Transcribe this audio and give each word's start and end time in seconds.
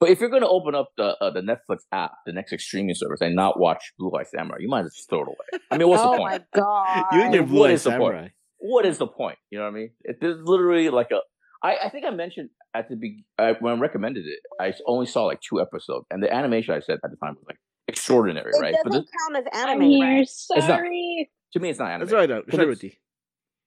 But 0.00 0.10
if 0.10 0.20
you're 0.20 0.30
going 0.30 0.42
to 0.42 0.48
open 0.48 0.74
up 0.74 0.90
the 0.96 1.16
uh, 1.20 1.30
the 1.30 1.40
Netflix 1.40 1.78
app, 1.92 2.12
the 2.24 2.32
Netflix 2.32 2.60
streaming 2.60 2.94
service, 2.94 3.20
and 3.20 3.34
not 3.34 3.58
watch 3.58 3.92
Blue 3.98 4.12
Eye 4.16 4.22
Samurai, 4.22 4.58
you 4.60 4.68
might 4.68 4.80
as 4.80 4.84
well 4.84 4.90
just 4.94 5.10
throw 5.10 5.22
it 5.22 5.28
away. 5.28 5.60
I 5.70 5.78
mean, 5.78 5.88
what's 5.88 6.02
oh 6.02 6.12
the 6.12 6.18
point? 6.18 6.42
Oh 6.54 6.60
my 6.60 7.02
god! 7.02 7.04
You 7.12 7.22
and 7.22 7.34
your 7.34 7.42
What 7.42 7.48
blue 7.50 7.64
eye 7.66 7.70
is 7.72 7.82
point? 7.82 7.94
samurai. 7.94 8.28
What 8.58 8.86
is 8.86 8.98
the 8.98 9.06
point? 9.06 9.38
You 9.50 9.58
know 9.58 9.64
what 9.64 9.70
I 9.70 9.74
mean? 9.74 9.90
It, 10.04 10.18
there's 10.20 10.40
literally 10.42 10.88
like 10.90 11.10
a. 11.10 11.20
I, 11.62 11.76
I 11.86 11.88
think 11.90 12.04
I 12.06 12.10
mentioned 12.10 12.50
at 12.74 12.88
the 12.88 12.94
be 12.96 13.24
I, 13.38 13.52
when 13.58 13.74
I 13.74 13.78
recommended 13.80 14.24
it, 14.26 14.38
I 14.60 14.72
only 14.86 15.06
saw 15.06 15.24
like 15.24 15.40
two 15.40 15.60
episodes, 15.60 16.06
and 16.10 16.22
the 16.22 16.32
animation 16.32 16.74
I 16.74 16.80
said 16.80 16.98
at 17.04 17.10
the 17.10 17.16
time 17.16 17.34
was 17.34 17.44
like 17.48 17.58
extraordinary, 17.88 18.52
it 18.54 18.60
right? 18.60 18.74
But 18.84 18.90
doesn't 18.92 19.02
this, 19.06 19.10
count 19.34 19.46
as 19.46 19.52
I'm 19.52 19.68
anime, 19.80 19.90
here. 19.90 20.04
right? 20.04 20.28
not. 20.54 20.64
Sorry. 20.66 21.30
to 21.54 21.60
me, 21.60 21.70
it's 21.70 21.78
not 21.80 21.90
anime. 21.90 22.06
That's 22.06 22.12
right. 22.12 22.28
But 22.28 22.54
it's- 22.54 22.66
Ruthie. 22.66 22.98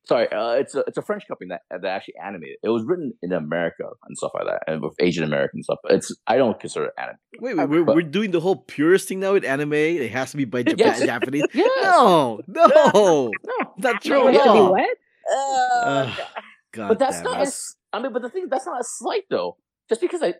Sorry, 0.06 0.28
uh, 0.32 0.54
it's 0.54 0.74
a 0.74 0.84
it's 0.88 0.98
a 0.98 1.02
French 1.04 1.28
company 1.28 1.50
that 1.50 1.62
that 1.70 1.86
actually 1.86 2.16
animated. 2.24 2.58
It 2.64 2.70
was 2.70 2.84
written 2.84 3.14
in 3.22 3.32
America 3.34 3.84
and 4.08 4.18
stuff 4.18 4.32
like 4.34 4.46
that, 4.46 4.64
and 4.68 4.82
with 4.82 4.94
Asian 5.00 5.24
American 5.24 5.62
stuff. 5.62 5.78
It's 5.90 6.12
I 6.26 6.38
don't 6.38 6.60
consider 6.60 6.86
it 6.86 6.94
anime. 6.98 7.18
Wait, 7.40 7.56
wait, 7.56 7.70
we're, 7.70 7.84
But- 7.84 7.96
we're 7.96 8.02
doing 8.02 8.32
the 8.32 8.40
whole 8.40 8.56
purist 8.56 9.08
thing 9.08 9.20
now 9.20 9.34
with 9.34 9.44
anime. 9.46 9.74
It 9.74 10.12
has 10.12 10.32
to 10.32 10.38
be 10.38 10.46
by 10.46 10.64
Japan, 10.64 10.78
Yes. 10.80 11.06
Japanese. 11.06 11.44
Yes. 11.54 11.70
No, 11.84 12.42
no, 12.48 12.66
No, 12.66 13.32
not 13.78 13.78
No, 13.78 13.94
true 14.00 14.28
It 14.28 14.36
at 14.36 14.42
has 14.42 14.44
to 14.48 14.54
be 14.54 14.60
what? 14.60 14.90
Uh, 15.32 16.16
God 16.72 16.88
but 16.90 17.00
that's 17.00 17.22
not. 17.22 17.38
it. 17.38 17.40
A, 17.40 17.48
s- 17.48 17.76
I 17.94 18.02
mean, 18.02 18.12
but 18.12 18.22
the 18.24 18.30
thing 18.30 18.48
that's 18.50 18.66
not 18.66 18.82
a 18.82 18.84
slight 18.84 19.24
though. 19.30 19.58
Just 19.88 20.02
because 20.02 20.24
I 20.24 20.34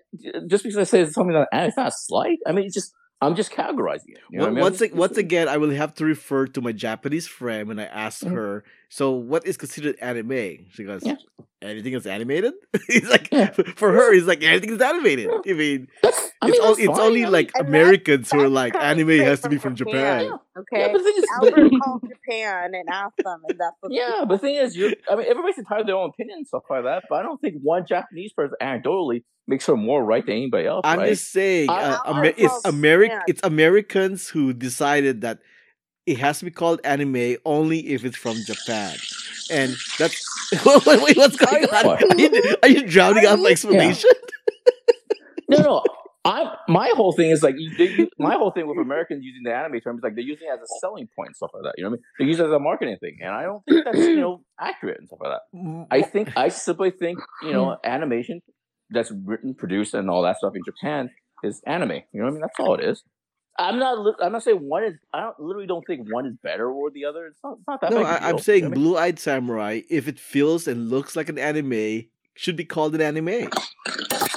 just 0.50 0.64
because 0.64 0.78
I 0.78 0.84
say 0.86 1.02
it's 1.02 1.14
something 1.14 1.34
that 1.34 1.50
anime, 1.52 1.68
it's 1.68 1.78
not 1.78 1.88
a 1.90 1.94
slight. 1.94 2.40
I 2.48 2.52
mean, 2.52 2.66
it's 2.66 2.74
just 2.74 2.94
I'm 3.22 3.36
just 3.36 3.52
categorizing 3.52 4.10
it. 4.10 4.20
You 4.32 4.40
know 4.40 4.46
what 4.46 4.52
I 4.52 4.54
mean? 4.54 4.62
once, 4.64 4.80
just- 4.80 4.94
once 4.94 5.18
again, 5.18 5.48
I 5.48 5.58
will 5.58 5.70
have 5.72 5.94
to 5.96 6.06
refer 6.06 6.48
to 6.48 6.62
my 6.62 6.72
Japanese 6.72 7.28
friend 7.28 7.68
when 7.68 7.80
I 7.80 7.86
ask 7.86 8.24
Mhm. 8.24 8.32
her, 8.32 8.64
so 8.90 9.12
what 9.12 9.46
is 9.46 9.58
considered 9.58 9.96
anime? 10.02 10.66
She 10.72 10.84
goes, 10.84 11.06
Yeah. 11.06 11.16
anything 11.62 11.94
that's 11.94 12.08
animated? 12.08 12.54
he's 12.88 13.08
like, 13.10 13.30
Yeah. 13.32 13.52
for 13.76 13.92
her, 13.92 14.12
he's 14.14 14.26
like, 14.26 14.42
anything 14.44 14.72
is 14.72 14.82
animated. 14.82 15.30
I 15.48 15.54
mean, 15.54 15.88
That's, 16.02 16.32
I 16.42 16.48
it's, 16.48 16.58
mean, 16.58 16.68
all, 16.68 16.76
it's 16.80 17.00
only 17.00 17.22
I 17.22 17.26
mean, 17.26 17.32
like 17.34 17.52
And 17.56 17.68
Americans 17.68 18.32
who 18.32 18.40
are 18.42 18.50
like, 18.50 18.74
anime 18.76 19.10
has 19.20 19.42
to 19.42 19.50
be 19.50 19.58
from 19.58 19.76
from 19.76 19.88
Japan. 19.88 20.24
Japan. 20.26 20.40
Okay, 20.58 20.80
Yeah, 20.80 20.88
but 20.92 20.98
the 20.98 21.04
thing 21.04 21.14
is, 21.18 21.26
Albert 21.36 21.72
called 21.84 22.02
Japan 22.10 22.72
and 22.74 22.90
asked 22.90 23.18
them, 23.24 23.42
and 23.48 23.60
that's 23.60 23.76
what. 23.82 23.94
Yeah, 23.94 24.26
but 24.28 24.36
the 24.36 24.40
thing 24.40 24.56
is, 24.56 24.76
you 24.76 24.94
I 25.10 25.16
mean, 25.16 25.28
everybody's 25.30 25.60
entitled 25.60 25.86
to 25.88 25.92
their 25.92 25.96
own 25.96 26.10
opinion 26.10 26.40
and 26.40 26.48
stuff 26.48 26.64
like 26.70 26.84
that. 26.84 27.04
But 27.10 27.20
I 27.20 27.24
don't 27.24 27.40
think 27.40 27.56
one 27.62 27.86
Japanese 27.88 28.34
person 28.34 28.56
anecdotally 28.62 29.24
makes 29.52 29.66
her 29.68 29.78
more 29.78 30.04
right 30.04 30.26
than 30.26 30.36
anybody 30.36 30.68
else. 30.68 30.82
I'm 30.84 31.00
right? 31.00 31.10
just 31.10 31.32
saying, 31.32 31.70
uh, 31.70 32.00
Amer- 32.08 32.26
it's 32.26 32.52
also 32.52 32.72
Ameri- 32.72 33.22
it's 33.28 33.42
Americans 33.44 34.30
who 34.30 34.54
decided 34.54 35.22
that 35.22 35.40
it 36.08 36.18
has 36.18 36.40
to 36.40 36.46
be 36.46 36.52
called 36.52 36.82
anime 36.84 37.38
only 37.46 37.90
if 37.90 38.04
it's 38.04 38.18
from 38.18 38.38
Japan, 38.46 38.98
and 39.52 39.76
that's 40.00 40.26
wait, 40.66 41.02
wait, 41.04 41.18
what's 41.18 41.36
going 41.36 41.66
on? 41.66 41.86
What? 41.86 42.04
Are 42.12 42.20
you, 42.20 42.56
are 42.64 42.70
you 42.70 42.88
drowning 42.88 43.26
out 43.26 43.40
my 43.40 43.50
explanation? 43.50 44.10
no, 45.50 45.58
no. 45.58 45.84
I 46.24 46.56
my 46.68 46.92
whole 46.96 47.14
thing 47.14 47.32
is 47.32 47.42
like 47.42 47.56
they, 47.78 48.08
my 48.20 48.36
whole 48.36 48.52
thing 48.52 48.68
with 48.68 48.78
Americans 48.78 49.24
using 49.24 49.42
the 49.44 49.56
anime 49.56 49.80
term 49.80 49.98
is 49.98 50.04
like 50.04 50.14
they're 50.14 50.24
using 50.24 50.48
it 50.48 50.54
as 50.54 50.60
a 50.60 50.80
selling 50.80 51.08
point 51.16 51.30
and 51.30 51.36
stuff 51.36 51.50
like 51.54 51.64
that. 51.64 51.74
You 51.78 51.84
know 51.84 51.92
what 51.92 51.96
I 51.96 51.98
mean? 51.98 52.04
They 52.20 52.26
use 52.26 52.40
it 52.40 52.46
as 52.46 52.52
a 52.52 52.60
marketing 52.60 52.98
thing, 53.02 53.18
and 53.22 53.32
I 53.32 53.44
don't 53.44 53.64
think 53.66 53.86
that's 53.86 53.98
you 53.98 54.16
know 54.20 54.44
accurate 54.60 55.00
and 55.00 55.08
stuff 55.08 55.20
like 55.20 55.32
that. 55.32 55.88
I 55.90 56.04
think 56.04 56.38
I 56.38 56.50
simply 56.50 56.92
think 56.92 57.20
you 57.42 57.54
know 57.54 57.76
animation 57.84 58.42
that's 58.92 59.12
written, 59.26 59.54
produced, 59.54 59.94
and 59.94 60.10
all 60.10 60.22
that 60.24 60.38
stuff 60.38 60.54
in 60.56 60.62
Japan 60.64 61.10
is 61.44 61.62
anime. 61.66 61.92
You 62.12 62.22
know 62.22 62.24
what 62.24 62.28
I 62.28 62.32
mean? 62.32 62.42
That's 62.42 62.60
all 62.60 62.76
it 62.76 62.84
is. 62.84 63.04
I'm 63.58 63.80
not. 63.80 64.16
I'm 64.22 64.32
not 64.32 64.44
saying 64.44 64.58
one 64.58 64.84
is. 64.84 64.94
I 65.14 65.22
don't 65.22 65.40
literally 65.40 65.68
don't 65.68 65.84
think 65.86 66.12
one 66.12 66.26
is 66.26 66.36
better 66.42 66.70
or 66.72 66.90
the 66.90 67.06
other. 67.06 67.28
It's 67.28 67.40
not. 67.44 67.58
It's 67.58 67.68
not 67.68 67.82
that. 67.82 67.92
no, 67.92 67.98
big 67.98 68.06
a 68.06 68.10
I, 68.10 68.30
I'm 68.30 68.40
saying 68.40 68.64
you 68.64 68.70
know 68.70 68.70
what 68.70 68.78
I 68.78 68.80
mean? 68.80 68.84
Blue 68.84 68.98
Eyed 68.98 69.20
Samurai, 69.20 69.82
if 69.90 70.08
it 70.08 70.20
feels 70.20 70.68
and 70.68 70.90
looks 70.90 71.16
like 71.16 71.30
an 71.30 71.38
anime, 71.38 72.06
should 72.36 72.56
be 72.56 72.66
called 72.66 72.96
an 72.96 73.02
anime. 73.02 73.50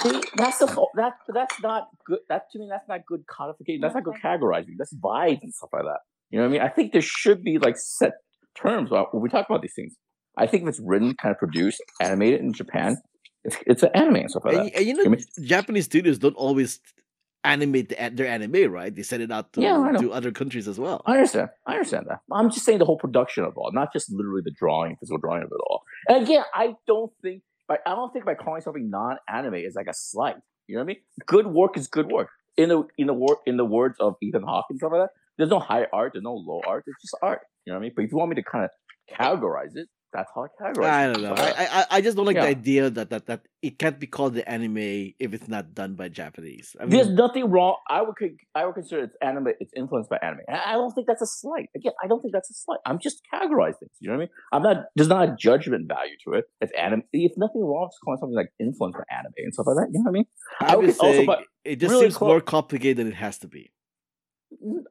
See, 0.03 0.21
that's 0.37 0.59
the 0.59 0.67
whole, 0.67 0.91
that. 0.97 1.15
That's 1.29 1.63
not 1.63 1.89
good. 2.07 2.19
That 2.29 2.51
to 2.53 2.59
me, 2.59 2.67
that's 2.69 2.89
not 2.89 3.07
good 3.07 3.25
codification. 3.27 3.81
That's 3.81 3.95
not 3.95 4.05
good 4.05 4.15
mm-hmm. 4.15 4.45
categorizing. 4.45 4.75
That's 4.79 4.95
vibes 4.95 5.43
and 5.43 5.55
stuff 5.55 5.71
like 5.73 5.85
that. 5.85 6.01
You 6.31 6.39
know 6.39 6.45
what 6.45 6.49
I 6.49 6.53
mean? 6.53 6.61
I 6.63 6.69
think 6.69 6.93
there 6.93 7.03
should 7.03 7.43
be 7.43 7.59
like 7.59 7.77
set 7.79 8.13
terms 8.57 8.91
about 8.91 9.15
when 9.15 9.23
we 9.23 9.29
talk 9.29 9.47
about 9.49 9.63
these 9.63 9.75
things. 9.75 9.95
I 10.37 10.47
think 10.47 10.65
if 10.65 10.71
it's 10.71 10.81
written, 10.85 11.15
kind 11.15 11.33
of 11.33 11.39
produced, 11.39 11.81
animated 12.01 12.41
in 12.41 12.53
Japan, 12.53 12.97
it's 13.45 13.57
it's 13.67 13.83
an 13.83 13.91
anime 13.95 14.17
and 14.17 14.31
stuff 14.31 14.45
like 14.45 14.57
And, 14.57 14.67
that. 14.67 14.77
and 14.77 14.87
you 14.87 14.95
know, 15.11 15.17
Japanese 15.43 15.85
studios 15.85 16.19
don't 16.19 16.37
always 16.37 16.81
animate 17.45 17.91
the, 17.91 18.11
their 18.15 18.27
anime, 18.27 18.73
right? 18.73 18.95
They 18.95 19.03
send 19.03 19.23
it 19.23 19.31
out 19.31 19.53
to, 19.53 19.61
Yeah, 19.61 19.93
to 20.01 20.13
other 20.13 20.33
countries 20.33 20.67
as 20.67 20.79
well. 20.79 21.03
I 21.07 21.13
understand. 21.17 21.51
I 21.67 21.73
understand 21.75 22.07
that. 22.09 22.21
I'm 22.33 22.51
just 22.51 22.65
saying 22.65 22.79
the 22.79 22.87
whole 22.87 22.97
production 22.99 23.45
of 23.45 23.51
it 23.51 23.57
all, 23.59 23.71
not 23.73 23.93
just 23.93 24.11
literally 24.11 24.41
the 24.45 24.51
drawing, 24.51 24.97
physical 24.97 25.19
drawing 25.19 25.43
of 25.43 25.49
it 25.53 25.61
all. 25.69 25.83
And 26.09 26.25
again, 26.25 26.43
I 26.55 26.75
don't 26.87 27.13
think, 27.21 27.43
by, 27.69 27.79
I 27.87 27.91
don't 27.95 28.13
think 28.13 28.25
by 28.25 28.35
calling 28.35 28.63
something 28.63 28.89
non-anime 28.89 29.55
is 29.57 29.75
like 29.75 29.89
a 29.89 29.95
slight. 29.95 30.37
You 30.69 30.77
know 30.77 30.81
what 30.81 30.85
I 30.85 30.87
mean? 30.87 30.97
Good 31.27 31.47
work 31.49 31.77
is 31.77 31.87
good 31.87 32.11
work. 32.11 32.31
In 32.57 32.69
the 32.71 32.85
in 32.97 33.09
the 33.09 33.13
wor- 33.15 33.41
in 33.47 33.57
the 33.59 33.65
words 33.65 33.97
of 34.01 34.15
Ethan 34.23 34.43
Hawke 34.45 34.67
and 34.71 34.79
stuff 34.79 34.93
like 34.93 35.03
that, 35.03 35.11
there's 35.37 35.51
no 35.51 35.59
high 35.59 35.87
art, 35.93 36.13
there's 36.15 36.23
no 36.23 36.35
low 36.35 36.63
art. 36.67 36.85
It's 36.87 37.03
just 37.03 37.15
art. 37.21 37.41
You 37.67 37.73
know 37.73 37.79
what 37.79 37.83
I 37.83 37.87
mean? 37.89 37.93
But 37.97 38.05
if 38.07 38.13
you 38.13 38.17
want 38.17 38.31
me 38.31 38.37
to 38.37 38.43
kind 38.45 38.65
of 38.65 38.71
categorize 39.19 39.75
it, 39.77 39.89
that's 40.15 40.31
how 40.35 40.45
I 40.45 40.49
categorize 40.63 40.91
I 40.91 41.13
don't 41.13 41.23
know. 41.23 41.35
So, 41.35 41.43
uh, 41.43 41.55
I, 41.57 41.65
I 41.81 41.87
I 41.97 42.01
just 42.01 42.17
don't 42.17 42.27
like 42.27 42.37
the 42.37 42.43
idea 42.43 42.89
that, 42.89 43.11
that 43.11 43.27
that 43.27 43.41
it 43.63 43.79
can't 43.79 43.99
be 43.99 44.07
called 44.07 44.35
the 44.35 44.49
anime 44.49 45.13
if 45.19 45.35
it's 45.35 45.49
not 45.49 45.75
done 45.75 45.95
by 45.95 46.09
Japanese. 46.09 46.77
I 46.81 46.87
There's 46.87 47.11
nothing 47.11 47.51
wrong. 47.51 47.77
I 47.91 48.03
would 48.03 48.15
I 48.55 48.65
would 48.65 48.75
consider 48.75 49.05
it's 49.05 49.17
anime. 49.21 49.49
It's 49.59 49.73
influenced 49.77 50.11
by 50.11 50.19
anime. 50.23 50.41
And 50.47 50.57
I 50.57 50.75
don't 50.75 50.93
think 50.93 51.09
that's 51.09 51.23
a 51.23 51.27
slight. 51.27 51.69
Again, 51.75 51.93
I 52.03 52.07
don't 52.07 52.21
think 52.21 52.33
that's 52.33 52.51
a 52.51 52.55
slight. 52.55 52.79
I'm 52.87 52.99
just 53.01 53.23
categorizing 53.33 53.81
things. 53.81 53.97
You 54.01 54.11
know 54.11 54.17
what 54.17 54.19
I 54.19 54.27
mean? 54.27 54.29
I'm 54.53 54.63
not. 54.63 54.77
There's 54.95 55.09
not 55.09 55.29
a 55.29 55.37
judgment 55.37 55.89
value 55.89 56.17
to 56.27 56.35
it. 56.39 56.45
It's 56.61 56.73
anime. 56.79 57.03
If 57.13 57.33
nothing 57.37 57.63
wrong 57.63 57.89
it's 57.91 57.99
calling 57.99 58.19
something 58.19 58.37
like 58.37 58.53
influenced 58.61 58.99
by 58.99 59.05
anime 59.11 59.33
and 59.39 59.53
stuff 59.53 59.67
like 59.67 59.77
that. 59.77 59.89
You 59.93 59.99
know 59.99 60.11
what 60.11 60.11
I 60.11 60.13
mean? 60.13 60.27
I 60.61 60.73
I'm 60.73 60.79
would 60.79 60.99
also 60.99 61.27
put 61.27 61.39
it 61.65 61.77
just 61.77 61.91
really 61.91 62.05
seems 62.07 62.17
clo- 62.17 62.29
more 62.29 62.41
complicated 62.41 62.99
than 62.99 63.09
it 63.09 63.15
has 63.15 63.39
to 63.39 63.49
be. 63.49 63.73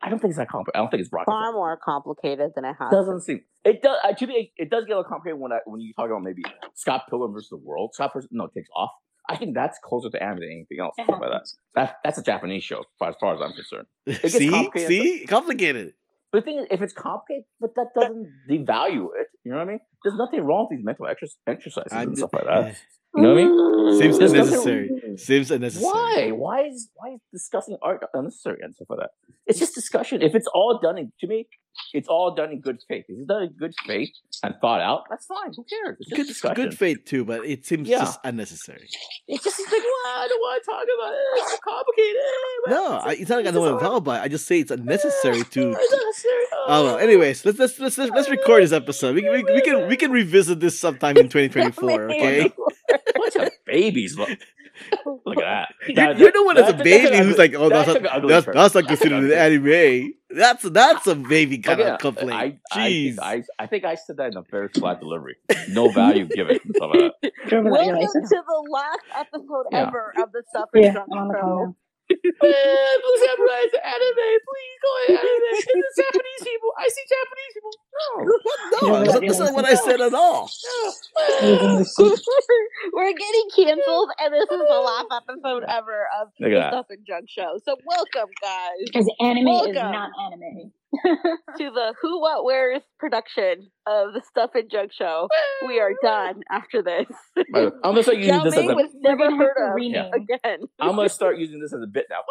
I 0.01 0.09
don't 0.09 0.19
think 0.19 0.31
it's 0.31 0.37
that 0.37 0.49
complicated. 0.49 0.75
I 0.75 0.79
don't 0.79 0.91
think 0.91 1.01
it's 1.01 1.11
rocket. 1.11 1.31
Far 1.31 1.51
more 1.53 1.77
complicated 1.77 2.51
than 2.55 2.65
it 2.65 2.75
has. 2.79 2.91
It 2.91 2.95
doesn't 2.95 3.21
seem. 3.21 3.41
It 3.63 3.81
does. 3.81 3.97
Uh, 4.03 4.13
to 4.13 4.27
me, 4.27 4.51
it 4.57 4.69
does 4.69 4.85
get 4.85 4.93
a 4.93 4.97
little 4.97 5.09
complicated 5.09 5.39
when 5.39 5.51
I, 5.51 5.59
when 5.65 5.81
you 5.81 5.93
talk 5.93 6.07
about 6.07 6.23
maybe 6.23 6.43
Scott 6.75 7.03
Pilgrim 7.09 7.33
versus 7.33 7.49
the 7.49 7.57
World. 7.57 7.91
Scott 7.93 8.13
Pilgrim, 8.13 8.29
no, 8.31 8.47
takes 8.47 8.69
off. 8.75 8.91
I 9.29 9.37
think 9.37 9.55
that's 9.55 9.79
closer 9.83 10.09
to 10.09 10.21
anime 10.21 10.39
than 10.39 10.49
anything 10.51 10.79
else. 10.81 10.95
It 10.97 11.05
Stuff 11.05 11.21
that. 11.21 11.47
That 11.75 11.97
that's 12.03 12.17
a 12.17 12.23
Japanese 12.23 12.63
show, 12.63 12.83
as 13.01 13.15
far 13.19 13.35
as 13.35 13.41
I'm 13.41 13.53
concerned. 13.53 13.87
gets 14.05 14.33
see, 14.33 14.49
complicated. 14.49 14.87
see, 14.89 15.25
complicated. 15.25 15.93
But 16.31 16.39
the 16.39 16.45
thing 16.45 16.59
is, 16.59 16.67
if 16.71 16.81
it's 16.81 16.93
complicated, 16.93 17.45
but 17.61 17.75
that 17.75 17.87
doesn't 17.95 18.27
devalue 18.49 19.07
it. 19.19 19.27
You 19.43 19.51
know 19.51 19.59
what 19.59 19.67
I 19.67 19.71
mean? 19.71 19.79
There's 20.03 20.17
nothing 20.17 20.41
wrong 20.41 20.67
with 20.69 20.77
these 20.77 20.85
mental 20.85 21.07
exercises 21.07 21.91
I'm 21.91 22.07
and 22.07 22.11
just, 22.11 22.19
stuff 22.19 22.33
like 22.33 22.45
that. 22.45 22.75
You 23.15 23.21
know 23.21 23.33
what 23.33 23.41
I 23.41 23.45
mean? 23.45 23.99
seems 24.01 24.17
There's 24.19 24.33
nothing- 24.33 24.47
unnecessary. 24.53 25.17
Seems 25.17 25.51
unnecessary. 25.51 25.91
Why? 25.91 26.31
Why 26.31 26.63
is 26.65 26.89
why 26.95 27.13
is 27.13 27.19
discussing 27.31 27.77
art 27.81 28.03
unnecessary 28.13 28.59
and 28.63 28.73
stuff 28.73 28.87
like 28.89 28.99
that? 28.99 29.11
It's 29.45 29.59
just 29.59 29.75
discussion. 29.75 30.21
If 30.21 30.33
it's 30.35 30.47
all 30.53 30.79
done 30.81 30.97
in 30.97 31.11
to 31.19 31.27
me, 31.27 31.47
it's 31.93 32.07
all 32.07 32.33
done 32.35 32.51
in 32.51 32.59
good 32.59 32.79
faith. 32.87 33.05
If 33.07 33.17
it's 33.17 33.27
done 33.27 33.43
in 33.43 33.49
good 33.53 33.73
faith 33.85 34.09
and 34.43 34.55
thought 34.61 34.81
out, 34.81 35.03
that's 35.09 35.25
fine. 35.25 35.53
Who 35.55 35.63
cares? 35.63 35.97
It's 35.99 36.09
Good, 36.13 36.27
discussion. 36.27 36.55
good 36.55 36.77
faith 36.77 37.05
too, 37.05 37.23
but 37.25 37.45
it 37.45 37.65
seems 37.65 37.87
Yeah. 37.87 37.99
just 37.99 38.19
unnecessary. 38.23 38.87
It's 39.27 39.43
just 39.43 39.59
it's 39.59 39.71
like, 39.71 39.81
well, 39.81 40.13
I 40.23 40.27
don't 40.27 40.39
want 40.39 40.63
to 40.63 40.71
talk 40.71 40.83
about 40.83 41.13
it. 41.13 41.19
It's 41.35 41.51
so 41.51 41.57
complicated. 41.63 42.21
No, 42.67 42.93
I, 43.09 43.11
it's 43.21 43.29
not 43.29 43.35
like 43.37 43.47
I 43.47 43.51
don't 43.51 43.61
want 43.63 43.79
to 43.79 43.85
talk 43.85 43.97
about 43.97 44.21
it. 44.21 44.23
I 44.23 44.27
just 44.27 44.45
say 44.47 44.59
it's 44.59 44.71
unnecessary 44.79 45.43
to. 45.43 45.71
It's 45.71 45.93
unnecessary. 45.93 46.43
Oh 46.67 46.83
well. 46.85 46.97
Anyways, 46.97 47.45
let's 47.45 47.59
let's 47.59 47.79
let's 47.79 47.97
let's, 47.97 48.11
let's 48.11 48.29
record 48.29 48.63
this 48.63 48.71
episode. 48.71 49.15
We, 49.15 49.29
we, 49.29 49.43
we 49.43 49.61
can 49.61 49.87
we 49.87 49.97
can 49.97 50.11
revisit 50.11 50.59
this 50.59 50.79
sometime 50.79 51.17
in 51.17 51.29
2024. 51.29 52.11
Okay. 52.11 52.51
bunch 53.15 53.35
of 53.35 53.49
babies. 53.65 54.17
Look, 54.17 54.29
look 55.25 55.37
at 55.37 55.41
that. 55.41 55.73
You're, 55.87 55.95
That- 55.95 56.17
you're 56.17 56.31
the 56.31 56.43
one 56.43 56.55
that's 56.55 56.69
a 56.69 56.71
that- 56.73 56.77
that's 56.77 56.89
baby 56.89 57.17
who's 57.17 57.33
ugly- 57.33 57.37
like, 57.37 57.53
oh, 57.55 57.69
that 57.69 57.85
that's 57.85 57.93
took 57.93 58.03
not, 58.03 58.27
that's, 58.27 58.45
that's 58.45 58.55
not 58.55 58.55
That 58.55 58.71
took 58.73 58.83
an 58.83 58.87
considered 58.87 59.23
an 59.31 59.31
anime. 59.37 60.13
That's 60.29 60.63
that's 60.63 61.05
a 61.07 61.15
baby 61.15 61.59
kind 61.59 61.79
Again, 61.79 61.93
of 61.93 61.99
complaint. 61.99 62.31
I, 62.33 62.57
I, 62.71 62.89
Jeez. 62.89 63.15
think 63.15 63.19
I, 63.21 63.43
I 63.59 63.67
think 63.67 63.85
I 63.85 63.93
said 63.95 64.17
that 64.17 64.31
in 64.31 64.37
a 64.37 64.41
very 64.49 64.69
flat 64.69 64.99
delivery. 64.99 65.35
No 65.69 65.89
value 65.91 66.25
given 66.25 66.57
and 66.63 66.75
stuff 66.75 66.91
that. 66.93 67.13
Drove 67.47 67.65
without 67.65 67.85
your 67.85 67.97
Welcome 67.99 68.23
to 68.23 68.41
the 68.41 68.69
last 68.71 68.99
episode 69.15 69.65
Yeah. 69.71 69.87
ever 69.87 70.13
of 70.17 70.31
the 70.31 70.41
Stuff 70.49 70.69
and 70.73 70.83
Yeah, 70.85 70.91
Drunk 70.93 71.09
the 71.09 71.15
Show. 71.15 71.39
call 71.39 71.65
now. 71.65 71.75
Man, 72.09 72.97
Blue 73.01 73.17
Samurai 73.21 73.61
is 73.65 73.73
anime. 73.77 74.29
Please 74.41 74.77
go 74.81 74.91
ahead, 75.13 75.19
anime. 75.21 75.53
It's 75.53 75.97
Japanese 76.01 76.41
people. 76.43 76.69
I 76.77 76.87
see 76.89 77.05
Japanese 77.09 77.53
people. 77.53 77.71
No. 77.93 78.23
no, 78.81 79.03
that's, 79.03 79.19
that's 79.19 79.39
not 79.39 79.53
what 79.53 79.65
I 79.65 79.75
said 79.75 80.01
at 80.01 80.13
all. 80.13 80.49
We're 82.93 83.13
getting 83.13 83.49
canceled, 83.55 84.09
and 84.19 84.33
this 84.33 84.43
is 84.43 84.61
the 84.67 84.81
last 84.83 85.07
episode 85.11 85.63
ever 85.67 86.07
of 86.21 86.29
the. 86.39 86.67
Stuff 86.69 86.85
and 86.89 87.05
Junk 87.05 87.25
Show. 87.29 87.59
So 87.65 87.75
welcome, 87.85 88.29
guys, 88.41 88.69
Because 88.85 89.11
anime 89.19 89.47
is 89.47 89.75
not 89.75 90.09
anime. 90.25 90.71
to 91.57 91.71
the 91.71 91.93
Who 92.01 92.21
What 92.21 92.45
Where's 92.45 92.81
production 92.99 93.67
of 93.87 94.13
the 94.13 94.21
Stuff 94.29 94.51
and 94.53 94.69
Junk 94.69 94.91
Show. 94.93 95.27
We 95.67 95.79
are 95.79 95.91
done 96.03 96.41
after 96.51 96.83
this. 96.83 97.07
I'm 97.55 97.71
gonna 97.83 98.03
start 98.03 98.17
using 98.17 98.33
Yao 98.33 98.43
this 98.43 98.53
as 98.53 98.59
Ming 98.59 98.71
a. 98.71 98.75
was 98.75 98.91
never 99.01 99.35
heard 99.35 99.55
of 99.57 99.75
rename. 99.75 100.11
again. 100.13 100.59
I'm 100.79 100.95
gonna 100.95 101.09
start 101.09 101.39
using 101.39 101.59
this 101.59 101.73
as 101.73 101.81
a 101.81 101.87
bit 101.87 102.05
now. 102.09 102.21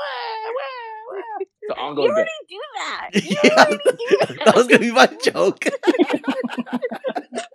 It's 1.63 1.71
an 1.71 1.77
You 1.79 1.83
ongoing 1.85 2.11
already 2.11 2.31
bit. 2.41 2.49
do 2.49 2.61
that. 2.79 3.11
You 3.23 3.37
Yeah. 3.45 3.51
already 3.57 3.79
do 3.99 4.07
that. 4.21 4.45
that 4.47 4.55
was 4.57 4.67
gonna 4.67 4.79
be 4.81 4.91
my 4.93 5.07
joke. 5.07 5.65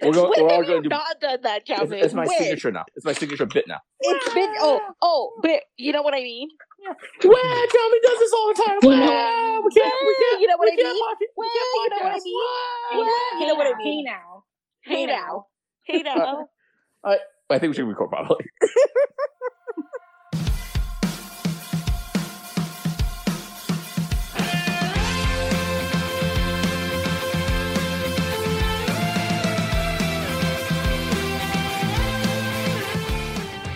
We're, 0.02 0.14
go, 0.14 0.30
when 0.30 0.42
we're 0.44 0.50
all 0.50 0.62
have 0.62 0.66
you 0.66 0.68
going 0.70 0.84
to 0.84 0.90
do. 0.90 0.96
not 0.96 1.20
done 1.20 1.40
that, 1.42 1.62
It's, 1.68 1.70
Jiaming? 1.70 2.04
it's 2.04 2.14
my 2.14 2.26
when? 2.26 2.38
signature 2.38 2.72
now. 2.72 2.86
It's 2.96 3.04
my 3.06 3.14
signature 3.14 3.46
bit 3.48 3.66
now. 3.68 3.80
It's 4.00 4.34
been 4.34 4.54
oh 4.60 4.80
oh, 5.02 5.34
but 5.42 5.62
you 5.76 5.92
know 5.92 6.02
what 6.04 6.14
I 6.14 6.20
mean. 6.20 6.50
Well, 7.24 7.34
Tommy 7.34 8.00
does 8.04 8.20
this 8.20 8.32
all 8.34 8.48
the 8.54 8.64
time. 8.66 8.78
Well, 8.84 9.00
Well, 9.00 9.64
we 9.64 9.72
can't. 9.72 9.94
We 10.06 10.16
can't. 10.22 10.42
You 10.42 10.48
know 10.48 10.58
what 10.58 10.72
I 10.72 10.76
mean? 10.76 10.86
mock 11.00 11.18
it. 11.20 11.30
We 11.36 11.46
Well, 11.46 11.50
can't 11.50 11.66
you 11.84 11.90
know 11.90 12.06
what 12.06 12.16
I 12.16 12.20
mean? 12.24 12.36
Well, 12.94 13.06
Yeah, 13.06 13.40
you 13.40 13.48
know 13.48 13.56
what 13.56 13.68
I 13.68 13.78
mean. 13.78 13.86
Hey 13.86 13.96
mean. 13.96 14.06
now. 14.06 14.44
Hey 14.86 15.06
now, 15.06 15.46
hey 15.84 16.00
uh, 16.10 16.16
now. 16.16 16.48
I, 17.04 17.18
I 17.50 17.60
think 17.60 17.72
we 17.72 17.76
should 17.76 17.88
record 17.88 18.10
probably. 18.10 18.46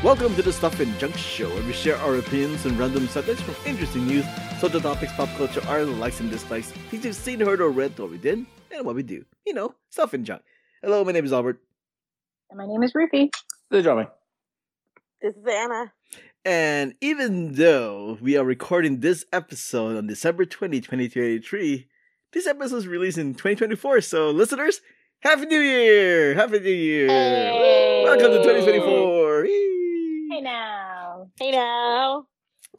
Welcome 0.03 0.33
to 0.35 0.41
the 0.41 0.51
Stuff 0.51 0.79
and 0.79 0.97
Junk 0.97 1.15
Show, 1.15 1.47
where 1.49 1.63
we 1.63 1.73
share 1.73 1.95
our 1.97 2.15
opinions 2.15 2.65
on 2.65 2.75
random 2.75 3.07
subjects 3.07 3.41
from 3.43 3.53
interesting 3.67 4.07
news, 4.07 4.25
social 4.59 4.81
topics, 4.81 5.13
pop 5.13 5.29
culture, 5.37 5.61
our 5.67 5.83
likes 5.85 6.19
and 6.19 6.31
dislikes, 6.31 6.71
things 6.89 7.05
you've 7.05 7.15
seen, 7.15 7.39
heard, 7.39 7.61
or 7.61 7.69
read, 7.69 7.97
what 7.99 8.09
we 8.09 8.17
did, 8.17 8.43
and 8.71 8.83
what 8.85 8.95
we 8.95 9.03
do. 9.03 9.23
You 9.45 9.53
know, 9.53 9.75
stuff 9.91 10.13
and 10.15 10.25
junk. 10.25 10.41
Hello, 10.81 11.03
my 11.03 11.11
name 11.11 11.23
is 11.25 11.31
Albert, 11.31 11.61
And 12.49 12.57
my 12.57 12.65
name 12.65 12.81
is 12.81 12.95
Ruthie. 12.95 13.29
This 13.69 13.79
is 13.81 13.85
Tommy. 13.85 14.07
This 15.21 15.35
is 15.35 15.45
Anna. 15.47 15.93
and 16.45 16.95
even 16.99 17.53
though 17.53 18.17
we 18.19 18.35
are 18.37 18.43
recording 18.43 19.01
this 19.01 19.23
episode 19.31 19.97
on 19.97 20.07
December 20.07 20.45
20, 20.45 20.81
2023, 20.81 21.87
this 22.33 22.47
episode 22.47 22.77
is 22.77 22.87
released 22.87 23.19
in 23.19 23.33
2024. 23.35 24.01
So, 24.01 24.31
listeners, 24.31 24.81
Happy 25.19 25.45
New 25.45 25.59
Year! 25.59 26.33
Happy 26.33 26.59
New 26.59 26.71
Year! 26.71 27.07
Hey. 27.07 28.01
Welcome 28.03 28.31
to 28.31 28.37
2024! 28.37 29.45
Yay. 29.45 29.77
Hey 30.31 30.39
now. 30.55 31.27
Hey 31.37 31.51
now. 31.51 32.25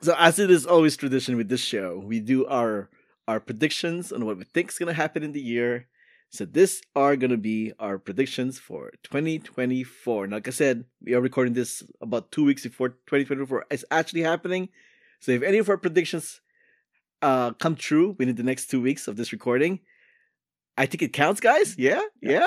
So 0.01 0.15
as 0.19 0.39
it 0.39 0.51
is 0.51 0.65
always 0.65 0.97
tradition 0.97 1.37
with 1.37 1.51
this 1.51 1.61
show, 1.61 1.99
we 1.99 2.19
do 2.19 2.47
our 2.47 2.89
our 3.29 3.41
predictions 3.41 4.11
on 4.11 4.25
what 4.25 4.39
we 4.39 4.45
think 4.45 4.71
is 4.71 4.79
gonna 4.79 4.95
happen 4.95 5.23
in 5.23 5.33
the 5.33 5.41
year. 5.41 5.87
So 6.31 6.47
this 6.47 6.81
are 6.97 7.15
gonna 7.15 7.37
be 7.37 7.75
our 7.79 7.99
predictions 7.99 8.59
for 8.59 8.91
2024. 9.03 10.29
Now, 10.29 10.37
like 10.37 10.49
I 10.49 10.51
said, 10.51 10.87
we 11.03 11.13
are 11.13 11.21
recording 11.21 11.53
this 11.53 11.83
about 12.01 12.33
two 12.33 12.43
weeks 12.43 12.63
before 12.63 12.89
2024 12.89 13.67
is 13.71 13.85
actually 13.91 14.23
happening. 14.23 14.71
So 15.21 15.33
if 15.33 15.43
any 15.43 15.59
of 15.59 15.69
our 15.69 15.77
predictions 15.77 16.41
uh 17.21 17.53
come 17.53 17.77
true 17.77 18.17
within 18.19 18.37
the 18.37 18.43
next 18.43 18.69
two 18.69 18.81
weeks 18.81 19.07
of 19.07 19.17
this 19.17 19.31
recording, 19.31 19.81
I 20.79 20.87
think 20.87 21.03
it 21.03 21.13
counts, 21.13 21.43
guys. 21.43 21.77
Yeah, 21.77 22.01
yeah, 22.23 22.47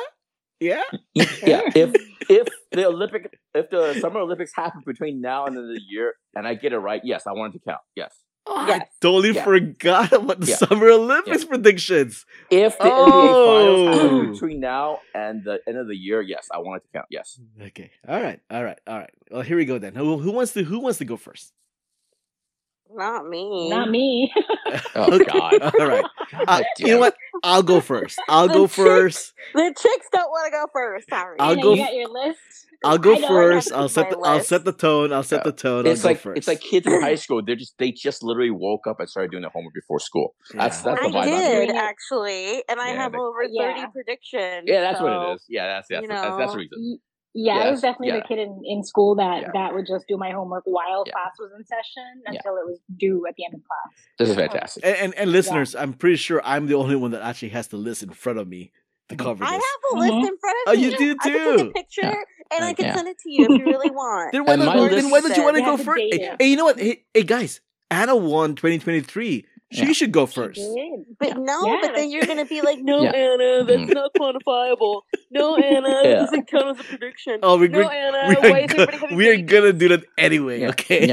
yeah. 0.60 0.84
yeah, 1.14 1.24
if 1.76 1.94
if 2.30 2.48
the 2.72 2.86
Olympic 2.88 3.38
if 3.54 3.70
the 3.70 3.94
Summer 4.00 4.20
Olympics 4.20 4.52
happen 4.56 4.82
between 4.86 5.22
now 5.22 5.46
and 5.46 5.56
the 5.56 5.62
end 5.62 5.70
of 5.72 5.76
the 5.76 5.82
year, 5.88 6.14
and 6.36 6.48
I 6.48 6.54
get 6.56 6.74
it 6.74 6.80
right, 6.80 7.02
yes, 7.04 7.28
I 7.28 7.32
want 7.34 7.54
it 7.56 7.60
to 7.60 7.66
count. 7.66 7.82
Yes. 7.96 8.14
Oh, 8.48 8.56
I 8.56 8.86
totally 9.02 9.32
Yeah. 9.34 9.44
forgot 9.44 10.12
about 10.14 10.40
the 10.40 10.46
Yeah. 10.48 10.56
Summer 10.58 10.90
Olympics 10.90 11.46
predictions. 11.46 12.26
If 12.52 12.78
the 12.78 12.84
NBA 12.84 13.46
finals 13.48 13.80
Oh. 13.98 14.00
happen 14.04 14.32
between 14.34 14.60
now 14.60 15.00
and 15.16 15.44
the 15.44 15.60
end 15.68 15.78
of 15.78 15.88
the 15.88 15.96
year, 15.96 16.22
yes, 16.22 16.48
I 16.54 16.60
want 16.60 16.84
it 16.84 16.86
to 16.88 16.92
count. 16.94 17.08
Yes. 17.10 17.40
Okay. 17.60 17.90
All 18.08 18.22
right. 18.22 18.40
All 18.52 18.64
right. 18.64 18.80
All 18.86 19.00
right. 19.00 19.10
Well, 19.32 19.42
here 19.42 19.58
we 19.58 19.66
go 19.66 19.80
then. 19.80 19.96
Who, 19.96 20.20
who 20.20 20.32
wants 20.32 20.54
to 20.54 20.64
Who 20.64 20.80
wants 20.80 21.00
to 21.00 21.06
go 21.06 21.18
first? 21.18 21.54
Not 22.94 23.28
me. 23.28 23.70
Not 23.70 23.90
me. 23.90 24.32
Oh 24.98 25.20
God. 25.20 25.62
All 25.80 25.88
right. 25.88 26.06
Uh, 26.48 26.64
you 26.80 26.88
know 26.88 27.00
what? 27.00 27.16
I'll 27.44 27.64
go 27.64 27.80
first. 27.80 28.20
I'll 28.28 28.48
go 28.48 28.64
The 28.64 28.68
chick- 28.68 28.76
first. 28.76 29.34
The 29.54 29.74
chicks 29.78 30.08
don't 30.12 30.30
want 30.30 30.46
to 30.48 30.52
go 30.52 30.66
first. 30.74 31.10
Sorry. 31.10 31.38
I'll 31.40 31.52
Anna, 31.54 31.62
go 31.62 31.74
You 31.74 31.84
got 31.84 31.94
your 31.94 32.10
list. 32.10 32.40
I'll 32.84 32.98
go 32.98 33.16
I 33.16 33.20
know, 33.20 33.26
I 33.26 33.30
first. 33.30 33.72
I'll 33.72 33.90
set. 33.90 34.10
The, 34.10 34.18
my 34.18 34.28
I'll 34.30 34.40
set 34.44 34.66
the 34.66 34.72
tone. 34.74 35.14
I'll 35.14 35.24
set 35.24 35.44
the 35.44 35.52
tone. 35.52 35.86
It's 35.88 36.04
I'll 36.04 36.12
like 36.12 36.18
go 36.18 36.22
first. 36.32 36.38
it's 36.40 36.48
like 36.48 36.62
kids 36.62 36.86
in 36.88 37.02
high 37.02 37.16
school. 37.26 37.42
They 37.46 37.56
just 37.56 37.78
they 37.78 37.92
just 37.92 38.22
literally 38.24 38.52
woke 38.52 38.86
up 38.88 39.00
and 39.00 39.10
started 39.10 39.32
doing 39.32 39.42
their 39.42 39.52
homework 39.52 39.74
before 39.74 40.00
school. 40.00 40.36
That's 40.54 40.84
Yeah. 40.84 40.96
that's 40.96 41.02
the 41.04 41.08
vibe. 41.12 41.16
I'm 41.22 41.26
did 41.28 41.30
getting. 41.32 41.56
doing 41.68 41.70
it. 41.70 41.76
actually, 41.76 42.64
and 42.70 42.80
I 42.80 42.90
Yeah, 42.92 42.96
have 42.96 43.12
they- 43.14 43.18
over 43.18 43.44
Yeah. 43.50 43.76
thirty 43.76 43.92
predictions. 43.94 44.64
Yeah, 44.66 44.82
that's 44.82 45.00
what 45.02 45.12
it 45.30 45.34
is. 45.36 45.46
Yeah, 45.48 45.68
that's 45.68 45.88
that's 45.90 46.02
you 46.02 46.08
that's, 46.10 46.22
that's 46.38 46.38
the 46.38 46.46
know, 46.48 46.54
reason. 46.56 47.00
Y- 47.36 47.42
Yeah, 47.48 47.54
I 47.66 47.70
was 47.72 47.82
definitely 47.82 48.08
yeah. 48.08 48.22
the 48.22 48.28
kid 48.28 48.40
in, 48.40 48.62
in 48.64 48.84
school 48.84 49.16
that, 49.16 49.42
Yeah. 49.42 49.50
that 49.54 49.74
would 49.74 49.86
just 49.86 50.08
do 50.08 50.18
my 50.18 50.32
homework 50.32 50.64
while 50.66 51.04
Yeah. 51.06 51.12
class 51.14 51.34
was 51.38 51.52
in 51.58 51.66
session 51.66 52.22
Yeah. 52.24 52.32
until 52.38 52.56
it 52.58 52.66
was 52.66 52.80
due 52.98 53.26
at 53.28 53.36
the 53.36 53.44
end 53.46 53.54
of 53.56 53.62
class. 53.68 53.94
This 54.18 54.30
is 54.30 54.36
fantastic. 54.36 54.86
And, 54.86 54.96
and 54.98 55.14
and 55.16 55.32
listeners, 55.32 55.76
I'm 55.76 55.94
pretty 55.94 56.16
sure 56.16 56.42
I'm 56.46 56.68
the 56.68 56.76
only 56.76 56.96
one 56.96 57.12
that 57.12 57.22
actually 57.22 57.50
has 57.50 57.68
the 57.68 57.78
list 57.78 58.02
in 58.04 58.10
front 58.12 58.40
of 58.40 58.48
me 58.48 58.72
to 59.10 59.16
cover 59.18 59.44
I 59.44 59.58
this. 59.58 59.64
have 59.66 59.82
a 59.92 60.00
list 60.00 60.14
Mhm. 60.14 60.28
in 60.30 60.38
front 60.38 60.58
Oh, 60.68 60.72
of 60.74 60.78
me. 60.80 60.86
Oh 60.86 60.90
you 60.90 60.98
do 60.98 61.16
too. 61.16 61.18
I 61.20 61.30
can 61.30 61.58
take 61.58 61.68
a 61.68 61.72
picture 61.72 62.02
Yeah. 62.04 62.56
and 62.58 62.66
I 62.66 62.74
can 62.74 62.86
Yeah. 62.86 62.96
send 62.96 63.08
it 63.10 63.18
to 63.20 63.32
you 63.32 63.44
if 63.46 63.60
you 63.60 63.66
really 63.76 63.92
want. 63.92 64.32
Then 64.32 64.46
why, 64.46 64.56
don't, 64.56 64.92
then 64.92 65.10
why 65.12 65.20
don't 65.22 65.36
you 65.38 65.44
want 65.44 65.58
to 65.58 65.62
go 65.64 65.78
first? 65.78 66.02
Hey, 66.12 66.36
hey, 66.40 66.48
you 66.48 66.56
know 66.56 66.66
what? 66.66 66.80
Hey, 66.80 67.04
hey, 67.14 67.24
guys, 67.24 67.60
Anna 67.92 68.16
won 68.16 68.56
2023. 68.56 69.46
She 69.76 69.86
Yeah. 69.86 69.92
should 69.94 70.12
go 70.12 70.26
first. 70.26 70.60
Did. 70.60 71.06
But 71.20 71.38
no, 71.38 71.66
Yeah, 71.66 71.78
but 71.82 71.96
then 71.96 72.10
you're 72.10 72.26
gonna 72.26 72.46
be 72.46 72.62
like, 72.62 72.80
no, 72.82 73.04
Yeah. 73.04 73.12
Anna, 73.12 73.64
that's 73.66 73.80
Mhm. 73.82 73.94
not 73.94 74.12
quantifiable. 74.20 75.02
No, 75.32 75.56
Anna, 75.58 75.90
Yeah. 76.04 76.10
that 76.10 76.14
doesn't 76.26 76.48
count 76.50 76.80
as 76.80 76.86
a 76.86 76.88
prediction. 76.88 77.40
Oh, 77.44 77.58
we, 77.58 77.68
no, 77.68 77.80
we're, 77.80 77.92
Anna, 77.92 78.30
we 78.30 78.36
why 78.50 78.62
are, 78.62 78.64
is 78.66 78.74
go- 78.74 78.84
everybody 78.84 79.16
we 79.16 79.30
are 79.30 79.38
gonna 79.42 79.74
do 79.74 79.90
that 79.90 80.04
anyway, 80.18 80.62
Yeah. 80.62 80.70
okay? 80.70 81.08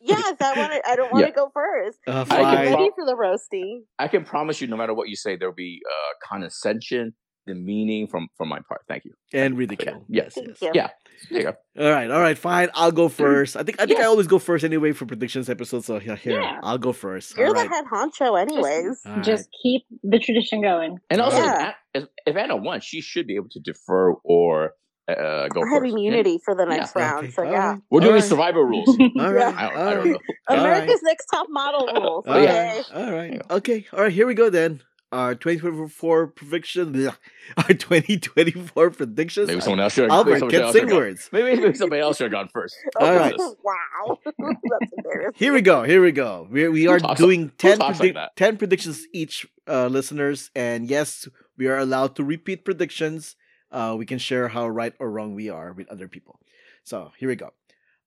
yes, 0.00 0.36
I 0.40 0.52
want 0.58 0.72
to. 0.72 0.82
I 0.88 0.96
don't 0.96 1.12
want 1.12 1.24
to 1.26 1.30
Yeah. 1.30 1.34
go 1.34 1.50
first. 1.52 1.98
Uh, 2.06 2.10
I'm 2.12 2.26
can 2.26 2.36
fine. 2.44 2.66
pro- 2.68 2.76
ready 2.78 2.90
for 2.94 3.04
the 3.06 3.16
roasting. 3.16 3.84
I 3.98 4.08
can 4.08 4.24
promise 4.24 4.60
you, 4.60 4.66
no 4.68 4.76
matter 4.76 4.94
what 4.94 5.08
you 5.08 5.16
say, 5.16 5.36
there'll 5.36 5.54
be 5.54 5.80
uh, 5.88 6.26
condescension, 6.28 7.14
demeaning 7.46 8.06
from 8.06 8.28
from 8.36 8.48
my 8.48 8.60
part. 8.68 8.82
Thank 8.88 9.04
you. 9.04 9.12
and 9.32 9.56
ridicule. 9.58 10.04
Yes. 10.08 10.34
Thank 10.34 10.48
yes. 10.48 10.62
you. 10.62 10.70
Yeah. 10.74 10.88
There 11.30 11.38
you 11.40 11.44
go. 11.44 11.84
All 11.84 11.90
right, 11.90 12.10
all 12.10 12.20
right, 12.20 12.36
fine. 12.36 12.68
I'll 12.74 12.90
go 12.92 13.08
first. 13.08 13.56
I 13.56 13.62
think 13.62 13.80
I 13.80 13.86
think 13.86 14.00
I 14.00 14.04
always 14.04 14.26
go 14.26 14.38
first 14.38 14.64
anyway 14.64 14.92
for 14.92 15.06
predictions 15.06 15.48
episodes. 15.48 15.86
So 15.86 15.98
here, 15.98 16.16
here 16.16 16.40
Yeah. 16.40 16.60
I'll 16.62 16.78
go 16.78 16.92
first. 16.92 17.36
You're 17.36 17.48
all 17.48 17.54
the 17.54 17.60
right. 17.60 17.70
head 17.70 17.84
honcho, 17.92 18.40
anyways. 18.40 19.00
All 19.06 19.12
right. 19.12 19.24
Just 19.24 19.48
keep 19.62 19.82
the 20.02 20.18
tradition 20.18 20.62
going. 20.62 20.98
And 21.10 21.20
also, 21.20 21.36
Yeah. 21.38 21.72
if, 21.94 22.02
Anna, 22.02 22.08
if 22.26 22.36
Anna 22.36 22.56
won, 22.56 22.80
she 22.80 23.00
should 23.00 23.26
be 23.26 23.36
able 23.36 23.50
to 23.50 23.60
defer 23.60 24.12
or 24.24 24.72
uh, 25.08 25.48
go 25.48 25.60
I 25.62 25.68
have 25.74 25.82
first. 25.82 25.92
immunity 25.92 26.38
for 26.44 26.54
the 26.54 26.62
Yeah. 26.64 26.76
next 26.76 26.94
round, 26.96 27.24
Okay, 27.24 27.30
so 27.32 27.42
yeah. 27.42 27.70
right, 27.72 27.78
We're 27.90 28.00
doing 28.00 28.14
right, 28.14 28.24
survivor 28.24 28.64
rules. 28.64 28.88
All 28.98 28.98
Yeah. 28.98 29.08
I 29.18 29.24
don't, 29.32 29.76
all 29.76 29.88
I 29.88 29.94
don't 29.94 29.96
right, 29.98 30.06
know. 30.06 30.18
America's 30.62 30.88
right. 30.94 31.00
Next 31.04 31.26
Top 31.26 31.46
Model 31.50 31.86
rules. 31.92 32.26
All 32.26 32.34
Okay. 32.34 32.76
right, 32.76 32.84
all 32.94 33.12
right, 33.12 33.42
okay, 33.50 33.86
all 33.92 34.00
right. 34.00 34.12
Here 34.12 34.26
we 34.26 34.34
go 34.34 34.48
then. 34.48 34.80
Our 35.12 35.34
2024 35.34 36.28
prediction, 36.28 36.94
bleh. 36.94 37.14
our 37.58 37.74
2024 37.74 38.90
predictions. 38.90 39.46
Maybe 39.46 39.60
someone 39.60 39.80
else 39.80 39.92
should. 39.92 40.10
Albert, 40.10 40.38
somebody 40.38 40.56
can't 40.56 40.64
else 40.64 40.72
say 40.72 40.80
should 40.80 40.88
go- 40.88 40.96
words. 40.96 41.28
Maybe, 41.32 41.60
maybe 41.60 41.74
somebody 41.74 42.00
else 42.00 42.16
should 42.16 42.24
have 42.24 42.32
gone 42.32 42.48
first. 42.48 42.74
All 42.98 43.14
right. 43.14 43.34
wow. 43.38 44.18
That's 44.24 44.92
embarrassing. 44.96 45.32
Here 45.34 45.52
we 45.52 45.60
go. 45.60 45.82
Here 45.82 46.00
we 46.00 46.12
go. 46.12 46.48
We 46.50 46.66
we 46.68 46.86
are 46.88 46.98
talks- 46.98 47.20
doing 47.20 47.42
who 47.42 47.50
10, 47.58 47.78
talks 47.78 48.00
like 48.00 48.16
10 48.36 48.56
predictions 48.56 49.06
each, 49.12 49.46
uh, 49.68 49.86
listeners. 49.88 50.50
And 50.56 50.88
yes, 50.88 51.28
we 51.58 51.66
are 51.66 51.76
allowed 51.76 52.16
to 52.16 52.24
repeat 52.24 52.64
predictions. 52.64 53.36
Uh, 53.70 53.94
we 53.98 54.06
can 54.06 54.18
share 54.18 54.48
how 54.48 54.66
right 54.66 54.94
or 54.98 55.10
wrong 55.10 55.34
we 55.34 55.50
are 55.50 55.74
with 55.74 55.88
other 55.88 56.08
people. 56.08 56.40
So 56.84 57.12
here 57.18 57.28
we 57.28 57.36
go. 57.36 57.50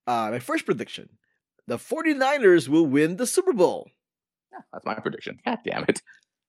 Uh, 0.08 0.30
my 0.32 0.40
first 0.40 0.66
prediction 0.66 1.10
the 1.68 1.78
49ers 1.78 2.68
will 2.68 2.86
win 2.86 3.18
the 3.18 3.26
Super 3.26 3.54
Bowl. 3.54 3.90
That's 4.72 4.86
my 4.86 4.96
prediction. 4.96 5.40
God 5.46 5.60
damn 5.66 5.86
it. 5.88 6.02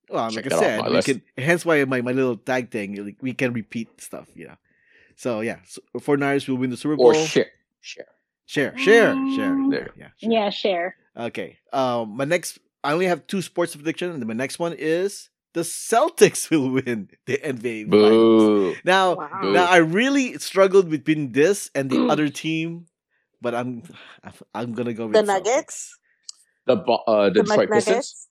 Well, 0.09 0.31
Check 0.31 0.45
like 0.45 0.53
I 0.55 0.59
said, 0.59 0.85
we 0.85 0.91
list. 0.91 1.07
can, 1.09 1.23
hence 1.37 1.65
why 1.65 1.85
my, 1.85 2.01
my 2.01 2.13
little 2.13 2.37
tag 2.37 2.71
thing, 2.71 3.05
like, 3.05 3.17
we 3.21 3.33
can 3.35 3.53
repeat 3.53 4.01
stuff, 4.01 4.29
you 4.35 4.47
know. 4.47 4.57
So 5.17 5.41
yeah, 5.41 5.59
so 5.67 5.81
49ers 5.99 6.47
will 6.49 6.57
win 6.57 6.71
the 6.71 6.77
Super 6.77 6.97
Bowl. 6.97 7.07
Or 7.07 7.15
share. 7.15 7.47
Share. 7.81 8.07
share, 8.47 8.77
share, 8.79 9.13
share. 9.35 9.51
Mm. 9.55 9.71
There, 9.71 9.91
yeah. 9.97 10.09
share. 10.19 10.31
Yeah, 10.31 10.51
share. 10.51 10.97
Okay. 11.17 11.59
Um, 11.73 12.17
my 12.17 12.25
next, 12.25 12.59
I 12.85 12.93
only 12.93 13.07
have 13.07 13.27
two 13.27 13.43
sports 13.43 13.75
prediction, 13.75 14.11
and 14.11 14.21
then 14.21 14.29
my 14.29 14.35
next 14.35 14.59
one 14.59 14.75
is 14.79 15.29
the 15.55 15.63
Celtics 15.63 16.51
will 16.51 16.71
win 16.71 17.09
the 17.27 17.39
NBA. 17.39 17.91
Finals. 17.91 17.91
Boo. 17.91 18.75
Now, 18.85 19.15
Wow. 19.17 19.39
Boo. 19.43 19.53
now 19.53 19.65
I 19.67 19.79
really 19.79 20.39
struggled 20.39 20.91
between 20.91 21.33
this 21.33 21.71
and 21.75 21.91
the 21.91 22.07
other 22.13 22.29
team, 22.29 22.87
but 23.41 23.55
I'm, 23.55 23.83
I'm, 24.23 24.33
I'm 24.55 24.73
gonna 24.75 24.93
go 24.95 25.07
with 25.07 25.15
The 25.15 25.23
Celtics. 25.23 25.27
Nuggets. 25.27 25.99
The 26.67 26.77
bo- 26.77 27.03
uh, 27.07 27.31
the, 27.31 27.43
The 27.43 27.43
Detroit 27.45 27.71
Pistons. 27.71 28.26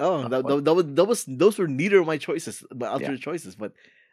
Nuggets. 0.00 0.24
Oh, 0.24 0.28
that, 0.28 0.46
that, 0.46 0.64
that 0.64 0.74
was 0.74 0.84
that 0.94 1.04
was 1.04 1.24
those 1.26 1.58
were 1.58 1.68
neither 1.68 2.00
of 2.00 2.06
my 2.06 2.16
choices, 2.18 2.64
my 2.74 2.86
other 2.88 3.12
Yeah. 3.12 3.16
choices. 3.16 3.54
But 3.56 3.72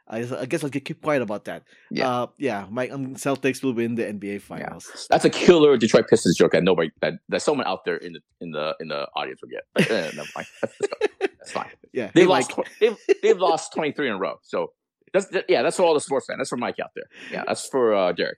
I, 0.10 0.20
I 0.39 0.46
guess 0.46 0.63
I'll 0.63 0.70
keep 0.70 1.01
quiet 1.01 1.22
about 1.22 1.46
that. 1.46 1.63
Yeah. 1.91 2.10
uh, 2.10 2.27
yeah. 2.38 2.65
My 2.70 2.88
um, 2.89 3.15
Celtics 3.15 3.62
will 3.62 3.74
win 3.74 3.96
the 3.96 4.03
NBA 4.06 4.39
Finals. 4.41 5.08
That's 5.10 5.25
a 5.25 5.29
killer 5.29 5.75
Detroit 5.77 6.08
Pistons 6.08 6.38
joke 6.38 6.53
that 6.53 6.63
nobody 6.63 6.91
that, 7.01 7.15
that 7.29 7.41
someone 7.41 7.67
out 7.67 7.84
there 7.84 7.98
in 7.98 8.13
the 8.13 8.22
in 8.39 8.51
the 8.51 8.74
in 8.79 8.88
the 8.88 9.08
audience 9.15 9.41
will 9.41 9.50
get. 9.50 9.63
But, 9.74 9.91
eh, 9.91 10.12
never 10.15 10.29
mind. 10.36 10.48
That's, 10.62 10.77
that's 10.79 10.88
go- 10.88 11.27
that's 11.39 11.51
fine. 11.51 11.70
Yeah, 11.94 12.12
They've 12.13 12.24
hey, 12.25 12.29
lost. 12.29 12.58
Mike. 12.58 12.67
They've 12.79 12.98
they've 13.24 13.38
lost 13.39 13.74
twenty 13.74 13.91
three 13.91 14.08
in 14.08 14.13
a 14.15 14.20
row. 14.20 14.36
So 14.44 14.72
that's 15.13 15.25
that- 15.27 15.46
yeah. 15.50 15.62
That's 15.63 15.75
for 15.77 15.84
all 15.84 15.94
the 15.94 16.00
sports 16.01 16.27
fans. 16.27 16.38
That's 16.39 16.50
for 16.50 16.58
Mike 16.58 16.79
out 16.79 16.91
there. 16.96 17.06
Yeah. 17.32 17.44
That's 17.48 17.67
for 17.67 17.94
uh, 17.94 18.12
Derek. 18.13 18.38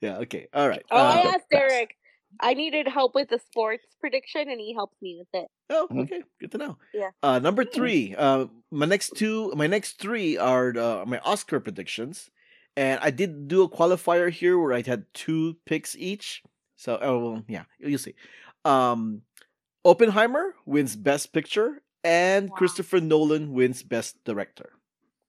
Yeah. 0.00 0.18
Okay. 0.18 0.46
All 0.54 0.68
right. 0.68 0.82
Oh, 0.90 0.96
I 0.96 1.20
Uh, 1.20 1.28
asked 1.32 1.50
Derek. 1.50 1.94
I 2.38 2.54
needed 2.54 2.86
help 2.86 3.14
with 3.14 3.28
the 3.28 3.38
sports 3.38 3.84
prediction, 3.98 4.48
and 4.48 4.60
he 4.60 4.72
helped 4.74 5.00
me 5.02 5.16
with 5.18 5.28
it. 5.42 5.48
Oh, 5.68 5.88
Mhm. 5.90 6.02
okay, 6.02 6.22
good 6.38 6.52
to 6.52 6.58
know. 6.58 6.78
Yeah. 6.94 7.10
Uh, 7.22 7.38
number 7.38 7.64
three. 7.64 8.14
Uh, 8.16 8.46
my 8.70 8.86
next 8.86 9.16
two, 9.16 9.50
my 9.56 9.66
next 9.66 9.98
three 9.98 10.36
are 10.36 10.72
the, 10.72 11.04
my 11.06 11.18
Oscar 11.20 11.58
predictions, 11.60 12.30
and 12.76 13.00
I 13.02 13.10
did 13.10 13.48
do 13.48 13.62
a 13.62 13.68
qualifier 13.68 14.30
here 14.30 14.58
where 14.58 14.72
I 14.72 14.82
had 14.82 15.06
two 15.12 15.56
picks 15.66 15.96
each. 15.96 16.42
So, 16.76 16.98
oh 17.02 17.18
well, 17.18 17.44
yeah, 17.48 17.64
you'll 17.78 17.98
see. 17.98 18.14
Um, 18.64 19.22
Oppenheimer 19.84 20.54
wins 20.66 20.94
Best 20.96 21.32
Picture, 21.32 21.82
and 22.04 22.50
Wow. 22.50 22.56
Christopher 22.56 23.00
Nolan 23.00 23.52
wins 23.52 23.82
Best 23.82 24.22
Director. 24.24 24.72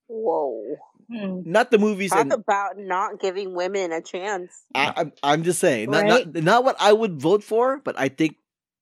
Whoa! 0.07 0.77
Hmm. 1.11 1.41
Not 1.45 1.71
the 1.71 1.77
movies, 1.77 2.11
Talk 2.11 2.21
and 2.21 2.33
about 2.33 2.77
not 2.77 3.19
giving 3.19 3.53
women 3.53 3.91
a 3.91 4.01
chance. 4.01 4.63
I, 4.73 4.93
I'm 4.95 5.11
I'm 5.21 5.43
just 5.43 5.59
saying, 5.59 5.91
not, 5.91 6.05
not 6.05 6.33
not 6.35 6.63
what 6.63 6.77
I 6.79 6.93
would 6.93 7.19
vote 7.21 7.43
for, 7.43 7.79
but 7.83 7.99
I 7.99 8.07
think 8.07 8.37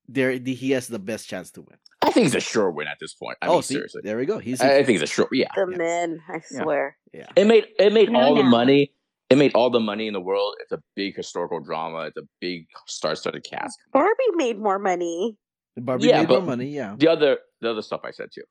there 0.08 0.32
he 0.32 0.72
has 0.72 0.88
the 0.88 1.00
best 1.00 1.28
chance 1.28 1.50
to 1.52 1.62
win. 1.62 1.78
I 2.02 2.12
think 2.12 2.26
he's 2.26 2.36
a 2.36 2.40
sure 2.40 2.70
win 2.72 2.88
at 2.88 2.98
this 3.00 3.14
point. 3.14 3.38
I 3.42 3.48
oh, 3.48 3.54
mean, 3.54 3.62
see, 3.64 3.74
seriously. 3.76 4.02
there 4.04 4.18
we 4.18 4.26
go. 4.26 4.38
He's 4.38 4.62
I 4.62 4.78
I 4.78 4.84
think 4.84 5.02
it's 5.02 5.12
a 5.12 5.14
sure. 5.14 5.28
Yeah, 5.32 5.48
The 5.56 5.68
yeah. 5.72 5.78
men, 5.78 6.22
I 6.30 6.40
swear. 6.42 6.98
yeah. 7.14 7.28
it 7.36 7.46
made 7.46 7.68
it 7.80 7.94
made 7.94 8.14
all 8.14 8.36
the 8.36 8.44
money. 8.44 8.92
It 9.30 9.38
made 9.38 9.54
all 9.54 9.70
the 9.70 9.80
money 9.80 10.08
in 10.08 10.14
the 10.14 10.22
world. 10.22 10.56
It's 10.60 10.72
a 10.72 10.82
big 10.96 11.16
historical 11.16 11.60
drama. 11.60 12.08
It's 12.08 12.18
a 12.18 12.24
big 12.42 12.66
star-studded 12.88 13.44
cast. 13.44 13.78
Barbie 13.94 14.10
made 14.36 14.58
more 14.58 14.80
money. 14.80 15.38
Barbie 15.78 16.08
Yeah, 16.08 16.22
made 16.22 16.30
more 16.30 16.42
money, 16.42 16.68
yeah. 16.68 16.96
The 16.98 17.08
other 17.08 17.38
the 17.62 17.72
other 17.72 17.82
stuff 17.82 18.02
I 18.04 18.12
said 18.12 18.30
too. 18.34 18.44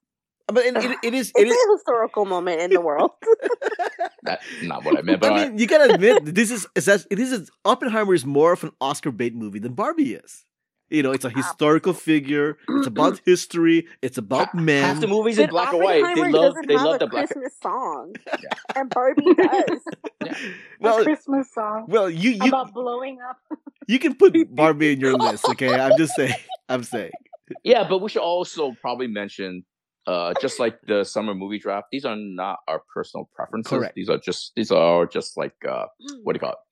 But 0.51 0.65
it, 0.65 0.77
it, 0.77 0.99
it 1.05 1.15
is 1.15 1.31
it 1.37 1.43
It's 1.47 1.51
is. 1.51 1.69
a 1.69 1.73
historical 1.77 2.25
moment 2.25 2.61
in 2.61 2.71
the 2.71 2.81
world. 2.81 3.11
That's 4.23 4.45
not 4.63 4.85
what 4.85 4.99
I 4.99 5.03
meant. 5.03 5.21
But 5.21 5.33
I 5.33 5.49
mean, 5.49 5.59
you 5.59 5.67
gotta 5.67 5.93
admit 5.95 6.25
this 6.35 6.51
is 6.51 6.67
is 6.75 6.87
that 6.87 7.07
it 7.11 7.19
is 7.19 7.51
Oppenheimer 7.65 8.15
is 8.15 8.25
more 8.25 8.53
of 8.53 8.65
an 8.65 8.73
Oscar 8.81 9.11
bait 9.11 9.35
movie 9.35 9.59
than 9.59 9.75
Barbie 9.75 10.15
is. 10.15 10.45
You 10.91 11.03
know, 11.03 11.13
it's 11.13 11.27
a 11.27 11.31
historical 11.31 11.93
figure. 11.93 12.57
It's 12.67 12.87
about 12.87 13.21
history. 13.27 13.87
It's 14.01 14.17
about 14.17 14.55
men. 14.55 14.85
half 14.85 15.01
the 15.01 15.07
movies 15.07 15.37
in 15.39 15.45
But 15.47 15.51
black 15.51 15.73
and 15.75 15.83
white. 15.83 16.15
They 16.17 16.33
love 16.33 16.55
they 16.67 16.75
have 16.75 16.83
love 16.83 16.95
a 16.97 16.99
the 17.01 17.07
black. 17.09 17.27
Christmas 17.29 17.53
song, 17.63 18.15
Yeah. 18.43 18.49
and 18.75 18.89
Barbie 18.89 19.35
does. 19.35 19.81
A 20.29 20.35
well, 20.81 21.03
Christmas 21.05 21.53
song 21.53 21.87
well, 21.89 22.09
you 22.09 22.31
you 22.31 22.49
about 22.49 22.73
blowing 22.73 23.19
up. 23.29 23.37
you 23.87 23.99
can 23.99 24.15
put 24.15 24.33
Barbie 24.55 24.93
in 24.95 25.01
your 25.01 25.15
list. 25.17 25.45
Okay, 25.51 25.73
I'm 25.79 25.97
just 25.99 26.15
saying. 26.17 26.35
I'm 26.71 26.83
saying. 26.85 27.11
Yeah, 27.65 27.87
but 27.89 27.99
we 27.99 28.09
should 28.11 28.23
also 28.23 28.73
probably 28.81 29.07
mention, 29.09 29.65
uh, 30.09 30.33
just 30.41 30.59
like 30.59 30.77
the 30.87 31.05
summer 31.05 31.35
movie 31.35 31.59
draft, 31.59 31.87
these 31.93 32.05
are 32.05 32.17
not 32.17 32.57
our 32.67 32.81
personal 32.95 33.29
preferences. 33.35 33.71
Correct. 33.71 33.95
These 33.95 34.09
are 34.09 34.19
just 34.19 34.53
these 34.57 34.71
are 34.71 35.07
just 35.07 35.37
like 35.37 35.55
uh, 35.69 35.85
what 36.23 36.33
do 36.33 36.37
you 36.37 36.41
call 36.41 36.53
it? 36.53 36.63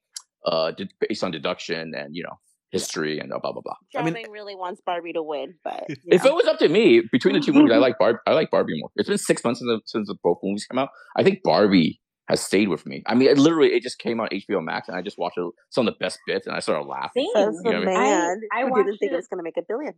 Uh, 0.50 0.72
based 1.00 1.22
on 1.24 1.30
deduction 1.32 1.94
and 1.94 2.14
you 2.16 2.22
know 2.22 2.36
history 2.70 3.18
and 3.18 3.28
blah 3.30 3.38
blah 3.38 3.60
blah. 3.62 3.74
I 3.96 4.02
mean- 4.02 4.16
really 4.30 4.54
wants 4.54 4.80
Barbie 4.84 5.12
to 5.12 5.22
win, 5.22 5.54
but 5.62 5.84
you 5.88 5.96
If 6.06 6.24
know. 6.24 6.30
it 6.30 6.34
was 6.34 6.46
up 6.46 6.58
to 6.60 6.68
me, 6.68 7.02
between 7.12 7.34
the 7.34 7.40
two 7.40 7.52
movies, 7.52 7.72
I 7.72 7.78
like 7.86 7.98
Barb. 7.98 8.16
I 8.26 8.32
like 8.32 8.50
Barbie 8.50 8.78
more. 8.80 8.90
It's 8.96 9.08
been 9.08 9.18
six 9.18 9.44
months 9.44 9.60
since, 9.60 9.68
the, 9.68 9.80
since 9.86 10.08
the 10.08 10.16
both 10.22 10.38
movies 10.42 10.64
came 10.70 10.78
out. 10.78 10.88
I 11.16 11.22
think 11.22 11.42
Barbie 11.42 12.00
has 12.28 12.40
stayed 12.40 12.68
with 12.68 12.84
me. 12.86 13.02
I 13.06 13.14
mean, 13.14 13.28
it 13.28 13.38
literally, 13.38 13.68
it 13.74 13.82
just 13.82 13.98
came 13.98 14.20
on 14.20 14.28
HBO 14.32 14.62
Max, 14.62 14.88
and 14.88 14.96
I 14.96 15.02
just 15.02 15.16
watched 15.18 15.38
it, 15.38 15.46
some 15.70 15.86
of 15.86 15.94
the 15.94 15.98
best 15.98 16.18
bits, 16.26 16.46
and 16.46 16.56
I 16.56 16.60
started 16.60 16.86
laughing. 16.88 17.30
Same. 17.34 17.44
says 17.52 17.60
the 17.62 17.70
You 17.70 17.78
know 17.80 17.84
man 17.84 18.40
I- 18.52 18.60
I 18.60 18.62
who 18.62 18.66
didn't 18.66 18.70
watched 18.86 18.98
think 19.00 19.12
it 19.12 19.14
it- 19.14 19.16
was 19.16 19.28
going 19.28 19.38
to 19.38 19.44
make 19.44 19.56
a 19.56 19.62
billion. 19.62 19.94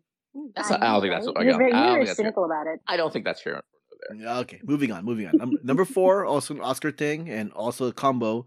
That's 0.54 0.70
not- 0.70 0.82
I 0.82 0.86
don't 0.92 1.00
think 1.00 1.12
that's- 1.12 1.26
Right? 1.26 1.36
I 1.38 1.42
You're 1.42 1.52
don't- 1.52 1.58
very, 1.60 1.72
I 1.72 1.86
don't 1.86 1.96
you're 1.96 2.04
think 2.06 2.16
cynical 2.16 2.44
about 2.44 2.66
it. 2.66 2.80
I 2.86 2.96
don't 2.96 3.12
think 3.12 3.24
that's 3.24 3.42
here. 3.42 3.62
There. 4.10 4.28
Okay, 4.42 4.60
moving 4.64 4.92
on, 4.92 5.04
moving 5.04 5.26
on. 5.28 5.34
Number 5.64 5.84
four, 5.84 6.24
also 6.24 6.54
an 6.54 6.60
Oscar 6.60 6.90
thing, 6.92 7.28
and 7.30 7.50
also 7.52 7.86
a 7.88 7.92
combo. 7.92 8.46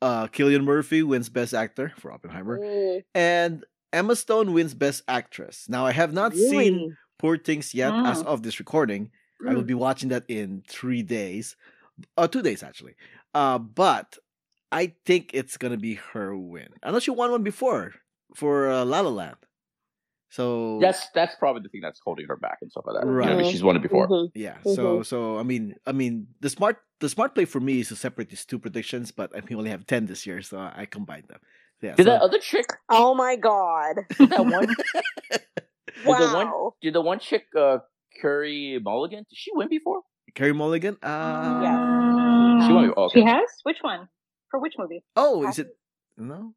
Uh, 0.00 0.26
Cillian 0.28 0.64
Murphy 0.64 1.02
wins 1.02 1.28
Best 1.28 1.54
Actor 1.54 1.92
for 1.96 2.12
Oppenheimer, 2.12 2.58
Mm, 2.58 3.02
and 3.14 3.64
Emma 3.92 4.14
Stone 4.16 4.52
wins 4.52 4.74
Best 4.74 5.02
Actress. 5.08 5.68
Now, 5.68 5.86
I 5.86 5.92
have 5.92 6.12
not 6.12 6.34
seen? 6.34 6.96
Poor 7.18 7.36
Things 7.38 7.72
yet 7.72 7.92
as 7.94 8.22
Mm. 8.22 8.26
of 8.26 8.42
this 8.42 8.58
recording. 8.58 9.10
I 9.48 9.54
will 9.54 9.62
be 9.64 9.74
watching 9.74 10.08
that 10.10 10.24
in 10.28 10.62
three 10.68 11.02
days, 11.02 11.56
uh, 12.16 12.26
two 12.28 12.42
days 12.42 12.62
actually. 12.64 12.94
Uh, 13.34 13.58
but 13.58 14.18
I 14.70 14.94
think 15.06 15.30
it's 15.34 15.56
gonna 15.56 15.76
be 15.76 15.94
her 16.12 16.36
win. 16.36 16.68
unless 16.82 17.04
she 17.04 17.10
won 17.10 17.30
one 17.30 17.42
before 17.42 17.94
for 18.34 18.70
uh, 18.70 18.84
La 18.84 19.00
La 19.00 19.10
Land. 19.10 19.36
So 20.30 20.78
That's 20.80 21.08
that's 21.14 21.34
probably 21.36 21.60
the 21.62 21.68
thing 21.68 21.82
that's 21.82 22.00
holding 22.02 22.26
her 22.26 22.36
back 22.36 22.58
and 22.62 22.70
stuff 22.70 22.84
like 22.86 22.96
that. 22.96 23.04
You 23.06 23.12
know, 23.12 23.18
Right. 23.18 23.28
I 23.32 23.36
mean, 23.36 23.52
she's 23.52 23.62
won 23.62 23.76
it 23.76 23.82
before. 23.82 24.08
Mhm. 24.08 24.30
Yeah. 24.34 24.56
So 24.64 25.00
Mhm. 25.00 25.06
so 25.06 25.36
I 25.38 25.42
mean 25.42 25.74
I 25.86 25.92
mean 25.92 26.28
the 26.40 26.48
smart 26.48 26.78
the 27.00 27.08
smart 27.10 27.34
play 27.34 27.44
for 27.44 27.60
me 27.60 27.80
is 27.80 27.88
to 27.88 27.96
separate 27.96 28.30
these 28.30 28.46
two 28.46 28.58
predictions, 28.58 29.12
but 29.12 29.28
I 29.36 29.42
only 29.54 29.68
have 29.70 29.84
ten 29.86 30.06
this 30.06 30.24
year, 30.26 30.40
so 30.40 30.56
I 30.58 30.86
combined 30.86 31.28
them. 31.28 31.40
Yeah. 31.82 31.94
Did 31.96 32.04
so- 32.06 32.12
that 32.12 32.22
other 32.22 32.38
chick? 32.38 32.64
Oh 32.88 33.12
my 33.14 33.36
god! 33.36 33.96
Did 34.18 34.30
that 34.30 34.46
one? 34.46 34.68
did 35.30 35.42
the 36.04 36.32
one? 36.32 36.46
Wow. 36.48 36.74
Did 36.80 36.94
the 36.94 37.02
one 37.02 37.18
chick? 37.18 37.44
Uh, 37.54 37.78
Carey 38.20 38.78
Mulligan? 38.82 39.24
Did 39.28 39.36
she 39.36 39.50
win 39.52 39.68
before? 39.68 40.00
Carey 40.34 40.54
Mulligan? 40.54 40.96
Uh, 41.02 41.60
Yeah. 41.62 42.31
She 42.66 42.72
won. 42.72 42.92
Oh, 42.96 43.04
okay. 43.04 43.20
She 43.20 43.26
has? 43.26 43.48
Which 43.64 43.78
one? 43.82 44.08
For 44.50 44.60
which 44.60 44.74
movie? 44.78 45.02
Oh, 45.16 45.48
is 45.48 45.58
it? 45.58 45.68
No, 46.16 46.54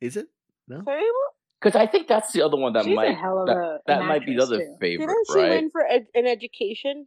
is 0.00 0.16
it? 0.16 0.26
No. 0.68 0.82
Because 1.60 1.76
I 1.76 1.86
think 1.86 2.08
that's 2.08 2.32
the 2.32 2.42
other 2.42 2.56
one 2.56 2.72
that 2.74 2.84
She's 2.84 2.92
a 2.92 2.96
might 2.96 3.16
hell 3.16 3.40
of 3.40 3.46
that, 3.46 3.56
a 3.56 3.78
that 3.86 4.04
might 4.04 4.24
be 4.26 4.36
the 4.36 4.42
other 4.42 4.58
too. 4.58 4.76
favorite, 4.80 5.06
Didn't 5.06 5.26
she 5.32 5.38
right? 5.38 5.50
win 5.50 5.70
for 5.70 5.84
ed- 5.86 6.06
an 6.14 6.26
education? 6.26 7.06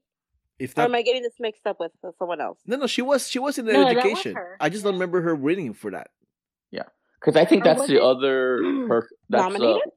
If 0.60 0.76
Or 0.76 0.82
not, 0.82 0.86
am 0.90 0.96
I 0.96 1.04
getting 1.04 1.22
this 1.22 1.36
mixed 1.40 1.66
up 1.68 1.78
with 1.80 1.92
someone 2.18 2.42
else? 2.42 2.60
no, 2.66 2.78
no, 2.78 2.88
she 2.88 3.02
was 3.04 3.28
she 3.30 3.38
was 3.40 3.58
in 3.60 3.66
the 3.66 3.74
No, 3.74 3.84
that 3.86 3.96
was 3.96 4.04
education. 4.06 4.36
her. 4.36 4.58
I 4.60 4.70
just 4.70 4.84
don't 4.84 4.94
remember 4.94 5.22
her 5.22 5.36
winning 5.36 5.74
for 5.74 5.92
that. 5.92 6.08
Yeah, 6.72 6.84
because 7.22 7.36
I 7.36 7.46
think 7.46 7.62
Or 7.62 7.76
that's 7.76 7.88
the 7.88 7.98
it 7.98 8.02
other 8.02 8.58
her. 8.90 9.08
That's 9.30 9.44
uh, 9.46 9.50
Nominated? 9.50 9.92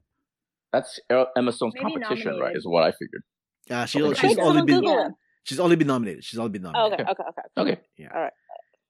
that's 0.73 1.00
Emma 1.37 1.52
Stone's 1.52 1.75
Maybe 1.75 1.94
competition, 1.94 2.38
right? 2.38 2.54
Is 2.54 2.66
what 2.66 2.85
I 2.85 2.92
figured. 2.92 3.23
Uh, 3.70 3.87
she, 3.87 4.02
Okay. 4.02 4.28
she's 4.28 4.38
only 4.38 4.62
been 4.62 4.80
Google 4.80 4.92
Yeah. 4.94 5.06
it. 5.06 5.12
She's 5.50 5.61
only 5.61 5.75
been 5.76 5.88
nominated. 5.88 6.23
She's 6.25 6.38
only 6.38 6.50
been 6.54 6.64
Oh, 6.66 6.71
nominated. 6.73 7.07
okay, 7.11 7.11
okay, 7.11 7.25
okay. 7.59 7.73
Okay. 7.75 7.80
Yeah. 7.99 8.12
Alright. 8.14 8.33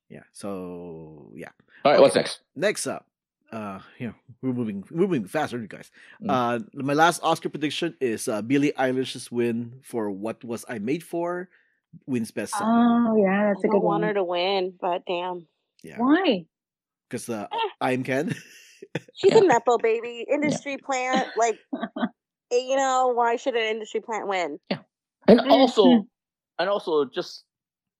Yeah. 0.08 0.22
So 0.32 1.32
yeah. 1.34 1.48
All 1.84 1.90
right. 1.92 1.96
Okay. 1.96 2.02
What's 2.02 2.14
next? 2.14 2.40
Next 2.54 2.86
up, 2.86 3.06
uh, 3.52 3.80
yeah, 3.98 4.12
we're 4.42 4.52
moving, 4.52 4.84
we're 4.90 5.06
moving 5.08 5.24
faster, 5.26 5.58
you 5.58 5.66
guys. 5.66 5.90
Mm. 6.22 6.28
Uh, 6.30 6.58
my 6.74 6.92
last 6.92 7.20
Oscar 7.22 7.48
prediction 7.48 7.96
is 8.00 8.28
uh, 8.28 8.42
Billie 8.42 8.72
Eilish's 8.78 9.32
win 9.32 9.80
for 9.82 10.10
"What 10.10 10.44
Was 10.44 10.64
I 10.68 10.78
Made 10.78 11.02
For" 11.02 11.48
wins 12.06 12.30
Best 12.30 12.52
Song 12.58 12.68
Oh, 13.08 13.16
yeah, 13.16 13.48
that's 13.50 13.64
I 13.64 13.68
a 13.68 13.70
don't 13.70 13.80
good 13.80 13.82
want 13.82 14.02
one. 14.02 14.08
her 14.08 14.14
to 14.14 14.24
win, 14.24 14.74
but 14.80 15.02
damn. 15.06 15.46
yeah, 15.82 15.98
Why? 15.98 16.44
because 17.08 17.28
uh, 17.28 17.46
Eh. 17.50 17.68
I'm 17.80 18.04
Ken. 18.04 18.34
She's 19.14 19.32
Yeah. 19.32 19.38
a 19.42 19.46
Nepo 19.46 19.78
baby. 19.78 20.24
Industry 20.30 20.76
plant. 20.78 21.28
Like, 21.36 21.58
eh, 22.52 22.58
you 22.66 22.76
know, 22.76 23.12
why 23.14 23.36
should 23.36 23.54
an 23.54 23.62
industry 23.62 24.00
plant 24.00 24.26
win? 24.28 24.58
Yeah. 24.70 24.78
And 25.28 25.40
Mhm. 25.40 25.50
also, 25.50 26.06
and 26.60 26.68
also, 26.68 27.04
just 27.18 27.44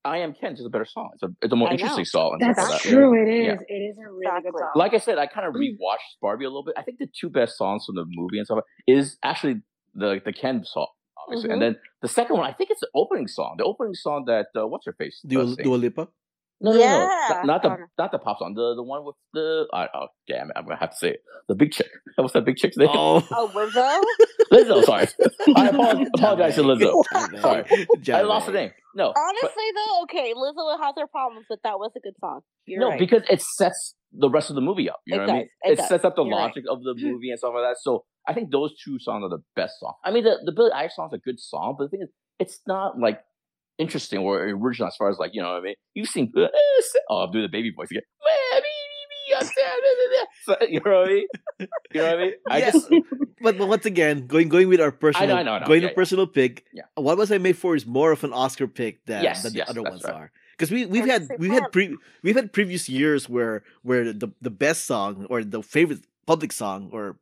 I 0.05 0.19
am 0.25 0.33
Ken 0.33 0.53
is 0.55 0.65
a 0.65 0.71
better 0.71 0.87
song. 0.97 1.11
It's 1.15 1.23
a 1.23 1.31
it's 1.43 1.53
a 1.53 1.57
more 1.57 1.69
I 1.69 1.73
know. 1.73 1.75
interesting 1.79 2.05
song. 2.17 2.39
That's 2.41 2.59
like 2.59 2.71
that. 2.71 2.81
true. 2.81 3.11
It 3.23 3.29
is. 3.41 3.47
Yeah. 3.47 3.75
It 3.77 3.81
is 3.91 3.97
a 3.99 4.07
really 4.11 4.27
Exactly. 4.27 4.51
good 4.53 4.59
song. 4.61 4.71
Like 4.75 4.95
I 4.95 4.99
said, 5.07 5.17
I 5.19 5.27
kind 5.27 5.47
of 5.49 5.53
Mm. 5.55 5.63
rewatched 5.65 6.11
Barbie 6.23 6.47
a 6.47 6.49
little 6.49 6.65
bit. 6.65 6.75
I 6.81 6.83
think 6.83 6.99
the 6.99 7.09
two 7.21 7.29
best 7.29 7.53
songs 7.59 7.85
from 7.87 7.97
the 7.97 8.05
movie 8.21 8.39
and 8.39 8.47
stuff 8.47 8.61
is 8.87 9.19
actually 9.23 9.57
the 9.95 10.21
the 10.25 10.33
Ken 10.33 10.65
song, 10.65 10.89
obviously, 11.23 11.49
Mhm. 11.51 11.53
and 11.55 11.63
then 11.65 11.77
the 12.01 12.09
second 12.09 12.37
one. 12.39 12.47
I 12.49 12.55
think 12.57 12.71
it's 12.71 12.81
the 12.87 12.93
opening 13.03 13.29
song. 13.29 13.57
The 13.59 13.65
opening 13.65 13.95
song 14.07 14.25
that 14.27 14.47
uh, 14.59 14.67
what's 14.71 14.87
her 14.87 14.95
face? 15.03 15.17
Dua, 15.27 15.45
sings. 15.45 15.57
Dua 15.67 15.77
Lipa. 15.85 16.09
No, 16.63 16.73
no, 16.73 16.79
no, 16.79 17.07
not, 17.09 17.47
not 17.47 17.63
the 17.63 17.71
Okay. 17.71 17.83
not 17.99 18.13
the 18.13 18.19
pop 18.19 18.39
song. 18.39 18.53
The 18.55 18.75
the 18.75 18.83
one 18.83 19.05
with 19.05 19.17
the 19.33 19.67
oh, 19.73 19.87
oh 19.95 20.07
damn 20.29 20.51
it, 20.51 20.57
I'm 20.57 20.65
gonna 20.65 20.77
have 20.79 20.91
to 20.91 20.97
say 20.97 21.11
it. 21.13 21.23
The 21.49 21.55
big 21.55 21.73
chick. 21.73 21.89
What's 22.17 22.35
that 22.35 22.45
big 22.45 22.57
chick's 22.57 22.77
name? 22.77 22.89
Oh, 22.93 23.27
Oh, 23.33 23.51
Lizzo? 23.55 24.03
Lizzo. 24.53 24.85
Sorry, 24.85 25.07
I 25.57 25.69
apologize, 25.69 26.09
apologize 26.17 26.55
to 26.57 26.63
Lizzo. 26.63 27.03
Sorry, 27.41 27.87
I 28.13 28.23
lost 28.23 28.47
the 28.47 28.53
name. 28.53 28.71
No, 28.95 29.13
but- 29.15 29.21
Honestly, 29.21 29.65
though, 29.75 30.03
okay, 30.03 30.35
Lizzo 30.35 30.79
has 30.83 30.95
her 30.99 31.07
problems, 31.07 31.47
but 31.49 31.61
that 31.65 31.79
was 31.79 31.93
a 31.97 32.01
good 32.01 32.15
song. 32.21 32.41
You're 32.67 32.81
no, 32.81 32.89
right. 32.91 32.99
because 32.99 33.23
it 33.31 33.41
sets 33.41 33.95
the 34.13 34.29
rest 34.29 34.51
of 34.51 34.57
the 34.57 34.63
movie 34.63 34.91
up. 34.91 35.01
You 35.07 35.15
It 35.15 35.19
know 35.19 35.23
what 35.25 35.31
I 35.31 35.37
mean? 35.39 35.49
it 35.63 35.73
It, 35.73 35.77
does. 35.79 35.89
sets 35.89 36.05
up 36.05 36.17
the 36.17 36.25
You're 36.25 36.37
right. 36.37 36.43
logic 36.43 36.65
of 36.69 36.83
the 36.83 36.95
movie 36.99 37.31
and 37.31 37.39
stuff 37.39 37.53
like 37.55 37.63
that. 37.71 37.77
So 37.81 38.05
I 38.29 38.35
think 38.35 38.51
those 38.51 38.75
two 38.85 38.99
songs 38.99 39.23
are 39.25 39.31
the 39.31 39.43
best 39.57 39.81
songs. 39.81 39.95
I 40.05 40.11
mean, 40.11 40.25
the 40.25 40.39
the 40.45 40.53
Billie 40.53 40.73
Eilish 40.73 40.93
song's 40.93 41.13
a 41.15 41.19
good 41.19 41.41
song, 41.41 41.77
but 41.79 41.85
the 41.85 41.91
thing 41.91 42.03
is, 42.03 42.11
it's 42.39 42.61
not 42.67 42.99
like 42.99 43.21
interesting 43.81 44.21
or 44.21 44.43
original 44.43 44.89
as 44.89 44.97
far 44.97 45.11
as 45.11 45.19
like 45.19 45.31
you 45.35 45.43
know 45.43 45.49
what 45.53 45.59
I 45.59 45.63
mean. 45.63 45.75
You've 45.95 46.09
seen 46.09 46.33
eh, 46.37 46.47
oh, 47.09 47.19
I'll 47.21 47.31
do 47.31 47.43
the 47.43 47.49
baby 47.49 47.73
voice 47.77 47.89
again. 47.91 48.03
So, 50.45 50.57
you 50.69 50.81
know 50.85 51.01
what 51.01 51.09
I 51.09 51.13
mean? 51.13 51.27
You 51.61 51.67
know 52.01 52.05
what 52.05 52.15
I 52.15 52.23
mean? 52.23 52.33
I 52.49 52.59
Yes. 52.59 52.73
just 52.75 52.91
but, 53.41 53.59
but 53.59 53.69
once 53.69 53.87
again, 53.87 54.27
going 54.27 54.49
going 54.49 54.69
with 54.69 54.81
our 54.81 54.91
personal, 54.91 55.37
I 55.37 55.43
know, 55.43 55.53
I 55.53 55.59
know, 55.61 55.67
going 55.67 55.83
yeah, 55.83 55.89
to 55.89 55.93
yeah. 55.93 56.03
personal 56.03 56.27
pick. 56.27 56.65
Yeah. 56.73 56.83
What 56.97 57.17
was 57.19 57.31
I 57.31 57.39
made 57.39 57.57
for 57.57 57.77
is 57.77 57.87
more 57.87 58.13
of 58.13 58.25
an 58.25 58.33
Oscar 58.33 58.67
pick 58.67 59.05
than, 59.07 59.23
Yes, 59.23 59.43
than 59.43 59.53
the 59.53 59.59
yes, 59.59 59.71
other 59.71 59.83
ones 59.83 60.03
right. 60.05 60.15
are. 60.15 60.33
Because 60.57 60.71
we 60.71 60.87
we've 60.87 61.07
had 61.07 61.29
we've 61.39 61.53
had 61.53 61.71
pre 61.73 61.97
we've 62.23 62.37
had 62.37 62.53
previous 62.53 62.89
years 62.89 63.29
where 63.29 63.63
where 63.83 64.13
the 64.13 64.33
the 64.41 64.51
best 64.51 64.87
song 64.87 65.27
or 65.31 65.45
the 65.45 65.63
favorite 65.63 66.01
public 66.27 66.53
song 66.53 66.91
or 66.93 67.17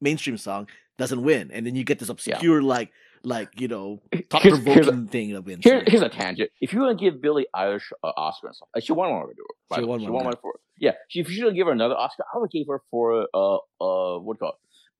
mainstream 0.00 0.38
song 0.38 0.68
doesn't 0.96 1.22
win, 1.22 1.50
and 1.52 1.66
then 1.66 1.74
you 1.76 1.84
get 1.84 1.98
this 1.98 2.08
obscure 2.08 2.62
like 2.62 2.90
like 3.28 3.60
you 3.60 3.68
know 3.68 4.00
thought 4.30 4.42
Here's- 4.42 4.58
here's 4.64 4.86
provoking 4.86 5.08
thing 5.08 5.32
that 5.34 5.42
wins. 5.42 5.64
Here, 5.64 5.82
here's 5.86 6.02
a 6.02 6.08
tangent. 6.08 6.50
If 6.60 6.72
you 6.72 6.80
want 6.80 6.98
to 6.98 7.04
give 7.04 7.20
Billie 7.22 7.46
Eilish 7.54 7.86
an 8.02 8.12
Oscar 8.16 8.48
and 8.48 8.56
stuff, 8.56 8.68
uh, 8.76 8.80
she 8.80 8.92
won 8.92 9.10
one 9.10 9.20
already. 9.20 9.38
by 9.70 9.76
She 9.76 9.80
the 9.82 9.86
way. 9.86 9.90
won 9.90 10.00
She 10.00 10.04
one, 10.06 10.12
won 10.14 10.24
one 10.26 10.34
for 10.42 10.54
yeah. 10.78 10.92
She, 11.08 11.20
if 11.20 11.28
you 11.28 11.34
should 11.36 11.54
give 11.54 11.66
her 11.66 11.72
another 11.72 11.96
Oscar, 11.96 12.24
I 12.34 12.38
would 12.38 12.50
give 12.50 12.66
her 12.68 12.80
for 12.90 13.26
uh 13.34 13.56
uh 13.80 14.18
what 14.18 14.34
do 14.34 14.36
you 14.36 14.40
call 14.40 14.50
it? 14.50 14.58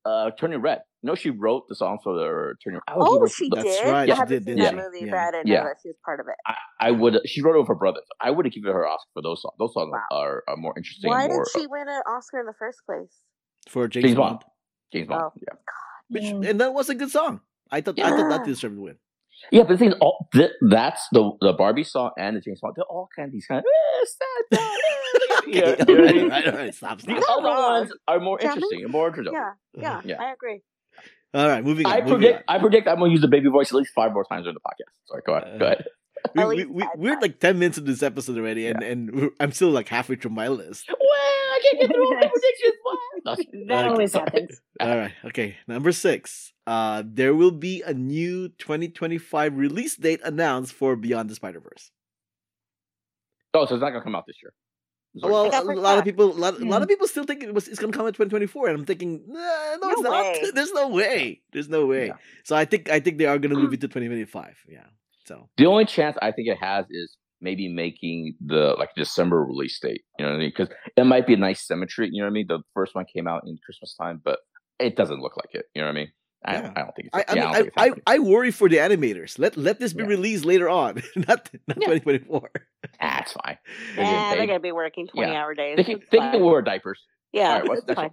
uh, 0.08 0.30
Turning 0.38 0.60
Red. 0.62 0.80
You 1.02 1.08
know, 1.08 1.14
she 1.14 1.30
wrote 1.30 1.64
the 1.68 1.74
song 1.74 1.98
for 2.02 2.14
the 2.14 2.54
Turning. 2.64 2.80
I 2.88 2.96
would 2.96 3.04
give 3.04 3.22
Oh, 3.22 3.26
she 3.26 3.48
the- 3.50 3.56
That's 3.56 3.80
did. 3.80 3.84
right, 3.90 4.02
I 4.10 4.14
she 4.14 4.18
haven't 4.18 4.28
did, 4.28 4.44
seen 4.44 4.56
didn't 4.56 4.76
that 4.76 4.82
she? 4.82 4.88
movie, 4.90 5.06
Yeah. 5.06 5.10
but 5.12 5.18
I 5.20 5.30
didn't 5.32 5.46
Yeah. 5.46 5.58
know 5.60 5.64
that 5.64 5.76
she 5.82 5.88
was 5.88 5.96
part 6.04 6.20
of 6.20 6.26
it. 6.28 6.34
I, 6.46 6.54
I 6.88 6.90
would. 6.92 7.20
She 7.26 7.42
wrote 7.42 7.56
it 7.56 7.58
with 7.60 7.68
her 7.68 7.74
brothers. 7.74 8.04
I 8.20 8.30
would 8.30 8.46
have 8.46 8.54
given 8.54 8.72
her 8.72 8.86
Oscar 8.86 9.08
for 9.14 9.22
those 9.22 9.42
songs. 9.42 9.54
Those 9.58 9.74
songs 9.74 9.90
Wow. 9.92 10.18
are, 10.18 10.44
are 10.48 10.56
more 10.56 10.72
interesting. 10.76 11.10
Why 11.10 11.26
more, 11.28 11.44
did 11.44 11.60
she 11.60 11.66
win 11.66 11.86
an 11.88 12.02
Oscar 12.06 12.40
in 12.40 12.46
the 12.46 12.54
first 12.58 12.78
place? 12.86 13.12
for 13.68 13.86
James, 13.86 14.04
James 14.04 14.16
Bond. 14.16 14.30
Bond. 14.40 14.44
James 14.92 15.08
Bond. 15.08 15.22
Oh. 15.24 15.32
Yeah. 15.36 15.56
Which, 16.10 16.22
Mm. 16.32 16.48
and 16.50 16.60
that 16.62 16.72
was 16.72 16.88
a 16.88 16.94
good 16.94 17.10
song. 17.10 17.40
I 17.70 17.80
thought 17.80 17.98
I 18.00 18.10
thought 18.10 18.28
that 18.30 18.44
deserved 18.46 18.76
to 18.76 18.80
win. 18.82 18.96
Yeah, 19.52 19.62
but 19.62 19.68
the 19.74 19.78
thing 19.78 19.88
is, 19.90 19.94
all 20.00 20.28
th- 20.32 20.50
that's 20.68 21.06
the 21.12 21.30
the 21.40 21.52
Barbie 21.52 21.84
song 21.84 22.10
and 22.18 22.36
the 22.36 22.40
James 22.40 22.60
Bond. 22.60 22.74
They're 22.76 22.84
all 22.84 23.08
kind 23.14 23.26
of 23.28 23.32
these 23.32 23.46
kind 23.46 23.58
of. 23.60 23.64
Eh, 23.66 24.04
sad, 24.04 24.58
sad, 24.58 25.38
Okay, 25.38 25.58
yeah, 25.58 25.76
you 25.88 25.94
know 25.94 26.02
what 26.02 26.10
I 26.10 26.12
alright, 26.12 26.14
mean? 26.16 26.24
alright, 26.24 26.46
alright, 26.48 26.74
stop, 26.74 27.00
The 27.00 27.14
other 27.28 27.42
ones 27.42 27.92
are 28.08 28.20
more 28.20 28.38
Jamming? 28.38 28.56
interesting 28.56 28.82
and 28.82 28.90
more 28.92 29.08
interesting. 29.08 29.34
Yeah, 29.34 29.52
yeah, 29.74 30.00
Yeah. 30.04 30.22
I 30.22 30.32
agree. 30.32 30.60
All 31.34 31.46
right, 31.48 31.62
moving 31.64 31.86
on. 31.86 31.92
I 31.92 32.00
moving 32.00 32.18
predict. 32.18 32.44
on. 32.48 32.56
I 32.56 32.58
predict. 32.58 32.88
I'm 32.88 32.98
gonna 32.98 33.12
use 33.12 33.20
the 33.20 33.28
baby 33.28 33.48
voice 33.48 33.68
at 33.70 33.74
least 33.76 33.92
five 33.94 34.12
more 34.12 34.24
times 34.24 34.44
during 34.44 34.54
the 34.56 34.60
podcast. 34.60 34.92
Sorry, 35.06 35.22
go 35.26 35.34
ahead. 35.34 35.58
Go 35.60 35.66
Uh, 35.66 35.68
ahead. 35.70 35.86
We, 36.34 36.44
we, 36.44 36.64
we, 36.64 36.88
we're 36.96 37.10
times. 37.12 37.22
like 37.22 37.38
10 37.38 37.58
minutes 37.60 37.78
into 37.78 37.92
this 37.92 38.02
episode 38.02 38.36
already, 38.38 38.66
and, 38.66 38.82
and 38.82 39.30
I'm 39.38 39.52
still 39.52 39.70
like 39.70 39.88
halfway 39.88 40.16
through 40.16 40.32
my 40.32 40.48
list. 40.48 40.86
Well, 40.88 40.98
I 41.00 41.60
can't 41.62 41.80
get 41.80 41.90
through 41.94 42.04
all 42.06 42.20
the 42.20 42.28
predictions. 42.32 42.74
What? 42.82 43.38
That 43.68 43.78
Okay. 43.84 43.88
always 43.88 44.12
happens. 44.14 44.60
All 44.80 44.96
right, 44.96 45.12
okay. 45.26 45.56
Number 45.68 45.92
six. 45.92 46.52
Uh, 46.68 47.02
there 47.06 47.34
will 47.34 47.50
be 47.50 47.80
a 47.80 47.94
new 47.94 48.50
2025 48.58 49.56
release 49.56 49.96
date 49.96 50.20
announced 50.22 50.74
for 50.74 50.96
Beyond 50.96 51.30
the 51.30 51.34
Spider 51.34 51.60
Verse. 51.60 51.90
Oh, 53.54 53.64
so 53.64 53.74
it's 53.74 53.80
not 53.80 53.88
gonna 53.88 54.04
come 54.04 54.14
out 54.14 54.24
this 54.26 54.36
year. 54.42 54.52
Sorry. 55.18 55.32
Well, 55.32 55.50
got 55.50 55.62
a 55.62 55.66
pushed 55.66 55.78
lot 55.78 55.96
of 55.96 56.04
people, 56.04 56.26
a 56.26 56.36
lot, 56.36 56.60
a 56.60 56.64
lot 56.66 56.82
of 56.82 56.88
people 56.88 57.08
still 57.08 57.24
think 57.24 57.42
it 57.42 57.54
was 57.54 57.68
it's 57.68 57.78
gonna 57.78 57.94
come 57.94 58.06
in 58.06 58.12
2024, 58.12 58.68
and 58.68 58.80
I'm 58.80 58.84
thinking, 58.84 59.22
nah, 59.26 59.40
no, 59.80 59.88
No 59.88 59.90
it's 59.92 60.02
not. 60.02 60.36
There's 60.54 60.72
no 60.72 60.88
way. 60.88 61.40
There's 61.52 61.70
no 61.70 61.86
way. 61.86 62.08
Yeah. 62.08 62.16
So 62.44 62.54
I 62.54 62.66
think 62.66 62.90
I 62.90 63.00
think 63.00 63.16
they 63.16 63.24
are 63.24 63.38
gonna 63.38 63.54
move 63.54 63.72
it 63.72 63.80
to 63.80 63.88
2025. 63.88 64.58
Yeah. 64.68 64.80
So 65.24 65.48
The 65.56 65.64
only 65.64 65.86
chance 65.86 66.18
I 66.20 66.32
think 66.32 66.48
it 66.48 66.58
has 66.58 66.84
is 66.90 67.16
maybe 67.40 67.72
making 67.72 68.34
the 68.44 68.74
like 68.78 68.90
December 68.94 69.42
release 69.42 69.80
date. 69.80 70.02
You 70.18 70.26
know 70.26 70.32
what 70.32 70.36
I 70.36 70.40
mean? 70.40 70.52
Because 70.54 70.68
it 70.98 71.04
might 71.04 71.26
be 71.26 71.32
a 71.32 71.38
nice 71.38 71.66
symmetry. 71.66 72.10
You 72.12 72.20
know 72.20 72.26
what 72.26 72.32
I 72.32 72.34
mean? 72.34 72.46
The 72.46 72.60
first 72.74 72.94
one 72.94 73.06
came 73.10 73.26
out 73.26 73.44
in 73.46 73.56
Christmas 73.64 73.94
time, 73.94 74.20
but 74.22 74.40
it 74.78 74.96
doesn't 74.96 75.22
look 75.22 75.38
like 75.38 75.54
it. 75.54 75.64
You 75.74 75.80
know 75.80 75.88
what 75.88 75.92
I 75.92 76.00
mean? 76.00 76.12
I, 76.44 76.52
Yeah. 76.52 76.60
don't, 76.62 76.78
I 76.78 76.80
don't 76.82 76.94
think 76.96 77.08
it's. 77.08 77.16
I, 77.16 77.24
I 77.28 77.34
mean, 77.34 77.44
I, 77.44 77.48
I, 77.50 77.62
don't 77.62 77.74
think 77.74 77.96
it's 77.96 78.06
I. 78.08 78.14
I 78.14 78.18
worry 78.20 78.50
for 78.50 78.68
the 78.68 78.76
animators. 78.76 79.38
Let 79.38 79.56
let 79.56 79.80
this 79.80 79.92
be 79.92 80.02
Yeah. 80.02 80.08
released 80.08 80.44
later 80.44 80.68
on, 80.68 81.02
not 81.16 81.50
not 81.66 81.80
Yeah. 81.80 81.86
2024. 81.88 82.50
That's 83.00 83.32
it's 83.32 83.32
fine. 83.44 83.58
They're 83.96 84.04
getting 84.04 84.12
Yeah, 84.22 84.28
they're 84.30 84.46
gonna 84.46 84.60
be 84.60 84.72
working 84.72 85.08
twenty 85.08 85.32
Yeah. 85.32 85.42
hour 85.42 85.54
days. 85.54 85.76
They 85.76 85.84
can, 85.84 85.96
It's 86.00 86.10
they 86.10 86.18
can 86.18 86.44
wear 86.44 86.62
diapers. 86.62 87.00
Yeah, 87.32 87.50
Alright, 87.52 87.66
what's 87.68 87.82
it's 87.86 87.94
fine. 87.94 88.10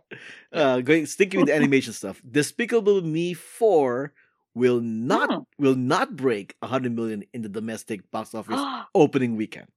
Uh, 0.51 0.81
going 0.81 1.05
sticking 1.05 1.39
with 1.39 1.47
the 1.47 1.55
animation 1.61 1.93
stuff. 1.93 2.21
Despicable 2.29 3.01
Me 3.01 3.33
4 3.33 4.13
will 4.53 4.81
not 4.81 5.29
Hmm. 5.31 5.39
will 5.57 5.75
not 5.75 6.15
break 6.15 6.55
100 6.59 6.91
million 6.93 7.23
in 7.33 7.41
the 7.41 7.49
domestic 7.49 8.09
box 8.11 8.33
office 8.35 8.59
opening 8.95 9.35
weekend. 9.37 9.67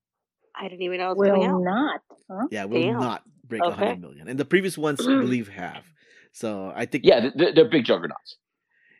I 0.56 0.68
didn't 0.68 0.82
even 0.82 0.98
know 0.98 1.12
it 1.12 1.18
was 1.18 1.28
coming 1.28 1.44
out. 1.44 1.54
Will 1.54 1.68
out. 1.68 1.74
not. 1.74 2.00
Huh? 2.30 2.46
Yeah, 2.50 2.64
will 2.64 2.82
Damn. 2.82 2.98
not 2.98 3.22
break 3.46 3.62
Okay. 3.62 3.70
100 3.70 4.00
million. 4.00 4.28
And 4.28 4.38
the 4.38 4.44
previous 4.44 4.76
ones, 4.76 5.06
I 5.06 5.14
believe, 5.20 5.48
have. 5.48 5.84
So 6.38 6.72
I 6.82 6.84
think 6.86 7.04
Yeah, 7.04 7.30
they're, 7.34 7.52
they're 7.54 7.68
big 7.76 7.84
juggernauts. 7.84 8.30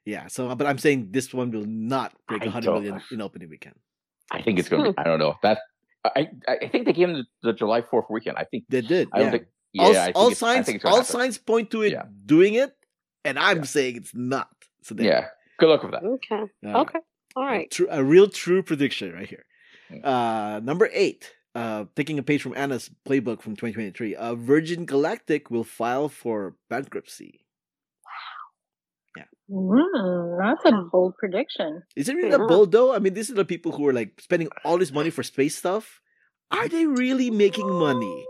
yeah. 0.05 0.27
So, 0.27 0.55
but 0.59 0.67
I'm 0.67 0.79
saying 0.79 1.09
this 1.17 1.33
one 1.33 1.49
will 1.55 1.67
not 1.67 2.11
break 2.27 2.43
I 2.43 2.47
100 2.47 3.03
in 3.13 3.21
opening 3.21 3.49
weekend. 3.49 3.77
I 4.37 4.43
think 4.43 4.59
it's 4.59 4.69
gonna 4.69 4.91
be. 4.93 4.99
I 5.03 5.05
don't 5.05 5.21
know. 5.25 5.35
That 5.47 5.59
I 6.05 6.29
I 6.51 6.55
I 6.65 6.69
think 6.69 6.83
they 6.87 6.93
gave 6.99 7.09
them 7.09 7.17
the, 7.23 7.27
the 7.47 7.53
July 7.61 7.81
Fourth 7.83 8.07
weekend. 8.11 8.37
I 8.43 8.45
think. 8.51 8.65
They 8.69 8.83
did. 8.83 9.09
I 9.13 9.19
don't 9.19 9.27
yeah. 9.27 9.31
think. 9.31 9.47
Yeah, 9.73 9.83
all 9.85 9.91
I 9.91 10.05
think 10.05 10.17
all 10.19 10.29
it's, 10.33 10.43
I 10.43 10.47
signs 10.47 10.67
think 10.67 10.77
it's 10.77 10.85
all 10.85 11.01
happen. 11.05 11.17
signs 11.17 11.39
point 11.39 11.71
to 11.73 11.83
it 11.87 11.93
Yeah. 11.93 12.07
doing 12.27 12.55
it, 12.55 12.73
and 13.25 13.39
I'm 13.39 13.59
Yeah. 13.59 13.75
saying 13.75 13.97
it's 14.03 14.15
not. 14.15 14.49
So 14.83 14.95
there. 14.95 15.07
Yeah. 15.07 15.25
Good 15.59 15.69
luck 15.73 15.83
with 15.85 15.93
that. 15.93 16.03
Okay. 16.05 16.35
All 16.37 16.49
right. 16.65 16.77
Okay. 16.83 16.99
All 17.37 17.45
right. 17.45 17.71
True, 17.71 17.89
a 17.91 18.03
real 18.03 18.29
true 18.29 18.63
prediction 18.63 19.13
right 19.13 19.29
here. 19.29 19.45
Uh, 20.05 20.61
number 20.63 20.89
eight, 20.93 21.33
uh, 21.55 21.85
taking 21.97 22.19
a 22.19 22.23
page 22.23 22.43
from 22.43 22.55
Anna's 22.57 22.91
playbook 23.07 23.43
from 23.43 23.57
2023, 23.57 24.15
uh, 24.15 24.35
Virgin 24.35 24.85
Galactic 24.87 25.51
will 25.51 25.65
file 25.65 26.09
for 26.09 26.57
bankruptcy. 26.69 27.45
Wow. 28.05 29.23
Yeah. 29.23 29.25
Mm, 29.51 30.39
that's 30.41 30.65
a 30.73 30.83
bold 30.91 31.15
prediction. 31.19 31.83
Is 31.97 32.09
it 32.09 32.15
really 32.15 32.31
that 32.31 32.41
Yeah. 32.41 32.47
bold 32.47 32.73
though? 32.73 32.95
I 32.95 32.99
mean, 32.99 33.15
these 33.15 33.31
are 33.31 33.35
the 33.35 33.45
people 33.45 33.73
who 33.73 33.87
are 33.89 33.93
like 33.93 34.21
spending 34.21 34.49
all 34.65 34.79
this 34.79 34.93
money 34.93 35.11
for 35.11 35.23
space 35.23 35.57
stuff. 35.57 36.01
Are 36.51 36.69
they 36.69 36.87
really 36.87 37.31
making 37.31 37.69
money? 37.69 38.27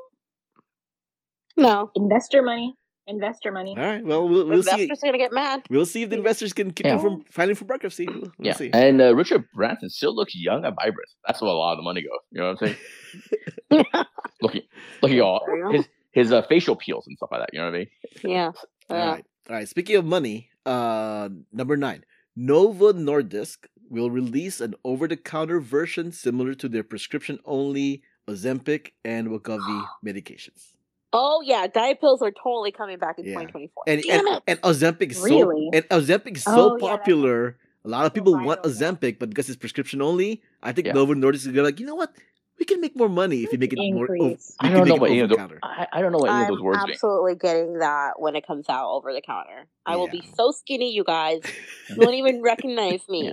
No. 1.56 1.90
Investor 1.94 2.42
money. 2.42 2.74
Investor 3.08 3.50
money. 3.50 3.74
All 3.76 3.82
right, 3.84 4.04
well, 4.04 4.28
we'll, 4.28 4.46
we'll 4.46 4.62
see. 4.62 4.82
Investors 4.82 5.02
are 5.02 5.06
gonna 5.06 5.18
get 5.18 5.32
mad. 5.32 5.62
We'll 5.70 5.86
see 5.86 6.02
if 6.02 6.10
the 6.10 6.16
investors 6.16 6.52
can 6.52 6.72
keep 6.72 6.84
Yeah. 6.86 6.96
you 6.96 7.00
from 7.00 7.24
filing 7.30 7.54
for 7.54 7.64
bankruptcy. 7.64 8.06
We'll, 8.06 8.20
we'll 8.20 8.32
Yeah. 8.40 8.52
see. 8.52 8.70
And 8.72 9.00
uh, 9.00 9.14
Richard 9.14 9.44
Branson 9.54 9.88
still 9.88 10.14
looks 10.14 10.34
young 10.36 10.64
and 10.64 10.76
vibrant. 10.76 11.08
That's 11.26 11.40
where 11.40 11.50
a 11.50 11.54
lot 11.54 11.72
of 11.72 11.78
the 11.78 11.82
money 11.84 12.02
goes. 12.02 12.20
You 12.32 12.40
know 12.42 12.52
what 12.52 12.62
I'm 12.62 12.68
saying? 12.68 13.84
looking, 14.42 14.62
looking 15.02 15.20
all 15.20 15.42
There 15.46 15.56
you 15.56 15.64
go. 15.64 15.72
his 15.72 15.88
his 16.12 16.32
uh, 16.32 16.42
facial 16.42 16.76
peels 16.76 17.06
and 17.06 17.16
stuff 17.16 17.30
like 17.32 17.40
that. 17.40 17.50
You 17.52 17.60
know 17.60 17.66
what 17.66 17.74
I 17.74 17.78
mean? 17.78 17.86
Yeah. 18.24 18.50
All 18.90 18.96
Yeah. 18.96 19.10
right. 19.12 19.24
All 19.48 19.56
right. 19.56 19.68
Speaking 19.68 19.96
of 19.96 20.04
money, 20.04 20.50
uh, 20.66 21.28
number 21.52 21.76
nine, 21.76 22.04
Novo 22.36 22.92
Nordisk 22.92 23.66
will 23.90 24.10
release 24.10 24.60
an 24.60 24.74
over-the-counter 24.84 25.60
version 25.60 26.12
similar 26.12 26.52
to 26.54 26.68
their 26.68 26.82
prescription-only 26.82 28.02
Ozempic 28.28 28.88
and 29.04 29.28
Wegovy 29.28 29.84
medications. 30.04 30.76
Oh 31.12 31.40
yeah, 31.44 31.66
diet 31.66 32.00
pills 32.00 32.20
are 32.22 32.30
totally 32.30 32.70
coming 32.72 32.98
back 32.98 33.18
in 33.18 33.24
Yeah. 33.24 33.32
2024. 33.40 33.82
And 33.86 34.02
Damn 34.02 34.26
and, 34.26 34.36
it. 34.36 34.42
and 34.46 34.60
Ozempic 34.62 35.10
is 35.10 35.20
Really? 35.20 35.70
so 35.72 35.78
and 35.78 35.88
Ozempic 35.88 36.36
is 36.36 36.44
Oh, 36.46 36.76
so 36.78 36.78
yeah, 36.86 36.96
popular. 36.96 37.56
A 37.84 37.88
lot 37.88 38.04
of 38.04 38.12
oh 38.12 38.14
people 38.14 38.32
so 38.34 38.42
want 38.44 38.62
viral. 38.62 38.70
Ozempic, 38.98 39.18
but 39.18 39.30
because 39.30 39.48
it's 39.48 39.56
prescription 39.56 40.02
only, 40.02 40.42
I 40.62 40.72
think 40.72 40.86
Yeah. 40.88 40.92
Novo 40.92 41.14
Nordisk 41.14 41.46
is 41.46 41.46
gonna 41.48 41.62
like, 41.62 41.80
you 41.80 41.86
know 41.86 41.94
what? 41.94 42.12
We 42.58 42.64
can 42.64 42.80
make 42.80 42.96
more 42.96 43.08
money 43.08 43.44
if 43.44 43.52
you 43.52 43.58
make 43.58 43.72
it 43.72 43.78
more. 43.94 44.08
ov- 44.10 44.36
I 44.58 44.68
don't 44.68 44.80
make 44.80 44.88
know 44.88 44.94
it 44.96 45.00
what 45.00 45.10
any 45.10 45.20
of 45.20 45.28
those. 45.28 45.38
over-the-counter. 45.38 45.60
I, 45.62 45.86
I 45.92 46.02
don't 46.02 46.10
know 46.10 46.18
what 46.18 46.28
any 46.30 46.40
of 46.42 46.48
I'm 46.48 46.54
those 46.54 46.60
words 46.60 46.82
mean. 46.82 46.90
absolutely 46.90 47.36
getting 47.36 47.78
that 47.78 48.14
when 48.20 48.34
it 48.34 48.44
comes 48.44 48.68
out 48.68 48.90
over 48.90 49.12
the 49.14 49.20
counter. 49.22 49.66
I 49.86 49.94
will 49.94 50.08
be 50.08 50.24
so 50.36 50.50
skinny, 50.50 50.92
you 50.92 51.04
guys. 51.04 51.40
You 51.88 51.96
won't 51.98 52.14
even 52.16 52.42
recognize 52.42 53.08
me. 53.08 53.32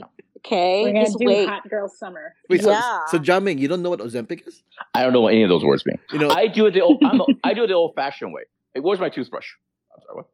Yeah. 0.52 0.58
Okay, 0.58 0.84
We're 0.84 0.94
gonna 0.94 1.06
just 1.06 1.18
do 1.20 1.26
wait. 1.26 1.50
hot 1.50 1.70
girl 1.70 1.88
summer. 1.90 2.34
Wait, 2.50 2.62
so, 2.62 2.72
Yeah. 2.72 3.00
so 3.08 3.18
Jiaming, 3.20 3.60
you 3.60 3.68
don't 3.68 3.82
know 3.82 3.90
what 3.90 4.00
Ozempic 4.00 4.48
is? 4.48 4.62
I 4.94 5.04
don't 5.04 5.14
know 5.14 5.22
what 5.22 5.34
any 5.34 5.44
of 5.44 5.50
those 5.50 5.64
words 5.64 5.86
mean. 5.86 5.98
You 6.12 6.20
know, 6.20 6.30
I 6.30 6.48
do 6.48 6.66
it 6.68 6.72
the 6.72 6.82
old. 6.82 7.02
I'm 7.04 7.22
a, 7.22 7.26
I 7.44 7.54
do 7.54 7.64
it 7.64 7.68
the 7.68 7.74
old 7.74 7.96
fashioned 7.96 8.34
way. 8.34 8.44
Hey, 8.74 8.80
where's 8.82 9.00
my 9.00 9.10
toothbrush? 9.10 9.48
I'm 9.96 10.02
sorry. 10.06 10.16
What? 10.18 10.28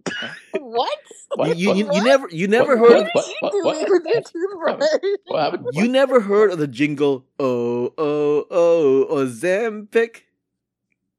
What? 0.62 1.00
What? 1.36 1.58
you, 1.58 1.74
you, 1.74 1.76
you, 1.76 1.86
What? 1.86 1.96
you 1.96 2.04
never 2.04 2.28
you 2.32 2.48
never 2.48 2.76
What? 2.78 2.92
heard 2.92 3.10
What? 3.14 3.14
What 3.14 3.24
are 3.26 3.30
you 3.30 3.36
what- 3.42 3.52
doing 3.52 3.64
what- 3.90 4.04
with 4.04 4.14
your 4.14 4.22
toothbrush? 4.22 4.90
What 5.28 5.40
happened? 5.42 5.66
you 5.74 5.88
never 5.88 6.20
heard 6.22 6.52
of 6.52 6.58
the 6.60 6.68
jingle 6.68 7.26
oh 7.40 7.94
oh 7.98 8.46
oh 8.52 9.08
Ozempic? 9.12 10.24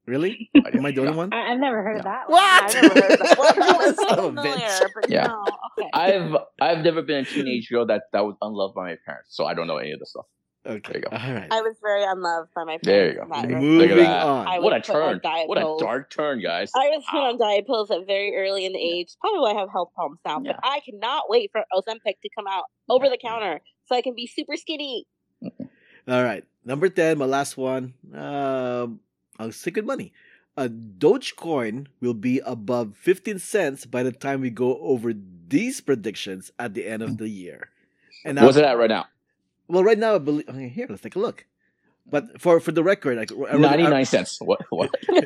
Really? 0.05 0.49
Am 0.73 0.85
I 0.85 0.91
the 0.91 1.01
only 1.01 1.13
one? 1.13 1.31
I, 1.33 1.51
I've 1.53 1.59
never 1.59 1.81
heard 1.81 1.97
of 1.99 2.05
No. 2.05 2.11
that. 2.11 2.29
one. 2.29 2.41
What? 2.41 2.63
I've 2.75 2.83
never 2.83 2.93
heard 2.95 3.11
of 3.13 3.19
that. 3.19 3.37
Well, 3.37 3.55
no, 3.55 3.93
so 3.93 4.27
of 4.27 4.35
familiar, 4.35 4.89
but 5.01 5.09
Yeah. 5.09 5.27
no. 5.27 5.45
Okay. 5.79 5.89
I've 5.93 6.35
I've 6.61 6.83
never 6.83 7.01
been 7.01 7.19
a 7.21 7.25
teenage 7.25 7.69
girl 7.69 7.85
that 7.87 8.03
that 8.11 8.25
was 8.25 8.35
unloved 8.41 8.75
by 8.75 8.83
my 8.91 8.97
parents, 9.05 9.29
so 9.35 9.45
I 9.45 9.53
don't 9.53 9.67
know 9.67 9.77
any 9.77 9.91
of 9.91 9.99
this 9.99 10.09
stuff. 10.11 10.25
Okay. 10.65 10.79
There 10.93 10.97
you 10.97 11.01
go. 11.09 11.17
All 11.17 11.33
right. 11.33 11.47
I 11.51 11.61
was 11.61 11.75
very 11.81 12.03
unloved 12.05 12.49
by 12.55 12.63
my 12.63 12.77
parents. 12.77 12.85
There 12.87 13.07
you 13.09 13.15
go. 13.15 13.27
that 13.31 13.49
Look 13.49 13.89
at 13.89 13.97
regard. 13.97 13.97
Moving 13.97 14.05
on. 14.07 14.63
What 14.63 14.73
a 14.73 14.77
was 14.77 14.87
put 14.87 14.95
on 14.95 15.19
turn! 15.21 15.47
What 15.47 15.57
a 15.57 15.75
dark 15.79 16.09
turn, 16.09 16.41
guys. 16.41 16.71
I 16.75 16.87
was 16.89 17.03
put 17.09 17.17
on 17.19 17.37
diet 17.37 17.65
pills 17.67 17.91
at 17.91 18.05
very 18.07 18.35
early 18.37 18.65
in 18.65 18.71
the 18.73 18.79
age. 18.79 19.09
Probably 19.19 19.39
why 19.39 19.51
I 19.53 19.59
have 19.59 19.69
health 19.71 19.91
problems 19.95 20.19
now. 20.25 20.39
But 20.39 20.59
I 20.63 20.79
cannot 20.81 21.29
wait 21.29 21.51
for 21.51 21.63
Ozempic 21.73 22.19
to 22.21 22.29
come 22.37 22.45
out 22.49 22.63
over 22.89 23.09
the 23.09 23.17
counter 23.21 23.59
so 23.85 23.95
I 23.95 24.01
can 24.01 24.15
be 24.15 24.25
super 24.27 24.55
skinny. 24.57 25.05
All 26.07 26.23
right. 26.23 26.43
Number 26.65 26.87
10, 26.89 27.17
my 27.17 27.25
last 27.25 27.57
one. 27.57 27.93
Um, 28.13 29.01
I'll 29.39 29.51
stick 29.51 29.75
with 29.75 29.85
money. 29.85 30.13
A 30.55 30.69
Dogecoin 30.69 31.87
will 31.99 32.13
be 32.13 32.39
above 32.45 32.95
15 32.97 33.39
cents 33.39 33.85
by 33.85 34.03
the 34.03 34.11
time 34.11 34.41
we 34.41 34.49
go 34.51 34.77
over 34.79 35.13
these 35.47 35.81
predictions 35.81 36.51
at 36.59 36.73
the 36.75 36.85
end 36.87 37.01
of 37.01 37.17
the 37.17 37.27
year. 37.27 37.69
And 38.23 38.35
now, 38.35 38.45
What's 38.45 38.57
it 38.57 38.63
at 38.63 38.77
right 38.77 38.89
now? 38.89 39.05
well, 39.67 39.83
right 39.83 39.97
now, 39.97 40.15
I 40.15 40.19
believe. 40.19 40.47
Okay, 40.47 40.69
here, 40.69 40.85
let's 40.89 41.01
take 41.01 41.15
a 41.15 41.19
look. 41.19 41.45
But 42.05 42.39
for 42.41 42.59
for 42.59 42.71
the 42.73 42.83
record, 42.83 43.17
like 43.17 43.31
I 43.31 43.35
wrote- 43.35 43.59
Ninety 43.61 43.85
I- 43.85 43.89
nine 43.89 44.05
cents. 44.05 44.37
What? 44.41 44.61
What? 44.69 44.91
Wait, 45.09 45.25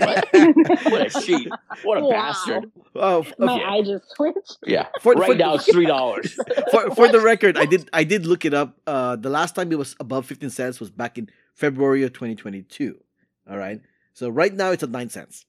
what? 0.00 0.28
What 0.90 1.06
a 1.06 1.20
cheat! 1.24 1.48
What 1.84 1.98
a 1.98 2.00
Wow. 2.02 2.10
bastard! 2.10 2.70
Oh, 2.96 3.20
f- 3.20 3.32
My 3.38 3.54
Okay. 3.54 3.64
eye 3.64 3.82
just 3.82 4.04
twitched. 4.16 4.58
Yeah. 4.66 4.88
For- 5.00 5.14
right 5.14 5.28
for- 5.32 5.34
now 5.36 5.54
it's 5.54 5.70
three 5.70 5.86
dollars. 5.86 6.36
for 6.72 6.90
for 6.96 7.08
the 7.08 7.20
record, 7.20 7.56
I 7.56 7.64
did 7.66 7.88
I 7.92 8.02
did 8.04 8.26
look 8.26 8.44
it 8.44 8.52
up. 8.54 8.76
Uh, 8.88 9.14
the 9.16 9.30
last 9.30 9.54
time 9.54 9.70
it 9.72 9.78
was 9.78 9.94
above 10.00 10.26
15 10.26 10.50
cents 10.50 10.80
was 10.80 10.90
back 10.90 11.16
in 11.16 11.30
February 11.54 12.02
of 12.02 12.12
2022. 12.12 12.98
All 13.48 13.56
right. 13.58 13.80
So 14.14 14.28
right 14.28 14.52
now 14.52 14.70
it's 14.70 14.82
at 14.82 14.90
nine 14.90 15.10
cents. 15.10 15.44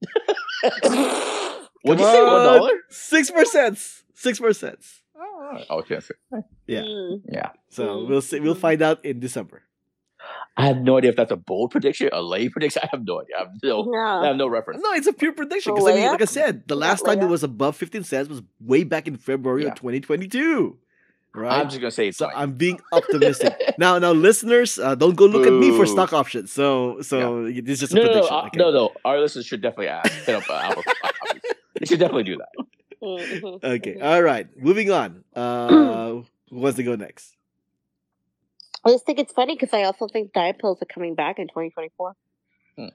What'd 0.62 2.00
you 2.00 2.06
say? 2.06 2.22
One 2.22 2.44
dollar? 2.44 2.70
Six 2.90 3.30
percent. 3.30 3.78
Six 4.14 4.40
percent. 4.40 4.78
Oh, 5.16 5.78
okay. 5.82 6.00
Yeah. 6.66 6.82
Mm. 6.82 7.22
Yeah. 7.30 7.50
So 7.70 7.84
Mm. 7.86 8.08
we'll 8.08 8.20
see. 8.22 8.40
We'll 8.40 8.54
find 8.54 8.82
out 8.82 9.04
in 9.04 9.20
December. 9.20 9.62
I 10.56 10.66
have 10.66 10.78
no 10.78 10.98
idea 10.98 11.10
if 11.10 11.16
that's 11.16 11.30
a 11.30 11.36
bold 11.36 11.70
prediction, 11.70 12.10
a 12.12 12.20
lay 12.20 12.48
prediction. 12.48 12.82
I 12.84 12.88
have 12.90 13.04
no 13.06 13.20
idea. 13.20 13.36
I 13.36 13.40
have 13.40 13.52
no, 13.62 13.94
I 13.94 14.26
have 14.26 14.36
no 14.36 14.48
reference. 14.48 14.82
No, 14.82 14.92
it's 14.92 15.06
a 15.06 15.12
pure 15.12 15.32
prediction. 15.32 15.74
Because 15.74 15.88
I 15.88 15.94
mean, 15.94 16.06
like 16.06 16.20
I 16.22 16.26
said, 16.26 16.66
the 16.66 16.74
last 16.76 17.04
time 17.04 17.20
it 17.20 17.26
was 17.28 17.44
above 17.44 17.76
15 17.76 18.02
cents 18.02 18.28
was 18.28 18.42
way 18.60 18.82
back 18.84 19.06
in 19.06 19.16
February 19.16 19.62
Yeah. 19.62 19.68
of 19.70 19.74
2022. 19.76 20.76
Right? 21.34 21.60
I'm 21.60 21.68
just 21.68 21.80
gonna 21.80 21.90
say 21.90 22.08
it's 22.08 22.18
so 22.18 22.26
fine. 22.26 22.34
I'm 22.36 22.52
being 22.52 22.80
optimistic. 22.92 23.54
now, 23.78 23.98
now, 23.98 24.12
listeners, 24.12 24.78
uh, 24.78 24.94
don't 24.94 25.14
go 25.14 25.26
look 25.26 25.46
at 25.46 25.52
me 25.52 25.70
for 25.76 25.86
stock 25.86 26.12
options. 26.12 26.50
So, 26.52 27.00
so 27.02 27.44
this 27.44 27.66
is 27.68 27.80
just 27.80 27.92
a 27.92 27.96
no, 27.96 28.02
no, 28.02 28.06
no, 28.08 28.12
prediction. 28.14 28.36
uh, 28.36 28.42
okay? 28.46 28.58
no, 28.58 28.70
no. 28.72 28.92
Our 29.04 29.20
listeners 29.20 29.46
should 29.46 29.60
definitely 29.60 29.88
ask. 29.88 30.10
Hit 30.24 30.34
up 30.34 30.48
uh, 30.50 30.54
Apple. 30.54 30.82
Apple. 31.04 31.40
They 31.78 31.86
should 31.86 32.00
definitely 32.00 32.24
do 32.24 32.38
that. 32.38 32.66
Mhm. 33.00 33.62
Okay, 33.62 34.00
all 34.00 34.20
right. 34.22 34.48
Moving 34.56 34.90
on. 34.90 35.22
Uh, 35.36 35.68
who 36.50 36.56
wants 36.56 36.76
to 36.78 36.82
go 36.82 36.96
next? 36.96 37.36
I 38.84 38.90
just 38.90 39.06
think 39.06 39.18
it's 39.18 39.32
funny 39.32 39.54
because 39.54 39.72
I 39.72 39.84
also 39.84 40.08
think 40.08 40.32
diet 40.32 40.58
pills 40.58 40.78
are 40.82 40.86
coming 40.86 41.14
back 41.14 41.38
in 41.38 41.46
2024. 41.48 42.16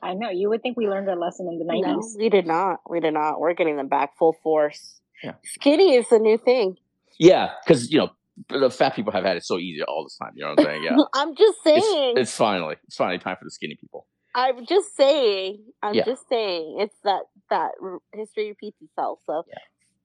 I 0.02 0.13
know. 0.13 0.30
You 0.30 0.50
would 0.50 0.62
think 0.62 0.78
we 0.78 0.88
learned 0.88 1.10
our 1.10 1.15
lesson 1.17 1.48
in 1.48 1.60
the 1.60 1.65
No, 1.65 1.80
nineties. 1.80 2.15
we 2.17 2.30
did 2.30 2.48
not. 2.48 2.80
We 2.89 3.00
did 3.02 3.13
not. 3.13 3.39
We're 3.39 3.54
getting 3.54 3.76
them 3.76 3.89
back 3.89 4.17
full 4.17 4.34
force. 4.41 5.02
Yeah. 5.22 5.34
Skinny 5.43 5.96
is 5.96 6.08
the 6.10 6.19
new 6.19 6.38
thing. 6.38 6.78
Yeah, 7.19 7.50
because 7.65 7.91
you 7.91 8.00
know 8.00 8.10
the 8.50 8.69
fat 8.69 8.96
people 8.96 9.12
have 9.12 9.24
had 9.24 9.38
it 9.38 9.46
so 9.46 9.58
easy 9.58 9.84
all 9.84 10.04
this 10.04 10.17
time. 10.17 10.32
You 10.36 10.43
know 10.43 10.50
what 10.52 10.60
I'm 10.60 10.65
saying? 10.65 10.84
Yeah. 10.84 10.98
I'm 11.13 11.36
just 11.36 11.63
saying. 11.63 11.82
It's, 12.17 12.19
it's 12.30 12.36
finally 12.36 12.76
it's 12.86 12.96
finally 12.96 13.19
time 13.19 13.36
for 13.38 13.46
the 13.46 13.52
skinny 13.52 13.76
people. 13.80 14.08
I'm 14.36 14.65
just 14.65 14.96
saying. 14.96 15.63
I'm 15.84 15.93
Yeah. 15.93 16.06
just 16.06 16.28
saying. 16.28 16.78
It's 16.80 16.96
that 17.04 17.22
that 17.50 17.72
history 18.13 18.50
repeats 18.50 18.82
itself. 18.82 19.19
So, 19.26 19.43
Yeah. 19.48 19.58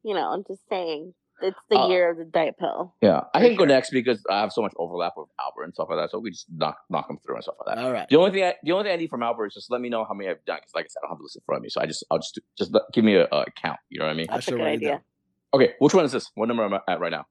you 0.03 0.15
know, 0.15 0.31
I'm 0.31 0.45
just 0.47 0.61
saying. 0.69 1.15
It's 1.41 1.57
the 1.71 1.79
Uh, 1.79 1.87
year 1.89 2.11
of 2.11 2.17
the 2.19 2.25
diet 2.25 2.57
pill. 2.59 2.97
Yeah, 3.01 3.21
I 3.33 3.41
For 3.41 3.47
can 3.47 3.57
go 3.57 3.65
next 3.65 3.91
because 3.91 4.21
I 4.29 4.41
have 4.41 4.53
so 4.53 4.61
much 4.61 4.73
overlap 4.77 5.13
with 5.17 5.29
Albert 5.41 5.63
and 5.67 5.73
stuff 5.73 5.87
like 5.89 5.97
that. 6.01 6.11
So 6.11 6.19
we 6.19 6.33
just 6.33 6.47
knock 6.53 6.79
knock 6.91 7.07
them 7.07 7.19
through 7.25 7.37
and 7.37 7.45
stuff 7.45 7.55
like 7.65 7.77
that. 7.77 7.85
All 7.85 7.93
right. 7.93 8.09
The 8.09 8.17
only 8.17 8.33
thing 8.33 8.43
I, 8.43 8.55
the 8.65 8.73
only 8.73 8.85
thing 8.87 8.93
I 8.93 8.97
need 8.97 9.09
from 9.09 9.23
Albert 9.23 9.47
is 9.47 9.55
just 9.55 9.71
let 9.71 9.81
me 9.81 9.89
know 9.89 10.05
how 10.05 10.15
many 10.15 10.29
I've 10.29 10.45
done 10.47 10.57
because, 10.59 10.73
like 10.75 10.87
I 10.87 10.89
said, 10.89 10.99
I 10.99 11.07
don't 11.07 11.11
have 11.13 11.19
the 11.19 11.23
list 11.23 11.37
in 11.37 11.43
front 11.47 11.59
of 11.59 11.63
me. 11.63 11.69
So 11.69 11.81
I 11.81 11.87
just 11.87 12.05
I'll 12.11 12.19
just 12.19 12.41
just 12.59 12.75
let- 12.75 12.83
give 12.93 13.05
me 13.05 13.15
a, 13.15 13.27
a 13.31 13.45
count. 13.53 13.79
You 13.89 14.01
know 14.01 14.07
what 14.07 14.11
I 14.11 14.15
mean? 14.15 14.27
I 14.29 14.35
That's 14.35 14.49
a 14.49 14.51
good 14.51 14.61
idea. 14.63 14.89
down. 14.91 15.01
Okay, 15.55 15.75
which 15.79 15.95
one 15.95 16.05
is 16.05 16.11
this? 16.11 16.29
What 16.35 16.49
number 16.49 16.65
am 16.65 16.75
I 16.75 16.81
at 16.89 16.99
right 16.99 17.13
now? 17.13 17.27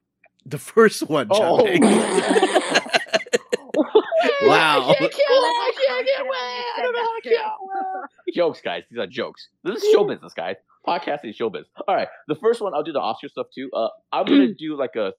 The 0.49 0.57
first 0.57 1.09
one, 1.09 1.27
Oh. 1.29 1.57
Chapek. 1.65 1.81
wow. 4.43 4.89
I 4.89 4.93
can't 4.97 5.11
count. 5.11 5.13
I 5.21 5.71
can't 5.75 6.07
count. 6.15 6.27
I 6.77 6.81
don't 6.81 6.93
know 6.93 7.01
how 7.01 7.19
to 7.19 7.29
count. 7.35 7.53
Jokes, 8.33 8.61
guys. 8.61 8.83
These 8.89 8.99
are 8.99 9.07
jokes. 9.07 9.49
This 9.63 9.83
is 9.83 9.91
show 9.91 10.05
business, 10.05 10.33
guys. 10.33 10.55
Podcasting 10.87 11.29
is 11.31 11.35
show 11.35 11.49
business. 11.49 11.69
All 11.87 11.95
right. 11.95 12.07
The 12.29 12.35
first 12.35 12.61
one, 12.61 12.73
I'll 12.73 12.83
do 12.83 12.93
the 12.93 12.99
Oscar 13.01 13.27
stuff 13.27 13.47
too. 13.53 13.69
Uh, 13.73 13.87
I'm 14.11 14.25
gonna 14.25 14.53
do 14.53 14.77
like 14.77 14.95
a. 14.95 15.11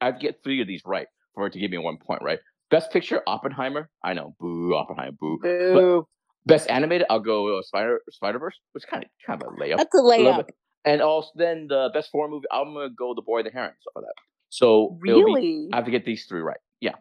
I 0.00 0.12
get 0.12 0.40
three 0.44 0.60
of 0.60 0.68
these 0.68 0.82
right 0.84 1.06
for 1.34 1.46
it 1.46 1.52
to 1.54 1.58
give 1.58 1.70
me 1.70 1.78
one 1.78 1.96
point, 1.98 2.22
right? 2.22 2.38
Best 2.70 2.92
picture, 2.92 3.22
Oppenheimer. 3.26 3.88
I 4.04 4.12
know, 4.14 4.34
boo, 4.38 4.74
Oppenheimer, 4.74 5.16
boo. 5.18 5.38
Boo. 5.42 6.06
Best 6.44 6.70
animated, 6.70 7.06
I'll 7.10 7.18
go 7.20 7.58
uh, 7.58 7.62
Spider 7.62 8.00
Spider 8.10 8.38
Verse, 8.38 8.56
which 8.72 8.84
kind 8.88 9.02
of 9.04 9.10
kind 9.26 9.42
of 9.42 9.48
a 9.48 9.52
layup. 9.60 9.78
That's 9.78 9.94
a 9.94 9.98
a 9.98 10.02
layup. 10.02 10.46
bit. 10.46 10.54
And 10.84 11.00
also, 11.02 11.30
then 11.34 11.66
the 11.68 11.90
best 11.92 12.10
foreign 12.12 12.30
movie, 12.30 12.46
I'm 12.52 12.74
gonna 12.74 12.90
go 12.96 13.14
The 13.14 13.22
Boy 13.22 13.38
and 13.38 13.46
the 13.46 13.50
Heron, 13.52 13.72
stuff 13.80 13.92
like 13.96 14.04
that. 14.04 14.14
So 14.48 14.98
it'll 15.06 15.24
be- 15.24 15.32
Really? 15.34 15.68
I 15.72 15.76
have 15.76 15.84
to 15.86 15.90
get 15.90 16.04
these 16.04 16.24
three 16.26 16.40
right. 16.40 16.60
Yeah. 16.80 16.92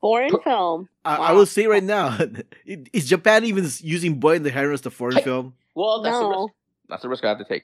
Foreign 0.00 0.30
Put- 0.30 0.44
film. 0.44 0.88
I, 1.04 1.16
I 1.16 1.32
will 1.32 1.46
say 1.46 1.66
right 1.66 1.82
now, 1.82 2.18
is 2.66 3.08
Japan 3.08 3.44
even 3.44 3.68
using 3.80 4.20
Boy 4.20 4.36
and 4.36 4.44
the 4.46 4.50
Heron 4.50 4.74
as 4.74 4.82
the 4.82 4.90
foreign 4.90 5.16
Hey. 5.16 5.22
film? 5.22 5.54
Well, 5.74 6.02
that's 6.02 6.18
the 6.18 6.26
risk. 6.28 6.52
That's 6.88 7.02
the 7.02 7.08
risk 7.08 7.24
I 7.24 7.28
have 7.28 7.38
to 7.38 7.44
take. 7.44 7.62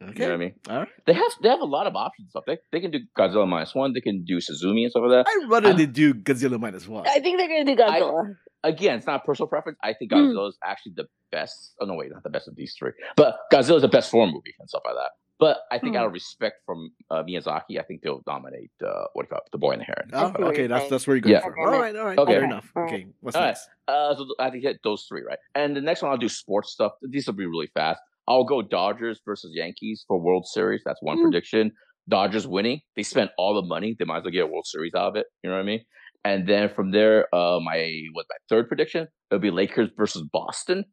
You 0.00 0.06
know 0.08 0.26
what 0.26 0.34
I 0.34 0.36
mean? 0.36 0.54
All 0.68 0.78
right. 0.80 0.88
They 1.06 1.12
have 1.12 1.30
they 1.42 1.48
have 1.48 1.60
a 1.60 1.64
lot 1.64 1.86
of 1.86 1.94
options. 1.94 2.30
Stuff 2.30 2.42
they 2.44 2.58
they 2.72 2.80
can 2.80 2.90
do 2.90 2.98
Godzilla 3.16 3.46
minus 3.46 3.72
one. 3.72 3.92
They 3.92 4.00
can 4.00 4.24
do 4.24 4.38
Suzume 4.38 4.82
and 4.82 4.90
stuff 4.90 5.04
like 5.06 5.24
that. 5.24 5.26
I'd 5.28 5.48
rather 5.48 5.68
I'm- 5.68 5.76
they 5.76 5.86
do 5.86 6.12
Godzilla 6.12 6.58
minus 6.58 6.88
one. 6.88 7.06
I 7.06 7.20
think 7.20 7.38
they're 7.38 7.46
gonna 7.46 7.76
do 7.76 7.80
I- 7.82 8.00
Godzilla. 8.00 8.36
Again, 8.64 8.96
it's 8.98 9.06
not 9.06 9.24
personal 9.24 9.46
preference. 9.48 9.78
I 9.82 9.92
think 9.92 10.10
Hmm. 10.12 10.18
Godzilla 10.18 10.48
is 10.48 10.58
actually 10.64 10.94
the 10.96 11.04
best. 11.30 11.74
Oh 11.80 11.84
no, 11.86 11.94
wait, 11.94 12.10
not 12.12 12.24
the 12.24 12.30
best 12.30 12.48
of 12.48 12.56
these 12.56 12.74
three. 12.76 12.90
But 13.16 13.36
Godzilla 13.52 13.76
is 13.76 13.82
the 13.82 13.88
best 13.88 14.10
foreign 14.10 14.32
movie 14.32 14.54
and 14.58 14.68
stuff 14.68 14.82
like 14.84 14.94
that. 14.96 15.10
But 15.44 15.56
I 15.74 15.78
think 15.78 15.94
Hmm. 15.94 16.00
out 16.00 16.06
of 16.06 16.12
respect 16.12 16.56
from 16.66 16.78
uh, 17.10 17.22
Miyazaki, 17.28 17.74
I 17.80 17.84
think 17.88 18.02
they'll 18.02 18.22
nominate 18.26 18.70
uh, 18.84 19.04
what 19.14 19.22
do 19.22 19.26
you 19.26 19.30
call 19.30 19.38
it, 19.46 19.50
the 19.50 19.58
Boy 19.58 19.72
and 19.72 19.80
the 19.82 19.86
Heron. 19.90 20.10
Oh, 20.12 20.32
see 20.38 20.44
okay, 20.50 20.66
that's 20.68 20.88
that's 20.92 21.04
where 21.06 21.16
you're 21.16 21.22
going 21.22 21.34
Yeah. 21.34 21.40
for. 21.40 21.58
All 21.58 21.66
right, 21.80 21.96
all 21.96 22.06
right, 22.10 22.18
Okay. 22.18 22.32
fair 22.34 22.44
enough. 22.44 22.66
All 22.76 22.82
right. 22.82 22.92
Okay, 22.92 23.06
what's 23.20 23.36
All 23.36 23.42
right. 23.42 23.48
next? 23.48 23.68
Uh, 23.88 24.14
so 24.16 24.26
I 24.38 24.44
have 24.44 24.52
to 24.52 24.60
hit 24.60 24.76
those 24.84 25.04
three 25.08 25.22
right, 25.30 25.38
and 25.60 25.74
the 25.78 25.80
next 25.80 26.02
one 26.02 26.10
I'll 26.12 26.18
do 26.28 26.28
sports 26.28 26.72
stuff. 26.72 26.92
These 27.02 27.26
will 27.26 27.34
be 27.34 27.46
really 27.46 27.70
fast. 27.74 28.00
I'll 28.28 28.44
go 28.44 28.62
Dodgers 28.62 29.20
versus 29.24 29.50
Yankees 29.54 30.04
for 30.06 30.16
World 30.20 30.46
Series. 30.46 30.82
That's 30.86 31.02
one 31.02 31.16
Hmm. 31.18 31.24
prediction. 31.24 31.72
Dodgers 32.08 32.46
winning. 32.46 32.80
They 32.96 33.02
spent 33.02 33.30
all 33.38 33.54
the 33.54 33.66
money. 33.74 33.96
They 33.98 34.04
might 34.04 34.18
as 34.18 34.24
well 34.24 34.32
get 34.32 34.44
a 34.44 34.46
World 34.46 34.66
Series 34.66 34.94
out 34.94 35.08
of 35.08 35.16
it. 35.16 35.26
You 35.42 35.50
know 35.50 35.56
what 35.56 35.62
I 35.62 35.72
mean? 35.72 35.82
And 36.24 36.46
then 36.48 36.68
from 36.76 36.92
there, 36.92 37.18
uh, 37.34 37.58
my 37.60 37.78
what 38.12 38.26
my 38.30 38.36
third 38.48 38.68
prediction 38.68 39.08
it'll 39.30 39.40
be 39.40 39.50
Lakers 39.50 39.90
versus 39.96 40.22
Boston, 40.32 40.84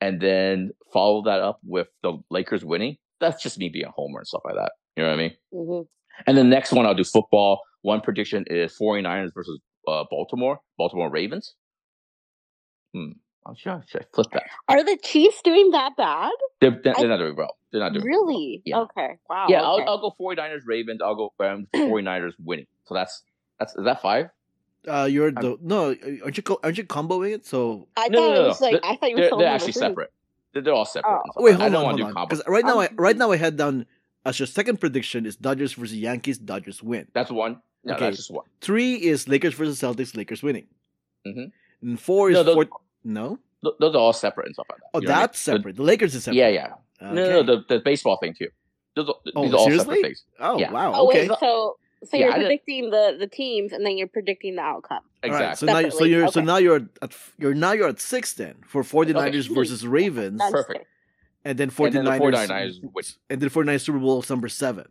and 0.00 0.20
then 0.20 0.70
follow 0.92 1.22
that 1.24 1.40
up 1.40 1.58
with 1.64 1.88
the 2.04 2.12
Lakers 2.30 2.64
winning. 2.64 2.96
That's 3.20 3.42
just 3.42 3.58
me 3.58 3.68
being 3.68 3.86
a 3.86 3.90
homer 3.90 4.18
and 4.18 4.26
stuff 4.26 4.42
like 4.44 4.54
that. 4.56 4.72
You 4.96 5.02
know 5.04 5.10
what 5.10 5.14
I 5.14 5.22
mean? 5.22 5.32
hmm 5.52 5.80
And 6.26 6.36
the 6.36 6.44
next 6.44 6.72
one 6.72 6.86
I'll 6.86 6.94
do 6.94 7.04
football. 7.04 7.60
One 7.82 8.00
prediction 8.00 8.44
is 8.48 8.76
49ers 8.80 9.32
versus 9.34 9.60
uh, 9.86 10.04
Baltimore, 10.10 10.58
Baltimore 10.76 11.10
Ravens. 11.10 11.54
Hmm. 12.94 13.12
Oh, 13.46 13.54
should, 13.56 13.70
I, 13.72 13.80
should 13.86 14.02
I 14.02 14.04
flip 14.12 14.26
that? 14.32 14.42
Are 14.68 14.82
the 14.82 14.98
Chiefs 15.02 15.40
doing 15.42 15.70
that 15.70 15.92
bad? 15.96 16.32
They're, 16.60 16.80
they're, 16.82 16.96
I- 16.98 17.02
not 17.04 17.18
doing 17.18 17.36
well. 17.36 17.56
They're 17.70 17.80
not 17.80 17.92
doing 17.92 18.04
Really? 18.04 18.62
Yeah. 18.64 18.78
Okay. 18.80 19.14
Wow. 19.28 19.46
Yeah, 19.48 19.58
okay. 19.70 19.84
I'll, 19.84 19.88
I'll 20.02 20.10
go 20.10 20.14
49ers 20.20 20.60
Ravens. 20.66 21.00
I'll 21.02 21.14
go 21.14 21.32
um, 21.44 21.66
49ers 21.74 22.32
winning. 22.44 22.66
So 22.86 22.94
that's 22.94 23.22
that's 23.58 23.74
is 23.76 23.84
that 23.84 24.02
five? 24.02 24.30
Uh, 24.86 25.04
you're 25.10 25.32
the 25.32 25.56
no, 25.60 25.96
aren't 26.22 26.36
you 26.36 26.42
co- 26.44 26.60
aren't 26.62 26.78
you 26.78 26.84
comboing 26.84 27.34
it? 27.34 27.44
So 27.46 27.88
I 27.96 28.08
No, 28.08 28.18
thought 28.20 28.34
no, 28.34 28.40
it 28.44 28.46
was 28.46 28.60
no. 28.60 28.66
like 28.70 28.80
I 28.84 28.96
thought 28.96 29.10
you 29.10 29.16
were 29.16 29.22
They're, 29.22 29.38
they're 29.38 29.48
actually 29.48 29.72
separate. 29.72 30.12
They're, 30.56 30.62
they're 30.62 30.72
all 30.74 30.86
separate. 30.86 31.20
Oh. 31.36 31.42
wait, 31.42 31.52
hold 31.56 31.62
I 31.62 31.68
don't 31.68 31.76
on, 31.76 31.84
want 31.84 31.98
to 31.98 32.04
hold 32.04 32.14
do 32.14 32.20
on. 32.20 32.28
Because 32.28 32.42
right 32.48 32.64
now, 32.64 32.80
I, 32.80 32.86
I'm 32.88 32.96
right 32.96 33.16
now 33.16 33.30
I 33.30 33.36
had 33.36 33.58
down 33.58 33.84
as 34.24 34.38
your 34.40 34.46
second 34.46 34.80
prediction 34.80 35.26
is 35.26 35.36
Dodgers 35.36 35.74
versus 35.74 35.96
Yankees. 35.98 36.38
Dodgers 36.38 36.82
win. 36.82 37.06
That's 37.12 37.30
one. 37.30 37.60
No, 37.84 37.94
Okay. 37.94 38.06
that's 38.06 38.16
just 38.16 38.30
one. 38.30 38.46
Three 38.62 38.94
is 38.94 39.28
Lakers 39.28 39.52
versus 39.54 39.78
Celtics. 39.80 40.16
Lakers 40.16 40.42
winning. 40.42 40.66
Mhm. 41.26 41.52
And 41.82 42.00
four 42.00 42.30
is 42.30 42.34
No, 42.34 42.42
those- 42.42 42.54
four. 42.54 42.66
No, 43.04 43.38
Those 43.62 43.94
are 43.94 43.98
all 43.98 44.12
separate 44.12 44.46
and 44.46 44.54
stuff 44.54 44.66
like 44.70 44.78
that. 44.78 44.86
oh, 44.94 45.00
You 45.00 45.06
know 45.08 45.10
what 45.12 45.16
I 45.16 45.20
mean? 45.20 45.22
that's 45.24 45.38
separate. 45.38 45.76
The 45.76 45.82
Lakers 45.82 46.14
is 46.14 46.24
separate. 46.24 46.38
Yeah, 46.38 46.48
yeah. 46.48 46.72
Okay. 47.02 47.14
No, 47.14 47.24
no, 47.30 47.42
no, 47.42 47.56
the, 47.56 47.64
the 47.68 47.78
baseball 47.80 48.16
thing 48.16 48.34
too. 48.34 48.48
Those 48.96 49.10
Oh, 49.10 49.42
these 49.44 49.52
are 49.52 49.56
all 49.58 49.64
seriously? 49.66 49.96
separate 49.96 50.02
things. 50.02 50.24
Oh 50.40 50.58
Yeah. 50.58 50.72
wow. 50.72 50.92
Oh 50.94 51.08
okay. 51.08 51.28
wait, 51.28 51.38
so 51.38 51.76
so 52.08 52.16
Yeah, 52.16 52.26
you're 52.26 52.34
I 52.34 52.38
predicting 52.38 52.90
the 52.90 53.16
the 53.18 53.26
teams 53.26 53.72
and 53.72 53.84
then 53.84 53.96
you're 53.98 54.06
predicting 54.08 54.56
the 54.56 54.62
outcome. 54.62 55.02
Exactly. 55.22 55.46
right, 55.46 55.58
so 55.58 55.66
now, 55.66 55.88
so 55.98 56.04
you're 56.04 56.28
so 56.28 56.40
now 56.40 56.56
you're 56.58 56.82
at 57.02 57.12
you're 57.38 57.54
now 57.54 57.72
you're 57.72 57.88
at 57.88 58.00
six 58.00 58.32
then 58.34 58.54
for 58.66 58.82
49ers 58.82 59.46
Okay. 59.46 59.54
versus 59.54 59.86
Ravens, 59.86 60.38
That's 60.38 60.52
Perfect. 60.52 60.78
good. 60.80 60.86
and 61.44 61.58
then 61.58 61.70
And 61.78 61.92
then 61.94 62.04
the 62.04 62.10
49ers, 62.10 62.48
49ers 62.48 62.80
win. 62.94 63.04
and 63.30 63.40
then 63.40 63.48
49ers 63.50 63.80
Super 63.82 63.98
Bowl 63.98 64.24
number 64.28 64.48
seven. 64.48 64.86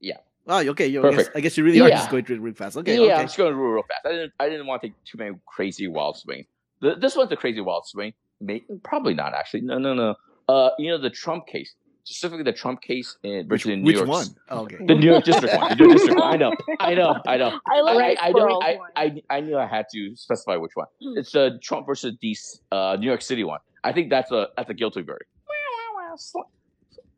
Yeah. 0.00 0.18
Oh, 0.46 0.58
okay. 0.70 0.86
You, 0.86 1.00
I, 1.00 1.10
guess, 1.10 1.16
Perfect. 1.16 1.36
I 1.36 1.40
guess 1.40 1.58
you 1.58 1.64
really 1.64 1.80
are 1.80 1.88
Yeah. 1.88 1.96
just 1.96 2.10
going 2.10 2.24
through 2.24 2.36
it 2.36 2.40
really 2.40 2.54
fast. 2.54 2.76
Okay. 2.78 2.96
yeah, 3.06 3.16
I'm 3.18 3.26
just 3.26 3.36
going 3.36 3.54
real, 3.54 3.72
real 3.72 3.82
fast. 3.82 4.06
I 4.06 4.10
didn't, 4.12 4.32
I 4.40 4.48
didn't 4.48 4.66
want 4.66 4.80
to 4.82 4.88
take 4.88 5.04
too 5.04 5.18
many 5.18 5.36
crazy 5.46 5.88
wild 5.88 6.16
swings. 6.16 6.46
The, 6.80 6.94
this 6.94 7.16
one's 7.16 7.30
a 7.32 7.36
crazy 7.36 7.60
wild 7.60 7.86
swing. 7.86 8.14
May, 8.40 8.62
probably 8.82 9.12
not 9.14 9.34
actually. 9.34 9.62
No, 9.62 9.78
no, 9.78 9.92
no. 9.94 10.14
Uh, 10.48 10.70
you 10.78 10.88
know 10.90 10.96
the 10.96 11.10
Trump 11.10 11.46
case, 11.46 11.74
specifically 12.08 12.42
the 12.44 12.52
Trump 12.52 12.80
case 12.80 13.16
in 13.22 13.46
Which, 13.48 13.66
in 13.66 13.80
New 13.80 13.86
which 13.86 13.96
York. 13.96 14.08
one? 14.08 14.26
Oh, 14.48 14.60
okay. 14.62 14.76
The 14.84 14.94
New 14.94 15.06
York 15.12 15.24
District 15.24 15.54
one. 15.56 15.68
The 15.70 15.74
New 15.76 15.84
York 15.86 15.96
District 15.98 16.18
one. 16.20 16.32
I 16.34 16.36
know. 16.36 16.52
I 16.80 16.94
know. 16.94 17.20
I 17.26 17.36
know. 17.36 17.60
I 17.70 17.76
I, 17.76 17.80
love 17.82 17.96
I, 17.98 18.16
I, 18.20 18.28
squirrels. 18.30 18.64
don't, 18.64 18.80
I, 18.96 19.02
I, 19.02 19.22
I 19.36 19.40
knew 19.40 19.56
I 19.58 19.66
had 19.66 19.86
to 19.92 20.16
specify 20.16 20.56
which 20.56 20.72
one. 20.74 20.86
Hmm. 21.02 21.18
It's 21.18 21.32
the 21.32 21.58
Trump 21.62 21.86
versus 21.86 22.16
the 22.20 22.36
uh, 22.72 22.96
New 22.98 23.06
York 23.06 23.22
City 23.22 23.44
one. 23.44 23.60
I 23.84 23.92
think 23.92 24.10
that's 24.10 24.32
a 24.32 24.48
that's 24.56 24.70
a 24.70 24.74
guilty 24.74 25.02
verdict. 25.02 25.30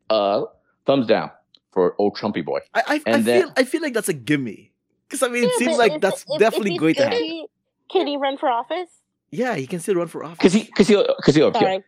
Uh, 0.09 0.43
thumbs 0.85 1.07
down 1.07 1.31
for 1.71 1.95
old 1.97 2.15
Trumpy 2.17 2.43
boy. 2.43 2.59
I, 2.73 2.81
I, 2.85 3.01
I 3.13 3.21
then- 3.21 3.41
feel 3.43 3.53
I 3.57 3.63
feel 3.63 3.81
like 3.81 3.93
that's 3.93 4.09
a 4.09 4.13
gimme 4.13 4.71
because 5.07 5.23
I 5.23 5.29
mean 5.29 5.45
it 5.45 5.51
Yeah, 5.53 5.65
seems 5.65 5.77
like 5.77 5.93
if- 5.93 6.01
that's 6.01 6.21
if- 6.23 6.27
if 6.35 6.39
definitely 6.39 6.71
he's 6.71 6.79
going 6.79 6.93
to 6.95 6.99
good, 7.03 7.13
happen. 7.13 7.45
Can 7.91 8.07
he 8.07 8.17
run 8.17 8.37
for 8.37 8.49
office? 8.49 8.89
Yeah, 9.31 9.55
he 9.55 9.65
can 9.67 9.79
still 9.79 9.95
run 9.95 10.07
for 10.07 10.23
office. 10.23 10.37
Because 10.37 10.53
he 10.53 10.63
because 10.63 10.87
he'll 10.89 11.07
because 11.17 11.35
he'll 11.35 11.47
appeal. 11.47 11.61
Sorry. 11.61 11.83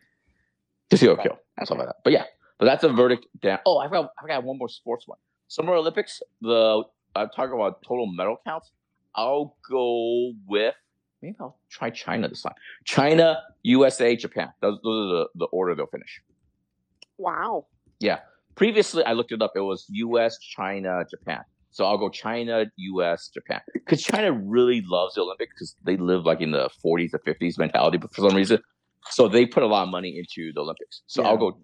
Because 0.90 1.02
he'll 1.02 1.14
appeal 1.14 1.38
and 1.58 1.68
stuff 1.68 1.78
like 1.78 1.88
that. 1.88 1.96
But 2.04 2.14
yeah, 2.14 2.24
but 2.64 2.70
that's 2.70 2.86
a 2.86 2.90
verdict 2.90 3.28
down. 3.42 3.60
Oh, 3.66 3.80
I 3.80 3.90
forgot, 3.90 4.12
I 4.18 4.22
forgot 4.22 4.44
one 4.46 4.58
more 4.58 4.70
sports 4.70 5.06
one. 5.06 5.18
Summer 5.50 5.74
Olympics. 5.74 6.22
The 6.40 6.84
I'm 7.14 7.28
talking 7.36 7.56
about 7.56 7.84
total 7.84 8.08
medal 8.08 8.38
counts. 8.46 8.72
I'll 9.16 9.58
go 9.70 10.32
with 10.48 10.74
maybe 11.22 11.36
I'll 11.42 11.60
try 11.70 11.90
China 11.90 12.30
this 12.30 12.42
time. 12.42 12.54
China, 12.86 13.42
USA, 13.64 14.16
Japan. 14.16 14.48
Those, 14.62 14.80
those 14.82 15.12
are 15.12 15.14
the, 15.14 15.28
the 15.36 15.46
order 15.48 15.76
they'll 15.76 15.88
finish. 15.88 16.22
Wow. 17.18 17.66
Yeah. 18.00 18.20
Previously, 18.56 19.04
I 19.04 19.12
looked 19.12 19.34
it 19.34 19.42
up. 19.42 19.52
It 19.58 19.62
was 19.62 19.86
U.S., 19.90 20.38
China, 20.40 21.04
Japan. 21.10 21.42
So 21.72 21.84
I'll 21.84 21.98
go 21.98 22.08
China, 22.08 22.66
U.S., 22.78 23.28
Japan. 23.28 23.60
Because 23.74 24.02
China 24.02 24.32
really 24.32 24.82
loves 24.86 25.16
the 25.16 25.22
Olympics 25.22 25.52
because 25.54 25.76
they 25.84 25.98
live 25.98 26.26
like 26.26 26.40
in 26.40 26.52
the 26.52 26.70
40s 26.84 27.14
or 27.14 27.20
50s 27.20 27.58
mentality, 27.58 27.98
but 27.98 28.14
for 28.16 28.22
some 28.22 28.38
reason, 28.38 28.60
so 29.10 29.28
they 29.28 29.46
put 29.46 29.64
a 29.64 29.68
lot 29.68 29.84
of 29.84 29.90
money 29.90 30.18
into 30.18 30.54
the 30.54 30.62
Olympics. 30.62 31.02
So 31.08 31.24
Yeah. 31.24 31.28
I'll 31.28 31.38
go. 31.38 31.60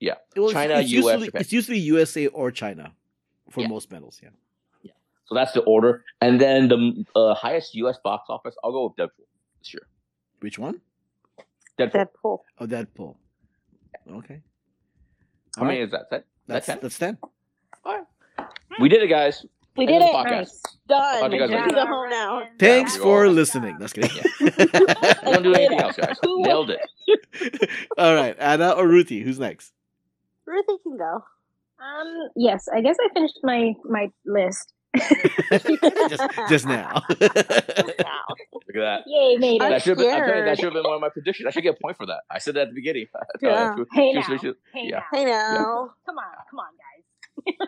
Well, 0.00 0.48
it's- 0.48 0.52
China, 0.52 0.74
it's 0.80 0.90
US, 0.90 1.04
usually, 1.04 1.26
Japan. 1.26 1.40
it's 1.40 1.52
usually 1.52 1.78
USA 1.78 2.26
or 2.28 2.50
China 2.50 2.94
for 3.50 3.60
Yeah. 3.62 3.68
most 3.68 3.90
medals. 3.90 4.20
Yeah. 4.22 4.30
Yeah. 4.82 4.92
So 5.26 5.34
that's 5.34 5.52
the 5.52 5.60
order. 5.62 6.04
And 6.20 6.40
then 6.40 6.68
the 6.68 7.04
uh, 7.16 7.34
highest 7.34 7.74
U.S. 7.74 7.98
box 8.02 8.26
office, 8.28 8.54
I'll 8.64 8.72
go 8.72 8.84
with 8.86 8.96
Deadpool 8.96 9.26
this 9.60 9.74
year. 9.74 9.86
Which 10.40 10.58
one? 10.58 10.80
Deadpool. 11.78 11.92
Deadpool. 12.24 12.38
Oh, 12.58 12.66
Deadpool. 12.66 13.16
Okay. 14.10 14.40
How 15.56 15.64
many 15.64 15.80
is 15.80 15.90
that? 15.90 16.10
That 16.10 16.24
That's 16.46 16.66
that's 16.66 16.98
ten. 16.98 17.18
that's 17.20 17.30
ten. 17.84 18.06
We 18.80 18.88
did 18.88 19.02
it, 19.02 19.08
guys. 19.08 19.44
We 19.76 19.86
End 19.86 20.00
did 20.00 20.02
it. 20.02 20.12
Nice. 20.12 20.62
Done. 20.88 21.20
Guys 21.20 21.30
We 21.32 21.40
like 21.40 21.50
can 21.50 21.74
go 21.74 21.86
home 21.86 22.10
now. 22.10 22.42
Thanks 22.58 22.96
Yeah. 22.96 23.02
for 23.02 23.26
Yeah. 23.26 23.32
listening. 23.32 23.76
That's 23.78 23.92
kidding. 23.92 24.10
We 24.40 24.50
don't 25.32 25.42
do 25.42 25.54
anything 25.54 25.80
else, 25.80 25.96
guys. 25.96 26.16
Nailed 26.24 26.70
it. 26.70 26.80
All 27.98 28.14
right, 28.14 28.36
Anna 28.38 28.70
or 28.70 28.86
Ruthie, 28.88 29.20
who's 29.22 29.38
next? 29.38 29.72
Ruthie 30.50 30.82
can 30.82 30.96
go. 30.98 31.24
Um. 31.82 32.28
Yes, 32.36 32.66
I 32.74 32.80
guess 32.80 32.96
I 33.00 33.08
finished 33.14 33.38
my 33.42 33.72
my 33.84 34.10
list. 34.26 34.74
just, 36.08 36.22
just 36.48 36.66
now. 36.66 37.00
Wow. 37.20 37.20
Look 38.52 38.74
at 38.74 38.80
that. 38.80 39.02
Yay, 39.06 39.36
made 39.38 39.62
it. 39.62 39.68
That 39.68 39.82
should 39.82 39.90
have 39.90 39.98
been, 39.98 40.06
you, 40.08 40.44
that 40.44 40.56
should 40.56 40.64
have 40.64 40.72
been 40.74 40.82
one 40.82 40.94
of 40.96 41.00
my 41.00 41.08
predictions. 41.10 41.46
I 41.46 41.50
should 41.52 41.62
get 41.62 41.76
a 41.76 41.80
point 41.80 41.96
for 41.96 42.06
that. 42.06 42.22
I 42.28 42.38
said 42.38 42.54
that 42.54 42.62
at 42.62 42.68
the 42.70 42.74
beginning. 42.74 43.06
Yeah. 43.40 43.70
I 43.72 43.76
should- 43.76 43.86
Hey 43.92 44.08
she 44.10 44.14
now. 44.14 44.26
was- 44.32 44.40
she 44.40 44.46
was- 44.48 44.56
Hey 44.74 44.88
yeah. 44.88 45.02
now. 45.12 45.20
I 45.20 45.24
know. 45.24 45.90
Come 46.06 46.18
on, 46.18 46.34
come 46.50 46.58
on, 46.58 46.72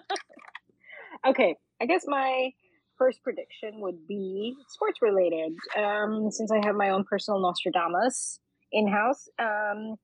guys. 0.01 1.31
okay, 1.31 1.55
I 1.81 1.87
guess 1.87 2.03
my 2.07 2.51
first 2.99 3.23
prediction 3.23 3.81
would 3.81 4.07
be 4.09 4.55
sports 4.69 4.99
related. 5.01 5.53
Um, 5.79 6.29
since 6.33 6.51
I 6.51 6.65
have 6.67 6.75
my 6.75 6.91
own 6.91 7.05
personal 7.05 7.41
Nostradamus 7.41 8.41
in 8.73 8.89
house, 8.89 9.29
um, 9.39 9.95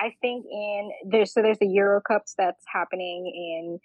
I 0.00 0.14
think 0.20 0.44
in 0.50 0.90
there's 1.06 1.32
so 1.32 1.42
there's 1.42 1.58
the 1.58 1.68
Euro 1.68 2.00
Cups 2.00 2.34
that's 2.36 2.64
happening 2.72 3.26
in 3.26 3.80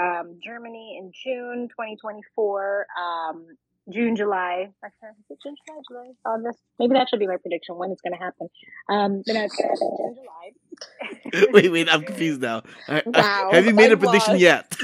um, 0.00 0.38
Germany 0.44 0.98
in 1.00 1.12
June 1.12 1.68
2024. 1.68 2.86
Um, 3.00 3.46
June, 3.92 4.14
July. 4.14 4.68
Actually, 4.84 5.08
is 5.30 5.38
June, 5.42 5.54
July, 5.66 5.80
July, 5.88 6.10
August? 6.24 6.60
Maybe 6.78 6.94
that 6.94 7.08
should 7.08 7.18
be 7.18 7.26
my 7.26 7.38
prediction 7.38 7.76
when 7.76 7.90
it's 7.90 8.00
going 8.02 8.12
to 8.12 8.18
happen. 8.18 8.48
Um, 8.88 9.22
then 9.26 9.36
it's 9.36 9.56
going 9.56 9.68
to 9.68 9.84
happen 9.84 9.96
June, 9.98 10.16
July. 11.34 11.50
wait, 11.52 11.72
wait, 11.72 11.88
I'm 11.92 12.02
confused 12.02 12.40
now. 12.40 12.62
Uh, 12.88 12.92
uh, 12.92 13.00
Wow. 13.06 13.48
Have 13.52 13.66
you 13.66 13.74
made 13.74 13.90
a 13.90 13.92
I'm 13.94 13.98
prediction 13.98 14.34
lost. 14.34 14.40
yet? 14.42 14.76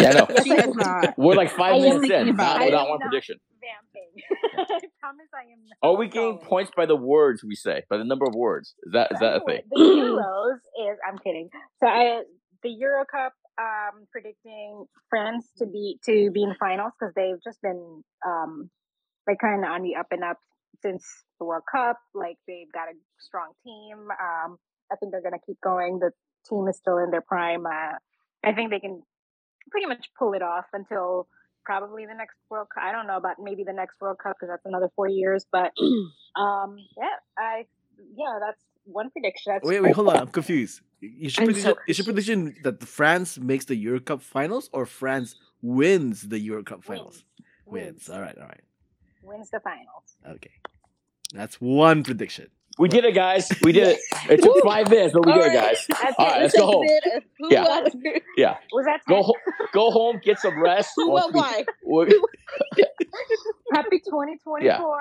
Yeah, 0.00 0.08
I 0.08 0.12
know. 0.12 0.26
Yes, 0.44 0.68
I. 0.80 1.14
We're 1.16 1.34
like 1.34 1.50
five 1.52 1.74
I 1.74 1.78
minutes 1.78 2.10
in, 2.10 2.28
about 2.30 2.54
not 2.56 2.62
it. 2.62 2.64
without 2.66 2.88
one 2.88 2.98
prediction. 3.00 3.36
Vamping. 3.60 3.87
I 4.58 4.80
promise 5.00 5.26
I 5.34 5.42
am. 5.42 5.60
not 5.68 5.90
Are 5.90 5.96
we 5.96 6.06
getting 6.08 6.36
going. 6.36 6.46
points 6.46 6.70
by 6.76 6.86
the 6.86 6.96
words 6.96 7.42
we 7.44 7.54
say, 7.54 7.82
by 7.90 7.96
the 7.98 8.04
number 8.04 8.26
of 8.26 8.34
words? 8.34 8.74
Is 8.84 8.92
that 8.92 9.12
is 9.12 9.18
that 9.20 9.36
a 9.36 9.40
thing? 9.40 9.62
The 9.70 9.80
Euros 9.80 10.56
is. 10.92 10.98
I'm 11.06 11.18
kidding. 11.18 11.48
So 11.80 11.86
I 11.86 12.22
the 12.62 12.70
Euro 12.70 13.04
Cup. 13.04 13.32
Um, 13.60 14.06
predicting 14.12 14.84
France 15.10 15.50
to 15.58 15.66
be 15.66 15.98
to 16.06 16.30
be 16.30 16.44
in 16.44 16.54
finals 16.60 16.92
because 16.98 17.12
they've 17.16 17.42
just 17.42 17.60
been 17.60 18.04
um 18.24 18.70
like 19.26 19.38
kind 19.40 19.64
of 19.64 19.70
on 19.70 19.82
the 19.82 19.96
up 19.96 20.06
and 20.12 20.22
up 20.22 20.38
since 20.80 21.04
the 21.40 21.44
World 21.44 21.64
Cup. 21.70 21.98
Like 22.14 22.36
they've 22.46 22.70
got 22.72 22.86
a 22.88 22.94
strong 23.18 23.50
team. 23.64 23.98
Um, 24.12 24.58
I 24.92 24.96
think 24.96 25.10
they're 25.10 25.22
gonna 25.22 25.42
keep 25.44 25.60
going. 25.60 25.98
The 25.98 26.12
team 26.48 26.68
is 26.68 26.76
still 26.76 26.98
in 26.98 27.10
their 27.10 27.20
prime. 27.20 27.66
Uh, 27.66 27.98
I 28.44 28.52
think 28.54 28.70
they 28.70 28.78
can 28.78 29.02
pretty 29.72 29.86
much 29.86 30.06
pull 30.16 30.34
it 30.34 30.42
off 30.42 30.66
until 30.72 31.26
probably 31.68 32.06
the 32.06 32.14
next 32.14 32.36
World 32.48 32.68
Cup. 32.74 32.82
I 32.82 32.92
don't 32.92 33.06
know 33.06 33.18
about 33.18 33.36
maybe 33.38 33.62
the 33.62 33.74
next 33.74 34.00
World 34.00 34.16
Cup 34.22 34.36
because 34.36 34.48
that's 34.50 34.64
another 34.64 34.88
four 34.96 35.06
years. 35.06 35.44
But 35.52 35.72
um, 36.44 36.78
yeah, 36.96 37.16
I 37.36 37.66
yeah, 38.16 38.38
that's 38.40 38.62
one 38.84 39.10
prediction. 39.10 39.52
That's 39.52 39.68
Wait, 39.68 39.82
wait, 39.82 39.94
hold 39.94 40.08
on. 40.08 40.16
I'm 40.16 40.28
confused. 40.40 40.80
Is 41.02 41.36
your 41.36 41.42
I'm 41.42 41.48
prediction, 41.48 41.74
so 41.74 41.80
is 41.86 41.98
your 41.98 42.06
prediction 42.06 42.56
that 42.64 42.82
France 42.82 43.38
makes 43.38 43.66
the 43.66 43.76
Euro 43.76 44.00
Cup 44.00 44.22
finals 44.22 44.70
or 44.72 44.86
France 44.86 45.36
wins 45.60 46.22
the 46.22 46.38
Euro 46.40 46.64
Cup 46.64 46.82
finals? 46.82 47.22
Wins. 47.66 48.08
All 48.08 48.20
right, 48.20 48.36
all 48.38 48.48
right. 48.48 48.64
Wins 49.22 49.50
the 49.50 49.60
finals. 49.60 50.16
Okay. 50.26 50.56
That's 51.34 51.60
one 51.60 52.02
prediction. 52.02 52.48
We 52.78 52.88
did 52.88 53.04
it, 53.04 53.12
guys. 53.14 53.50
We 53.62 53.72
did 53.72 53.88
it. 53.88 54.00
It 54.30 54.42
took 54.42 54.62
five 54.64 54.88
minutes, 54.88 55.12
but 55.12 55.26
we 55.26 55.32
did 55.32 55.46
it, 55.46 55.52
guys. 55.52 55.84
That's 55.88 56.14
All 56.16 56.26
right, 56.26 56.42
let's 56.42 56.56
go 56.56 56.66
home. 56.66 56.86
Who 57.38 57.48
Yeah. 57.52 57.64
won? 57.64 57.90
Yeah, 58.36 58.56
Was 58.72 58.84
that 58.86 59.00
go 59.08 59.16
ten? 59.16 59.24
home. 59.24 59.34
Go 59.72 59.90
home. 59.90 60.20
Get 60.24 60.38
some 60.38 60.62
rest. 60.62 60.92
Who 60.96 61.10
won? 61.10 61.32
Why? 61.32 61.64
We'll, 61.82 62.06
Happy 63.72 63.98
2024. 63.98 65.00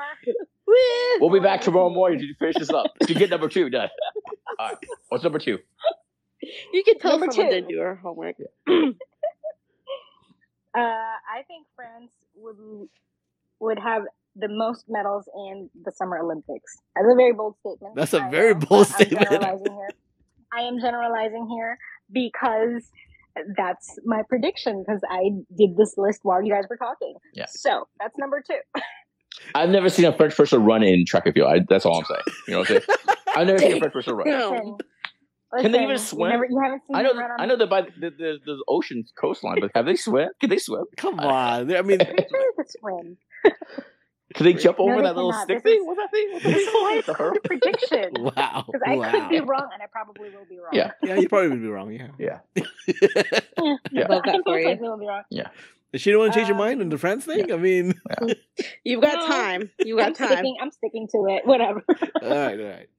we'll 1.20 1.30
be 1.30 1.40
back 1.40 1.62
tomorrow 1.62 1.90
morning 1.90 2.20
to 2.20 2.34
finish 2.40 2.56
this 2.58 2.70
up. 2.72 2.88
To 3.04 3.14
get 3.14 3.30
number 3.30 3.48
two 3.50 3.70
done. 3.70 3.90
All 4.60 4.68
right. 4.70 4.78
What's 5.10 5.24
number 5.24 5.40
two? 5.40 5.60
You 6.74 6.84
can 6.84 6.98
tell 7.00 7.12
Number 7.20 7.32
someone 7.32 7.52
two. 7.54 7.62
to 7.62 7.68
do 7.68 7.80
her 7.80 7.96
homework. 7.96 8.36
Uh, 10.76 10.80
I 10.80 11.42
think 11.48 11.66
France 11.76 12.12
would 12.36 12.58
would 13.60 13.80
have 13.80 14.04
the 14.38 14.48
most 14.50 14.86
medals 14.88 15.26
in 15.36 15.70
the 15.84 15.92
Summer 15.92 16.20
Olympics. 16.20 16.78
That's 16.96 17.08
a 17.12 17.16
very 17.16 17.34
bold 17.34 17.56
statement. 17.60 17.96
That's 17.96 18.14
a 18.14 18.28
very 18.30 18.54
know, 18.54 18.60
bold 18.60 18.88
statement. 18.88 19.28
I'm 19.28 19.40
generalizing 19.40 19.74
here. 19.74 19.90
I 20.54 20.62
am 20.62 20.80
generalizing 20.80 21.48
here 21.50 21.78
because 22.12 22.92
that's 23.56 23.98
my 24.06 24.22
prediction 24.28 24.84
because 24.86 25.02
I 25.10 25.30
did 25.58 25.78
this 25.78 25.96
list 25.98 26.22
while 26.24 26.44
you 26.44 26.52
guys 26.52 26.64
were 26.70 26.78
talking. 26.78 27.16
Yeah. 27.34 27.46
So 27.50 27.88
that's 28.00 28.18
number 28.18 28.42
two. 28.46 28.82
I've 29.56 29.70
never 29.70 29.90
seen 29.90 30.06
a 30.06 30.14
French 30.16 30.36
person 30.36 30.64
run 30.64 30.84
in 30.84 31.06
track 31.06 31.26
and 31.26 31.36
field. 31.36 31.52
I, 31.52 31.60
that's 31.70 31.86
all 31.86 32.00
I'm 32.00 32.06
saying. 32.06 32.22
You 32.48 32.54
know 32.54 32.60
what 32.60 32.70
I'm 32.72 32.82
saying? 32.82 33.18
I've 33.36 33.48
never 33.48 33.60
seen 33.60 33.74
a 33.74 33.80
French 33.80 33.94
person 33.94 34.16
run. 34.16 34.28
No. 34.28 34.78
Can 35.60 35.72
they 35.72 35.84
even 35.84 35.98
swim? 35.98 36.30
You, 36.30 36.34
never, 36.34 36.46
you 36.50 36.60
haven't 36.62 36.82
seen 36.88 36.96
I 36.96 37.02
know. 37.04 37.14
me 37.14 37.20
run 37.20 37.32
on 37.32 37.40
I 37.40 37.46
know 37.46 37.56
they're 37.56 37.68
by 37.68 37.82
the, 37.82 38.10
the, 38.10 38.38
the 38.46 38.64
ocean 38.68 39.06
coastline, 39.20 39.60
but 39.62 39.72
have 39.76 39.86
they 39.86 39.96
swim? 39.96 40.30
Can 40.42 40.50
they 40.50 40.58
swim? 40.58 40.86
Come 40.98 41.20
on. 41.20 41.74
I 41.74 41.82
mean, 41.84 42.00
Pretty 42.00 42.26
sure 42.30 42.40
you 42.42 42.54
could 42.58 42.70
swim. 42.70 43.18
Can 44.34 44.46
they 44.46 44.54
jump 44.54 44.80
over 44.80 44.92
No, 44.92 44.98
they 44.98 45.04
that 45.04 45.16
little 45.16 45.32
cannot. 45.32 45.44
stick 45.46 45.64
This 45.64 45.72
thing? 45.72 45.82
is- 45.82 45.88
What's 45.88 46.00
that 46.00 46.12
thing? 46.12 46.28
What's 46.34 46.44
that 46.44 46.52
This 46.52 46.56
thing 46.56 46.68
is 46.68 46.74
why 46.74 46.96
it's 46.98 47.08
The 47.08 47.14
called 47.14 47.38
a 47.38 47.40
prediction. 47.48 48.12
wow. 48.36 48.64
Because 48.68 48.82
I 48.86 48.96
wow. 48.96 49.12
could 49.12 49.30
be 49.30 49.40
wrong, 49.40 49.70
and 49.74 49.82
I 49.82 49.86
probably 49.88 50.30
will 50.30 50.46
be 50.50 50.58
wrong. 50.58 50.72
Yeah. 50.74 50.92
Yeah, 51.04 51.16
you 51.16 51.30
probably 51.30 51.50
would 51.50 51.62
be 51.62 51.68
wrong. 51.68 51.92
Yeah. 51.92 52.08
Yeah. 52.20 52.40
Yeah, 53.58 53.76
Yeah. 53.92 54.08
Love 54.08 54.22
I 54.26 54.26
that 54.26 54.32
think 54.32 54.44
for 54.46 54.52
most 54.52 54.62
you. 54.62 54.68
likely 54.68 54.88
will 54.90 54.98
be 54.98 55.08
wrong. 55.08 55.24
Yeah. 55.30 55.48
Does 55.94 56.02
she 56.02 56.12
don't 56.12 56.20
want 56.20 56.34
to 56.34 56.40
change 56.40 56.50
her 56.50 56.54
Um, 56.54 56.60
mind 56.60 56.82
on 56.82 56.90
the 56.90 56.98
France 56.98 57.24
thing? 57.26 57.52
I 57.52 57.56
mean, 57.58 57.94
You've 58.84 59.02
got 59.02 59.16
No. 59.22 59.28
time. 59.28 59.70
You 59.80 60.00
I'm 60.00 60.12
got 60.12 60.18
time. 60.18 60.28
sticking. 60.34 60.58
I'm 60.62 60.72
sticking 60.72 61.08
to 61.14 61.26
it. 61.30 61.46
Whatever. 61.46 61.84
all 62.22 62.30
right, 62.30 62.60
all 62.60 62.66
right. 62.68 62.90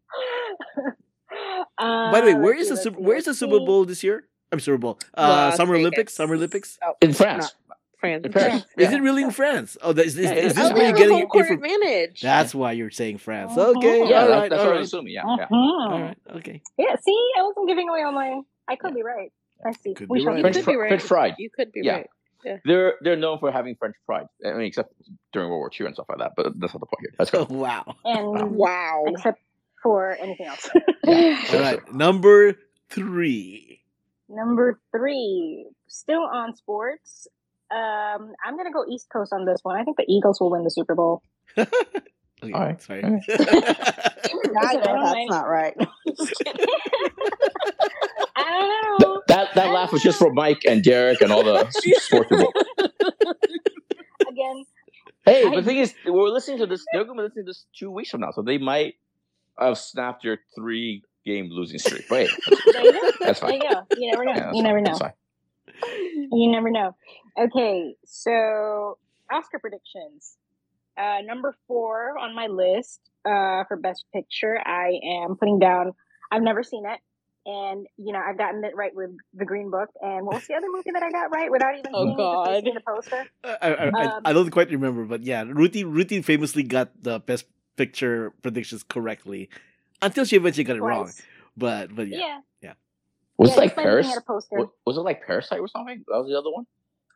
uh, 1.79 2.13
By 2.13 2.21
the 2.23 2.27
way, 2.29 2.35
where 2.35 2.57
let's 2.57 2.63
is 2.63 2.69
see, 2.69 2.75
the 2.75 2.81
Super, 2.81 3.01
where's 3.01 3.25
the 3.27 3.35
Super. 3.35 3.59
Bowl 3.59 3.85
this 3.85 4.03
year? 4.03 4.25
I'm 4.51 4.61
Super 4.61 4.79
Bowl. 4.79 4.99
Uh, 5.15 5.51
Summer 5.53 5.75
Olympics. 5.77 6.15
Summer 6.15 6.35
Olympics. 6.35 6.79
Oh, 6.83 6.95
In 7.03 7.13
France. 7.13 7.55
Not 8.03 8.23
France. 8.23 8.25
In 8.27 8.33
Paris. 8.33 8.49
France. 8.49 8.67
Is 8.77 8.93
it 8.93 9.03
really 9.03 9.23
in 9.23 9.31
France? 9.31 9.77
Oh, 9.83 9.93
that, 9.93 10.07
is, 10.07 10.17
is, 10.19 10.31
is 10.31 10.55
this 10.55 10.65
is. 10.65 10.71
Oh, 10.71 10.75
where 10.75 10.89
you're 10.89 10.97
getting 10.97 11.19
home 11.19 11.29
your 11.35 11.43
info? 11.47 11.55
advantage. 11.55 12.21
That's 12.21 12.55
why 12.55 12.73
you're 12.73 12.91
saying 12.91 13.19
France. 13.19 13.53
Mhm. 13.53 13.77
Okay, 13.77 14.09
Yeah, 14.09 14.23
all 14.23 14.29
that- 14.29 14.37
right, 14.39 14.51
that's 14.51 14.61
all 14.61 14.67
what 14.67 14.73
I'm 14.73 14.77
right, 14.79 14.85
assuming. 14.87 15.13
Yeah, 15.13 15.23
yeah. 15.39 15.47
Mhm. 15.47 15.91
all 15.93 16.01
right, 16.01 16.17
okay. 16.37 16.63
Yeah, 16.79 16.97
see, 17.05 17.29
I 17.39 17.43
wasn't 17.43 17.69
giving 17.69 17.89
away 17.89 18.03
all 18.03 18.13
my. 18.13 18.41
I 18.69 18.77
could 18.77 18.95
be 18.95 19.03
right. 19.03 19.33
I 19.67 19.73
see. 19.73 19.95
Could 19.95 20.09
we 20.09 20.19
be 20.19 20.25
shall 20.25 20.33
right. 20.33 20.37
You 20.39 20.43
French, 20.43 20.57
could 20.57 20.65
fr- 20.65 20.71
be 20.71 20.77
right. 20.77 20.89
French 20.89 21.03
fried. 21.03 21.35
You 21.39 21.51
could 21.51 21.73
be 21.73 21.81
Yeah. 21.83 21.93
right. 22.45 22.61
They're 22.65 22.95
they're 23.01 23.17
known 23.17 23.41
for 23.41 23.51
having 23.51 23.75
French 23.75 23.97
pride. 24.07 24.27
I 24.47 24.53
mean, 24.53 24.63
except 24.67 24.93
during 25.33 25.49
World 25.51 25.59
War 25.59 25.71
II 25.79 25.87
and 25.87 25.95
stuff 25.97 26.07
like 26.09 26.19
that. 26.19 26.33
But 26.37 26.59
that's 26.61 26.73
not 26.73 26.81
the 26.81 26.87
point 26.87 27.01
here. 27.01 27.15
Let's 27.19 27.31
Oh, 27.35 27.47
wow. 27.51 27.85
And 28.05 28.53
Wow. 28.53 29.05
except 29.09 29.41
for 29.83 30.17
anything 30.21 30.47
else. 30.47 30.71
All 31.07 31.61
right, 31.61 31.93
number 31.93 32.55
three. 32.91 33.83
Number 34.29 34.79
three, 34.93 35.67
still 35.89 36.21
on 36.23 36.55
sports. 36.55 37.27
Um, 37.71 38.33
I'm 38.45 38.57
gonna 38.57 38.73
go 38.73 38.85
East 38.89 39.09
Coast 39.13 39.33
on 39.33 39.45
this 39.45 39.61
one. 39.63 39.77
I 39.79 39.85
think 39.85 39.97
the 39.99 40.07
Eagles 40.09 40.41
will 40.41 40.51
win 40.51 40.65
the 40.65 40.71
Super 40.71 40.95
Bowl. 40.95 41.23
Okay, 41.57 42.53
All 42.53 42.61
right. 42.61 42.81
sorry. 42.81 43.03
I 43.05 43.09
I 44.61 44.75
know 44.75 44.83
that's 44.85 45.13
mind- 45.13 45.29
not 45.31 45.49
right. 45.49 45.75
I 48.37 48.81
don't 48.83 49.01
know. 49.01 49.23
That 49.29 49.55
that 49.55 49.71
laugh 49.73 49.93
was 49.93 50.03
just 50.03 50.19
for 50.19 50.33
Mike 50.33 50.63
and 50.67 50.83
Derek 50.83 51.21
and 51.21 51.33
all 51.33 51.43
the 51.45 51.69
sports 52.01 52.29
people. 52.29 52.53
Again, 54.29 54.65
Hey, 55.25 55.45
I- 55.47 55.57
the 55.57 55.63
thing 55.63 55.79
is, 55.79 55.95
we're 56.07 56.29
listening 56.29 56.59
to 56.59 56.67
this. 56.67 56.85
They're 56.93 57.05
going 57.05 57.17
to 57.19 57.23
be 57.23 57.27
listening 57.29 57.45
to 57.47 57.51
this 57.51 57.65
two 57.79 57.91
weeks 57.91 58.11
from 58.11 58.21
now, 58.21 58.31
so 58.31 58.43
they 58.43 58.59
might 58.59 58.95
have 59.59 59.77
snapped 59.79 60.23
their 60.23 60.39
three 60.55 61.03
game 61.27 61.49
losing 61.51 61.79
streak. 61.79 62.05
But 62.09 62.29
hey, 62.29 62.29
there 62.73 62.85
you 62.85 62.93
go. 62.93 63.11
That's 63.21 63.41
There 63.41 63.49
fine. 63.51 63.61
you 63.61 63.69
go. 63.69 63.83
You 63.97 64.11
never 64.13 64.25
know. 64.25 64.33
Yeah, 64.33 64.47
you 64.47 64.53
fine. 64.55 64.63
never 64.63 64.81
know. 64.81 64.99
That's 65.81 65.93
fine. 65.93 66.29
You 66.33 66.51
never 66.53 66.71
know. 66.71 66.95
Okay, 67.39 67.95
so 68.05 68.99
Oscar 69.31 69.59
predictions. 69.59 70.37
Uh, 70.97 71.19
number 71.25 71.55
four 71.69 72.19
on 72.19 72.35
my 72.35 72.47
list 72.49 73.01
uh, 73.25 73.63
for 73.69 73.77
Best 73.81 74.05
Picture, 74.13 74.59
I 74.65 74.99
am 75.25 75.37
putting 75.37 75.59
down. 75.61 75.93
I've 76.33 76.43
never 76.43 76.63
seen 76.65 76.85
it, 76.87 76.99
and 77.47 77.87
you 77.97 78.13
know 78.13 78.19
I've 78.19 78.37
gotten 78.37 78.65
it 78.65 78.75
right 78.75 78.93
with 78.95 79.11
The 79.35 79.45
Green 79.45 79.71
Book. 79.71 79.91
And 80.03 80.27
what 80.27 80.35
was 80.37 80.47
the 80.49 80.55
other 80.55 80.67
movie 80.69 80.91
that 80.93 81.03
I 81.03 81.11
got 81.11 81.31
right 81.31 81.51
without 81.51 81.79
even 81.79 81.93
Oh, 81.95 82.05
seeing 82.05 82.17
God. 82.17 82.63
seeing 82.65 82.75
the 82.75 82.81
poster? 82.81 83.25
I, 83.45 83.57
I, 83.63 83.69
I, 83.69 84.05
Um, 84.17 84.23
I 84.25 84.33
don't 84.33 84.51
quite 84.51 84.71
remember, 84.71 85.05
but 85.05 85.23
yeah, 85.23 85.45
Ruthie 85.47 85.85
Ruthie 85.85 86.21
famously 86.23 86.65
got 86.65 86.91
the 87.01 87.21
best 87.21 87.47
picture 87.77 88.33
predictions 88.43 88.83
correctly 88.83 89.49
until 90.03 90.25
she 90.25 90.35
eventually 90.35 90.65
got 90.65 90.77
it 90.77 90.83
wrong. 90.83 91.05
Twice. 91.05 91.23
But 91.57 91.95
but 91.95 92.09
yeah, 92.09 92.41
Yeah, 92.61 92.73
Was 93.39 93.51
yeah, 93.51 93.55
it 93.55 93.59
like 93.59 93.69
just 93.71 93.77
by 93.77 93.83
Paris? 93.83 94.07
At 94.11 94.19
a 94.19 94.21
poster. 94.21 94.57
wa- 94.59 94.67
Was 94.85 94.97
it 94.97 95.01
like 95.01 95.25
Parasite 95.25 95.61
or 95.61 95.69
something? 95.69 96.05
That 96.09 96.19
was 96.19 96.29
the 96.29 96.39
other 96.39 96.51
one. 96.51 96.67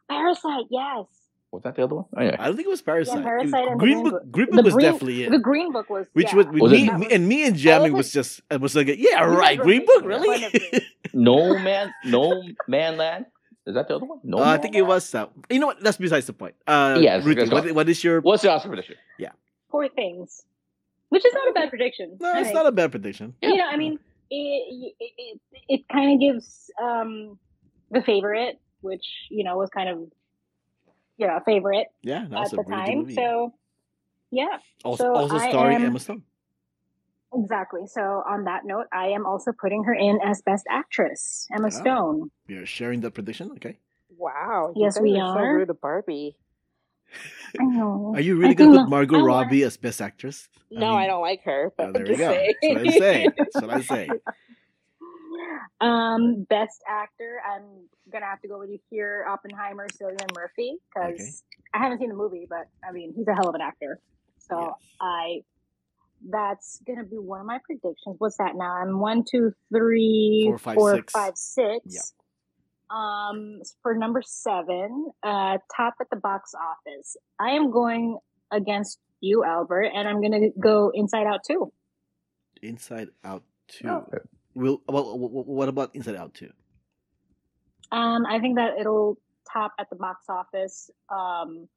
Parasite, 0.08 0.66
yes. 0.70 1.06
Was 1.50 1.62
that 1.64 1.76
the 1.76 1.84
other 1.84 1.96
one? 1.96 2.04
Oh, 2.16 2.22
yeah. 2.22 2.36
I 2.38 2.46
don't 2.46 2.56
think 2.56 2.66
it 2.66 2.70
was 2.70 2.80
Parasite. 2.80 3.22
Parasite 3.22 3.68
and 3.68 3.78
Green 3.78 4.00
Green 4.00 4.04
Book. 4.10 4.22
Book. 4.22 4.30
Green 4.32 4.50
Book 4.50 4.64
was 4.64 4.74
Green- 4.74 4.86
definitely 4.92 5.22
it. 5.24 5.30
The 5.30 5.38
Green 5.38 5.72
Book 5.72 5.90
was 5.90 6.06
Which 6.14 6.28
yeah. 6.30 6.36
was, 6.36 6.46
Was 6.46 6.72
me, 6.72 6.88
it- 6.88 6.98
me 6.98 7.06
and 7.10 7.28
me 7.28 7.46
and 7.46 7.56
Jiaming 7.56 7.82
was 7.92 7.92
wasn't- 7.92 8.12
just 8.14 8.40
I 8.50 8.56
was 8.56 8.74
like, 8.74 8.86
yeah, 8.96 9.22
right, 9.24 9.58
guys 9.58 9.64
Green 9.64 9.84
Book, 9.84 10.04
really? 10.04 10.40
fun 10.40 10.44
of 10.44 10.52
me. 10.72 10.80
No 11.14 11.58
man, 11.58 11.92
no 12.06 12.42
man 12.68 12.96
land. 12.96 13.26
Is 13.66 13.74
that 13.74 13.86
the 13.86 13.96
other 13.96 14.06
one? 14.06 14.18
No. 14.24 14.38
Uh, 14.38 14.42
I 14.42 14.52
Man 14.52 14.62
think 14.62 14.74
it 14.76 14.82
was 14.82 15.10
that. 15.10 15.30
You 15.50 15.58
know 15.60 15.66
what? 15.66 15.80
That's 15.82 15.98
besides 15.98 16.26
the 16.26 16.32
point. 16.32 16.54
Uh, 16.66 16.98
Yes, 17.00 17.22
Ruthie, 17.24 17.48
what, 17.50 17.70
what 17.72 17.88
is 17.88 18.02
your? 18.02 18.20
What's 18.22 18.42
the 18.42 18.50
Oscar 18.50 18.68
prediction? 18.68 18.96
Yeah. 19.18 19.28
Poor 19.70 19.88
things, 19.90 20.44
which 21.10 21.24
is 21.26 21.32
not 21.34 21.48
a 21.48 21.52
bad 21.52 21.68
prediction. 21.68 22.16
No, 22.18 22.32
I 22.32 22.38
it's 22.38 22.44
think. 22.48 22.54
not 22.54 22.66
a 22.66 22.72
bad 22.72 22.90
prediction. 22.92 23.34
You 23.42 23.56
know, 23.56 23.66
I 23.66 23.76
mean, 23.76 23.98
it 24.34 24.94
it, 24.98 25.12
it, 25.18 25.40
it 25.68 25.80
kind 25.92 26.14
of 26.14 26.20
gives 26.20 26.70
um 26.82 27.38
the 27.90 28.02
favorite, 28.02 28.56
which 28.80 29.04
you 29.30 29.44
know 29.44 29.56
was 29.56 29.68
kind 29.70 29.88
of 29.88 29.98
you 31.18 31.26
know 31.26 31.36
a 31.36 31.44
favorite 31.44 31.88
Yeah, 32.02 32.24
at 32.32 32.52
a 32.52 32.56
the 32.56 32.56
really 32.56 32.56
good 32.56 32.66
time. 32.86 32.98
movie. 32.98 33.14
So 33.14 33.54
yeah, 34.30 34.58
also, 34.84 35.04
so 35.04 35.14
also 35.14 35.38
starring 35.38 35.76
am- 35.76 35.84
Emma 35.86 36.00
Stone. 36.00 36.22
exactly. 37.34 37.82
So 37.86 38.00
on 38.26 38.44
that 38.44 38.64
note, 38.64 38.86
I 38.92 39.08
am 39.08 39.26
also 39.26 39.52
putting 39.52 39.84
her 39.84 39.94
in 39.94 40.20
as 40.24 40.42
best 40.42 40.64
actress, 40.70 41.46
Emma 41.54 41.68
Yeah. 41.70 41.80
Stone. 41.80 42.30
We 42.48 42.56
are 42.56 42.66
sharing 42.66 43.00
that 43.02 43.12
prediction. 43.12 43.50
Okay. 43.52 43.78
Wow. 44.16 44.72
Yes, 44.76 44.94
guys 44.96 45.02
we 45.02 45.18
are. 45.18 45.34
So 45.34 45.40
are. 45.40 45.54
rude 45.56 45.68
to 45.68 45.74
Barbie. 45.74 46.36
I 47.60 47.64
know. 47.64 48.12
Are 48.16 48.20
you 48.20 48.36
really 48.36 48.50
I 48.50 48.54
gonna 48.54 48.80
put 48.82 48.88
Margot 48.90 49.16
I 49.16 49.18
wanna- 49.22 49.26
Robbie 49.44 49.62
as 49.64 49.76
best 49.76 50.00
actress? 50.00 50.48
No, 50.70 50.94
I, 50.94 51.00
mean, 51.02 51.08
don't 51.10 51.20
like 51.20 51.42
her. 51.44 51.72
But 51.76 51.88
Oh, 51.88 51.92
there 51.92 52.02
we 52.04 52.08
just 52.08 52.18
go. 52.18 52.30
saying. 52.32 52.54
That's 52.62 52.74
what 52.74 52.86
I 52.86 52.98
say. 52.98 53.28
That's 53.36 53.54
what 53.66 53.70
I 53.70 53.80
say. 53.80 54.08
Um, 55.80 56.44
best 56.48 56.82
actor, 56.88 57.40
I'm 57.44 57.64
gonna 58.12 58.26
have 58.26 58.40
to 58.42 58.48
go 58.48 58.58
with 58.60 58.70
you 58.70 58.78
here, 58.90 59.24
Oppenheimer, 59.28 59.88
Cillian 59.88 60.32
Murphy, 60.34 60.76
because 60.94 61.14
Okay. 61.20 61.30
I 61.74 61.78
haven't 61.78 61.98
seen 61.98 62.08
the 62.08 62.14
movie, 62.14 62.46
but 62.48 62.68
I 62.88 62.92
mean 62.92 63.12
he's 63.16 63.26
a 63.26 63.34
hell 63.34 63.48
of 63.48 63.54
an 63.56 63.60
actor. 63.62 63.98
So 64.38 64.58
Yes. 64.60 64.72
I, 65.00 65.40
that's 66.28 66.80
gonna 66.86 67.04
be 67.04 67.16
one 67.18 67.40
of 67.40 67.46
my 67.46 67.58
predictions. 67.64 68.16
What's 68.18 68.36
that 68.36 68.54
now? 68.54 68.70
I'm 68.72 69.00
one, 69.00 69.24
two, 69.28 69.52
three, 69.74 70.44
Four, 70.50 70.58
five, 70.58 70.74
four, 70.76 70.94
six. 70.96 71.12
five, 71.12 71.36
six. 71.36 72.14
Um, 72.92 73.62
for 73.82 73.94
number 73.94 74.22
seven, 74.24 75.10
uh, 75.22 75.58
top 75.74 75.94
at 76.00 76.10
the 76.10 76.16
box 76.16 76.52
office, 76.54 77.16
I 77.40 77.50
am 77.50 77.70
going 77.70 78.18
against 78.50 78.98
you, 79.20 79.44
Albert, 79.44 79.92
and 79.94 80.06
I'm 80.06 80.20
gonna 80.20 80.50
go 80.60 80.90
Inside 80.94 81.26
Out 81.26 81.40
too. 81.44 81.72
Inside 82.60 83.08
Out 83.24 83.44
Two. 83.68 83.88
Oh. 83.88 84.06
Will 84.54 84.82
well, 84.86 85.16
wh- 85.16 85.30
wh- 85.30 85.48
what 85.48 85.68
about 85.70 85.94
Inside 85.94 86.16
Out 86.16 86.34
Two? 86.34 86.52
Um, 87.90 88.26
I 88.26 88.38
think 88.40 88.56
that 88.56 88.78
it'll 88.78 89.16
top 89.50 89.72
at 89.78 89.88
the 89.88 89.96
box 89.96 90.26
office. 90.28 90.90
Um, 91.08 91.68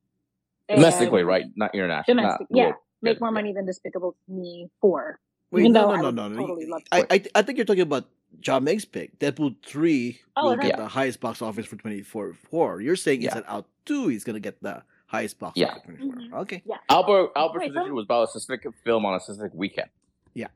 and 0.68 0.80
Domestically, 0.80 1.24
right? 1.24 1.46
Not 1.56 1.74
international. 1.74 2.18
Domestic, 2.18 2.48
not 2.50 2.58
yeah. 2.58 2.64
world. 2.66 2.76
Make 3.02 3.22
more 3.22 3.32
money 3.32 3.54
than 3.54 3.66
Despicable 3.66 4.16
Me 4.28 4.68
four. 4.82 5.20
Wait, 5.52 5.62
Even 5.62 5.74
no, 5.74 5.82
though 5.82 5.96
no, 5.96 5.96
no, 5.96 6.06
would 6.08 6.16
no, 6.16 6.28
no. 6.28 6.40
totally 6.42 6.66
love 6.66 6.82
I. 6.92 7.06
I, 7.10 7.24
I 7.36 7.42
think 7.44 7.58
you're 7.58 7.66
talking 7.66 7.84
about 7.84 8.06
Jiaming's 8.42 8.86
pick, 8.86 9.18
Deadpool 9.20 9.56
three 9.66 10.20
oh, 10.36 10.50
will 10.50 10.58
get 10.58 10.70
yeah. 10.70 10.76
the 10.78 10.88
highest 10.88 11.20
box 11.20 11.42
office 11.42 11.66
for 11.66 11.76
twenty 11.76 12.02
four. 12.02 12.82
You're 12.82 12.96
saying 12.96 13.22
yeah. 13.22 13.30
Inside 13.30 13.44
Out 13.48 13.68
two 13.86 14.08
he's 14.08 14.24
gonna 14.24 14.40
get 14.40 14.62
the 14.62 14.84
highest 15.08 15.40
box 15.40 15.58
yeah. 15.58 15.68
office. 15.68 16.02
Mm-hmm. 16.02 16.34
Okay. 16.34 16.64
Yeah. 16.66 16.78
Albert 16.90 17.32
Albert's 17.36 17.68
position 17.68 17.96
was 17.96 18.06
about 18.06 18.24
a 18.24 18.28
specific 18.28 18.66
film 18.84 19.06
on 19.06 19.16
a 19.16 19.20
specific 19.20 19.52
weekend. 19.54 19.90
Yeah. 20.34 20.48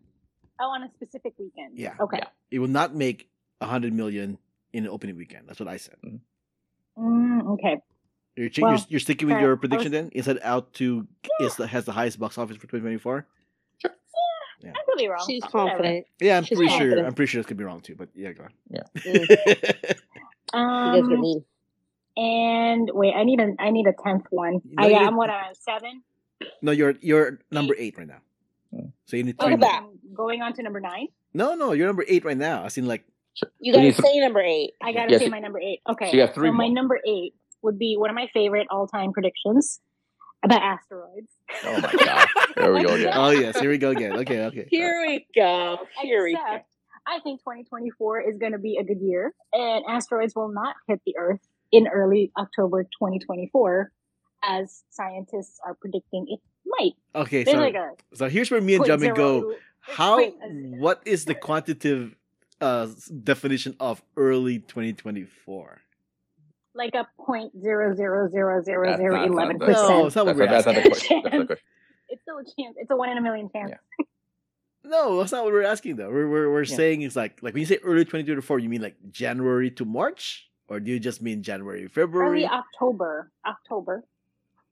Oh, 0.60 0.70
on 0.70 0.84
a 0.84 0.90
specific 0.96 1.34
weekend. 1.38 1.78
Yeah. 1.78 1.96
Okay. 2.00 2.18
Yeah. 2.20 2.28
It 2.52 2.60
will 2.60 2.68
not 2.68 2.96
make 2.96 3.30
a 3.62 3.66
hundred 3.66 3.94
million 3.94 4.38
in 4.74 4.86
an 4.86 4.90
opening 4.90 5.18
weekend. 5.18 5.48
That's 5.48 5.60
what 5.60 5.70
I 5.70 5.78
said. 5.78 5.96
Mm-hmm. 6.06 6.18
Mm, 7.00 7.54
okay. 7.54 7.78
You're, 8.36 8.50
well, 8.60 8.72
you're, 8.72 8.86
you're, 8.90 9.00
sticking 9.00 9.28
with 9.28 9.40
your 9.40 9.58
prediction 9.58 9.92
was... 9.92 10.26
then? 10.26 10.36
it 10.38 10.44
Out 10.44 10.74
two 10.74 11.08
is 11.42 11.56
the, 11.56 11.68
has 11.68 11.86
the 11.86 11.92
highest 11.92 12.20
box 12.20 12.38
office 12.38 12.56
for 12.56 12.64
2024. 12.64 13.26
Yeah. 14.62 14.72
I 14.72 14.82
could 14.86 14.98
be 14.98 15.08
wrong. 15.08 15.24
She's 15.26 15.44
confident. 15.44 16.06
Yeah, 16.20 16.38
I'm 16.38 16.44
She's 16.44 16.58
pretty 16.58 16.70
confident. 16.70 17.00
sure. 17.00 17.06
I'm 17.06 17.14
pretty 17.14 17.30
sure 17.30 17.40
this 17.40 17.48
could 17.48 17.58
be 17.58 17.64
wrong 17.64 17.82
too. 17.82 17.96
But 17.96 18.10
yeah, 18.14 18.32
go 18.34 18.44
mm. 18.44 18.50
on. 18.74 19.94
Yeah. 20.54 20.60
um. 20.60 21.44
And 22.18 22.90
wait, 22.94 23.14
I 23.16 23.24
need 23.24 23.40
a 23.40 23.54
I 23.60 23.70
need 23.70 23.88
a 23.88 23.94
tenth 24.04 24.26
one. 24.30 24.62
No, 24.66 24.84
I, 24.86 24.90
yeah. 24.90 24.98
I'm 24.98 25.16
what 25.16 25.30
I'm 25.30 25.54
seven. 25.54 26.04
No, 26.62 26.72
you're 26.72 26.96
you're 27.02 27.40
number 27.52 27.76
eight 27.78 27.98
right 27.98 28.08
now. 28.08 28.20
So 29.06 29.16
you 29.16 29.24
need 29.24 29.36
oh, 29.40 29.46
three. 29.46 29.56
Look 29.56 29.70
at 29.70 29.84
Going 30.14 30.42
on 30.42 30.54
to 30.54 30.64
number 30.64 30.82
nine. 30.82 31.08
No, 31.34 31.56
no, 31.56 31.72
you're 31.72 31.88
number 31.88 32.04
eight 32.08 32.26
right 32.26 32.38
now. 32.38 32.64
I 32.64 32.68
seen 32.68 32.88
like 32.88 33.06
you 33.60 33.74
gotta 33.74 33.94
say 33.94 34.02
th- 34.02 34.22
number 34.22 34.42
eight. 34.42 34.72
I 34.84 34.92
gotta 34.92 35.12
yes. 35.12 35.22
say 35.22 35.30
my 35.30 35.40
number 35.40 35.60
eight. 35.60 35.80
Okay. 35.90 36.12
So 36.12 36.18
you 36.18 36.26
got 36.26 36.36
three. 36.36 36.50
So 36.50 36.54
my 36.54 36.68
number 36.68 37.00
eight 37.08 37.34
would 37.62 37.80
be 37.80 37.96
one 37.98 38.10
of 38.10 38.16
my 38.16 38.28
favorite 38.34 38.68
all 38.70 38.88
time 38.88 39.14
predictions 39.14 39.80
about 40.44 40.62
asteroids. 40.62 41.32
Oh 41.64 41.80
my 41.82 41.94
god. 42.06 42.28
There 42.56 42.74
we 42.74 42.84
go 42.84 42.94
again. 42.94 43.14
oh 43.16 43.30
yes, 43.32 43.60
here 43.60 43.70
we 43.70 43.78
go 43.78 43.92
again. 43.92 44.14
Okay, 44.18 44.46
okay. 44.46 44.68
Here 44.70 45.02
we 45.06 45.26
go. 45.36 45.80
Here 46.02 46.24
we 46.24 46.34
go. 46.34 46.60
I 47.08 47.20
think 47.24 47.40
2024 47.40 48.22
is 48.22 48.38
going 48.38 48.52
to 48.52 48.60
be 48.60 48.78
a 48.78 48.84
good 48.84 49.00
year, 49.02 49.34
and 49.54 49.84
asteroids 49.88 50.36
will 50.36 50.52
not 50.52 50.76
hit 50.88 51.02
the 51.06 51.16
Earth 51.18 51.40
in 51.72 51.88
early 51.88 52.32
October 52.38 52.84
2024, 52.84 53.92
as 54.44 54.84
scientists 54.90 55.60
are 55.66 55.76
predicting 55.76 56.26
it 56.30 56.40
might. 56.66 56.94
Okay, 57.16 57.44
There's 57.44 57.58
so 57.58 57.62
like 57.62 57.76
so 58.14 58.30
here's 58.30 58.52
where 58.52 58.62
me 58.62 58.76
and 58.76 58.86
point 58.86 59.02
Jamie 59.02 59.16
go. 59.16 59.54
How? 59.82 60.24
What 60.24 61.02
is 61.06 61.26
the 61.26 61.36
quantitative 61.36 62.16
uh 62.62 62.88
definition 63.24 63.76
of 63.80 64.02
early 64.18 64.60
2024? 64.60 65.82
Like 66.76 66.94
a 66.96 67.08
point 67.24 67.52
zero 67.62 67.96
zero 67.96 68.30
zero 68.30 68.62
zero 68.64 68.94
zero 68.96 68.96
eleven 68.96 68.98
That's 68.98 69.00
zero 69.02 69.16
not- 69.16 69.28
eleven 69.30 69.58
that's- 69.60 69.90
No, 69.90 70.06
it's 70.08 70.16
not 70.16 70.26
what 70.26 70.38
That's, 70.38 70.40
we're 70.40 70.48
that's 70.48 70.66
not 70.66 70.76
the 70.76 70.92
asking. 70.92 71.22
That's 71.24 71.36
not 71.36 71.48
the. 71.50 71.58
It's 72.12 72.22
still 72.24 72.38
a 72.40 72.44
chance. 72.44 72.76
It's 72.78 72.90
a 72.90 72.96
one 72.96 73.10
in 73.10 73.20
a 73.20 73.22
million 73.22 73.50
chance. 73.54 73.74
No, 74.84 75.20
that's 75.20 75.32
not 75.32 75.44
what 75.44 75.54
we're 75.54 75.62
asking 75.64 75.98
though. 75.98 76.10
We're 76.10 76.28
we're, 76.28 76.52
we're 76.52 76.64
Yeah. 76.64 76.76
saying 76.76 77.02
it's 77.04 77.16
like 77.16 77.44
like 77.44 77.54
when 77.54 77.62
you 77.62 77.68
say 77.68 77.78
early 77.84 78.04
2024, 78.04 78.58
you 78.60 78.68
mean 78.70 78.82
like 78.82 78.96
January 79.12 79.70
to 79.72 79.86
March, 79.86 80.50
or 80.68 80.80
do 80.80 80.90
you 80.92 81.00
just 81.00 81.22
mean 81.22 81.44
January, 81.44 81.88
February, 81.88 82.46
Early 82.46 82.48
October. 82.48 83.32
October. 83.46 84.04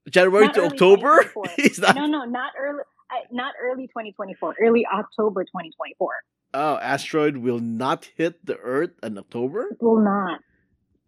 January 0.10 0.46
not 0.46 0.56
to 0.56 0.64
October? 0.66 1.24
2024. 1.26 1.44
It's 1.60 1.80
not. 1.86 1.96
No, 1.96 2.08
no, 2.08 2.24
not 2.26 2.54
early. 2.58 2.82
Uh, 3.12 3.16
not 3.32 3.54
early 3.62 3.86
2024. 3.88 4.56
Early 4.60 4.86
October 4.88 5.44
2024. 5.44 6.10
Oh, 6.56 6.78
asteroid 6.78 7.38
will 7.38 7.60
not 7.60 8.10
hit 8.16 8.44
the 8.46 8.58
Earth 8.58 8.92
in 9.04 9.18
October. 9.18 9.68
It 9.72 9.82
will 9.84 10.04
not. 10.04 10.40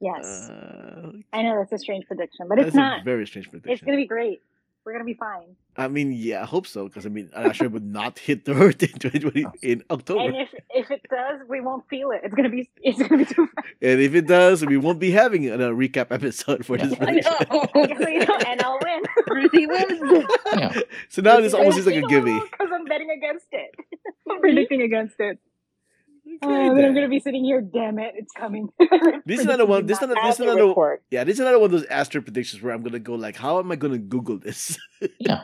Yes. 0.01 0.49
Uh, 0.49 1.11
I 1.33 1.41
know 1.43 1.57
that's 1.59 1.71
a 1.73 1.77
strange 1.77 2.05
prediction, 2.07 2.47
but 2.47 2.57
it's 2.59 2.67
that's 2.67 2.75
not. 2.75 3.01
a 3.01 3.03
very 3.03 3.27
strange 3.27 3.49
prediction. 3.49 3.71
It's 3.73 3.81
gonna 3.83 3.97
be 3.97 4.07
great. 4.07 4.41
We're 4.85 4.93
gonna 4.93 5.03
be 5.03 5.13
fine. 5.13 5.55
I 5.75 5.87
mean, 5.89 6.13
yeah, 6.13 6.41
I 6.41 6.45
hope 6.45 6.65
so 6.65 6.87
because 6.87 7.05
I 7.05 7.09
mean, 7.09 7.29
an 7.33 7.47
asteroid 7.49 7.73
would 7.73 7.85
not 7.85 8.17
hit 8.17 8.45
the 8.45 8.53
Earth 8.53 8.81
in 8.81 8.89
2020 8.97 9.45
in 9.61 9.83
October, 9.91 10.21
And 10.21 10.35
if 10.37 10.49
if 10.71 10.89
it 10.89 11.01
does, 11.09 11.41
we 11.49 11.59
won't 11.59 11.87
feel 11.89 12.11
it. 12.11 12.21
It's 12.23 12.33
gonna 12.33 12.49
be 12.49 12.69
it's 12.81 12.97
gonna 12.97 13.17
be 13.17 13.25
too 13.25 13.45
fast. 13.55 13.67
and 13.81 13.99
if 13.99 14.15
it 14.15 14.25
does, 14.25 14.65
we 14.65 14.77
won't 14.77 14.99
be 14.99 15.11
having 15.11 15.49
a 15.49 15.57
recap 15.57 16.07
episode 16.11 16.65
for 16.65 16.77
this 16.81 16.91
Yeah. 16.97 16.97
I 17.01 17.65
prediction. 17.67 18.27
know. 18.27 18.37
and 18.47 18.61
I'll 18.61 18.79
win. 18.83 19.03
Ruthie 19.27 19.67
wins. 19.67 20.25
Yeah. 20.55 20.79
So 21.09 21.21
now 21.21 21.39
this 21.41 21.53
almost 21.53 21.77
is 21.77 21.85
like 21.85 21.95
a 21.97 22.07
gimme. 22.07 22.39
because 22.51 22.69
I'm 22.73 22.85
betting 22.85 23.09
against 23.11 23.47
it. 23.51 23.75
I'm 24.31 24.39
predicting 24.39 24.81
against 24.81 25.19
it. 25.19 25.39
Okay, 26.43 26.69
Oh, 26.69 26.75
then. 26.75 26.85
I'm 26.85 26.93
gonna 26.93 27.09
be 27.09 27.19
sitting 27.19 27.43
here. 27.43 27.61
Damn 27.61 27.99
it, 27.99 28.13
it's 28.17 28.31
coming. 28.33 28.69
This 29.25 29.39
is 29.41 29.45
another 29.45 29.65
one. 29.65 29.85
This 29.85 29.97
is 29.97 30.03
another. 30.03 30.21
This 30.25 30.35
is 30.35 30.39
another. 30.41 30.67
report. 30.67 31.03
Yeah, 31.11 31.23
this 31.23 31.35
is 31.35 31.39
another 31.41 31.59
one 31.59 31.65
of 31.65 31.71
those 31.71 31.85
astro 31.85 32.21
predictions 32.21 32.63
where 32.63 32.73
I'm 32.73 32.81
gonna 32.83 32.99
go 32.99 33.15
like, 33.15 33.35
how 33.35 33.59
am 33.59 33.71
I 33.71 33.75
gonna 33.75 33.97
Google 33.97 34.37
this? 34.37 34.77
Yeah. 35.19 35.43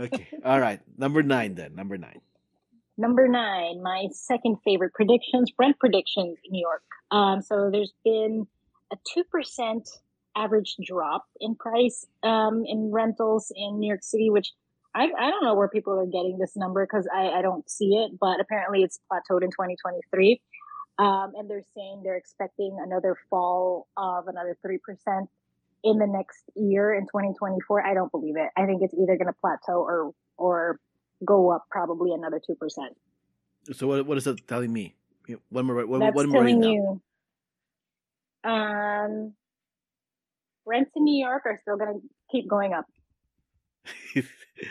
okay. 0.00 0.26
All 0.44 0.58
right. 0.60 0.80
Number 0.98 1.22
nine 1.22 1.54
then. 1.54 1.74
Number 1.76 1.96
nine. 1.96 2.20
Number 2.98 3.28
nine, 3.28 3.80
my 3.82 4.08
second 4.12 4.56
favorite 4.64 4.92
predictions, 4.92 5.50
rent 5.58 5.78
predictions 5.78 6.36
in 6.44 6.50
New 6.52 6.60
York. 6.60 6.82
Um, 7.10 7.40
so 7.40 7.70
there's 7.70 7.94
been 8.04 8.46
a 8.92 8.96
2% 9.16 9.88
average 10.36 10.76
drop 10.84 11.24
in 11.40 11.54
price 11.54 12.06
um, 12.22 12.64
in 12.66 12.90
rentals 12.92 13.52
in 13.56 13.78
New 13.78 13.86
York 13.88 14.02
City, 14.02 14.28
which 14.30 14.52
I, 14.94 15.04
I 15.04 15.30
don't 15.30 15.44
know 15.44 15.54
where 15.54 15.68
people 15.68 15.98
are 15.98 16.06
getting 16.06 16.38
this 16.38 16.56
number 16.56 16.84
because 16.84 17.08
I, 17.14 17.28
I 17.28 17.42
don't 17.42 17.68
see 17.70 17.94
it, 17.96 18.18
but 18.18 18.40
apparently 18.40 18.82
it's 18.82 18.98
plateaued 19.10 19.42
in 19.42 19.50
2023. 19.50 20.40
Um, 20.98 21.32
and 21.36 21.48
they're 21.48 21.62
saying 21.76 22.02
they're 22.04 22.16
expecting 22.16 22.76
another 22.84 23.16
fall 23.30 23.88
of 23.96 24.26
another 24.26 24.56
3% 24.66 24.78
in 25.82 25.98
the 25.98 26.06
next 26.06 26.42
year 26.56 26.92
in 26.92 27.02
2024. 27.02 27.86
I 27.86 27.94
don't 27.94 28.12
believe 28.12 28.34
it. 28.36 28.48
I 28.56 28.66
think 28.66 28.82
it's 28.82 28.94
either 28.94 29.16
going 29.16 29.28
to 29.28 29.36
plateau 29.40 29.80
or, 29.80 30.12
or 30.36 30.78
go 31.24 31.50
up 31.50 31.64
probably 31.70 32.12
another 32.12 32.40
2%. 32.40 32.56
So 33.72 33.86
what? 33.86 34.06
What 34.06 34.18
is 34.18 34.24
that 34.24 34.46
telling 34.48 34.72
me? 34.72 34.96
One 35.50 35.66
more. 35.66 35.86
One, 35.86 36.00
That's 36.00 36.14
one 36.14 36.28
more 36.30 36.42
telling 36.42 36.62
you. 36.62 37.00
Um, 38.42 39.34
rents 40.66 40.90
in 40.96 41.04
New 41.04 41.24
York 41.24 41.42
are 41.44 41.58
still 41.60 41.76
going 41.76 42.00
to 42.00 42.08
keep 42.32 42.48
going 42.48 42.72
up. 42.72 42.86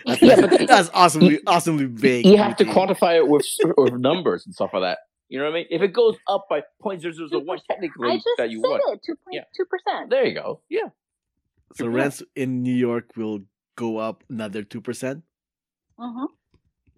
That's, 0.06 0.22
Yeah, 0.22 0.42
but- 0.42 0.68
that's 0.68 0.90
awesomely, 0.94 1.40
awesomely 1.48 1.86
vague. 1.86 2.26
You 2.26 2.38
have 2.38 2.56
to 2.58 2.66
quantify 2.66 3.18
it 3.18 3.28
with, 3.28 3.46
with 3.78 3.94
numbers 3.94 4.46
and 4.46 4.54
stuff 4.56 4.72
like 4.74 4.84
that. 4.84 5.00
You 5.30 5.38
know 5.38 5.46
what 5.46 5.52
I 5.52 5.54
mean? 5.56 5.66
If 5.70 5.82
it 5.84 5.94
goes 5.94 6.16
up 6.28 6.48
by 6.50 6.62
0.0001, 6.84 7.04
I 7.50 7.60
technically 7.72 8.16
just 8.16 8.28
that 8.38 8.50
you 8.50 8.62
said 8.62 8.68
won. 8.70 8.80
it, 8.94 9.00
two 9.06 9.16
point 9.16 9.34
Yeah. 9.34 9.44
percent. 9.70 10.10
There 10.10 10.26
you 10.26 10.34
go. 10.34 10.62
Yeah. 10.70 10.88
So 11.76 11.86
2%. 11.86 11.94
rents 11.94 12.24
in 12.36 12.64
New 12.64 12.74
York 12.76 13.12
will 13.16 13.42
go 13.76 13.98
up 13.98 14.24
another 14.30 14.64
two 14.64 14.82
percent. 14.82 15.24
hmm 16.00 16.26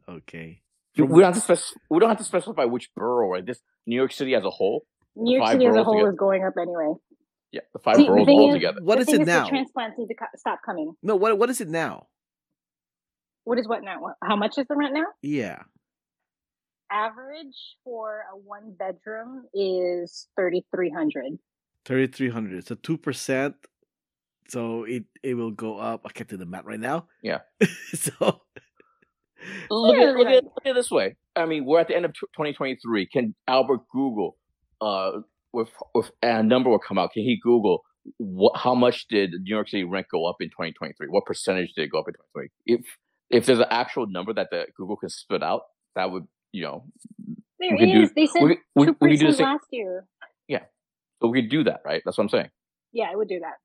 Okay. 0.07 0.61
we 0.97 1.05
don't 1.07 1.21
have 1.23 1.33
to 1.35 1.41
spec- 1.41 1.77
we 1.89 1.99
don't 1.99 2.07
have 2.09 2.17
to 2.19 2.23
specify 2.23 2.63
which 2.65 2.89
borough, 2.95 3.29
right? 3.31 3.45
This 3.45 3.59
New 3.85 3.95
York 3.97 4.13
City 4.13 4.33
as 4.35 4.45
a 4.45 4.49
whole. 4.49 4.85
New 5.17 5.37
York 5.37 5.51
City 5.51 5.65
as 5.65 5.75
a 5.75 5.83
whole 5.83 5.95
together. 5.95 6.11
is 6.11 6.17
going 6.17 6.43
up 6.45 6.53
anyway. 6.61 6.93
Yeah, 7.51 7.61
the 7.73 7.79
five 7.79 7.97
See, 7.97 8.07
the 8.07 8.25
thing 8.25 8.39
all 8.39 8.49
is- 8.49 8.55
together. 8.55 8.79
What 8.81 8.95
the 8.95 9.01
is 9.01 9.05
thing 9.07 9.15
it 9.15 9.21
is 9.23 9.27
now? 9.27 9.43
The 9.43 9.49
transplants 9.49 9.97
need 9.97 10.07
to 10.07 10.15
co- 10.15 10.25
stop 10.37 10.59
coming. 10.65 10.93
No, 11.03 11.15
what 11.15 11.37
what 11.37 11.49
is 11.49 11.59
it 11.61 11.67
now? 11.67 12.07
What 13.43 13.59
is 13.59 13.67
what 13.67 13.83
now? 13.83 13.97
How 14.23 14.35
much 14.35 14.57
is 14.57 14.67
the 14.67 14.75
rent 14.75 14.93
now? 14.93 15.05
Yeah. 15.21 15.63
Average 16.91 17.55
for 17.83 18.23
a 18.33 18.37
one 18.37 18.75
bedroom 18.77 19.45
is 19.53 20.27
thirty 20.35 20.65
three 20.75 20.89
hundred. 20.89 21.39
Thirty 21.85 22.07
three 22.07 22.29
hundred. 22.29 22.67
So 22.67 22.75
two 22.75 22.97
percent. 22.97 23.55
So 24.49 24.83
it 24.83 25.05
it 25.23 25.35
will 25.35 25.51
go 25.51 25.77
up. 25.77 26.01
I 26.05 26.09
can't 26.09 26.29
do 26.29 26.35
the 26.37 26.45
math 26.45 26.65
right 26.65 26.79
now. 26.79 27.07
Yeah. 27.23 27.39
so 27.93 28.41
Look 29.71 29.95
at, 29.97 30.15
look, 30.15 30.27
at, 30.27 30.43
look 30.43 30.53
at 30.65 30.69
it 30.71 30.75
this 30.75 30.91
way. 30.91 31.15
I 31.35 31.45
mean, 31.45 31.65
we're 31.65 31.79
at 31.79 31.87
the 31.87 31.95
end 31.95 32.05
of 32.05 32.11
tw 32.13 32.29
2023. 32.35 33.07
Can 33.07 33.33
Albert 33.47 33.79
Google, 33.91 34.37
uh, 34.81 35.21
with 35.53 35.69
with 35.93 36.11
a 36.21 36.41
number 36.43 36.69
will 36.69 36.79
come 36.79 36.97
out? 36.97 37.11
Can 37.13 37.23
he 37.23 37.39
Google 37.41 37.83
what? 38.17 38.57
How 38.57 38.73
much 38.75 39.07
did 39.07 39.31
New 39.31 39.53
York 39.55 39.69
City 39.69 39.83
rent 39.83 40.07
go 40.11 40.25
up 40.25 40.37
in 40.39 40.49
2023? 40.49 41.07
What 41.09 41.25
percentage 41.25 41.73
did 41.73 41.83
it 41.83 41.91
go 41.91 41.99
up 41.99 42.07
in 42.07 42.13
2023? 42.15 42.49
If 42.65 42.85
if 43.29 43.45
there's 43.45 43.59
an 43.59 43.65
actual 43.69 44.07
number 44.07 44.33
that 44.33 44.49
the 44.51 44.65
Google 44.75 44.95
can 44.97 45.09
spit 45.09 45.43
out, 45.43 45.61
that 45.95 46.11
would 46.11 46.27
you 46.51 46.63
know 46.63 46.85
There 47.59 47.77
could 47.77 47.85
do- 47.91 48.09
They 48.15 48.25
said 48.27 48.41
we, 48.43 48.57
we, 48.75 48.85
two 48.87 48.95
we 48.99 49.09
could 49.11 49.19
do 49.19 49.25
the 49.27 49.31
percent 49.33 49.49
last 49.49 49.67
year. 49.71 50.05
Yeah, 50.47 50.63
So 51.21 51.27
we 51.29 51.41
could 51.41 51.51
do 51.51 51.63
that, 51.65 51.81
right? 51.85 52.01
That's 52.03 52.17
what 52.17 52.25
I'm 52.25 52.29
saying. 52.29 52.49
Yeah, 52.91 53.05
I 53.11 53.15
would 53.15 53.29
do 53.29 53.39
that. 53.39 53.57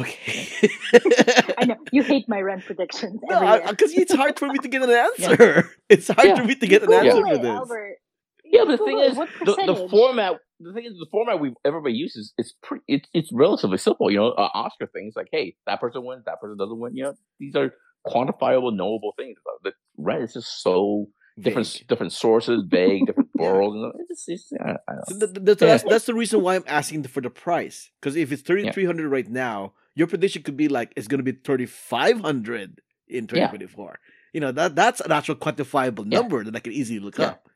okay. 0.00 0.48
I 1.58 1.64
know 1.66 1.76
you 1.92 2.02
hate 2.02 2.28
my 2.28 2.40
rent 2.40 2.64
predictions. 2.64 3.20
No, 3.28 3.60
because 3.70 3.92
it's 3.92 4.12
hard 4.14 4.38
for 4.38 4.48
me 4.48 4.58
to 4.58 4.68
get 4.68 4.82
an 4.82 4.90
answer. 5.06 5.70
It's 5.88 6.08
hard 6.08 6.26
Yeah. 6.28 6.36
for 6.36 6.44
me 6.44 6.54
to 6.56 6.66
get 6.66 6.82
an 6.82 6.88
Google 6.88 7.06
answer 7.06 7.26
for 7.36 7.38
this. 7.38 7.46
Albert. 7.46 7.96
Yeah, 8.52 8.64
but 8.66 8.78
the 8.78 8.84
thing 8.84 8.98
is, 8.98 9.16
the, 9.16 9.54
the 9.66 9.88
format. 9.90 10.34
The 10.60 10.72
thing 10.72 10.84
is, 10.84 10.92
the 10.92 11.06
format 11.10 11.40
we 11.40 11.54
everybody 11.64 11.94
uses 11.94 12.34
it's 12.38 12.52
pretty. 12.62 12.84
It's 12.86 13.08
it's 13.12 13.30
relatively 13.32 13.78
simple. 13.78 14.10
You 14.10 14.18
know, 14.18 14.28
uh, 14.28 14.48
Oscar 14.54 14.86
things 14.86 15.14
like, 15.16 15.28
hey, 15.32 15.56
that 15.66 15.80
person 15.80 16.04
wins, 16.04 16.24
that 16.26 16.40
person 16.40 16.56
doesn't 16.58 16.78
win. 16.78 16.94
You 16.94 17.04
know, 17.04 17.14
these 17.40 17.56
are 17.56 17.72
quantifiable, 18.06 18.74
knowable 18.76 19.14
things. 19.16 19.38
Uh, 19.46 19.58
The 19.64 19.72
rent 19.96 20.22
is 20.22 20.34
just 20.34 20.62
so 20.62 21.08
different, 21.40 21.66
Vague. 21.68 21.88
different 21.88 22.12
sources, 22.12 22.62
vague, 22.68 23.06
different 23.06 23.30
worlds. 23.38 23.76
And 23.76 23.92
it's 24.10 24.52
I, 24.60 24.72
I 24.88 24.94
So 25.08 25.16
Yeah. 25.66 25.72
that's, 25.72 25.84
that's 25.84 26.06
the 26.06 26.14
reason 26.14 26.42
why 26.42 26.54
I'm 26.56 26.64
asking 26.66 27.04
for 27.04 27.20
the 27.20 27.30
price. 27.30 27.90
Because 28.00 28.16
if 28.16 28.30
it's 28.32 28.42
thirty 28.42 28.70
three 28.70 28.84
hundred 28.84 29.08
right 29.08 29.28
now, 29.28 29.72
your 29.94 30.06
prediction 30.06 30.42
could 30.42 30.56
be 30.56 30.68
like 30.68 30.92
it's 30.96 31.08
going 31.08 31.24
to 31.24 31.32
be 31.32 31.32
thirty 31.32 31.66
five 31.66 32.20
hundred 32.20 32.80
in 33.08 33.26
twenty 33.26 33.42
Yeah. 33.42 33.48
twenty 33.48 33.66
four. 33.66 33.98
You 34.32 34.40
know 34.40 34.52
that 34.52 34.74
that's 34.76 35.00
an 35.00 35.12
actual 35.12 35.34
quantifiable 35.36 36.04
Yeah. 36.10 36.18
number 36.20 36.44
that 36.44 36.54
I 36.54 36.60
can 36.60 36.72
easily 36.72 37.00
look 37.00 37.18
Yeah. 37.18 37.26
up. 37.30 37.48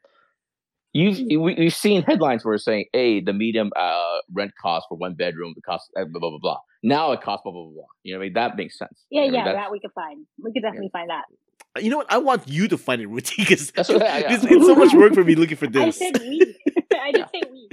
You've 0.99 1.19
we, 1.43 1.55
we've 1.59 1.75
seen 1.75 2.03
headlines 2.03 2.45
where 2.45 2.55
it's 2.55 2.65
saying, 2.65 2.87
"Hey, 2.93 3.21
the 3.21 3.33
medium 3.33 3.71
uh, 3.77 4.19
rent 4.33 4.53
cost 4.61 4.87
for 4.89 4.97
one 4.97 5.15
bedroom, 5.15 5.53
the 5.55 5.63
cost 5.63 5.91
uh, 5.99 6.05
blah 6.11 6.21
blah 6.21 6.31
blah 6.31 6.39
blah." 6.39 6.59
Now 6.83 7.13
it 7.13 7.21
costs 7.23 7.43
blah 7.45 7.53
blah 7.53 7.65
blah. 7.65 7.73
blah. 7.73 7.85
You 8.03 8.13
know, 8.15 8.19
what 8.19 8.25
I 8.25 8.27
mean 8.27 8.33
that 8.35 8.57
makes 8.57 8.79
sense. 8.79 9.05
Yeah, 9.11 9.25
You 9.25 9.31
know, 9.33 9.39
yeah, 9.39 9.45
that's- 9.45 9.65
that 9.65 9.73
we 9.73 9.81
could 9.81 9.93
find. 9.95 10.27
We 10.43 10.53
could 10.53 10.63
definitely 10.63 10.91
find 10.93 11.11
that. 11.11 11.25
You 11.83 11.91
know 11.91 11.99
what? 11.99 12.11
I 12.11 12.19
want 12.19 12.49
you 12.49 12.69
to 12.69 12.79
find 12.79 13.03
it, 13.03 13.07
Ruthie, 13.09 13.43
because 13.43 13.71
That's 13.73 13.89
what 13.91 14.01
yeah. 14.03 14.33
it's, 14.33 14.45
it's 14.45 14.67
so 14.67 14.75
much 14.75 14.95
work 14.95 15.13
for 15.13 15.25
me 15.25 15.35
looking 15.35 15.59
for 15.59 15.67
this. 15.67 15.83
I 15.83 15.87
this. 15.87 15.99
said 15.99 16.19
we. 16.23 16.57
I 17.03 17.13
did 17.13 17.27
say 17.35 17.41
we. 17.53 17.69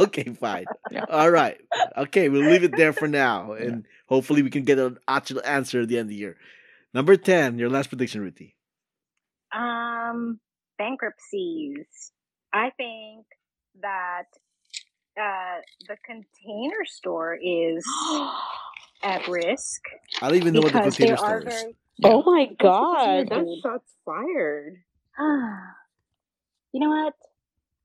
okay, 0.00 0.24
fine. 0.34 0.66
Yeah. 0.90 1.04
All 1.08 1.30
right. 1.30 1.58
Okay, 1.96 2.28
we'll 2.28 2.48
leave 2.48 2.62
it 2.62 2.76
there 2.76 2.92
for 2.92 3.08
now, 3.08 3.52
and 3.52 3.86
hopefully 4.08 4.42
we 4.42 4.50
can 4.50 4.62
get 4.64 4.78
an 4.78 4.98
actual 5.08 5.40
answer 5.44 5.80
at 5.80 5.88
the 5.88 5.96
end 5.98 6.04
of 6.06 6.08
the 6.10 6.14
year. 6.16 6.36
Number 6.94 7.16
ten, 7.16 7.58
your 7.58 7.70
last 7.70 7.88
prediction, 7.88 8.20
Ruthie. 8.20 8.54
Um, 9.54 10.38
bankruptcies. 10.78 12.11
I 12.52 12.70
think 12.76 13.26
that 13.80 14.24
uh, 15.20 15.60
the 15.88 15.96
container 16.04 16.84
store 16.84 17.34
is 17.42 17.84
at 19.02 19.26
risk 19.28 19.80
I 20.20 20.28
don't 20.28 20.36
even 20.38 20.54
know 20.54 20.60
what 20.60 20.72
the 20.72 20.80
container 20.80 21.16
store 21.16 21.38
is. 21.40 21.44
very. 21.44 21.76
Oh 22.04 22.22
my 22.24 22.48
god, 22.60 23.06
weird. 23.14 23.28
that's 23.30 23.60
shots 23.62 23.92
fired. 24.04 24.76
you 26.72 26.80
know 26.80 26.88
what? 26.90 27.14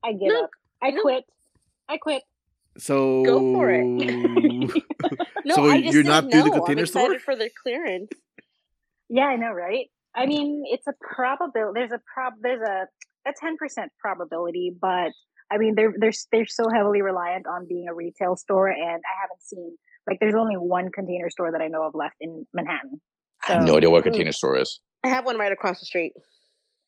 I 0.04 0.12
give 0.12 0.28
No, 0.28 0.44
up. 0.44 0.50
I 0.82 0.90
no. 0.90 1.02
quit. 1.02 1.24
I 1.88 1.96
quit. 1.98 2.22
So 2.78 3.24
Go 3.24 3.40
for 3.54 3.70
it. 3.70 3.84
No, 5.44 5.54
So 5.54 5.64
I 5.70 5.80
just 5.80 5.94
you're 5.94 6.04
said 6.04 6.10
not 6.10 6.30
through 6.30 6.42
the 6.42 6.50
container 6.50 6.80
I'm 6.80 6.84
excited 6.84 7.20
store? 7.20 7.20
for 7.20 7.36
the 7.36 7.50
clearance. 7.62 8.10
Yeah, 9.08 9.24
I 9.24 9.36
know, 9.36 9.52
right? 9.52 9.86
I 10.14 10.26
mean, 10.26 10.64
it's 10.66 10.86
a 10.86 10.92
probability. 11.00 11.80
There's 11.80 11.92
a 11.92 12.02
prob. 12.12 12.34
There's 12.42 12.60
a 12.60 12.86
a 13.26 13.32
ten 13.38 13.56
percent 13.56 13.90
probability, 14.00 14.74
but 14.80 15.12
I 15.50 15.58
mean, 15.58 15.74
they're 15.74 15.92
they're 15.98 16.12
they're 16.32 16.46
so 16.46 16.64
heavily 16.74 17.02
reliant 17.02 17.46
on 17.46 17.66
being 17.68 17.86
a 17.88 17.94
retail 17.94 18.36
store, 18.36 18.68
and 18.68 18.78
I 18.80 19.14
haven't 19.22 19.42
seen 19.42 19.76
like 20.06 20.18
there's 20.20 20.34
only 20.34 20.56
one 20.56 20.90
container 20.90 21.30
store 21.30 21.52
that 21.52 21.60
I 21.60 21.68
know 21.68 21.82
of 21.82 21.94
left 21.94 22.16
in 22.20 22.46
Manhattan. 22.54 23.00
I 23.48 23.52
have 23.52 23.66
no 23.66 23.76
idea 23.76 23.90
what 23.90 24.00
a 24.00 24.02
container 24.02 24.32
store 24.32 24.56
is. 24.58 24.80
I 25.04 25.08
have 25.08 25.24
one 25.24 25.38
right 25.38 25.52
across 25.52 25.78
the 25.80 25.86
street. 25.86 26.12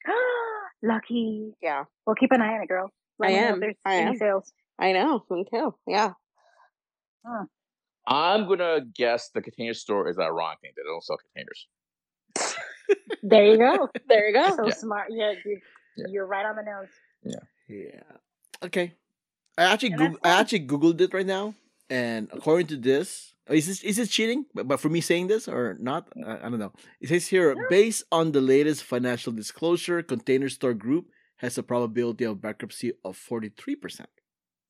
Lucky. 0.83 1.53
Yeah, 1.63 1.85
Well, 2.07 2.17
keep 2.17 2.33
an 2.33 2.41
eye 2.41 2.55
on 2.55 2.63
it, 2.63 2.69
girl. 2.69 2.91
Let 3.19 3.29
I 3.29 3.33
me 3.33 3.41
know 3.41 3.47
am. 3.49 3.61
There's 3.61 3.77
I 3.85 3.97
any 3.97 4.11
am. 4.11 4.17
sales. 4.17 4.53
I 4.79 4.93
know. 4.93 5.25
Me 5.31 5.45
too. 5.53 5.75
Yeah. 5.87 6.13
I'm 8.07 8.49
gonna 8.49 8.81
guess 8.97 9.31
the 9.35 9.43
container 9.43 9.75
store 9.75 10.09
is 10.09 10.17
that 10.17 10.23
ironic 10.25 10.59
thing. 10.61 10.73
They 10.77 10.83
don't 10.83 11.05
sell 11.05 11.19
containers. 11.19 11.69
There 13.23 13.45
you 13.45 13.59
go. 13.59 13.89
There 14.09 14.29
you 14.29 14.35
go. 14.35 14.57
So 14.57 14.67
Yeah. 14.67 14.75
smart. 14.75 15.09
Yeah, 15.11 15.33
you're, 15.45 15.59
Yeah. 15.97 16.07
you're 16.11 16.27
right 16.27 16.47
on 16.47 16.57
the 16.57 16.63
nose. 16.63 16.89
Yeah. 17.23 17.45
Yeah. 17.69 18.67
Okay. 18.67 18.95
I 19.59 19.65
actually 19.65 19.93
And 19.93 19.99
Goog- 20.01 20.19
that's 20.23 20.37
I 20.37 20.41
actually 20.41 20.67
googled 20.67 21.01
it 21.01 21.13
right 21.13 21.27
now, 21.27 21.55
and 21.91 22.29
according 22.33 22.69
to 22.69 22.77
this, 22.77 23.35
oh, 23.49 23.55
is 23.55 23.67
this 23.67 23.83
is 23.83 23.97
this 23.97 24.09
cheating? 24.09 24.47
But, 24.55 24.67
but 24.69 24.81
for 24.81 24.89
me 24.89 25.01
saying 25.01 25.27
this 25.29 25.49
or 25.49 25.77
not, 25.81 26.09
I, 26.27 26.47
I 26.47 26.49
don't 26.49 26.59
know. 26.59 26.73
It 27.01 27.09
says 27.09 27.27
here, 27.29 27.55
No. 27.55 27.63
based 27.69 28.05
on 28.11 28.33
the 28.33 28.41
latest 28.41 28.85
financial 28.85 29.33
disclosure, 29.33 30.03
Container 30.03 30.49
Store 30.49 30.73
Group 30.75 31.07
has 31.37 31.59
a 31.59 31.63
probability 31.63 32.25
of 32.25 32.41
bankruptcy 32.41 32.93
of 33.05 33.17
forty 33.17 33.51
three 33.51 33.77
percent. 33.77 34.09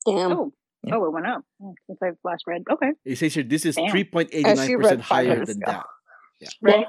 Damn. 0.06 0.32
Oh, 0.32 0.52
Yeah. 0.82 0.96
oh, 0.96 1.04
it 1.06 1.12
went 1.12 1.26
up 1.26 1.42
Mm, 1.60 1.74
since 1.86 1.98
I've 2.02 2.18
last 2.24 2.44
read. 2.46 2.62
Okay, 2.72 2.92
It 3.04 3.16
says 3.18 3.34
here 3.34 3.44
this 3.44 3.64
is 3.66 3.76
three 3.90 4.04
point 4.04 4.30
eighty 4.32 4.54
nine 4.54 4.76
percent 4.80 5.02
higher 5.02 5.44
than 5.44 5.58
ago. 5.62 5.70
that. 6.40 6.54
right. 6.62 6.86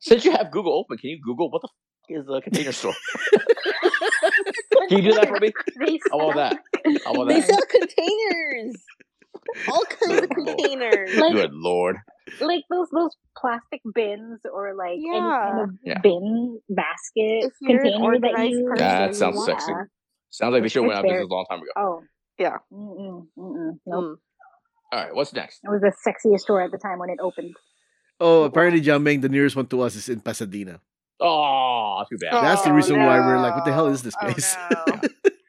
Since 0.00 0.24
you 0.26 0.32
have 0.32 0.50
Google 0.50 0.74
open, 0.78 0.98
can 0.98 1.10
you 1.10 1.18
Google 1.24 1.50
what 1.50 1.62
the 1.62 1.68
f- 1.68 1.81
is 2.08 2.26
a 2.28 2.40
container 2.40 2.72
store? 2.72 2.94
Can 4.88 4.98
you 4.98 5.10
do 5.10 5.14
that 5.14 5.28
for 5.28 5.40
me? 5.40 5.52
I 6.12 6.16
want 6.16 6.36
that. 6.36 6.58
I 7.06 7.10
want 7.12 7.28
that. 7.28 7.34
They 7.34 7.40
sell 7.42 7.60
containers. 7.70 8.76
All 9.68 9.84
kinds 9.84 10.22
of 10.22 10.30
containers. 10.30 11.14
Like- 11.16 11.32
Good 11.32 11.52
lord. 11.52 11.96
like 12.40 12.62
those 12.70 12.88
those 12.92 13.10
plastic 13.36 13.80
bins 13.94 14.40
or 14.52 14.74
like 14.74 14.92
any 14.98 15.10
kind 15.10 15.56
Yeah. 15.58 15.62
of 15.64 15.70
Yeah. 15.84 15.98
bin 16.02 16.60
basket 16.68 17.50
If 17.50 17.52
container 17.66 18.18
that 18.20 18.48
you. 18.48 18.64
person, 18.68 18.76
That 18.78 19.14
sounds 19.16 19.36
want 19.36 19.46
sexy. 19.46 19.72
Sounds 20.30 20.52
like 20.52 20.62
they 20.62 20.68
should 20.68 20.82
have 20.84 20.88
went 20.88 20.98
It's 21.04 21.04
out 21.04 21.04
of 21.04 21.10
business 21.10 21.30
a 21.30 21.34
long 21.34 21.46
time 21.50 21.58
ago. 21.60 21.70
Oh 21.76 22.02
Yeah. 22.38 22.56
Mm-mm, 22.72 23.26
mm-mm. 23.38 23.72
Nope. 23.86 24.04
Mm. 24.04 24.16
All 24.92 24.98
right, 25.04 25.14
what's 25.14 25.32
next? 25.32 25.60
It 25.64 25.70
was 25.70 25.80
the 25.80 25.92
sexiest 26.06 26.40
store 26.40 26.60
at 26.62 26.70
the 26.70 26.78
time 26.78 26.98
when 26.98 27.08
it 27.10 27.18
opened. 27.20 27.54
Oh, 28.20 28.44
apparently, 28.44 28.80
Jiaming, 28.82 29.22
the 29.22 29.28
nearest 29.30 29.56
one 29.56 29.66
to 29.68 29.80
us 29.80 29.96
is 29.96 30.08
in 30.08 30.20
Pasadena. 30.20 30.80
Oh, 31.22 32.04
too 32.10 32.18
bad. 32.18 32.32
That's 32.42 32.62
the 32.62 32.70
Oh, 32.70 32.74
reason 32.74 32.98
why 32.98 33.20
we're 33.20 33.38
like, 33.38 33.54
what 33.54 33.64
the 33.64 33.72
hell 33.72 33.86
is 33.88 34.02
this 34.02 34.14
Oh, 34.20 34.24
place? 34.26 34.56
no. 34.70 35.00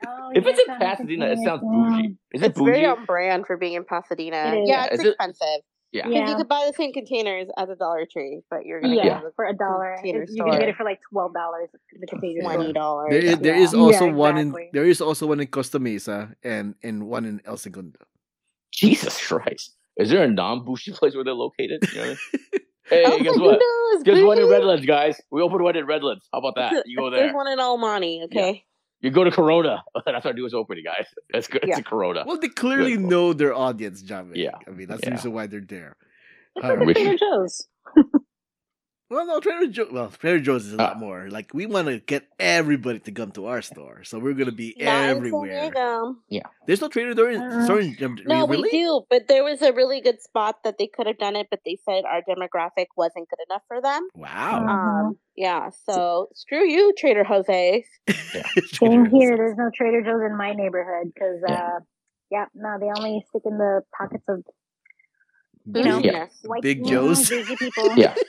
Oh, 0.08 0.30
if 0.36 0.46
it's 0.46 0.60
in 0.60 0.76
Pasadena, 0.78 1.26
it 1.28 1.40
sounds 1.44 1.62
bougie. 1.62 2.18
Is 2.34 2.42
it 2.44 2.52
It's 2.52 2.60
very 2.60 2.82
bougie? 2.82 2.86
on 2.86 3.06
brand 3.06 3.46
for 3.48 3.58
being 3.58 3.74
in 3.74 3.84
Pasadena. 3.86 4.54
It 4.56 4.64
is. 4.64 4.70
Yeah, 4.70 4.76
Yeah, 4.76 4.86
it's 4.86 4.94
is 4.96 5.00
it- 5.02 5.08
expensive. 5.10 5.62
Yeah. 5.92 6.08
Because 6.08 6.22
Yeah. 6.22 6.30
you 6.32 6.36
could 6.38 6.48
buy 6.50 6.64
the 6.66 6.74
same 6.74 6.92
containers 6.92 7.48
at 7.56 7.68
the 7.68 7.76
Dollar 7.76 8.08
Tree, 8.12 8.42
but 8.50 8.66
you're 8.66 8.82
gonna 8.82 8.96
Yeah, 8.96 9.22
get 9.22 9.36
for 9.36 9.46
a 9.46 9.54
dollar. 9.56 9.94
container 9.96 10.24
It- 10.24 10.30
You 10.32 10.44
can 10.44 10.52
get 10.60 10.68
it 10.70 10.76
for 10.76 10.84
like 10.86 11.00
twelve 11.12 11.34
dollars. 11.36 11.70
The 12.00 12.08
container 12.08 12.42
twenty 12.42 12.74
dollars. 12.74 13.10
There 13.12 13.20
is, 13.24 13.38
there 13.40 13.56
Yeah. 13.56 13.62
is 13.64 13.74
also 13.76 14.06
Yeah, 14.08 14.14
one 14.14 14.38
in 14.40 14.56
there 14.74 14.86
is 14.86 15.02
also 15.02 15.28
one 15.28 15.40
in 15.40 15.46
Costa 15.48 15.78
Mesa 15.78 16.36
and 16.44 16.74
and 16.82 17.08
one 17.08 17.26
in 17.26 17.42
El 17.46 17.58
Segundo. 17.58 18.00
Jesus 18.72 19.24
Christ. 19.28 19.76
Is 19.98 20.10
there 20.10 20.24
a 20.24 20.28
non 20.28 20.66
bougie 20.66 20.94
place 20.94 21.14
where 21.14 21.24
they're 21.24 21.36
located? 21.36 21.80
You 21.94 22.00
know 22.02 22.08
what 22.10 22.18
I 22.34 22.38
mean? 22.54 22.62
Hey, 22.90 23.04
Oh, 23.06 23.18
guess 23.20 23.36
who 23.36 23.44
what? 23.44 23.60
knows, 23.62 24.04
There's 24.04 24.24
one 24.24 24.40
in? 24.40 24.48
Redlands, 24.50 24.86
guys. 24.86 25.22
We 25.32 25.42
opened 25.42 25.64
one 25.64 25.76
in 25.76 25.86
Redlands. 25.86 26.28
How 26.34 26.40
about 26.40 26.56
that? 26.56 26.84
You 26.86 26.98
go 26.98 27.10
there. 27.10 27.22
There's 27.22 27.34
one 27.34 27.48
in 27.48 27.60
Almani. 27.60 28.24
Okay. 28.26 28.66
You 29.02 29.10
go 29.12 29.24
to 29.24 29.32
Corona. 29.32 29.84
That's 30.06 30.26
our 30.26 30.34
newest 30.34 30.56
opening, 30.56 30.84
guys. 30.86 31.08
That's 31.32 31.48
good. 31.48 31.64
It's 31.64 31.70
Yeah. 31.72 31.80
a 31.80 31.84
Corona. 31.84 32.24
Well, 32.26 32.38
they 32.40 32.50
clearly 32.50 32.92
Good. 32.98 33.02
know 33.06 33.34
their 33.34 33.54
audience, 33.54 34.02
Javi. 34.04 34.36
Yeah. 34.36 34.52
I 34.68 34.72
mean 34.72 34.88
that's 34.88 35.02
Yeah. 35.04 35.10
the 35.10 35.16
reason 35.16 35.34
why 35.34 35.48
they're 35.48 35.60
there. 35.62 35.96
It's 36.56 36.66
Uh, 36.66 36.70
like 36.76 36.80
we 36.80 36.94
Trader 36.94 37.18
Joe's. 37.18 37.68
Well, 39.10 39.28
no, 39.28 39.40
Trader 39.40 39.68
Joe. 39.68 39.88
Well, 39.92 40.10
Trader 40.10 40.40
Joe's 40.40 40.66
is 40.66 40.74
a 40.74 40.78
lot 40.78 40.96
Uh, 40.96 41.00
more. 41.00 41.30
Like 41.30 41.54
we 41.54 41.66
want 41.68 41.88
to 41.88 42.00
get 42.00 42.26
everybody 42.40 43.00
to 43.00 43.12
come 43.12 43.32
to 43.34 43.46
our 43.46 43.62
store, 43.62 44.04
so 44.04 44.18
we're 44.18 44.34
gonna 44.34 44.52
be 44.52 44.74
Not 44.80 44.82
in 44.82 44.88
San 44.88 45.10
everywhere. 45.18 45.72
Yeah, 46.30 46.44
There's 46.66 46.82
no 46.82 46.88
Trader 46.88 47.14
Joe's. 47.14 47.36
in, 47.36 47.42
Uh, 47.42 47.64
store 47.66 47.82
um, 47.82 48.18
No, 48.26 48.48
really? 48.48 48.64
we 48.64 48.72
do, 48.72 49.06
but 49.10 49.28
there 49.28 49.44
was 49.44 49.62
a 49.62 49.72
really 49.74 50.02
good 50.02 50.20
spot 50.22 50.64
that 50.64 50.78
they 50.80 50.88
could 50.88 51.06
have 51.06 51.20
done 51.20 51.36
it, 51.36 51.48
but 51.52 51.60
they 51.66 51.78
said 51.86 52.06
our 52.06 52.22
demographic 52.24 52.88
wasn't 52.98 53.30
good 53.30 53.40
enough 53.50 53.62
for 53.68 53.82
them. 53.82 54.08
Wow. 54.16 54.60
Mhm. 54.62 54.70
Um, 54.70 55.20
yeah, 55.36 55.70
so 55.86 56.30
screw 56.34 56.66
you, 56.66 56.94
Trader 56.98 57.24
Jose. 57.26 57.86
Same 58.74 59.06
here. 59.06 59.38
There's 59.38 59.58
no 59.58 59.70
Trader 59.76 60.02
Joe's 60.02 60.24
in 60.26 60.36
my 60.38 60.54
neighborhood 60.54 61.12
because, 61.14 61.40
Yeah. 61.48 61.54
uh, 61.76 61.80
yeah, 62.32 62.46
no, 62.56 62.80
they 62.80 62.88
only 62.88 63.24
stick 63.30 63.44
in 63.46 63.58
the 63.60 63.84
pockets 63.96 64.24
of 64.28 64.44
Big, 65.72 65.86
you 65.86 65.92
know, 65.92 66.00
Yeah. 66.00 66.28
white 66.44 66.62
Big 66.62 66.84
Joe's. 66.84 67.30
bougie 67.30 67.56
people. 67.58 67.96
Yeah. 67.96 68.16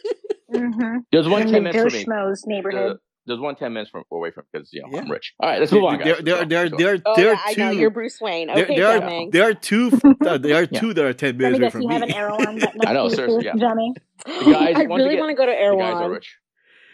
Mm-hmm. 0.55 0.97
There's 1.13 1.29
one 1.29 1.43
In 1.43 1.47
ten 1.49 1.55
the 1.55 1.61
minutes 1.73 1.77
Joe 1.77 1.89
from 1.91 1.99
me. 1.99 2.05
Schmo's 2.05 2.45
neighborhood. 2.47 2.97
The- 2.97 3.01
there's 3.27 3.41
one 3.41 3.57
ten 3.57 3.73
minutes 3.73 3.91
from 3.91 4.05
away 4.13 4.33
from 4.33 4.45
because 4.53 4.69
you 4.71 4.83
know 4.83 4.89
Yeah. 4.93 5.01
I'm 5.01 5.11
rich. 5.11 5.33
All 5.41 5.49
right, 5.49 5.59
let's 5.59 5.73
move 5.73 5.85
on, 5.85 5.97
there, 5.99 6.15
guys. 6.17 6.25
there, 6.25 6.37
Let's 6.37 6.49
there, 6.51 6.65
Let's 6.69 6.77
there, 6.77 7.03
Oh 7.07 7.17
there 7.17 7.25
yeah, 7.25 7.33
are 7.33 7.39
I 7.47 7.55
know 7.55 7.71
you're 7.71 7.89
Bruce 7.91 8.21
Wayne. 8.21 8.49
there, 8.49 8.65
Okay, 8.65 8.77
there 8.77 8.87
are 9.03 9.31
there 9.31 9.49
are 9.49 9.55
two 9.55 9.91
uh, 10.27 10.37
there 10.37 10.57
are 10.63 10.67
Yeah. 10.71 10.79
two 10.81 10.93
that 10.93 11.05
are 11.07 11.15
ten 11.15 11.39
minutes 11.39 11.59
away 11.59 11.71
from 11.71 11.81
you 11.83 11.89
me. 11.89 11.95
have 11.95 12.03
an 12.03 12.13
Erewhon 12.13 12.57
next 12.57 12.77
I 12.87 12.93
know, 12.93 13.09
seriously, 13.09 13.45
too, 13.45 13.47
yeah. 13.47 13.55
Johnny. 13.57 13.95
Guys, 14.27 14.77
I 14.77 14.85
once 14.87 15.01
really 15.01 15.15
again, 15.15 15.21
want 15.21 15.31
to 15.31 15.35
go 15.37 15.47
to 15.47 15.53
the 15.53 15.57
guys 15.57 15.63
are 15.63 15.63
Erewhon. 15.63 16.11
rich. 16.11 16.37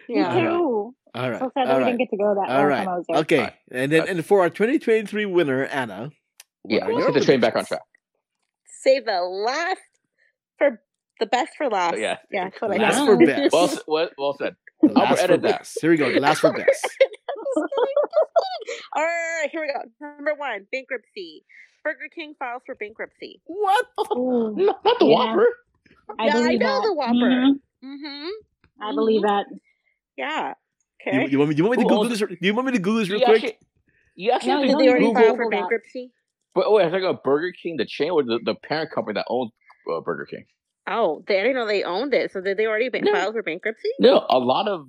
Yeah. 0.09 0.29
Alright. 0.29 0.45
Too. 0.51 0.95
All 1.13 1.31
right, 1.31 1.41
So 1.41 1.51
sad 1.53 1.67
that 1.67 1.73
all 1.73 1.79
we 1.81 1.85
didn't 1.87 1.99
get 1.99 2.11
to 2.11 2.17
go 2.17 2.35
that 2.37 2.49
all 2.49 2.67
last 2.69 2.87
I 2.89 2.97
was 2.97 3.05
there. 3.09 3.19
Okay, 3.19 3.39
Alright. 3.39 3.55
and 3.73 3.91
then 3.91 4.09
and 4.09 4.25
for 4.25 4.41
our 4.43 4.51
2023 4.51 5.27
winner, 5.27 5.65
Anna. 5.65 6.11
what 6.63 6.73
Yeah, 6.73 6.85
are 6.87 6.93
let's 6.95 7.07
get 7.07 7.15
the 7.15 7.25
train 7.25 7.41
back 7.41 7.57
on 7.57 7.65
track. 7.65 7.81
Save 8.83 9.05
the 9.07 9.21
last 9.21 9.81
for 10.59 10.81
the 11.21 11.27
best 11.27 11.53
for 11.57 11.69
last. 11.69 11.99
yeah. 11.99 12.17
yeah, 12.33 12.45
that's 12.45 12.61
what 12.61 12.73
I 12.73 12.77
Last 12.77 12.97
got. 12.97 13.07
for 13.07 13.17
best. 13.27 13.53
Well, 13.53 13.65
s- 13.65 13.81
well, 13.87 14.09
well 14.19 14.35
said. 14.39 14.57
The 14.83 14.89
Albert, 14.89 14.99
last 15.01 15.17
for 15.19 15.25
edit 15.25 15.43
that. 15.43 15.59
best. 15.61 15.79
Here 15.81 15.91
we 15.91 15.97
go. 15.97 16.13
The 16.13 16.21
last 16.21 16.41
for 16.41 16.53
best. 16.53 16.89
All 18.97 19.03
right, 19.05 19.49
here 19.53 19.61
we 19.61 19.69
go. 19.69 19.81
Number 20.01 20.35
one, 20.37 20.67
bankruptcy. 20.73 21.45
Burger 21.85 22.09
King 22.15 22.35
files 22.39 22.63
for 22.67 22.75
bankruptcy. 22.75 23.41
What? 23.47 23.87
Ooh, 24.17 24.55
No, 24.57 24.75
not 24.85 24.99
the 24.99 25.07
Yeah. 25.07 25.15
Whopper. 25.15 25.47
I 26.19 26.27
yeah, 26.27 26.37
I 26.37 26.55
know 26.57 26.59
that. 26.59 26.83
the 26.87 26.95
Whopper. 26.95 27.15
Mhm. 27.15 27.53
Mm-hmm. 27.85 28.29
I 28.83 28.93
believe 28.95 29.23
that. 29.23 29.45
Yeah. 30.17 30.55
Okay. 31.07 31.29
you 31.31 31.39
want 31.39 31.51
me? 31.51 31.57
You 31.57 31.65
want 31.65 31.77
me 31.79 31.83
to 31.85 31.89
Who 31.89 31.89
Google 31.89 32.05
owns- 32.11 32.19
this? 32.21 32.29
Do 32.29 32.37
you 32.47 32.55
want 32.55 32.67
me 32.67 32.73
to 32.73 32.79
Google 32.79 33.01
this 33.01 33.09
real 33.09 33.21
You 33.21 33.27
quick? 33.27 33.37
actually, 33.45 33.59
you 34.17 34.31
actually 34.33 34.49
No, 34.53 34.57
have 34.59 34.63
to 34.63 34.69
Did 34.69 34.79
they 34.79 34.89
already 34.91 35.07
Google. 35.07 35.15
file 35.23 35.31
for 35.31 35.37
Google 35.45 35.51
that. 35.51 35.57
bankruptcy? 35.61 36.13
But 36.55 36.73
wait, 36.73 36.85
I'm 36.85 36.91
talking 36.91 37.05
about 37.07 37.25
Burger 37.25 37.53
King, 37.53 37.77
the 37.79 37.87
chain, 37.87 38.11
or 38.11 38.23
the, 38.25 38.41
the 38.45 38.55
parent 38.55 38.91
company 38.93 39.15
that 39.15 39.27
owns 39.31 39.53
uh, 39.91 40.01
Burger 40.01 40.27
King. 40.27 40.45
Oh, 40.91 41.23
they, 41.27 41.39
I 41.39 41.43
didn't 41.43 41.55
know 41.57 41.67
they 41.67 41.85
owned 41.85 42.13
it. 42.13 42.33
So 42.33 42.41
did 42.41 42.57
they 42.57 42.67
already 42.67 42.89
ban- 42.89 43.05
No. 43.05 43.13
file 43.13 43.33
for 43.33 43.43
bankruptcy? 43.43 43.89
No, 44.01 44.27
a 44.29 44.39
lot 44.39 44.67
of 44.67 44.87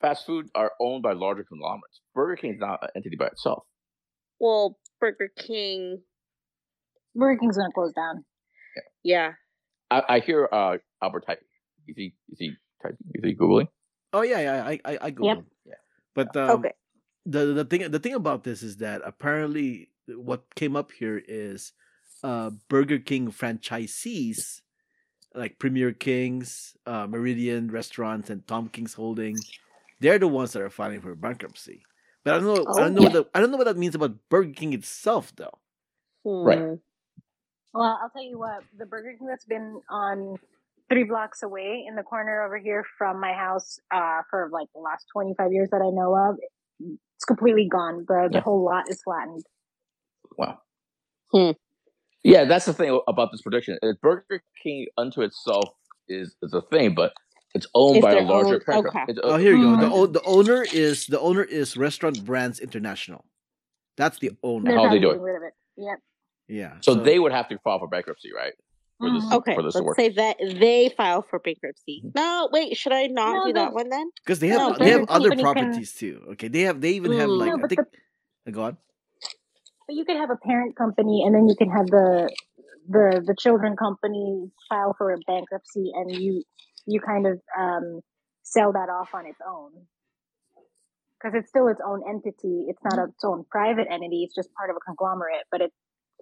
fast 0.00 0.24
food 0.26 0.48
are 0.54 0.72
owned 0.80 1.02
by 1.02 1.12
larger 1.12 1.44
conglomerates. 1.44 2.00
Burger 2.14 2.36
King 2.36 2.54
is 2.54 2.60
not 2.60 2.82
an 2.82 2.88
entity 2.96 3.16
by 3.16 3.26
itself. 3.26 3.64
Well, 4.40 4.78
Burger 5.00 5.30
King. 5.36 6.00
Burger 7.14 7.38
King's 7.38 7.58
gonna 7.58 7.72
close 7.74 7.92
down. 7.92 8.24
Yeah. 9.02 9.32
I, 9.90 10.02
I 10.08 10.20
hear 10.20 10.48
uh, 10.50 10.78
Albert 11.02 11.24
typing. 11.26 11.44
Is 11.86 11.94
he? 11.96 12.14
Is 12.30 12.38
he 12.38 12.52
typing? 12.82 12.96
Is 13.14 13.24
he 13.24 13.36
googling? 13.36 13.68
Oh 14.12 14.22
yeah, 14.22 14.40
yeah. 14.40 14.64
I 14.64 14.80
I, 14.84 14.98
I 15.02 15.10
Googled. 15.10 15.44
Yeah. 15.66 15.74
But 16.14 16.34
um, 16.36 16.50
okay. 16.60 16.72
the 17.26 17.46
the 17.46 17.64
thing 17.64 17.90
the 17.90 17.98
thing 17.98 18.14
about 18.14 18.44
this 18.44 18.62
is 18.62 18.78
that 18.78 19.02
apparently 19.04 19.90
what 20.08 20.54
came 20.54 20.74
up 20.74 20.90
here 20.92 21.22
is 21.28 21.72
uh 22.22 22.50
Burger 22.68 22.98
King 22.98 23.30
franchisees 23.30 24.60
like 25.34 25.58
Premier 25.58 25.92
Kings, 25.92 26.76
uh, 26.86 27.06
Meridian 27.06 27.70
Restaurants, 27.70 28.30
and 28.30 28.46
Tom 28.46 28.68
King's 28.68 28.94
Holding, 28.94 29.44
they're 30.00 30.18
the 30.18 30.28
ones 30.28 30.52
that 30.52 30.62
are 30.62 30.70
filing 30.70 31.00
for 31.00 31.14
bankruptcy. 31.14 31.82
But 32.24 32.34
I 32.34 32.38
don't 32.38 32.46
know. 32.46 32.68
I 32.76 32.80
don't 32.82 32.94
know 32.94 33.00
Oh. 33.00 33.04
what 33.04 33.12
the, 33.12 33.26
I 33.34 33.40
don't 33.40 33.50
know 33.50 33.56
what 33.56 33.66
that 33.66 33.76
means 33.76 33.94
about 33.94 34.16
Burger 34.30 34.52
King 34.52 34.72
itself, 34.72 35.32
though. 35.36 35.58
Right. 36.24 36.58
Hmm. 36.58 36.74
Well, 37.72 37.98
I'll 38.02 38.10
tell 38.10 38.22
you 38.24 38.38
what, 38.38 38.62
the 38.78 38.86
Burger 38.86 39.14
King 39.18 39.26
that's 39.26 39.44
been 39.44 39.80
on 39.90 40.38
three 40.88 41.04
blocks 41.04 41.42
away 41.42 41.84
in 41.88 41.96
the 41.96 42.02
corner 42.02 42.42
over 42.44 42.56
here 42.58 42.84
from 42.98 43.20
my 43.20 43.32
house 43.32 43.78
uh, 43.90 44.22
for 44.30 44.48
like 44.52 44.68
the 44.74 44.80
last 44.80 45.06
25 45.12 45.52
years 45.52 45.70
that 45.70 45.82
I 45.82 45.90
know 45.90 46.14
of, 46.14 46.36
it's 47.16 47.24
completely 47.26 47.68
gone. 47.68 48.04
The, 48.06 48.28
the 48.30 48.36
Yeah. 48.36 48.40
whole 48.40 48.64
lot 48.64 48.88
is 48.88 49.02
flattened. 49.02 49.44
Wow. 50.38 50.58
Hmm. 51.32 51.50
Yeah, 52.24 52.44
that's 52.44 52.64
the 52.64 52.72
thing 52.72 52.98
about 53.06 53.30
this 53.32 53.42
prediction. 53.42 53.78
Burger 54.02 54.42
King 54.62 54.86
unto 54.96 55.20
itself 55.22 55.68
is 56.08 56.34
is 56.42 56.52
a 56.54 56.62
thing, 56.62 56.94
but 56.94 57.12
it's 57.54 57.66
owned 57.74 57.96
It's 57.98 58.04
by 58.04 58.14
a 58.14 58.22
larger 58.22 58.54
own- 58.54 58.60
parent. 58.62 58.86
okay. 58.88 59.04
It's, 59.08 59.20
Oh, 59.22 59.36
here 59.36 59.54
you 59.54 59.76
go. 59.76 59.80
The 59.80 59.86
Mhm. 59.86 59.92
o- 59.92 60.06
the 60.06 60.22
owner 60.24 60.64
is 60.72 61.06
the 61.06 61.20
owner 61.20 61.42
is 61.44 61.76
Restaurant 61.76 62.24
Brands 62.24 62.58
International. 62.60 63.24
That's 63.96 64.18
the 64.18 64.32
owner. 64.42 64.64
They're 64.70 64.74
How 64.76 64.82
they 64.90 64.98
probably 64.98 65.00
do 65.00 65.06
it? 65.10 65.12
getting 65.12 65.22
rid 65.22 65.36
of 65.36 65.42
it. 65.42 65.54
Yep. 65.76 65.98
Yeah. 66.48 66.76
so, 66.80 66.94
they 66.94 67.18
would 67.18 67.32
have 67.32 67.48
to 67.48 67.58
file 67.58 67.78
for 67.78 67.88
bankruptcy, 67.88 68.30
right? 68.34 68.52
For 68.98 69.10
this. 69.10 69.24
Okay, 69.32 69.54
for 69.54 69.62
this 69.62 69.72
to 69.74 69.78
let's 69.78 69.86
work. 69.86 69.96
say 69.96 70.08
that 70.10 70.36
they 70.60 70.90
file 70.96 71.22
for 71.22 71.38
bankruptcy. 71.38 72.02
No, 72.14 72.48
wait, 72.52 72.76
should 72.76 72.92
I 72.92 73.06
not 73.06 73.32
No, 73.32 73.46
do 73.46 73.52
that 73.54 73.72
one 73.72 73.88
then? 73.88 74.10
because 74.22 74.40
they 74.40 74.48
No, 74.50 74.70
have 74.70 74.78
they 74.78 74.90
have 74.90 75.08
other 75.08 75.30
Company 75.30 75.42
can- 75.42 75.52
properties 75.70 75.94
too. 75.94 76.22
Okay, 76.32 76.48
they 76.48 76.60
have 76.62 76.80
they 76.80 76.90
even 76.92 77.12
have 77.12 77.28
Mm. 77.30 77.38
like 77.38 77.48
No, 77.50 77.56
I 77.56 77.60
but 77.62 77.70
think. 77.70 77.80
the- 78.44 78.52
Go 78.52 78.62
on. 78.64 78.76
But 79.86 79.96
you 79.96 80.04
could 80.04 80.16
have 80.16 80.30
a 80.30 80.36
parent 80.36 80.76
company 80.76 81.24
and 81.24 81.34
then 81.34 81.48
you 81.48 81.56
can 81.56 81.70
have 81.70 81.86
the 81.86 82.30
the 82.88 83.22
the 83.26 83.34
children 83.38 83.76
company 83.76 84.50
file 84.68 84.94
for 84.96 85.12
a 85.12 85.18
bankruptcy 85.26 85.92
and 85.94 86.10
you 86.14 86.42
you 86.86 87.00
kind 87.00 87.26
of 87.26 87.40
um 87.58 88.00
sell 88.42 88.72
that 88.72 88.88
off 88.88 89.08
on 89.14 89.26
its 89.26 89.38
own. 89.46 89.70
Because 91.18 91.38
it's 91.38 91.48
still 91.48 91.68
its 91.68 91.80
own 91.84 92.02
entity. 92.06 92.66
It's 92.68 92.82
not 92.84 92.98
its 93.08 93.24
own 93.24 93.44
private 93.50 93.86
entity. 93.90 94.24
It's 94.24 94.34
just 94.34 94.52
part 94.54 94.70
of 94.70 94.76
a 94.76 94.80
conglomerate 94.80 95.44
but 95.50 95.60
it 95.60 95.72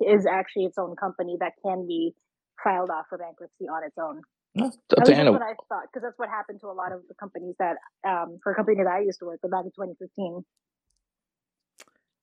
is 0.01 0.27
actually 0.27 0.65
its 0.65 0.79
own 0.79 0.97
company 0.97 1.37
that 1.41 1.53
can 1.65 1.87
be 1.87 2.15
filed 2.63 2.91
off 2.91 3.07
for 3.09 3.19
bankruptcy 3.19 3.67
on 3.67 3.85
its 3.85 3.97
own. 3.99 4.23
That's 4.55 4.77
that's 4.91 5.09
what 5.09 5.43
I 5.43 5.55
thought 5.69 5.89
because 5.89 6.03
that's 6.03 6.19
what 6.19 6.29
happened 6.29 6.61
to 6.61 6.67
a 6.69 6.77
lot 6.77 6.93
of 6.93 7.01
the 7.09 7.15
companies 7.15 7.55
that 7.59 7.77
um 8.07 8.39
for 8.43 8.53
a 8.53 8.55
company 8.55 8.77
that 8.83 8.91
I 8.91 9.01
used 9.01 9.19
to 9.21 9.25
work 9.25 9.41
with 9.43 9.51
back 9.51 9.65
in 9.65 9.73
2015 9.73 10.45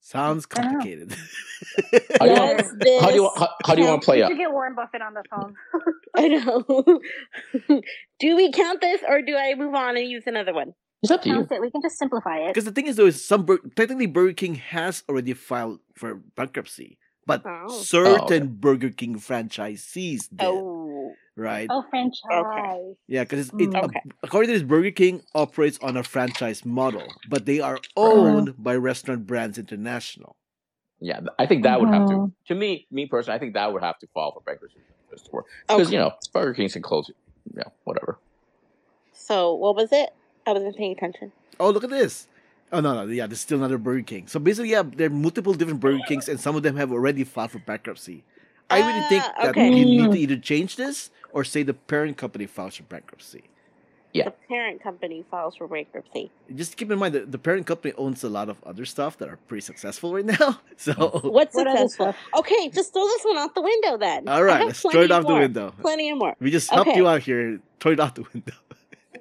Sounds 0.02 0.45
complicated. 0.45 1.12
How 1.12 2.26
do 2.26 2.32
you 2.32 2.36
Yes, 2.36 2.64
want- 2.66 2.80
this. 2.80 3.02
How 3.02 3.10
do 3.10 3.16
you 3.16 3.24
want? 3.24 3.38
How, 3.38 3.50
how 3.66 3.76
do 3.76 3.82
you 3.82 3.88
want 3.88 4.02
to 4.02 4.06
play 4.06 4.18
we 4.18 4.24
out? 4.24 4.38
get 4.38 4.52
Warren 4.52 4.76
Buffett 4.76 5.02
on 5.02 5.14
the 5.14 5.24
phone 5.30 5.54
I 6.16 6.28
know. 6.30 7.82
do 8.20 8.36
we 8.36 8.52
count 8.52 8.82
this 8.82 9.02
or 9.08 9.22
do 9.22 9.36
I 9.36 9.54
move 9.56 9.76
on 9.76 9.97
and 9.97 10.08
use 10.10 10.24
another 10.26 10.54
one? 10.54 10.74
It's 11.04 11.12
up 11.12 11.22
to 11.24 11.30
you. 11.30 11.41
It. 11.50 11.62
We 11.62 11.72
can 11.72 11.82
just 11.82 11.97
simplify 11.97 12.39
it. 12.39 12.47
Because 12.47 12.66
the 12.66 12.72
thing 12.72 12.88
is, 12.88 12.97
though, 12.97 13.06
is 13.06 13.24
some 13.26 13.45
technically 13.76 14.06
Burger 14.08 14.34
King 14.34 14.56
has 14.56 15.04
already 15.08 15.34
filed 15.34 15.80
for 15.95 16.16
bankruptcy, 16.36 16.97
but 17.30 17.44
Oh. 17.46 17.68
certain 17.70 18.48
Burger 18.60 18.90
King 18.90 19.16
franchisees 19.16 20.28
did, 20.30 20.42
Oh. 20.48 21.14
right? 21.36 21.68
Oh, 21.70 21.84
franchise. 21.90 22.96
Yeah, 23.08 23.24
because 23.24 23.50
it, 23.50 23.54
Mm. 23.70 23.84
Okay. 23.86 24.02
according 24.24 24.50
to 24.50 24.54
this, 24.60 24.64
Burger 24.68 24.92
King 24.92 25.22
operates 25.36 25.78
on 25.82 25.96
a 25.96 26.04
franchise 26.04 26.66
model, 26.66 27.08
but 27.30 27.46
they 27.46 27.60
are 27.62 27.80
owned 27.96 28.56
by 28.62 28.76
Restaurant 28.76 29.26
Brands 29.28 29.58
International. 29.58 30.36
Yeah, 31.00 31.22
I 31.38 31.46
think 31.46 31.64
that 31.64 31.80
would 31.80 31.90
have 31.90 32.08
to. 32.10 32.14
Mhm. 32.14 32.32
To 32.48 32.56
me, 32.56 32.86
me 32.92 33.06
personally, 33.06 33.36
I 33.38 33.40
think 33.40 33.54
that 33.54 33.72
would 33.72 33.84
have 33.84 33.98
to 34.00 34.08
fall 34.08 34.34
for 34.34 34.42
bankruptcy 34.42 34.80
just 35.10 35.26
to. 35.28 35.32
Because 35.68 35.88
Okay. 35.88 35.94
you 35.96 36.00
know, 36.02 36.12
Burger 36.34 36.54
King 36.54 36.68
can 36.70 36.82
close. 36.82 37.10
Yeah, 37.56 37.64
whatever. 37.86 38.18
So 39.14 39.54
what 39.54 39.76
was 39.76 39.92
it? 39.94 40.10
I 40.46 40.52
wasn't 40.54 40.76
paying 40.76 40.92
attention. 40.92 41.32
Oh, 41.60 41.70
look 41.70 41.84
at 41.84 41.90
this! 41.90 42.28
Oh 42.72 42.82
no, 42.82 42.93
no, 42.93 43.11
yeah, 43.11 43.26
there's 43.26 43.39
still 43.39 43.57
another 43.57 43.78
Burger 43.80 44.03
King. 44.03 44.28
So 44.28 44.39
basically, 44.39 44.70
yeah, 44.72 44.84
there 44.84 45.07
are 45.07 45.09
multiple 45.09 45.53
different 45.53 45.80
Burger 45.80 46.03
Kings, 46.07 46.30
and 46.30 46.39
some 46.39 46.55
of 46.55 46.61
them 46.63 46.76
have 46.78 46.91
already 46.91 47.24
filed 47.24 47.51
for 47.51 47.59
bankruptcy. 47.59 48.24
I 48.70 48.78
really 48.86 49.07
think 49.09 49.24
Ah, 49.26 49.34
that 49.41 49.49
okay. 49.57 49.70
you 49.74 49.86
need 49.86 50.01
Mm. 50.09 50.11
to 50.13 50.20
either 50.20 50.38
change 50.38 50.76
this 50.76 51.09
or 51.34 51.43
say 51.43 51.63
the 51.63 51.74
parent 51.74 52.17
company 52.17 52.45
files 52.45 52.76
for 52.76 52.84
bankruptcy. 52.84 53.43
Yeah. 54.13 54.26
The 54.26 54.34
parent 54.47 54.82
company 54.84 55.24
files 55.30 55.55
for 55.55 55.67
bankruptcy. 55.67 56.32
Just 56.55 56.78
keep 56.78 56.89
in 56.91 56.97
mind 56.99 57.13
that 57.15 57.32
the 57.32 57.38
parent 57.38 57.65
company 57.67 57.93
owns 57.97 58.24
a 58.24 58.30
lot 58.30 58.49
of 58.49 58.57
other 58.63 58.86
stuff 58.86 59.17
that 59.20 59.30
are 59.30 59.38
pretty 59.47 59.61
successful 59.61 60.13
right 60.13 60.26
now. 60.26 60.59
So, 60.78 60.93
What's 60.93 61.55
What 61.55 61.67
successful? 61.67 62.15
Okay, 62.38 62.70
just 62.70 62.93
throw 62.93 63.05
this 63.05 63.24
one 63.26 63.38
out 63.38 63.53
the 63.53 63.61
window 63.61 63.97
then. 63.97 64.28
all 64.28 64.38
I 64.38 64.41
right, 64.41 64.57
have 64.57 64.67
let's 64.67 64.82
throw 64.82 65.01
it 65.01 65.11
off 65.11 65.26
the 65.26 65.34
window. 65.34 65.74
Plenty 65.82 66.09
of 66.11 66.17
more. 66.20 66.36
We 66.39 66.49
just 66.51 66.70
helped 66.70 66.89
Okay. 66.89 66.97
you 66.99 67.07
out 67.07 67.22
here. 67.24 67.59
Throw 67.80 67.91
it 67.93 67.99
out 67.99 68.13
the 68.15 68.24
window. 68.34 68.53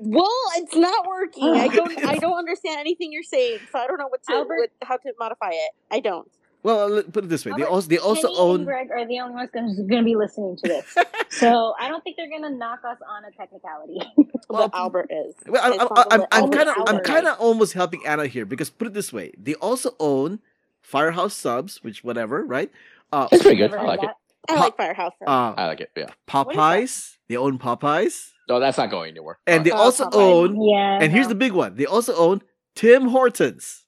Well, 0.01 0.30
it's 0.57 0.76
not 0.76 1.07
working. 1.07 1.45
I 1.49 1.68
don't. 1.68 2.05
I 2.05 2.16
don't 2.18 2.36
understand 2.39 2.78
anything 2.78 3.12
you're 3.12 3.22
saying, 3.22 3.61
so 3.72 3.78
I 3.78 3.86
don't 3.86 3.99
know 3.99 4.09
what 4.09 4.22
to 4.24 4.32
Albert- 4.34 4.59
what, 4.59 4.70
how 4.89 4.97
to 4.99 5.12
modify 5.18 5.51
it. 5.53 5.70
I 5.91 6.01
don't. 6.01 6.30
Well, 6.62 6.89
let- 6.89 7.12
put 7.12 7.24
it 7.24 7.28
this 7.28 7.47
way: 7.47 7.53
they 7.57 7.62
also 7.64 7.89
they 7.89 7.99
also 7.99 8.28
Kenny 8.28 8.39
own. 8.39 8.55
and 8.57 8.66
Greg 8.66 8.91
are 8.91 9.07
the 9.07 9.20
only 9.20 9.34
ones 9.34 9.51
going 9.53 9.89
to 9.89 10.03
be 10.03 10.16
listening 10.16 10.57
to 10.57 10.68
this. 10.68 10.95
so 11.30 11.74
I 11.80 11.89
don't 11.89 12.03
think 12.05 12.16
they're 12.16 12.28
going 12.28 12.43
to 12.43 12.51
knock 12.51 12.80
us 12.84 12.99
on 13.09 13.24
a 13.24 13.30
technicality. 13.30 14.01
Well, 14.51 14.66
but 14.70 14.78
Albert 14.78 15.11
is. 15.11 15.34
Well, 15.47 15.62
I, 15.62 15.74
It's 15.74 15.78
I, 15.78 15.84
not 15.84 16.07
I, 16.11 16.14
I'm, 16.14 16.45
I'm 16.45 16.51
kind 16.51 16.68
of, 16.70 16.76
I'm 16.86 17.01
kind 17.01 17.26
of 17.26 17.39
almost 17.39 17.74
helping 17.74 18.07
Anna 18.07 18.26
here 18.28 18.47
because 18.47 18.70
put 18.70 18.86
it 18.86 18.95
this 18.95 19.12
way: 19.12 19.30
they 19.39 19.55
also 19.57 19.95
own 20.01 20.41
Firehouse 20.80 21.34
Subs, 21.34 21.84
which 21.84 22.03
whatever, 22.03 22.43
right? 22.47 22.70
Uh, 23.12 23.28
It's 23.30 23.43
pretty 23.43 23.59
good. 23.59 23.74
I 23.74 23.78
heard 23.78 23.86
like 23.86 24.03
it. 24.05 24.11
I 24.49 24.55
like 24.55 24.76
Firehouse. 24.78 25.12
though. 25.20 25.26
uh, 25.30 25.55
I 25.55 25.66
like 25.66 25.80
it. 25.82 25.91
Yeah. 25.95 26.07
Popeyes. 26.26 27.16
They 27.28 27.36
own 27.36 27.59
Popeyes, 27.59 28.30
No, 28.49 28.61
that's 28.61 28.78
not 28.78 28.90
going 28.90 29.11
anywhere. 29.11 29.38
and 29.46 29.64
they 29.64 29.70
Oh, 29.70 29.76
also 29.76 30.09
own. 30.12 30.61
Yeah. 30.62 30.99
And 31.03 31.12
here's 31.12 31.28
the 31.28 31.34
big 31.34 31.53
one. 31.53 31.74
They 31.76 31.86
also 31.86 32.14
own 32.16 32.42
Tim 32.74 33.09
Hortons. 33.09 33.84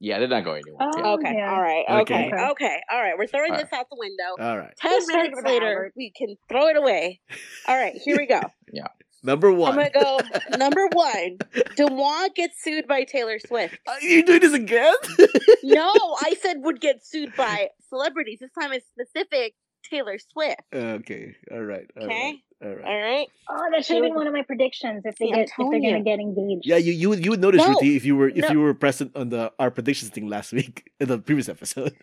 yeah, 0.00 0.18
they're 0.18 0.28
not 0.28 0.44
going 0.44 0.62
anywhere. 0.66 0.88
Oh. 0.92 0.98
Yeah. 0.98 1.12
okay, 1.14 1.34
yeah. 1.38 1.50
all 1.54 1.62
right, 1.62 1.84
Okay. 2.02 2.26
okay, 2.26 2.46
okay, 2.50 2.76
all 2.92 3.00
right. 3.00 3.14
We're 3.16 3.26
throwing 3.26 3.52
All 3.52 3.58
this 3.58 3.72
out 3.72 3.86
the 3.90 3.96
window. 3.98 4.30
All 4.38 4.58
right. 4.58 4.72
Ten 4.78 4.90
Just 4.92 5.06
started 5.08 5.30
minutes 5.30 5.46
later, 5.48 5.92
we 5.96 6.12
can 6.16 6.36
throw 6.48 6.68
it 6.68 6.76
away. 6.76 7.20
All 7.66 7.76
right, 7.76 7.94
here 8.04 8.16
we 8.18 8.26
go. 8.26 8.40
Yeah. 8.72 8.88
Number 9.22 9.50
one. 9.52 9.70
I'm 9.72 9.76
one. 9.78 9.90
gonna 9.94 10.04
go 10.52 10.56
number 10.58 10.86
one. 10.92 11.38
DeWan 11.78 12.34
gets 12.34 12.62
sued 12.62 12.86
by 12.86 13.04
Taylor 13.04 13.38
Swift. 13.38 13.78
Uh, 13.86 13.94
you 14.02 14.22
doing 14.22 14.40
this 14.40 14.52
again? 14.52 14.92
No, 15.62 15.90
I 16.20 16.34
said 16.42 16.58
would 16.60 16.78
get 16.80 17.06
sued 17.06 17.34
by 17.34 17.68
celebrities. 17.88 18.40
This 18.40 18.50
time 18.60 18.72
it's 18.72 18.84
specific 18.88 19.54
Taylor 19.90 20.18
Swift. 20.18 20.60
okay. 20.74 21.34
All 21.50 21.60
right. 21.62 21.88
all 21.96 22.04
Okay. 22.04 22.14
right, 22.14 22.36
All 22.62 22.74
right. 22.74 22.84
All 22.84 23.00
right. 23.00 23.26
Oh, 23.50 23.66
that 23.72 23.84
should 23.84 23.96
have 23.96 24.04
been 24.04 24.14
one 24.14 24.26
of 24.26 24.32
my 24.32 24.42
predictions 24.42 25.02
if 25.04 25.16
they 25.18 25.26
See, 25.26 25.30
get 25.32 25.40
if 25.40 25.50
they're 25.56 25.64
telling 25.66 25.82
gonna 25.82 26.02
get 26.02 26.18
engaged. 26.18 26.66
Yeah, 26.66 26.76
you 26.76 26.92
you 26.92 27.08
would 27.10 27.24
you 27.24 27.30
would 27.30 27.40
notice 27.40 27.60
No. 27.62 27.68
Ruthie 27.68 27.96
if 27.96 28.04
you 28.04 28.16
were 28.16 28.28
if 28.28 28.36
No. 28.46 28.50
you 28.50 28.60
were 28.60 28.74
present 28.74 29.12
on 29.16 29.28
the 29.30 29.52
our 29.58 29.70
predictions 29.70 30.10
thing 30.10 30.28
last 30.28 30.52
week 30.52 30.90
in 31.00 31.08
the 31.08 31.18
previous 31.18 31.48
episode. 31.48 31.94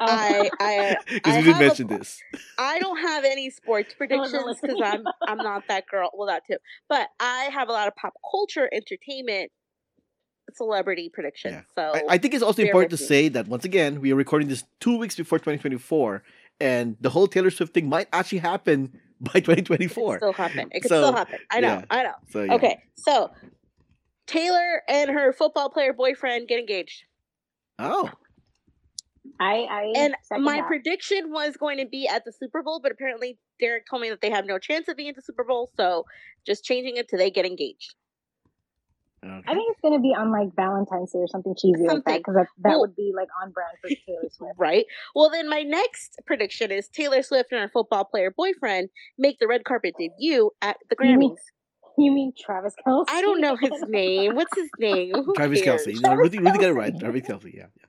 I 0.00 0.50
I 0.60 0.96
because 1.12 1.34
I 1.34 1.38
we 1.38 1.44
did 1.44 1.52
have 1.52 1.60
a- 1.60 1.66
mention 1.66 1.86
this. 1.88 2.20
I 2.58 2.78
don't 2.78 2.98
have 2.98 3.24
any 3.24 3.50
sports 3.50 3.94
predictions 3.98 4.58
because. 4.60 4.80
I'm 4.82 5.04
I'm 5.26 5.38
not 5.38 5.64
that 5.68 5.86
girl. 5.86 6.10
Well, 6.14 6.28
that 6.28 6.42
too. 6.46 6.58
But 6.88 7.08
I 7.20 7.44
have 7.52 7.68
a 7.68 7.72
lot 7.72 7.88
of 7.88 7.94
pop 7.96 8.12
culture, 8.30 8.68
entertainment, 8.72 9.50
celebrity 10.52 11.10
predictions. 11.12 11.64
So 11.74 11.92
I, 11.94 12.02
I 12.10 12.18
think 12.18 12.34
it's 12.34 12.42
also 12.42 12.62
important 12.62 12.90
to 12.96 13.02
me. 13.02 13.06
say 13.06 13.28
that 13.28 13.48
once 13.48 13.64
again 13.64 14.00
we 14.00 14.12
are 14.12 14.16
recording 14.16 14.48
this 14.48 14.64
two 14.80 14.98
weeks 14.98 15.16
before 15.16 15.38
2024, 15.38 16.22
and 16.60 16.96
the 17.00 17.10
whole 17.10 17.26
Taylor 17.26 17.50
Swift 17.50 17.74
thing 17.74 17.88
might 17.88 18.08
actually 18.12 18.38
happen 18.38 18.92
by 19.20 19.32
it 19.34 19.44
could 19.44 19.66
2024. 19.66 20.16
still 20.18 20.32
happen. 20.32 20.68
It 20.72 20.80
could 20.80 20.88
So, 20.88 21.02
still 21.02 21.12
happen. 21.14 21.38
I 21.50 21.60
know. 21.60 21.68
yeah. 21.68 21.84
I 21.90 22.02
know. 22.02 22.14
So 22.30 22.42
yeah. 22.44 22.54
Okay, 22.54 22.82
so 22.94 23.30
Taylor 24.26 24.82
and 24.88 25.10
her 25.10 25.32
football 25.32 25.70
player 25.70 25.92
boyfriend 25.92 26.48
get 26.48 26.58
engaged. 26.58 27.02
Oh, 27.78 28.10
I 29.40 29.66
I 29.70 29.92
And 29.96 30.14
my 30.44 30.58
that. 30.58 30.66
prediction 30.66 31.30
was 31.32 31.56
going 31.56 31.78
to 31.78 31.86
be 31.86 32.06
at 32.06 32.24
the 32.24 32.32
Super 32.32 32.62
Bowl, 32.62 32.80
but 32.82 32.92
apparently 32.92 33.38
Derek 33.58 33.84
told 33.88 34.02
me 34.02 34.10
that 34.10 34.20
they 34.20 34.30
have 34.30 34.46
no 34.46 34.58
chance 34.58 34.86
of 34.88 34.96
being 34.96 35.08
at 35.08 35.16
the 35.16 35.22
Super 35.22 35.44
Bowl, 35.44 35.70
so 35.76 36.04
just 36.46 36.64
changing 36.64 36.96
it 36.96 37.08
to 37.08 37.16
they 37.16 37.30
get 37.30 37.44
engaged. 37.46 37.94
Okay. 39.24 39.42
I 39.50 39.54
think 39.54 39.72
it's 39.72 39.80
gonna 39.80 40.00
be 40.00 40.14
on 40.14 40.30
like 40.30 40.54
Valentine's 40.54 41.12
Day 41.12 41.20
or 41.20 41.28
something 41.28 41.54
cheesy 41.56 41.82
like 41.86 42.04
that 42.04 42.18
because 42.18 42.34
that, 42.34 42.46
that 42.62 42.68
Well- 42.70 42.80
would 42.80 42.94
be 42.96 43.12
like 43.16 43.28
on 43.42 43.50
brand 43.52 43.70
for 43.80 43.88
Taylor 43.88 44.28
Swift. 44.30 44.54
Right? 44.58 44.84
Well, 45.14 45.30
then 45.30 45.48
my 45.48 45.62
next 45.62 46.20
prediction 46.26 46.70
is 46.70 46.88
Taylor 46.88 47.22
Swift 47.22 47.50
and 47.52 47.60
her 47.60 47.70
football 47.72 48.04
player 48.04 48.30
boyfriend 48.36 48.90
make 49.18 49.38
the 49.38 49.46
red 49.48 49.64
carpet 49.64 49.94
debut 49.98 50.50
at 50.62 50.76
the 50.90 50.96
You 51.00 51.18
mean- 51.18 51.30
Grammys. 51.30 51.36
You 51.96 52.10
mean 52.12 52.32
Travis 52.36 52.74
Kelce? 52.84 53.04
I 53.08 53.22
don't 53.22 53.40
know 53.40 53.54
his 53.56 53.70
name. 53.86 54.34
What's 54.34 54.54
his 54.56 54.68
name? 54.80 55.12
Who 55.14 55.32
Travis 55.34 55.62
cares? 55.62 55.86
Kelce. 55.86 56.02
No, 56.02 56.14
Ruthie, 56.16 56.38
Ruthie 56.40 56.58
got 56.58 56.70
it 56.70 56.72
right. 56.72 56.98
Travis 56.98 57.22
Kelce. 57.22 57.54
Yeah. 57.54 57.66
yeah. 57.76 57.86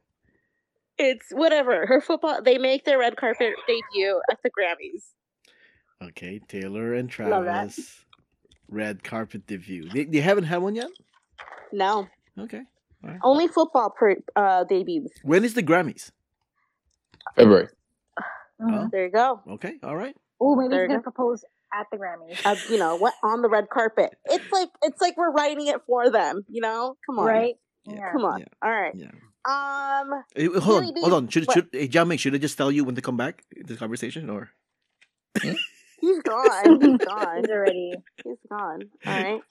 It's 1.08 1.26
whatever. 1.32 1.88
Her 1.88 2.00
football. 2.02 2.40
They 2.44 2.60
make 2.60 2.86
their 2.86 3.00
red 3.00 3.18
carpet 3.18 3.54
debut 3.68 4.22
at 4.32 4.38
the 4.44 4.52
Grammys. 4.52 5.06
Okay, 6.10 6.40
Taylor 6.48 6.94
and 6.94 7.10
Travis. 7.10 8.04
Red 8.70 9.04
carpet 9.04 9.48
debut. 9.48 9.90
They, 9.90 10.04
they 10.06 10.20
haven't 10.20 10.44
had 10.46 10.58
one 10.58 10.76
yet. 10.76 10.90
No, 11.76 12.08
Okay. 12.40 12.64
only 13.24 13.48
football 13.48 13.90
pre- 13.90 14.24
uh, 14.36 14.64
debuts. 14.64 15.12
When 15.24 15.44
is 15.44 15.54
the 15.54 15.64
Grammys? 15.64 16.12
February. 17.36 17.68
Mhm. 18.62 18.90
There 18.92 19.06
you 19.06 19.12
go. 19.12 19.42
Okay. 19.56 19.78
All 19.84 19.96
right. 19.96 20.16
Oh, 20.40 20.56
maybe 20.56 20.70
There 20.70 20.84
he's 20.84 20.90
gonna 20.90 21.02
propose 21.04 21.44
at 21.74 21.88
the 21.92 21.98
Grammys. 21.98 22.40
Uh, 22.46 22.56
you 22.72 22.78
know 22.78 22.96
what? 22.96 23.14
On 23.24 23.42
the 23.42 23.50
red 23.50 23.70
carpet. 23.70 24.16
It's 24.26 24.50
like 24.52 24.70
it's 24.82 25.02
like 25.02 25.18
we're 25.18 25.32
writing 25.32 25.68
it 25.68 25.82
for 25.86 26.10
them. 26.10 26.46
You 26.48 26.62
know? 26.62 26.96
Come 27.06 27.20
on. 27.20 27.26
Right? 27.26 27.56
Yeah. 27.86 28.12
Come 28.14 28.24
on. 28.24 28.40
Yeah. 28.40 28.46
All 28.62 28.72
right. 28.72 28.96
Yeah. 28.96 29.12
Um. 29.46 30.24
Eh, 30.36 30.48
hold 30.60 30.84
on. 30.84 30.94
Hold 31.02 31.14
on. 31.14 31.28
Should 31.28 31.48
what? 31.48 31.54
should 31.54 31.70
hey, 31.72 31.88
Jiaming, 31.90 32.18
should 32.18 32.34
I 32.34 32.38
just 32.38 32.58
tell 32.58 32.72
you 32.72 32.84
when 32.86 32.96
to 32.96 33.02
come 33.02 33.18
back 33.18 33.44
in 33.56 33.66
this 33.66 33.78
conversation 33.78 34.30
or? 34.30 34.52
He's 36.00 36.20
gone. 36.24 36.82
He's 36.82 36.98
gone. 36.98 37.38
He's 37.38 37.50
already. 37.50 37.92
He's 38.24 38.38
gone. 38.50 38.82
All 39.06 39.14
right. 39.24 39.42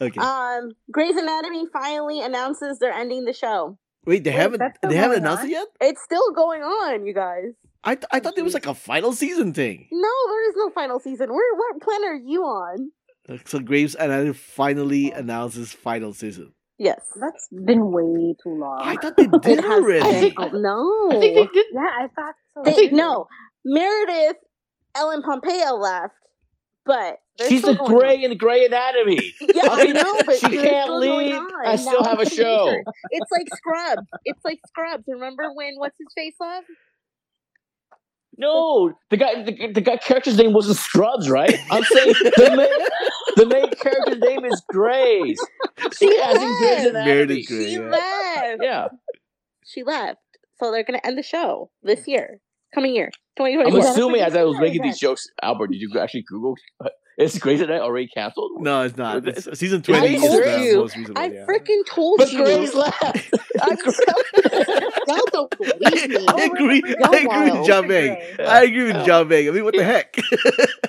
Okay. 0.00 0.20
Um. 0.20 0.72
Grey's 0.90 1.16
Anatomy 1.16 1.66
finally 1.72 2.20
announces 2.20 2.78
they're 2.78 2.92
ending 2.92 3.24
the 3.24 3.32
show. 3.32 3.78
Wait, 4.06 4.22
they 4.24 4.30
wait, 4.30 4.36
haven't 4.36 4.58
that's 4.58 4.76
still 4.78 4.90
they 4.90 4.96
haven't 4.96 5.22
going 5.22 5.26
announced 5.26 5.44
it 5.44 5.50
yet? 5.50 5.66
It's 5.80 6.02
still 6.04 6.30
going 6.32 6.62
on, 6.62 7.06
you 7.06 7.14
guys. 7.14 7.52
I 7.82 7.94
th- 7.94 8.06
I 8.12 8.20
thought 8.20 8.34
there 8.34 8.44
was 8.44 8.54
like 8.54 8.66
a 8.66 8.74
final 8.74 9.12
season 9.12 9.52
thing. 9.54 9.88
No, 9.90 10.08
there 10.28 10.48
is 10.50 10.54
no 10.56 10.70
final 10.70 11.00
season. 11.00 11.30
Where 11.32 11.54
what 11.56 11.80
planet 11.82 12.06
are 12.08 12.16
you 12.16 12.42
on? 12.42 12.90
Uh, 13.28 13.38
So 13.46 13.58
Grey's 13.60 13.94
Anatomy 13.94 14.34
finally 14.34 15.10
announces 15.12 15.72
final 15.72 16.12
season. 16.12 16.52
Yes. 16.78 17.00
That's 17.20 17.48
been 17.50 17.92
way 17.92 18.34
too 18.42 18.58
long. 18.58 18.80
I 18.82 18.96
thought 18.96 19.16
they 19.16 19.26
did 19.42 19.58
It 19.58 19.64
has 19.64 19.70
already. 19.80 20.30
been- 20.30 20.34
oh, 20.38 20.48
no. 20.52 21.16
I 21.16 21.20
think 21.20 21.34
they 21.34 21.46
did. 21.60 21.66
yeah, 21.72 21.80
I 21.80 22.08
thought 22.14 22.34
so. 22.54 22.62
They, 22.64 22.88
too. 22.88 22.96
no, 22.96 23.26
Meredith, 23.64 24.36
Ellen 24.96 25.22
Pompeo 25.22 25.74
left, 25.76 26.14
but 26.86 27.18
She's 27.48 27.60
still 27.62 27.72
the 27.74 27.78
going 27.80 27.98
gray 27.98 28.22
in 28.22 28.36
Grey 28.38 28.64
Anatomy. 28.64 29.34
Yeah, 29.54 29.68
I 29.70 29.86
know, 29.86 30.14
but 30.24 30.36
she 30.38 30.48
can't 30.56 30.84
still 30.86 30.98
leave. 30.98 31.40
I 31.64 31.76
still 31.76 32.00
Now 32.02 32.10
have 32.10 32.20
a 32.20 32.30
show. 32.30 32.66
weird. 32.66 32.84
It's 33.10 33.30
like 33.32 33.48
Scrubs. 33.56 34.06
It's 34.24 34.44
like 34.44 34.60
Scrubs. 34.68 35.04
Remember 35.08 35.52
when 35.52 35.74
what's 35.78 35.96
his 35.98 36.06
face 36.14 36.34
left? 36.40 36.66
No, 38.36 38.92
the 39.10 39.16
guy, 39.16 39.42
the, 39.44 39.72
the 39.72 39.80
guy 39.80 39.96
character's 39.96 40.36
name 40.36 40.52
wasn't 40.52 40.76
Scrubs, 40.76 41.30
right? 41.30 41.56
I'm 41.70 41.84
saying 41.84 42.14
the 42.22 42.54
main, 42.56 43.36
the 43.36 43.46
main 43.46 43.70
character's 43.70 44.18
name 44.18 44.44
is 44.44 44.60
Grace. 44.68 45.38
She 45.96 46.18
As 46.20 46.36
in 46.42 46.58
Grey's 46.58 46.60
left. 46.60 46.86
Anatomy. 46.86 47.04
Meredith 47.04 47.46
Grey. 47.48 47.64
She 47.66 47.72
yeah. 47.74 47.88
left. 47.88 48.58
Yeah, 48.62 48.88
She 49.64 49.82
left. 49.84 50.18
So 50.60 50.72
they're 50.72 50.82
gonna 50.84 51.00
end 51.04 51.16
the 51.16 51.22
show 51.22 51.70
this 51.84 52.08
year, 52.08 52.40
coming 52.74 52.94
year, 52.94 53.10
twenty 53.36 53.54
I'm 53.54 53.60
twenty 53.60 53.70
four. 53.72 53.84
Yeah, 53.84 53.90
assuming 53.92 54.20
as 54.22 54.36
I 54.36 54.42
was 54.44 54.58
making 54.58 54.82
these 54.82 54.98
jokes, 54.98 55.26
Albert, 55.42 55.68
did 55.68 55.80
you 55.80 55.90
actually 55.98 56.24
Google? 56.28 56.54
Is 57.16 57.38
Grey's 57.38 57.60
Anatomy 57.60 57.78
already 57.80 58.08
canceled? 58.08 58.50
No, 58.60 58.82
it's 58.82 58.96
not. 58.96 59.24
It's, 59.28 59.44
season 59.56 59.78
I 59.78 59.82
twenty 59.82 60.16
is 60.16 60.20
told 60.22 60.42
the 60.42 60.60
you. 60.64 60.76
most 60.78 60.96
recent 60.96 61.16
I. 61.16 61.26
Yeah. 61.26 61.46
freaking 61.46 61.86
told 61.86 62.18
But 62.18 62.32
you. 62.32 62.42
Grey's 62.42 62.74
left. 62.74 63.00
I'm 63.62 63.76
telling- 63.76 64.90
Y'all 65.06 65.20
don't 65.32 65.43
believe 65.58 66.08
me. 66.08 66.26
I 66.28 66.42
agree. 66.44 66.82
Y'all 66.86 67.14
I 67.14 67.18
agree 67.18 67.44
with 67.44 67.52
wild. 67.54 67.66
John 67.66 67.88
Bang. 67.88 68.16
I 68.40 68.62
agree 68.64 68.84
with 68.84 68.96
Yeah. 68.96 69.04
John 69.06 69.28
Bang. 69.28 69.48
I 69.48 69.50
mean, 69.52 69.64
what 69.64 69.74
the 69.74 69.84
heck? 69.84 70.16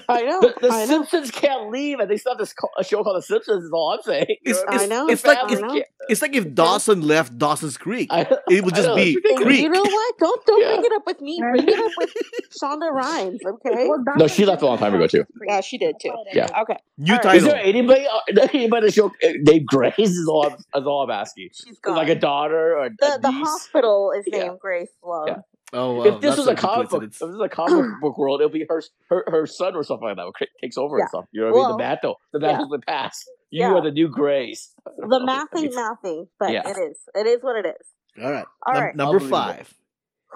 I 0.09 0.21
know. 0.21 0.41
The, 0.41 0.53
the 0.61 0.69
I 0.69 0.85
know. 0.85 1.03
Simpsons 1.03 1.31
can't 1.31 1.69
leave, 1.71 1.99
and 1.99 2.09
they 2.09 2.17
still 2.17 2.33
have 2.33 2.39
this 2.39 2.53
co- 2.53 2.69
a 2.77 2.83
show 2.83 3.03
called 3.03 3.17
The 3.17 3.21
Simpsons. 3.23 3.63
Is 3.65 3.71
all 3.71 3.91
I'm 3.91 4.01
saying. 4.03 4.25
It's, 4.43 4.59
it's, 4.59 4.83
I 4.83 4.85
know. 4.85 5.07
it's 5.07 5.25
like 5.25 5.39
it's, 5.51 5.61
know. 5.61 5.83
it's 6.09 6.21
like 6.21 6.35
if 6.35 6.53
Dawson 6.53 7.01
left 7.01 7.37
Dawson's 7.37 7.77
Creek. 7.77 8.09
It 8.11 8.63
would 8.63 8.75
just 8.75 8.95
be. 8.95 9.19
Creek. 9.37 9.61
You 9.61 9.69
know 9.69 9.81
what? 9.81 10.17
Don't 10.19 10.45
don't 10.45 10.61
Yeah. 10.61 10.67
bring 10.75 10.85
it 10.85 10.91
up 10.93 11.03
with 11.05 11.21
me. 11.21 11.39
Bring 11.41 11.67
it 11.67 11.79
up 11.79 11.91
with 11.97 12.13
Shonda 12.61 12.91
Rhimes, 12.91 13.39
okay? 13.45 13.87
Well, 13.87 14.03
No, 14.17 14.27
she 14.27 14.45
left 14.45 14.61
a 14.61 14.65
long 14.65 14.77
time 14.77 14.93
ago, 14.93 15.07
too. 15.07 15.25
Yeah, 15.47 15.61
she 15.61 15.77
did 15.77 15.95
too. 16.01 16.11
Yeah. 16.33 16.61
Okay, 16.61 16.77
New 16.97 17.13
All 17.13 17.17
right. 17.17 17.23
title. 17.23 17.37
Is 17.37 17.43
there 17.53 17.61
anybody 17.63 18.05
uh, 18.07 18.47
anybody 18.53 18.91
show 18.91 19.07
uh, 19.07 19.27
named 19.41 19.65
Grace? 19.67 19.93
Is 19.97 20.27
all 20.27 20.47
is 20.47 20.85
all 20.85 21.03
I'm 21.03 21.09
asking. 21.11 21.49
she's 21.53 21.79
gone. 21.79 21.95
Like 21.95 22.09
a 22.09 22.15
daughter 22.15 22.77
or 22.77 22.89
the 22.89 23.15
a 23.15 23.19
the 23.19 23.31
hospital 23.31 24.11
is 24.17 24.25
Yeah. 24.27 24.54
Named 24.55 24.59
Grace 24.61 24.89
Love. 25.03 25.27
Yeah. 25.27 25.35
oh, 25.73 25.93
wow, 25.95 26.03
if 26.05 26.21
this 26.21 26.37
was 26.37 26.47
a 26.47 26.51
a 26.51 26.55
comic 26.55 26.89
book, 26.89 27.03
if 27.03 27.11
this 27.19 27.21
is 27.21 27.39
a 27.41 27.49
comic 27.49 27.85
book 28.01 28.17
world, 28.17 28.41
it'll 28.41 28.51
be 28.51 28.65
her 28.69 28.81
her, 29.09 29.23
her 29.27 29.45
son 29.47 29.75
or 29.75 29.83
something 29.83 30.07
like 30.07 30.17
that. 30.17 30.47
takes 30.61 30.77
over 30.77 30.97
Yeah. 30.97 31.03
and 31.03 31.09
stuff. 31.09 31.25
You 31.31 31.41
know 31.41 31.51
what 31.51 31.57
I 31.57 31.67
mean? 31.69 31.71
The 31.71 31.77
mantle, 31.83 32.15
the 32.33 32.39
yeah. 32.39 32.47
mantle's 32.47 32.69
been 32.69 32.81
passed. 32.81 33.29
You 33.49 33.61
Yeah. 33.61 33.73
are 33.73 33.81
the 33.81 33.91
new 33.91 34.07
Grace. 34.09 34.73
The 34.97 35.19
math 35.23 35.47
ain't 35.55 35.73
mathing, 35.73 36.27
but 36.39 36.51
Yeah. 36.51 36.67
it 36.69 36.77
is. 36.77 36.97
It 37.13 37.27
is 37.27 37.41
what 37.43 37.57
it 37.57 37.67
is. 37.67 38.23
All 38.23 38.31
right. 38.31 38.45
All 38.65 38.73
Num- 38.73 38.83
right. 38.83 38.95
Number 38.95 39.19
five. 39.19 39.73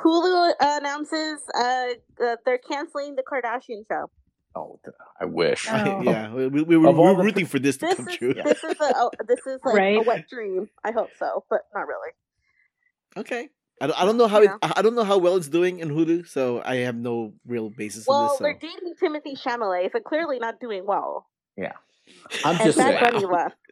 Hulu 0.04 0.54
announces 0.62 1.42
uh, 1.56 1.88
that 2.20 2.40
they're 2.46 2.58
canceling 2.58 3.16
the 3.16 3.24
Kardashian 3.24 3.84
show. 3.92 4.10
Oh, 4.56 4.80
I 5.20 5.26
wish. 5.26 5.68
Oh. 5.70 6.02
yeah, 6.04 6.34
we, 6.34 6.48
we, 6.48 6.64
we 6.64 6.78
were, 6.78 6.92
we 6.92 6.98
were 7.00 7.16
the- 7.16 7.24
rooting 7.24 7.46
for 7.46 7.60
this 7.60 7.78
to 7.78 7.86
This 7.88 7.96
come 7.96 8.08
is 8.08 8.16
true. 8.16 8.34
this 8.34 8.64
is 8.64 8.76
a 8.80 8.94
oh, 8.96 9.12
this 9.28 9.40
is 9.46 9.60
like 9.66 9.78
a 9.78 10.00
wet 10.00 10.28
dream. 10.30 10.70
I 10.84 10.92
hope 10.92 11.10
so, 11.20 11.44
but 11.50 11.62
not 11.76 11.88
really. 11.88 12.12
Okay. 13.18 13.50
I 13.82 13.88
don't, 13.88 14.02
I 14.02 14.06
don't 14.06 14.18
know 14.18 14.28
how 14.28 14.42
Yeah. 14.42 14.54
it, 14.56 14.60
I 14.62 14.74
I 14.78 14.82
don't 14.82 14.96
know 14.96 15.04
how 15.04 15.18
well 15.18 15.36
it's 15.38 15.48
doing 15.48 15.80
in 15.80 15.90
Hulu, 15.90 16.28
so 16.28 16.62
I 16.66 16.78
have 16.88 16.96
no 16.96 17.34
real 17.46 17.70
basis 17.70 18.06
Well, 18.08 18.30
this. 18.30 18.38
So. 18.38 18.44
they're 18.44 18.60
dating 18.60 18.94
Timothée 19.02 19.38
Chalamet, 19.42 19.92
so 19.92 20.00
clearly 20.00 20.40
not 20.40 20.60
doing 20.60 20.86
well. 20.86 21.28
Yeah, 21.58 21.74
I'm 22.44 22.56
And 22.56 22.66
just 22.66 22.78
saying. 22.78 23.00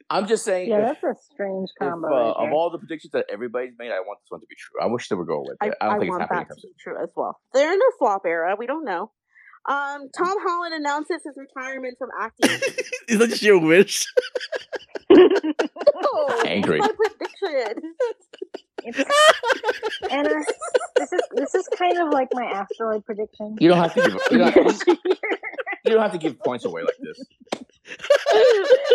I'm 0.10 0.26
just 0.28 0.46
saying. 0.46 0.70
Yeah, 0.70 0.92
if, 0.92 1.02
that's 1.02 1.20
a 1.20 1.34
strange 1.34 1.70
if, 1.76 1.80
combo. 1.80 2.08
uh, 2.08 2.12
right 2.12 2.48
of 2.48 2.54
all 2.54 2.70
the 2.70 2.78
predictions 2.78 3.12
that 3.12 3.26
everybody's 3.30 3.74
made, 3.78 3.92
I 3.92 4.00
want 4.00 4.20
this 4.22 4.32
one 4.32 4.40
to 4.40 4.48
be 4.48 4.56
true. 4.56 4.80
I 4.82 4.88
wish 4.88 5.10
they 5.10 5.16
would 5.16 5.28
go 5.28 5.42
with 5.42 5.58
I, 5.60 5.68
it. 5.68 5.74
I 5.82 5.86
don't 5.86 5.96
I 5.96 6.00
think 6.00 6.04
it's 6.08 6.10
want 6.12 6.22
happening. 6.22 6.46
that 6.50 6.56
to 6.62 6.68
be 6.68 6.74
true 6.80 6.96
as 7.04 7.10
well. 7.16 7.40
They're 7.54 7.74
in 7.74 7.80
their 7.80 7.92
flop 8.00 8.22
era. 8.26 8.56
We 8.58 8.68
don't 8.68 8.86
know. 8.86 9.12
Um, 9.68 10.10
Tom 10.18 10.38
Holland 10.42 10.74
announces 10.76 11.22
his 11.26 11.36
retirement 11.36 11.98
from 11.98 12.10
acting. 12.20 12.50
Is 13.10 13.20
that 13.20 13.30
just 13.30 13.42
your 13.44 13.60
wish? 13.60 14.06
oh, 15.12 16.44
Angry. 16.46 16.80
My 16.80 16.88
prediction. 16.90 17.94
It's, 18.84 19.00
and 20.12 20.28
uh, 20.28 20.32
this 20.96 21.12
is 21.12 21.22
this 21.34 21.56
is 21.56 21.68
kind 21.78 21.98
of 21.98 22.14
like 22.14 22.30
my 22.34 22.46
asteroid 22.46 23.04
prediction. 23.06 23.58
You 23.60 23.68
don't 23.70 23.78
have 23.80 23.94
to 23.96 24.02
give. 24.02 24.14
You 24.32 24.38
don't, 24.38 24.88
you 25.86 25.92
don't 25.94 26.02
have 26.02 26.12
to 26.14 26.18
give 26.18 26.40
points 26.40 26.64
away 26.64 26.84
like 26.84 26.96
this. 27.02 27.26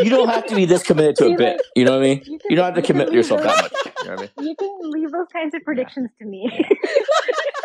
You 0.02 0.10
don't 0.10 0.28
have 0.28 0.46
to 0.46 0.54
be 0.54 0.64
this 0.64 0.82
committed 0.82 1.16
to 1.16 1.26
a 1.26 1.36
bit. 1.36 1.56
like- 1.56 1.60
You 1.76 1.84
know 1.84 1.92
what 1.92 1.98
I 2.00 2.02
mean? 2.02 2.22
You, 2.24 2.38
You 2.50 2.56
don't 2.56 2.64
have 2.66 2.74
to 2.74 2.80
you 2.80 2.86
commit 2.86 3.12
yourself 3.12 3.42
those- 3.42 3.54
that 3.54 3.72
much. 3.72 3.72
You 4.02 4.04
know 4.08 4.14
what 4.16 4.30
I 4.38 4.40
mean? 4.42 4.48
You 4.50 4.56
can 4.56 4.90
leave 4.90 5.10
those 5.12 5.26
kinds 5.32 5.54
of 5.54 5.62
predictions 5.64 6.10
to 6.20 6.24
me. 6.26 6.50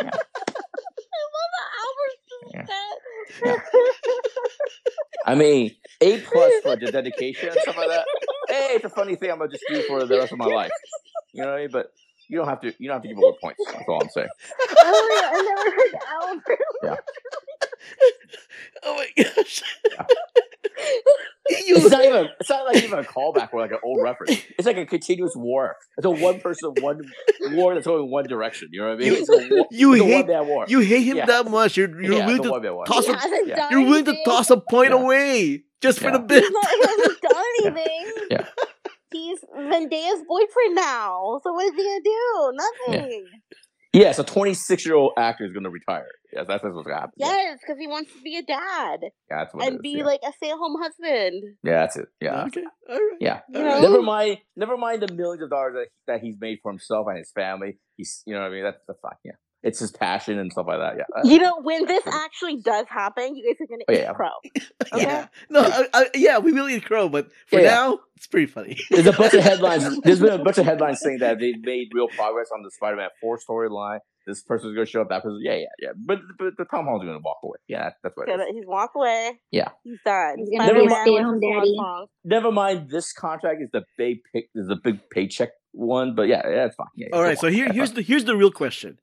Albert's 0.01 0.26
Yeah. 2.53 2.65
I 5.25 5.35
mean, 5.35 5.75
A 6.01 6.19
plus 6.21 6.53
for 6.63 6.75
the 6.77 6.91
dedication 6.91 7.49
and 7.49 7.59
stuff 7.61 7.77
like 7.77 7.89
that. 7.89 8.05
Hey, 8.49 8.69
it's 8.75 8.85
a 8.85 8.89
funny 8.89 9.15
thing 9.17 9.29
I'm 9.29 9.39
gonna 9.39 9.51
just 9.51 9.65
do 9.67 9.81
for 9.83 10.05
the 10.05 10.17
rest 10.17 10.31
of 10.31 10.37
my 10.37 10.45
life. 10.45 10.71
You 11.33 11.41
know 11.43 11.49
what 11.49 11.57
I 11.57 11.61
mean? 11.63 11.69
But 11.69 11.91
you 12.29 12.37
don't 12.37 12.47
have 12.47 12.61
to. 12.61 12.73
You 12.79 12.87
don't 12.87 12.95
have 12.95 13.01
to 13.01 13.07
give 13.09 13.17
away 13.17 13.33
points. 13.41 13.59
That's 13.65 13.83
all 13.89 14.01
I'm 14.01 14.07
saying. 14.09 14.29
oh, 14.79 15.31
I 15.33 15.41
never 15.41 15.71
heard 15.75 15.93
Albert. 16.83 16.99
Oh 18.83 18.95
my 18.95 19.23
gosh. 19.23 19.63
It's 21.49 21.89
not 21.91 22.03
even. 22.03 22.27
It's 22.39 22.49
not 22.49 22.65
like 22.65 22.83
even 22.83 22.99
a 22.99 23.03
callback 23.03 23.49
or 23.53 23.61
like 23.61 23.71
an 23.71 23.77
old 23.83 24.01
reference. 24.03 24.41
It's 24.57 24.65
like 24.65 24.77
a 24.77 24.85
continuous 24.85 25.31
war. 25.35 25.75
It's 25.97 26.05
a 26.05 26.09
one 26.09 26.39
person, 26.41 26.73
one 26.81 26.99
war 27.51 27.73
that's 27.73 27.87
going 27.87 28.03
in 28.03 28.11
one 28.11 28.25
direction. 28.25 28.69
You 28.71 28.81
know 28.81 28.87
what 28.89 28.93
I 28.95 28.97
mean? 28.97 29.13
You- 29.13 29.19
It's 29.19 29.29
a, 29.29 29.55
war, 29.55 29.67
you 29.71 29.93
it's 29.93 30.03
hate 30.03 30.27
one 30.27 30.47
war. 30.47 30.65
you 30.67 30.79
hate 30.79 31.03
him 31.03 31.17
Yeah. 31.17 31.25
that 31.27 31.49
much. 31.49 31.77
You're 31.77 31.89
you're 32.01 32.15
yeah, 32.17 32.25
willing 32.25 32.43
to 32.43 32.51
one 32.51 32.61
man 32.63 32.73
war. 32.73 32.85
toss 32.85 33.07
a, 33.07 33.17
yeah. 33.45 33.69
you're 33.71 33.83
willing 33.83 34.05
to 34.05 34.15
toss 34.25 34.49
a 34.49 34.57
point 34.59 34.91
Yeah. 34.91 35.01
away 35.01 35.63
just 35.81 35.99
for 35.99 36.11
the 36.11 36.19
bit. 36.19 36.43
He's 36.43 36.51
not, 36.51 36.67
he 36.69 36.81
hasn't 36.87 37.21
done 37.29 37.43
anything. 37.63 38.13
Yeah. 38.31 38.45
He's 39.11 39.39
Zendaya's 39.55 40.23
boyfriend 40.27 40.75
now. 40.75 41.39
So 41.43 41.53
what 41.53 41.65
is 41.65 41.71
he 41.75 41.83
gonna 41.83 42.01
do? 42.03 42.51
Nothing. 42.97 43.25
Yeah, 43.97 44.11
so 44.11 44.23
26 44.23 44.85
year 44.85 44.95
old 44.95 45.13
actor 45.17 45.45
is 45.45 45.51
going 45.51 45.63
to 45.63 45.69
retire. 45.69 46.07
Yes, 46.31 46.45
that's, 46.47 46.61
that's 46.61 46.75
what's 46.75 46.85
going 46.85 46.95
to 46.95 47.01
happen. 47.01 47.13
Yes, 47.17 47.57
because 47.61 47.79
he 47.79 47.87
wants 47.87 48.11
to 48.13 48.21
be 48.21 48.37
a 48.37 48.43
dad 48.43 48.99
that's 49.29 49.53
what 49.53 49.63
it 49.63 49.67
and 49.67 49.75
is, 49.77 49.81
be 49.81 49.97
yeah. 49.97 50.05
like 50.05 50.19
a 50.27 50.31
stay-at-home 50.33 50.75
husband. 50.79 51.43
yeah, 51.63 51.79
that's 51.79 51.95
it. 51.95 52.07
Yeah. 52.21 52.43
Okay. 52.45 52.63
All 52.89 52.95
right. 52.95 53.17
Yeah. 53.19 53.39
You 53.49 53.63
know? 53.63 53.81
Never 53.81 54.01
mind. 54.01 54.37
Never 54.55 54.77
mind 54.77 55.01
the 55.01 55.13
millions 55.13 55.41
of 55.41 55.49
dollars 55.49 55.73
that, 55.75 55.87
that 56.11 56.21
he's 56.21 56.35
made 56.39 56.59
for 56.61 56.71
himself 56.71 57.07
and 57.09 57.17
his 57.17 57.31
family. 57.31 57.79
He's, 57.95 58.23
you 58.27 58.33
know 58.33 58.41
what 58.41 58.51
I 58.51 58.51
mean. 58.51 58.63
That's 58.63 58.81
the 58.87 58.93
fine. 59.01 59.17
Yeah, 59.23 59.31
it's 59.63 59.79
his 59.79 59.91
passion 59.91 60.37
and 60.39 60.51
stuff 60.51 60.65
like 60.67 60.79
that. 60.79 60.95
Yeah. 60.97 61.29
You 61.29 61.39
know, 61.39 61.59
when 61.61 61.85
this 61.85 62.05
actually 62.07 62.57
does 62.57 62.85
happen, 62.89 63.35
you 63.35 63.43
guys 63.45 63.59
are 63.61 63.67
gonna 63.67 63.83
Oh, 63.89 63.93
eat 63.93 63.99
yeah. 63.99 64.13
crow. 64.13 64.29
Okay? 64.93 65.01
Yeah. 65.03 65.27
No, 65.49 65.61
I, 65.61 65.85
I, 65.93 66.05
yeah, 66.15 66.37
we 66.37 66.53
will 66.53 66.69
eat 66.69 66.85
crow, 66.85 67.09
but 67.09 67.27
for 67.47 67.57
Yeah, 67.59 67.65
yeah. 67.65 67.71
now, 67.75 67.99
it's 68.15 68.27
pretty 68.27 68.45
funny. 68.45 68.77
There's 68.89 69.05
a 69.07 69.11
bunch 69.11 69.33
of 69.33 69.43
headlines. 69.43 69.99
There's 70.03 70.19
been 70.21 70.39
a 70.39 70.43
bunch 70.43 70.57
of 70.59 70.65
headlines 70.65 70.99
saying 71.01 71.17
that 71.19 71.39
they've 71.39 71.59
made 71.61 71.89
real 71.93 72.07
progress 72.07 72.47
on 72.55 72.63
the 72.63 72.71
Spider-Man 72.71 73.09
four 73.19 73.37
storyline. 73.37 73.99
This 74.25 74.41
person's 74.43 74.73
going 74.75 74.85
to 74.85 74.89
show 74.91 75.01
up. 75.01 75.09
That 75.09 75.23
person, 75.23 75.39
yeah, 75.41 75.55
yeah, 75.55 75.65
yeah. 75.79 75.89
But, 75.97 76.19
but 76.39 76.53
the 76.57 76.65
Tom 76.65 76.85
Holland's 76.85 77.05
going 77.05 77.17
to 77.17 77.21
walk 77.23 77.37
away. 77.43 77.57
Yeah, 77.67 77.91
that's 78.03 78.15
what. 78.15 78.27
It 78.29 78.31
Gonna, 78.31 78.45
he's 78.53 78.65
walk 78.65 78.91
away. 78.95 79.39
Yeah. 79.51 79.69
He's 79.83 79.99
done. 80.05 80.35
He's 80.37 80.49
gonna 80.57 80.73
be 80.73 80.85
a 80.85 80.89
Spider-Man 80.89 81.05
stay-at-home 81.05 81.39
daddy. 81.39 81.75
Never 82.25 82.51
mind. 82.51 82.89
This 82.89 83.11
contract 83.13 83.61
is 83.61 83.69
the 83.73 83.83
big 83.97 84.17
pick. 84.33 84.49
Is 84.55 84.67
the 84.67 84.75
big 84.81 85.09
paycheck 85.09 85.49
one. 85.71 86.13
But 86.15 86.23
yeah, 86.23 86.41
yeah, 86.47 86.65
it's 86.65 86.75
fine. 86.75 86.87
Yeah, 86.95 87.07
All 87.13 87.23
go 87.23 87.33
so 87.35 87.47
here 87.47 87.67
Yeah, 87.67 87.73
here's 87.73 87.89
fine. 87.89 87.95
the 87.95 88.01
here's 88.01 88.25
the 88.25 88.35
real 88.35 88.51
question: 88.51 88.97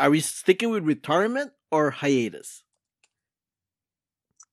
Are 0.00 0.10
we 0.10 0.20
sticking 0.20 0.70
with 0.70 0.84
retirement 0.84 1.52
or 1.70 1.90
hiatus? 1.90 2.64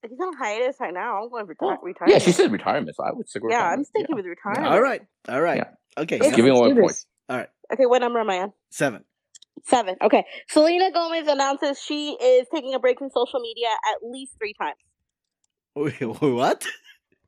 He's 0.08 0.20
on 0.20 0.36
hiatus 0.38 0.76
right 0.80 0.94
now. 0.94 1.24
I'm 1.24 1.30
going 1.30 1.46
for 1.48 1.56
Well, 1.60 1.78
retirement. 1.82 2.14
Yeah, 2.14 2.20
she 2.20 2.32
said 2.34 2.52
retirement, 2.52 2.96
so 2.96 3.04
I 3.04 3.12
would 3.14 3.28
stick 3.30 3.44
with 3.44 3.54
Yeah, 3.54 3.66
I'm 3.70 3.84
sticking 3.86 4.08
Yeah. 4.10 4.16
with 4.16 4.26
retirement. 4.26 4.68
All 4.68 4.82
right, 4.82 5.02
all 5.30 5.42
right, 5.42 5.64
okay, 5.98 6.18
Just 6.18 6.28
It's- 6.28 6.36
giving 6.36 6.52
away 6.52 6.68
Let's 6.70 6.80
points. 6.80 7.08
all 7.30 7.38
right, 7.38 7.50
Okay, 7.74 7.86
what 7.86 8.00
number 8.00 8.20
am 8.20 8.30
I 8.30 8.40
on? 8.40 8.54
seven. 8.70 9.04
Seven. 9.64 9.96
Okay. 10.02 10.24
Selena 10.50 10.92
Gomez 10.92 11.28
announces 11.28 11.82
she 11.82 12.12
is 12.22 12.48
taking 12.54 12.74
a 12.76 12.80
break 12.80 13.00
from 13.00 13.10
social 13.10 13.40
media 13.40 13.68
at 13.92 14.08
least 14.08 14.38
three 14.38 14.54
times. 14.54 14.78
Wait, 15.76 15.94
what? 16.22 16.66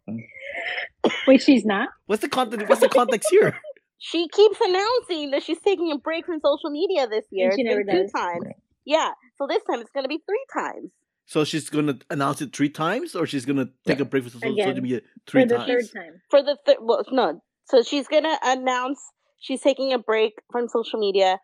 Wait, 1.28 1.42
she's 1.42 1.66
not. 1.66 1.90
What's 2.06 2.22
the 2.22 2.30
context? 2.30 2.70
What's 2.70 2.82
the 2.82 2.90
context 2.90 3.30
here? 3.32 3.58
She 4.00 4.28
keeps 4.30 4.58
announcing 4.62 5.32
that 5.32 5.44
she's 5.44 5.60
taking 5.60 5.92
a 5.92 5.98
break 5.98 6.26
from 6.26 6.40
social 6.44 6.72
media 6.72 7.08
this 7.08 7.26
year. 7.32 7.52
she 7.56 7.62
It's 7.62 7.70
never 7.70 7.84
been 7.84 7.96
two 7.96 8.02
does. 8.04 8.12
times. 8.12 8.46
Yeah. 8.86 9.12
So 9.38 9.46
this 9.48 9.62
time 9.70 9.82
it's 9.82 9.92
going 9.92 10.06
to 10.06 10.10
be 10.10 10.20
three 10.26 10.46
times. 10.54 10.92
So 11.26 11.44
she's 11.44 11.70
gonna 11.70 12.00
announce 12.10 12.42
it 12.42 12.56
three 12.56 12.70
times, 12.72 13.14
or 13.14 13.28
she's 13.28 13.46
gonna 13.46 13.68
take 13.86 13.98
Yeah. 14.00 14.02
a 14.02 14.06
break 14.06 14.24
from 14.24 14.32
social, 14.32 14.52
Again, 14.54 14.70
social 14.70 14.82
media 14.82 15.02
three 15.28 15.46
times. 15.46 15.52
For 15.52 15.58
the 15.60 15.66
times. 15.74 15.92
third 15.92 16.02
time. 16.02 16.22
For 16.32 16.42
the 16.42 16.58
third, 16.66 16.78
well, 16.82 17.04
no. 17.12 17.42
So 17.66 17.84
she's 17.84 18.08
going 18.08 18.24
to 18.24 18.36
announce 18.42 19.00
she's 19.38 19.62
taking 19.62 19.94
a 19.94 20.00
break 20.00 20.34
from 20.52 20.68
social 20.68 21.00
media 21.00 21.38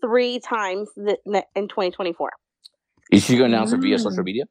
three 0.00 0.38
times 0.38 0.88
th- 0.94 1.18
in 1.56 1.66
2024. 1.66 2.30
Is 3.10 3.24
she 3.24 3.36
going 3.36 3.50
to 3.50 3.56
announce 3.56 3.72
it 3.72 3.78
via 3.80 3.96
Mm. 3.96 4.00
social 4.02 4.22
media? 4.22 4.44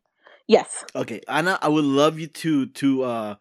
Yes. 0.49 0.84
Okay, 0.93 1.22
Anna, 1.30 1.58
I 1.62 1.70
would 1.70 1.86
love 1.86 2.20
you 2.20 2.28
to 2.28 2.66
to 2.66 3.04
uh 3.04 3.36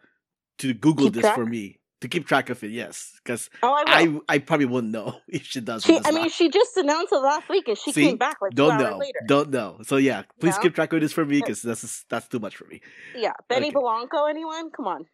to 0.59 0.75
Google 0.75 1.07
Keep 1.07 1.15
this 1.15 1.23
track? 1.23 1.35
for 1.35 1.45
me 1.45 1.81
to 2.03 2.09
keep 2.09 2.27
track 2.27 2.51
of 2.51 2.63
it. 2.63 2.71
Yes, 2.71 3.13
because 3.25 3.49
Oh, 3.63 3.73
I 3.73 4.05
will. 4.07 4.21
I 4.29 4.35
I 4.35 4.39
probably 4.39 4.67
wouldn't 4.67 4.93
know 4.93 5.17
if 5.29 5.45
she 5.45 5.61
does. 5.61 5.83
she, 5.85 5.99
I 6.05 6.11
mean, 6.13 6.29
she 6.29 6.49
just 6.51 6.77
announced 6.77 7.13
it 7.13 7.17
last 7.19 7.49
week, 7.49 7.67
and 7.69 7.79
she 7.79 7.93
See? 7.93 8.05
came 8.07 8.17
back 8.19 8.37
like 8.43 8.53
don't 8.55 8.79
know, 8.79 8.99
later. 8.99 9.21
don't 9.27 9.51
know. 9.51 9.79
So 9.83 9.97
yeah, 9.97 10.23
please 10.41 10.57
No? 10.57 10.63
keep 10.63 10.75
track 10.75 10.93
of 10.93 11.01
this 11.01 11.13
for 11.13 11.25
me 11.25 11.41
because 11.41 11.63
that's 11.63 12.05
that's 12.11 12.29
too 12.29 12.39
much 12.39 12.57
for 12.57 12.67
me. 12.67 12.81
Yeah, 13.17 13.33
Benny 13.49 13.69
Okay. 13.69 13.75
Blanco. 13.81 14.27
Anyone? 14.27 14.71
Come 14.71 14.87
on. 14.87 15.07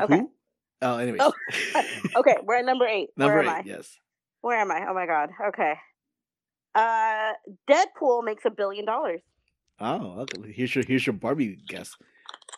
Okay. 0.00 0.18
Who? 0.18 0.30
Oh, 0.82 0.98
anyways. 0.98 1.20
Oh, 1.22 1.32
Okay, 2.16 2.36
we're 2.42 2.56
at 2.56 2.64
number 2.64 2.86
eight. 2.86 3.08
Number 3.16 3.38
Where 3.38 3.48
am 3.48 3.60
eight, 3.60 3.70
I? 3.70 3.76
yes. 3.76 3.96
Where 4.42 4.58
am 4.58 4.70
I? 4.70 4.86
Oh 4.88 4.94
my 4.94 5.06
god. 5.06 5.30
Okay. 5.48 5.74
Uh, 6.74 7.32
Deadpool 7.70 8.24
makes 8.24 8.44
a 8.44 8.50
billion 8.50 8.84
dollars. 8.84 9.20
Oh, 9.80 10.20
okay. 10.20 10.52
Here's 10.52 10.74
your 10.74 10.84
here's 10.84 11.06
your 11.06 11.12
Barbie 11.14 11.58
guess, 11.66 11.96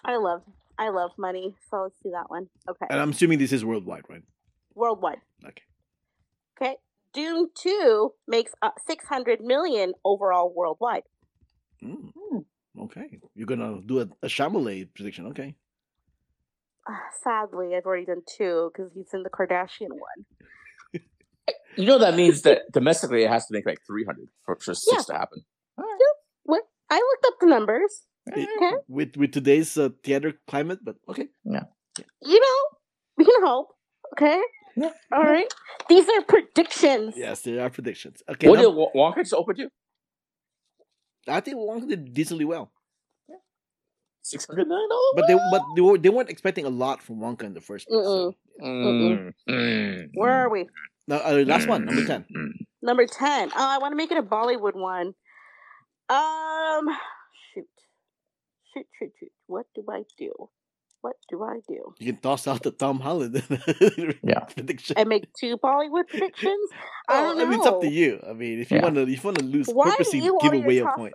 I 0.05 0.17
love, 0.17 0.43
I 0.79 0.91
love 0.91 1.13
money. 1.19 1.55
So 1.71 1.83
let's 1.85 1.97
do 2.03 2.11
that 2.13 2.29
one. 2.29 2.49
Okay. 2.69 2.87
and 2.91 3.01
I'm 3.01 3.11
assuming 3.11 3.39
this 3.39 3.53
is 3.53 3.65
worldwide, 3.65 4.05
right? 4.09 4.23
Worldwide. 4.75 5.21
Okay. 5.45 5.63
Okay. 6.61 6.77
Dune 7.13 7.49
Two 7.55 8.13
makes 8.29 8.53
uh, 8.63 8.71
six 8.87 9.07
hundred 9.07 9.41
million 9.41 9.95
overall 10.05 10.53
worldwide. 10.55 11.03
Mm. 11.83 12.13
Hmm. 12.15 12.39
Okay, 12.79 13.19
you're 13.35 13.47
gonna 13.47 13.81
do 13.85 14.01
a, 14.01 14.09
a 14.23 14.29
Chalamet 14.29 14.89
prediction. 14.95 15.27
Okay. 15.29 15.55
Uh, 16.87 16.93
sadly, 17.25 17.75
I've 17.75 17.87
already 17.87 18.05
done 18.05 18.23
two 18.27 18.71
because 18.73 18.93
he's 18.95 19.13
in 19.15 19.23
the 19.23 19.31
Kardashian 19.31 19.91
one. 19.91 20.27
You 21.77 21.85
know 21.85 21.99
that 21.99 22.17
means 22.17 22.43
that 22.43 22.63
domestically 22.73 23.25
it 23.25 23.31
has 23.31 23.47
to 23.47 23.53
make 23.53 23.67
like 23.67 23.79
300 23.87 24.29
for, 24.45 24.57
for 24.57 24.75
six 24.75 25.05
to 25.07 25.13
happen. 25.13 25.43
What? 26.45 26.63
I 26.91 26.97
looked 26.97 27.27
up 27.27 27.35
the 27.41 27.47
numbers. 27.47 28.03
It- 28.35 28.49
Okay. 28.57 28.77
With 28.89 29.17
with 29.17 29.33
today's 29.33 29.77
uh, 29.79 29.91
theater 30.03 30.33
climate, 30.49 30.81
but 30.83 30.97
okay. 31.09 31.29
Yeah. 31.45 31.65
You 32.23 32.41
know, 32.41 32.59
we 33.17 33.25
can 33.25 33.41
hope. 33.45 33.69
Okay. 34.15 34.41
Yeah. 34.77 34.91
All 35.13 35.23
right. 35.25 35.49
These 35.89 36.09
are 36.09 36.23
predictions. 36.23 37.15
Yes, 37.17 37.43
there 37.43 37.63
are 37.63 37.71
predictions. 37.71 38.23
Okay, 38.29 38.49
What 38.49 38.61
num- 38.61 38.73
did 38.73 38.77
Wa- 38.77 38.93
Wonka 38.95 39.19
just 39.23 39.33
open 39.35 39.57
to? 39.57 39.69
I 41.29 41.41
think 41.41 41.57
Wong 41.57 41.89
did 41.89 42.13
decently 42.15 42.45
well, 42.45 42.71
$600 44.25 44.67
million? 44.67 44.89
but 45.17 45.27
they 45.27 45.35
but 45.51 45.63
they, 45.75 45.81
were, 45.83 45.99
they 45.99 46.09
weren't 46.11 46.31
expecting 46.31 46.65
a 46.67 46.71
lot 46.71 47.03
from 47.03 47.17
Wonka 47.19 47.43
in 47.45 47.55
the 47.55 47.61
first 47.61 47.89
place. 47.89 48.05
So. 48.05 48.35
Mm, 48.63 49.33
mm, 49.49 50.09
Where 50.15 50.33
are 50.33 50.51
we? 50.51 50.67
Now, 51.09 51.19
uh, 51.25 51.43
last 51.47 51.69
one, 51.69 51.85
number 51.87 52.05
ten. 52.07 52.25
Number 52.83 53.07
10. 53.07 53.51
Oh, 53.51 53.69
I 53.75 53.79
want 53.79 53.93
to 53.93 53.97
make 53.97 54.11
it 54.13 54.19
a 54.19 54.23
Bollywood 54.23 54.75
one. 54.75 55.15
Um, 56.09 56.85
shoot. 56.89 57.16
Shoot, 58.77 58.87
shoot, 58.99 59.13
shoot. 59.19 59.33
What 59.47 59.67
do 59.75 59.85
I 59.91 60.03
do? 60.19 60.51
What 61.01 61.17
do 61.31 61.43
I 61.43 61.61
do? 61.69 61.95
You 61.99 62.13
can 62.13 62.21
toss 62.21 62.47
out 62.47 62.63
the 62.63 62.71
Tom 62.73 63.01
Holland 63.01 63.43
Yeah. 64.23 64.41
prediction. 64.41 64.97
I 64.99 65.05
make 65.05 65.29
two 65.41 65.57
Bollywood 65.57 66.09
predictions? 66.09 66.69
I 67.09 67.13
Well, 67.23 67.25
don't 67.29 67.39
know. 67.39 67.45
I 67.47 67.49
mean, 67.49 67.59
it's 67.61 67.67
up 67.67 67.81
to 67.81 67.89
you. 67.89 68.23
I 68.29 68.33
mean, 68.35 68.61
if 68.61 68.71
you 68.71 68.79
Yeah. 68.79 68.83
want 68.83 68.97
to, 68.97 69.03
if 69.03 69.09
you 69.09 69.21
want 69.25 69.39
to 69.39 69.45
lose, 69.45 69.69
Why 69.69 69.91
purposely 69.91 70.21
give 70.21 70.53
away 70.53 70.75
your 70.75 70.85
a 70.85 70.89
top- 70.91 70.97
point. 70.97 71.15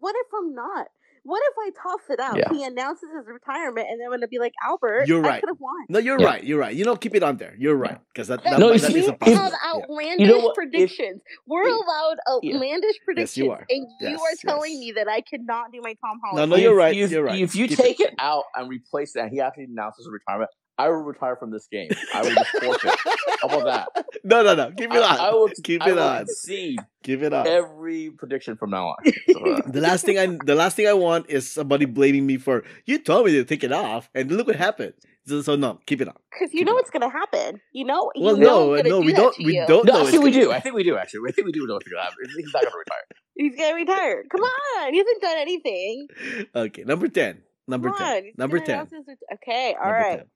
What 0.00 0.14
if 0.18 0.26
I'm 0.36 0.54
not? 0.54 0.88
What 1.26 1.42
if 1.50 1.54
I 1.58 1.70
toss 1.82 2.00
it 2.08 2.20
out? 2.20 2.36
Yeah. 2.38 2.52
He 2.52 2.62
announces 2.64 3.08
his 3.16 3.26
retirement, 3.26 3.88
and 3.90 3.98
then 4.00 4.06
I'm 4.06 4.10
going 4.10 4.20
to 4.20 4.28
be 4.28 4.38
like, 4.38 4.52
Albert, 4.64 5.08
You're 5.08 5.24
I 5.24 5.28
right. 5.28 5.40
could 5.42 5.48
have 5.50 5.58
won. 5.58 5.74
No, 5.88 5.98
you're 5.98 6.20
Yeah. 6.20 6.26
right. 6.26 6.44
You're 6.44 6.60
right. 6.60 6.74
You 6.74 6.84
know, 6.84 6.94
keep 6.94 7.16
it 7.16 7.22
on 7.24 7.36
there. 7.36 7.54
You're 7.58 7.74
right 7.74 7.98
because 8.14 8.28
that, 8.28 8.44
That 8.44 8.50
that, 8.50 8.60
No, 8.60 8.70
that 8.72 8.78
see, 8.80 8.96
is 9.00 9.08
a 9.08 9.12
if- 9.14 9.20
We 9.26 9.34
possibility. 9.34 9.42
have 9.42 9.52
Yeah. 9.52 9.70
outlandish 9.82 10.20
You 10.20 10.26
know 10.32 10.38
what? 10.38 10.50
If- 10.50 10.54
predictions. 10.54 11.20
We're 11.46 11.68
allowed 11.68 12.16
outlandish 12.30 12.96
predictions, 13.04 13.36
yes, 13.38 13.44
you 13.44 13.50
are. 13.50 13.66
and 13.68 13.86
you 14.00 14.08
Yes, 14.10 14.20
are 14.20 14.48
telling 14.48 14.72
yes. 14.72 14.80
me 14.80 14.92
that 14.92 15.08
I 15.08 15.20
cannot 15.20 15.72
do 15.72 15.80
my 15.82 15.94
Tom 15.94 16.20
No, 16.22 16.28
Holland. 16.30 16.50
no, 16.50 16.56
no, 16.56 16.62
you're 16.62 16.76
right. 16.76 16.94
you- 16.94 17.06
you're 17.06 17.24
right. 17.24 17.40
If 17.42 17.56
you 17.56 17.66
Keep 17.66 17.78
take 17.78 18.00
it. 18.00 18.10
it. 18.10 18.14
out 18.20 18.44
and 18.54 18.68
replace 18.70 19.12
that, 19.14 19.30
he 19.32 19.40
actually 19.40 19.64
announces 19.64 20.06
a 20.06 20.10
retirement. 20.10 20.50
I 20.78 20.88
will 20.88 20.96
retire 20.96 21.36
from 21.36 21.50
this 21.50 21.66
game. 21.70 21.88
I 22.14 22.22
will 22.22 22.34
just 22.34 22.50
forfeit. 22.62 22.94
How 23.42 23.48
about 23.48 23.64
that? 23.94 24.06
No, 24.24 24.42
no, 24.42 24.56
no. 24.56 24.72
Keep 24.72 24.92
it 24.92 25.02
on. 25.02 25.20
I, 25.20 25.28
I 25.28 25.30
will 25.30 25.48
Keep 25.62 25.82
I 25.82 25.90
it 25.90 25.94
will 25.94 26.02
on. 26.02 26.22
Exceed 26.22 26.80
Keep 27.04 27.22
it 27.22 27.32
on. 27.32 27.46
every 27.46 28.10
prediction 28.10 28.56
from 28.56 28.70
now 28.70 28.88
on. 28.88 28.96
So, 29.32 29.38
uh, 29.52 29.60
The 29.66 29.80
last 29.80 30.04
thing 30.04 30.18
I 30.18 30.26
the 30.44 30.56
last 30.56 30.74
thing 30.74 30.88
I 30.88 30.94
want 30.94 31.30
is 31.30 31.48
somebody 31.48 31.84
blaming 31.84 32.26
me 32.26 32.36
for 32.36 32.64
you 32.86 32.98
told 32.98 33.26
me 33.26 33.32
to 33.32 33.44
take 33.44 33.62
it 33.62 33.70
off 33.72 34.10
and 34.16 34.28
look 34.32 34.48
what 34.48 34.56
happened. 34.56 34.94
So, 35.28 35.42
so 35.42 35.54
no, 35.54 35.78
keep 35.86 36.00
it 36.00 36.08
on. 36.08 36.14
Because 36.32 36.52
you 36.52 36.60
Keep 36.60 36.66
know 36.66 36.72
it 36.72 36.74
what's 36.76 36.90
gonna 36.90 37.08
happen. 37.10 37.60
You 37.72 37.84
know. 37.84 38.10
You 38.16 38.24
Well, 38.24 38.36
know 38.36 38.74
no, 38.74 38.82
no, 38.82 39.00
do 39.00 39.06
we 39.06 39.12
don't. 39.12 39.36
We 39.38 39.54
you. 39.58 39.64
don't 39.68 39.84
no, 39.86 39.92
know. 39.92 40.02
actually, 40.02 40.18
we 40.24 40.30
do. 40.32 40.50
I 40.50 40.58
think 40.58 40.74
we 40.74 40.82
do. 40.82 40.96
Actually, 40.96 41.28
I 41.28 41.32
think 41.32 41.46
we 41.46 41.52
do 41.52 41.66
know 41.68 41.74
what's 41.74 41.86
going 41.88 41.98
to 42.02 42.02
happen. 42.02 42.18
He's 42.36 42.52
not 42.52 42.62
going 42.62 42.72
to 42.72 42.78
retire. 42.78 43.06
He's 43.36 43.54
gonna 43.56 43.74
retire. 43.74 44.24
Come 44.30 44.40
on, 44.80 44.92
he 44.92 44.98
hasn't 44.98 45.22
done 45.22 45.36
anything. 45.38 46.08
Okay, 46.54 46.82
number 46.82 47.06
ten. 47.06 47.42
Number 47.68 47.90
Come 47.90 47.98
ten. 47.98 48.16
on, 48.24 48.32
Number 48.38 48.58
ten. 48.60 48.74
announce 48.80 48.92
Okay, 49.34 49.74
all 49.78 49.84
Number 49.90 49.98
right. 50.00 50.18
10. 50.18 50.26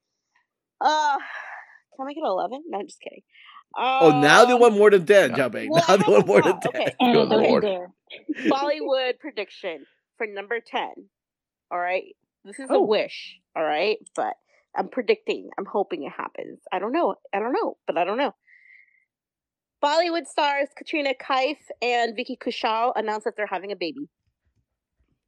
Uh, 0.81 1.19
can 1.19 2.01
I 2.01 2.05
make 2.05 2.17
it 2.17 2.25
eleven? 2.25 2.63
No, 2.69 2.79
I'm 2.81 2.87
just 2.87 3.01
kidding. 3.01 3.23
Oh, 3.77 4.21
now 4.21 4.45
they 4.45 4.53
Um, 4.55 4.61
want 4.61 4.77
more 4.77 4.91
than 4.91 5.07
ten, 5.07 5.31
Yeah. 5.31 5.49
Jiaming. 5.49 5.69
well, 5.71 5.85
now 5.89 5.97
they 5.97 6.11
want 6.11 6.25
a 6.25 6.27
more 6.27 6.43
than 6.43 6.61
ten. 6.61 6.71
Okay. 6.75 6.95
And 7.01 7.13
Good 7.15 7.29
don't 7.31 7.43
lord. 7.43 7.63
dare. 7.65 7.93
Bollywood 8.49 9.19
prediction 9.21 9.87
for 10.19 10.27
number 10.27 10.61
10. 10.61 10.89
All 11.71 11.79
right. 11.79 12.17
This 12.45 12.59
is 12.59 12.69
a 12.71 12.75
Oh. 12.75 12.83
wish. 12.85 13.39
All 13.55 13.63
right. 13.63 13.99
But 14.17 14.35
I'm 14.77 14.89
predicting. 14.89 15.51
I'm 15.59 15.67
hoping 15.67 16.03
it 16.05 16.13
happens. 16.13 16.61
I 16.73 16.79
don't 16.81 16.93
know. 16.93 17.15
I 17.33 17.39
don't 17.39 17.53
know. 17.53 17.77
But 17.87 17.97
I 17.99 18.05
don't 18.05 18.19
know. 18.19 18.35
Bollywood 19.83 20.27
stars 20.27 20.69
Katrina 20.77 21.15
Kaif 21.15 21.57
and 21.81 22.15
Vicky 22.17 22.37
Kaushal 22.37 22.93
announced 22.97 23.25
that 23.25 23.35
they're 23.37 23.47
having 23.47 23.73
a 23.73 23.77
baby. 23.77 24.09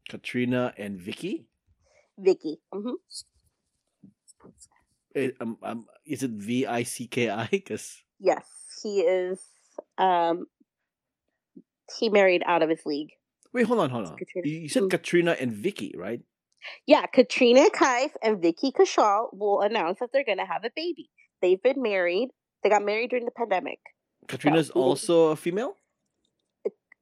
Katrina 0.09 0.75
and 0.77 0.99
Vicky. 0.99 1.47
Vicky. 2.19 2.59
hmm 2.73 2.91
Um, 5.41 5.59
um, 5.63 5.87
is 6.07 6.23
it 6.23 6.31
V 6.31 6.67
I 6.67 6.83
C 6.85 7.07
K 7.07 7.29
I? 7.31 7.47
Because 7.51 8.03
Yes. 8.19 8.45
He 8.83 9.01
is. 9.01 9.41
Um, 9.99 10.47
he 11.99 12.09
married 12.09 12.43
out 12.47 12.63
of 12.63 12.69
his 12.71 12.85
league. 12.87 13.11
wait, 13.53 13.67
hold 13.67 13.81
on, 13.81 13.91
hold 13.91 14.07
on. 14.07 14.17
Katrina. 14.17 14.49
You, 14.49 14.69
said 14.69 14.85
Mm. 14.85 14.91
Katrina 14.91 15.37
and 15.39 15.53
Vicky, 15.53 15.95
right? 15.97 16.21
Yeah, 16.87 17.05
Katrina 17.07 17.67
Kaif 17.71 18.11
and 18.23 18.41
Vicky 18.41 18.71
Kaushal 18.73 19.29
will 19.37 19.61
announce 19.61 19.99
that 19.99 20.11
they're 20.13 20.25
going 20.25 20.39
to 20.39 20.45
have 20.47 20.65
a 20.65 20.71
baby. 20.75 21.11
They've 21.43 21.61
been 21.63 21.83
married. 21.83 22.31
They 22.63 22.71
got 22.71 22.85
married 22.85 23.11
during 23.11 23.25
the 23.25 23.33
pandemic. 23.33 23.81
Katrina's 24.29 24.69
who- 24.73 24.81
also 24.81 25.29
a 25.31 25.37
female. 25.37 25.77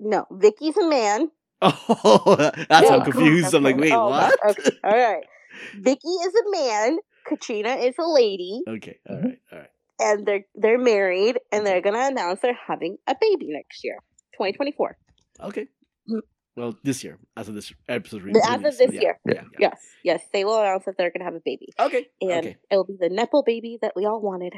No, 0.00 0.26
Vicky's 0.30 0.76
a 0.78 0.88
man. 0.88 1.30
Oh, 1.62 2.36
that's 2.36 2.88
Yeah, 2.88 2.96
I'm 2.96 3.04
confused. 3.04 3.52
I'm 3.54 3.62
like, 3.62 3.76
wait, 3.76 3.92
Oh, 3.92 4.08
what? 4.08 4.34
okay, 4.50 4.70
All 4.82 4.96
right. 4.96 5.24
Vicky 5.74 6.08
is 6.08 6.34
a 6.34 6.50
man. 6.50 6.98
Katrina 7.26 7.74
is 7.76 7.94
a 7.98 8.06
lady, 8.08 8.62
Okay, 8.68 8.98
all 9.08 9.16
Mm-hmm. 9.16 9.26
right, 9.26 9.38
all 9.52 9.58
right. 9.58 9.70
and 10.00 10.26
they're 10.26 10.44
they're 10.54 10.78
married, 10.78 11.38
and 11.52 11.66
they're 11.66 11.80
gonna 11.82 12.06
announce 12.06 12.40
they're 12.40 12.58
having 12.66 12.96
a 13.06 13.14
baby 13.20 13.46
next 13.48 13.84
year, 13.84 13.96
2024. 14.34 14.96
Okay. 15.42 15.66
Mm. 16.08 16.20
Well, 16.56 16.76
this 16.82 17.04
year, 17.04 17.18
as 17.36 17.48
of 17.48 17.54
this 17.54 17.72
episode, 17.88 18.22
re- 18.22 18.32
The- 18.32 18.44
as 18.50 18.64
of 18.64 18.76
this 18.78 18.92
yeah, 18.92 19.00
year. 19.00 19.20
Yeah. 19.26 19.32
yeah. 19.34 19.42
Yes, 19.58 19.80
yes, 20.04 20.22
they 20.32 20.44
will 20.44 20.60
announce 20.60 20.84
that 20.86 20.96
they're 20.98 21.10
gonna 21.10 21.24
have 21.24 21.34
a 21.34 21.40
baby, 21.44 21.68
Okay. 21.78 22.06
and 22.20 22.46
okay. 22.46 22.56
it'll 22.70 22.84
be 22.84 22.96
the 22.98 23.08
Nepo 23.08 23.42
baby 23.42 23.78
that 23.82 23.92
we 23.96 24.04
all 24.06 24.20
wanted. 24.20 24.54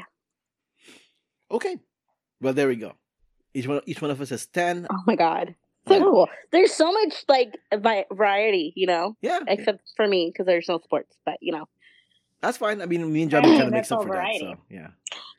Okay. 1.51 1.77
Well, 2.41 2.53
there 2.53 2.67
we 2.67 2.75
go. 2.75 2.93
Each 3.53 3.67
one, 3.67 3.81
each 3.85 4.01
one 4.01 4.11
of 4.11 4.19
us 4.19 4.29
has 4.31 4.45
ten. 4.47 4.87
Oh 4.89 5.03
my 5.05 5.15
god, 5.15 5.55
so 5.87 5.93
Yeah. 5.97 5.99
cool! 6.01 6.27
There's 6.51 6.73
so 6.73 6.91
much 6.91 7.23
like 7.27 7.55
variety, 8.11 8.73
you 8.75 8.87
know, 8.87 9.15
Yeah, 9.21 9.39
except 9.47 9.81
for 9.95 10.07
me 10.07 10.31
because 10.33 10.47
there's 10.47 10.67
no 10.67 10.79
sports. 10.79 11.15
But 11.25 11.37
you 11.41 11.53
know, 11.53 11.65
that's 12.43 12.57
fine. 12.57 12.81
I 12.81 12.85
mean, 12.85 13.11
me 13.11 13.23
and 13.23 13.31
Johnny 13.31 13.49
are 13.49 13.55
trying 13.57 13.69
to 13.69 13.71
makes 13.71 13.91
up 13.91 13.99
all 13.99 14.05
for 14.05 14.15
that. 14.15 14.35
So 14.39 14.55
yeah, 14.69 14.89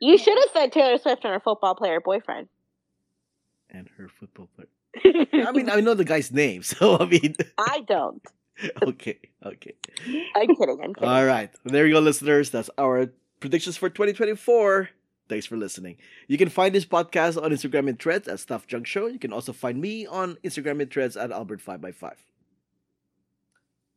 you 0.00 0.18
should 0.18 0.36
have 0.36 0.50
said 0.52 0.72
Taylor 0.72 0.98
Swift 0.98 1.24
and 1.24 1.32
her 1.32 1.40
football 1.40 1.76
player 1.76 2.00
boyfriend. 2.00 2.48
and 3.70 3.88
her 3.96 4.08
football 4.08 4.48
player. 4.56 4.68
I 5.46 5.52
mean, 5.52 5.70
I 5.70 5.80
know 5.86 5.94
the 5.94 6.04
guy's 6.04 6.32
name, 6.32 6.62
so 6.72 6.98
I 6.98 7.04
mean, 7.06 7.36
I 7.58 7.84
don't. 7.86 8.22
okay, 8.82 9.18
okay. 9.44 9.74
I'm 10.36 10.46
kidding. 10.56 10.78
I'm 10.82 10.94
kidding. 10.94 11.08
All 11.08 11.24
right. 11.26 11.50
There 11.64 11.86
you 11.86 11.94
go, 11.94 12.00
listeners. 12.00 12.50
That's 12.50 12.70
our 12.78 13.08
predictions 13.40 13.76
for 13.76 13.88
2024. 13.90 14.90
Thanks 15.28 15.46
for 15.46 15.56
listening. 15.56 15.96
You 16.28 16.38
can 16.38 16.50
find 16.50 16.74
this 16.74 16.84
podcast 16.84 17.42
on 17.42 17.50
Instagram 17.50 17.88
and 17.88 17.98
Threads 17.98 18.28
at 18.28 18.38
Stuff 18.40 18.66
Junk 18.66 18.86
Show. 18.86 19.06
You 19.06 19.18
can 19.18 19.32
also 19.32 19.52
find 19.52 19.80
me 19.80 20.06
on 20.06 20.36
Instagram 20.44 20.80
and 20.82 20.90
Threads 20.90 21.16
at 21.16 21.30
Albert5x5. 21.30 22.12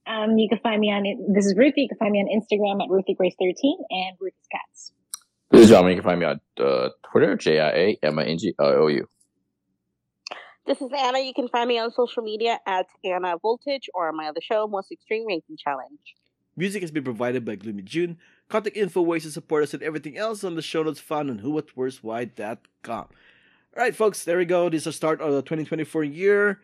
Um, 0.08 0.38
you 0.38 0.48
can 0.48 0.60
find 0.60 0.80
me 0.80 0.88
on. 0.88 1.34
This 1.34 1.46
is 1.46 1.56
Ruthie. 1.58 1.82
You 1.82 1.90
can 1.90 1.98
find 1.98 2.12
me 2.12 2.20
on 2.20 2.28
Instagram 2.28 2.82
at 2.82 2.90
Ruthie 2.90 3.14
Grace 3.14 3.36
13 3.40 3.78
and 3.90 4.18
Ruthie's 4.20 4.48
Cats. 4.52 4.94
This 5.52 5.64
is 5.64 5.70
John. 5.70 5.88
You 5.88 5.96
can 5.96 6.04
find 6.04 6.20
me 6.20 6.26
on 6.26 6.40
uh, 6.60 6.90
Twitter, 7.12 7.36
J 7.36 7.60
I 7.60 7.70
A 7.70 8.00
M 8.04 8.20
I 8.20 8.26
N 8.26 8.38
G 8.38 8.54
O 8.60 8.88
U. 8.88 9.08
This 10.66 10.82
is 10.82 10.92
Anna. 10.98 11.20
You 11.20 11.34
can 11.34 11.48
find 11.48 11.68
me 11.68 11.80
on 11.80 11.92
social 11.92 12.24
media 12.24 12.60
at 12.66 12.88
Anna 13.04 13.38
Voltage 13.42 13.90
or 13.94 14.10
on 14.10 14.18
my 14.18 14.28
other 14.28 14.42
show, 14.42 14.68
Most 14.68 14.92
Extreme 14.92 15.26
Ranking 15.28 15.56
Challenge. 15.58 16.00
Music 16.58 16.82
has 16.82 16.92
been 16.92 17.04
provided 17.04 17.46
by 17.46 17.56
Gloomy 17.56 17.84
June. 17.84 18.18
Contact 18.50 18.76
info, 18.76 19.02
ways 19.02 19.24
to 19.24 19.32
support 19.32 19.64
us, 19.64 19.74
and 19.74 19.84
everything 19.84 20.18
else 20.18 20.44
on 20.44 20.56
the 20.56 20.62
show 20.62 20.84
notes 20.84 21.00
found 21.00 21.30
on 21.30 21.40
whowhatwhereswhy.com. 21.40 23.08
All 23.78 23.84
right, 23.84 23.96
folks, 23.96 24.24
there 24.24 24.38
we 24.38 24.46
go. 24.46 24.70
This 24.70 24.82
is 24.82 24.86
the 24.86 24.94
start 24.94 25.22
of 25.22 25.32
the 25.32 25.42
2024 25.42 26.04
year. 26.04 26.60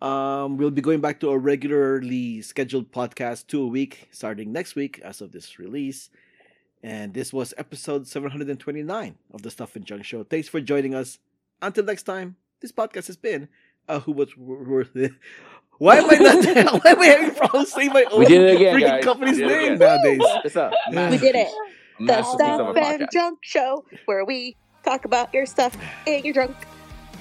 Um, 0.00 0.56
we'll 0.58 0.70
be 0.70 0.82
going 0.82 1.00
back 1.00 1.20
to 1.20 1.30
a 1.30 1.38
regularly 1.38 2.42
scheduled 2.42 2.92
podcast, 2.92 3.46
two 3.46 3.62
a 3.62 3.66
week, 3.66 4.08
starting 4.10 4.52
next 4.52 4.74
week 4.74 5.00
as 5.02 5.20
of 5.20 5.32
this 5.32 5.58
release. 5.58 6.10
And 6.82 7.14
this 7.14 7.32
was 7.32 7.54
episode 7.56 8.06
729 8.06 9.16
of 9.32 9.42
the 9.42 9.50
Stuff 9.50 9.74
and 9.76 9.84
Junk 9.86 10.04
Show. 10.04 10.22
Thanks 10.24 10.48
for 10.48 10.60
joining 10.60 10.94
us. 10.94 11.18
Until 11.62 11.84
next 11.84 12.02
time, 12.02 12.36
this 12.60 12.72
podcast 12.72 13.06
has 13.06 13.16
been 13.16 13.48
uh, 13.88 14.00
Who 14.00 14.12
What's 14.12 14.36
Worth 14.36 14.94
It. 14.94 15.12
Why 15.78 15.96
am 15.96 16.10
I 16.10 16.16
not? 16.16 16.84
why 16.84 16.90
am 16.90 17.00
I 17.00 17.06
having 17.06 17.34
problems 17.34 17.72
saying 17.72 17.92
my 17.92 18.04
own 18.10 18.20
We 18.20 18.26
did 18.26 18.42
it 18.42 18.56
again, 18.56 18.76
freaking 18.76 18.86
guys. 18.88 19.04
company's 19.04 19.38
We 19.38 19.46
name 19.46 19.72
again. 19.74 19.78
nowadays? 19.78 20.20
It's 20.44 20.56
a 20.56 20.70
We 20.90 21.18
did 21.18 21.34
it. 21.34 21.48
The 22.00 22.22
Stuff 22.22 22.76
a 22.76 22.80
and. 22.80 23.08
Junk 23.10 23.38
Show, 23.42 23.84
where 24.04 24.24
we 24.24 24.56
talk 24.84 25.04
about 25.04 25.32
your 25.32 25.46
stuff 25.46 25.76
and 26.06 26.24
your 26.24 26.34
junk. 26.34 26.54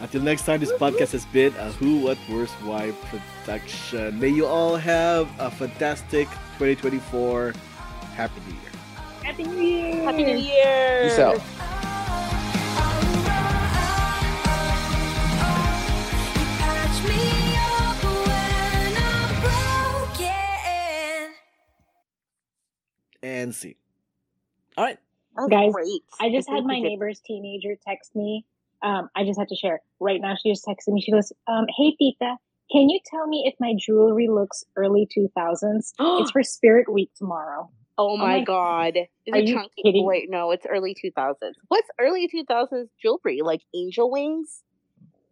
Until 0.02 0.22
next 0.22 0.46
time, 0.46 0.60
this 0.60 0.72
podcast 0.74 1.12
has 1.12 1.26
been 1.28 1.54
a 1.56 1.72
Who, 1.74 2.00
What, 2.00 2.18
Worst, 2.30 2.54
Why 2.64 2.92
production. 3.10 4.20
May 4.20 4.30
you 4.30 4.46
all 4.46 4.76
have 4.76 5.30
a 5.40 5.50
fantastic 5.50 6.28
2024. 6.58 7.54
Happy 8.16 8.42
New 8.48 8.54
Year. 8.54 8.72
Happy 9.24 9.44
New 9.44 9.62
Year! 9.62 10.04
Happy 10.04 10.24
New 10.26 10.38
Year! 10.38 11.04
Peace 11.04 11.20
out. 11.20 11.40
Patch 16.60 17.04
me 17.08 17.56
up 17.56 18.04
when 18.28 18.98
I'm 18.98 19.42
broken. 20.10 21.36
And 23.24 23.56
see. 23.56 23.78
All 24.78 24.84
right. 24.86 24.98
That 25.36 25.50
Guys, 25.50 25.74
great. 25.74 26.04
I 26.20 26.30
just 26.30 26.48
think 26.48 26.58
had 26.58 26.66
my 26.66 26.80
neighbor's 26.80 27.20
teenager 27.20 27.76
text 27.76 28.16
me. 28.16 28.46
Um, 28.84 29.10
I 29.16 29.24
just 29.24 29.40
had 29.40 29.48
to 29.48 29.56
share. 29.56 29.80
Right 30.00 30.20
now, 30.22 30.36
she 30.42 30.52
just 30.52 30.66
texted 30.66 30.94
me. 30.94 31.02
She 31.02 31.12
goes, 31.12 31.32
um, 31.48 31.66
"Hey, 31.78 31.96
Tita, 31.98 32.36
can 32.72 32.90
you 32.90 33.00
tell 33.06 33.28
me 33.28 33.44
if 33.48 33.54
my 33.60 33.74
jewelry 33.80 34.28
looks 34.28 34.64
early 34.76 35.08
2000s? 35.18 35.94
it's 36.00 36.32
for 36.32 36.44
Spirit 36.44 36.92
Week 36.92 37.10
tomorrow." 37.16 37.70
Oh 37.98 38.18
my 38.18 38.40
my- 38.40 38.44
god. 38.44 38.98
Is 38.98 39.34
Are 39.34 39.38
it 39.38 39.48
you 39.48 39.54
chunky? 39.56 39.82
kidding? 39.84 40.06
Wait, 40.06 40.30
no, 40.30 40.52
it's 40.52 40.66
early 40.70 40.96
2000s. 40.96 41.36
What's 41.68 41.88
early 42.00 42.28
2000s 42.28 42.88
jewelry? 43.02 43.42
Like 43.44 43.62
angel 43.76 44.12
wings? 44.12 44.64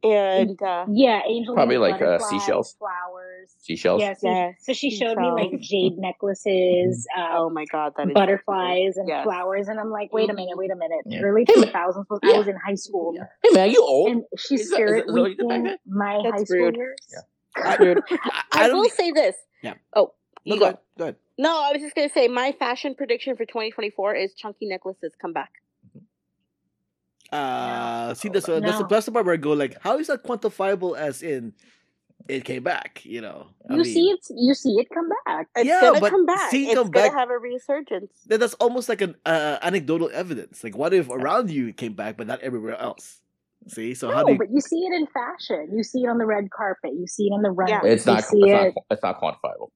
And, 0.04 0.60
uh, 0.62 0.86
Yeah, 0.92 1.22
angel 1.28 1.54
Probably 1.54 1.78
like, 1.78 2.02
uh, 2.02 2.18
seashells. 2.20 2.76
flowers. 2.80 3.54
Seashells. 3.60 4.02
Yes. 4.02 4.20
yes. 4.24 4.56
So 4.62 4.74
she 4.74 4.90
showed 4.90 5.18
me 5.18 5.30
like 5.30 5.60
jade 5.60 5.98
necklaces, 5.98 7.08
uh, 7.18 7.30
Oh 7.34 7.50
my 7.52 7.66
god, 7.66 7.94
that 7.98 8.08
is 8.08 8.14
butterflies, 8.14 8.98
and 8.98 9.08
Yes. 9.08 9.24
flowers, 9.26 9.68
and 9.68 9.80
I'm 9.80 9.92
like, 9.92 10.12
wait 10.12 10.30
a 10.30 10.34
minute, 10.34 10.58
wait 10.58 10.72
a 10.72 10.76
minute. 10.76 11.02
Yeah. 11.06 11.22
Early 11.22 11.46
2000s 11.46 12.06
was 12.10 12.20
I 12.24 12.38
was 12.38 12.48
in 12.48 12.56
high 12.56 12.76
school, 12.76 13.14
Yeah. 13.16 13.26
Hey 13.44 13.50
man, 13.54 13.70
you 13.72 13.84
old? 13.84 14.10
and 14.10 14.24
she's 14.38 14.62
Is 14.62 14.70
that- 14.72 14.74
is 14.82 14.86
Spirit 14.88 15.06
that- 15.06 15.10
is 15.10 15.16
that 15.16 15.22
what 15.22 15.30
you 15.32 15.36
did 15.38 15.48
back 15.48 15.62
Week 15.62 15.66
then? 15.66 15.78
my 15.86 16.22
That's 16.24 16.36
high 16.36 16.44
school 16.46 16.58
rude. 16.58 16.76
years. 16.78 16.98
Yeah. 17.14 17.76
Rude. 17.78 18.00
I, 18.10 18.42
I, 18.54 18.68
don't 18.68 18.78
will 18.78 18.84
think- 18.84 18.94
say 18.94 19.12
this. 19.12 19.36
Yeah. 19.62 19.74
Oh, 19.96 20.14
No, 20.46 20.56
you 20.56 20.60
go 20.60 20.72
go. 20.72 20.78
Go 20.98 21.04
ahead. 21.06 21.16
No, 21.38 21.62
I 21.62 21.72
was 21.74 21.82
just 21.82 21.96
gonna 21.96 22.10
say 22.10 22.28
my 22.28 22.54
fashion 22.54 22.96
prediction 22.96 23.36
for 23.36 23.46
2024 23.46 24.16
is 24.16 24.34
chunky 24.34 24.68
necklaces 24.68 25.14
come 25.22 25.34
back. 25.34 25.52
Uh, 27.32 28.14
see, 28.14 28.30
that's, 28.30 28.48
uh, 28.50 28.60
that's, 28.60 28.78
the, 28.78 28.84
No. 28.84 28.88
that's 28.88 29.06
the 29.06 29.12
part 29.12 29.26
where 29.26 29.34
I 29.34 29.38
go, 29.38 29.54
like, 29.54 29.78
how 29.82 29.98
is 29.98 30.08
that 30.08 30.24
quantifiable 30.24 30.98
as 30.98 31.24
in 31.24 31.54
it 32.28 32.44
came 32.46 32.64
back, 32.64 33.04
you 33.06 33.22
know? 33.22 33.48
I 33.70 33.74
You 33.76 33.84
mean, 33.84 33.94
see 33.94 34.10
it, 34.12 34.20
you 34.36 34.54
see 34.54 34.74
it 34.80 34.88
come 34.94 35.10
back. 35.26 35.48
It's 35.56 35.66
Yeah, 35.68 35.82
gonna 35.82 36.00
but 36.02 36.12
come 36.12 36.26
back. 36.26 36.52
see 36.52 36.66
it 36.66 36.72
it's 36.72 36.76
come 36.76 36.92
gonna 36.92 37.08
back- 37.10 37.18
have 37.18 37.30
a 37.30 37.38
resurgence. 37.38 38.12
then 38.28 38.40
that's 38.40 38.54
almost 38.56 38.90
like 38.90 39.02
an 39.02 39.16
uh, 39.26 39.58
anecdotal 39.62 40.10
evidence. 40.14 40.64
Like, 40.64 40.78
what 40.78 40.94
if 40.94 41.10
around 41.10 41.50
you 41.50 41.68
it 41.70 41.78
came 41.78 41.94
back, 41.94 42.18
but 42.18 42.28
not 42.28 42.42
everywhere 42.42 42.76
else? 42.78 43.20
See, 43.68 43.94
so 43.94 44.10
how 44.12 44.22
no, 44.22 44.26
do 44.28 44.32
you? 44.34 44.38
but 44.40 44.52
you 44.52 44.60
see 44.60 44.80
it 44.80 44.94
in 44.94 45.08
fashion. 45.08 45.70
You 45.76 45.84
see 45.84 46.04
it 46.04 46.08
on 46.08 46.18
the 46.18 46.26
red 46.26 46.50
carpet. 46.52 46.92
You 46.98 47.06
see 47.08 47.28
it 47.28 47.32
on 47.32 47.44
the 47.44 47.52
runway. 47.52 47.72
Yeah. 47.88 47.94
It's 47.94 48.06
not. 48.08 48.20
It's 48.20 48.30
see 48.30 48.40
not. 48.40 48.74
It's 48.90 49.04
not 49.04 49.22
quantifiable. 49.22 49.70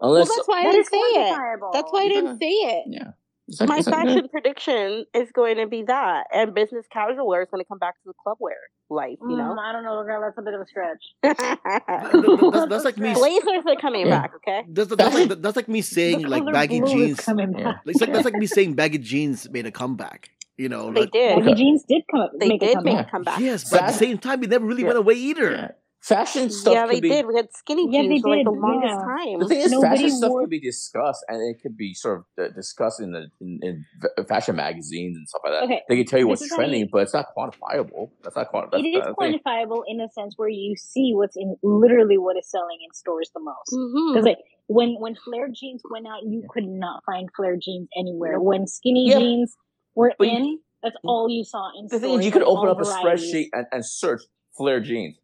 Well, 0.00 0.14
that's 0.16 0.30
why 0.46 0.60
I 0.60 0.64
That 0.64 0.72
didn't 0.72 0.80
is 0.82 0.88
say 0.88 0.98
it. 0.98 1.60
That's 1.72 1.92
why 1.92 2.00
I 2.02 2.08
didn't 2.08 2.26
Yeah. 2.32 2.36
say 2.38 2.48
it. 2.50 2.84
yeah. 2.88 3.10
It's 3.48 3.60
like- 3.60 3.68
My 3.68 3.78
it's 3.78 3.86
like, 3.88 4.06
fashion 4.06 4.28
prediction 4.30 5.04
is 5.14 5.28
going 5.32 5.56
to 5.56 5.66
be 5.66 5.82
that, 5.84 6.24
and 6.32 6.54
business 6.54 6.84
casual 6.92 7.26
wear 7.26 7.42
is 7.42 7.48
going 7.50 7.62
to 7.64 7.68
come 7.68 7.78
back 7.78 7.94
to 7.94 8.06
the 8.06 8.12
club 8.22 8.36
wear 8.40 8.56
life. 8.90 9.16
You 9.22 9.28
Mm, 9.28 9.38
know, 9.38 9.56
I 9.60 9.72
don't 9.72 9.84
know, 9.84 10.02
girl. 10.04 10.20
That's 10.20 10.38
a 10.38 10.42
bit 10.42 10.54
of 10.54 10.60
a 10.60 10.66
stretch. 10.66 11.02
that's, 11.22 12.68
that's 12.68 12.84
like 12.84 12.98
me. 12.98 13.14
blazers 13.14 13.64
are 13.66 13.76
coming 13.80 14.06
Yeah. 14.06 14.20
back. 14.20 14.32
Okay, 14.36 14.62
That's, 14.68 14.94
that's, 14.94 15.14
like, 15.14 15.42
that's 15.42 15.56
like 15.56 15.68
me 15.68 15.80
saying 15.82 16.26
like 16.26 16.44
baggy 16.52 16.80
jeans. 16.80 17.20
coming 17.20 17.52
back. 17.52 17.80
It's 17.86 18.00
like 18.00 18.12
that's 18.12 18.24
like 18.24 18.34
me 18.34 18.46
saying 18.56 18.74
baggy 18.74 18.98
jeans 18.98 19.48
made 19.50 19.66
a 19.66 19.70
comeback. 19.72 20.30
You 20.56 20.68
know, 20.68 20.92
they 20.92 21.02
like, 21.02 21.12
did. 21.12 21.38
Baggy 21.44 21.54
jeans 21.54 21.84
did 21.88 22.02
come 22.10 22.20
up. 22.20 22.32
They 22.38 22.48
make 22.48 22.62
a 22.62 22.66
did 22.66 22.74
comeback. 22.76 22.94
make 22.96 23.06
a 23.06 23.10
comeback. 23.10 23.40
yes, 23.40 23.70
but 23.70 23.82
at 23.82 23.86
the 23.88 23.92
same 23.92 24.18
time, 24.18 24.42
it 24.42 24.50
never 24.50 24.64
really 24.66 24.82
Yeah. 24.82 24.88
went 24.88 24.98
away 24.98 25.14
either. 25.14 25.50
yeah. 25.52 25.70
Fashion 26.08 26.48
stuff 26.50 26.72
yeah, 26.74 26.86
they 26.86 27.00
be 27.00 27.08
did. 27.10 27.26
We 27.26 27.34
had 27.36 27.48
skinny 27.54 27.86
Yeah, 27.90 28.02
jeans 28.02 28.22
for 28.22 28.30
like 28.34 28.44
the 28.44 28.50
longest 28.50 28.94
yeah. 28.98 29.04
time. 29.04 29.38
The 29.40 29.46
thing 29.48 29.60
is, 29.60 29.70
Nobody 29.72 29.96
fashion 29.96 30.10
stuff 30.16 30.30
wore- 30.30 30.40
could 30.42 30.50
be 30.50 30.60
discussed, 30.60 31.24
and 31.28 31.38
it 31.50 31.60
could 31.62 31.76
be 31.76 31.92
sort 31.94 32.18
of 32.20 32.24
uh, 32.44 32.48
discussed 32.54 33.00
in 33.00 33.12
the 33.12 33.26
in, 33.40 33.60
in 33.62 34.24
fashion 34.26 34.56
magazines 34.56 35.16
and 35.16 35.28
stuff 35.28 35.42
like 35.44 35.52
that. 35.52 35.64
Okay, 35.64 35.80
They 35.88 35.96
can 35.96 36.06
tell 36.06 36.18
you 36.18 36.26
this 36.28 36.40
what's 36.40 36.54
trending, 36.54 36.80
you- 36.80 36.88
but 36.90 37.02
it's 37.02 37.12
not 37.14 37.26
quantifiable. 37.36 38.10
That's 38.22 38.36
not 38.36 38.50
quantifiable. 38.52 38.78
It 38.80 38.88
is 38.88 39.04
quantifiable 39.20 39.82
in 39.86 40.00
a 40.00 40.08
sense 40.10 40.34
where 40.36 40.48
you 40.48 40.74
see 40.76 41.12
what's 41.14 41.36
in 41.36 41.56
literally 41.62 42.16
what 42.18 42.36
is 42.38 42.50
selling 42.50 42.78
in 42.86 42.92
stores 42.94 43.30
the 43.34 43.40
most. 43.40 44.14
Because 44.14 44.24
like 44.24 44.38
when 44.66 44.96
when 44.98 45.14
flare 45.24 45.48
jeans 45.54 45.82
went 45.90 46.06
out, 46.06 46.22
you 46.24 46.42
could 46.48 46.64
not 46.66 47.02
find 47.04 47.28
flare 47.36 47.56
jeans 47.60 47.88
anywhere. 47.98 48.34
Nope. 48.38 48.44
When 48.44 48.66
skinny 48.66 49.08
Yeah. 49.10 49.18
jeans 49.18 49.54
were 49.94 50.12
But 50.18 50.28
you- 50.28 50.36
in, 50.36 50.58
that's 50.82 50.96
all 51.04 51.28
you 51.28 51.44
saw 51.44 51.70
in 51.78 51.84
The 51.84 51.98
stores. 51.98 52.02
thing 52.02 52.18
is, 52.20 52.24
you 52.26 52.32
could 52.32 52.42
open 52.42 52.68
all 52.68 52.70
up 52.70 52.80
a 52.80 52.84
varieties. 52.84 53.34
spreadsheet 53.34 53.46
and, 53.52 53.66
and 53.72 53.84
search 53.84 54.22
flare 54.56 54.80
jeans. 54.80 55.18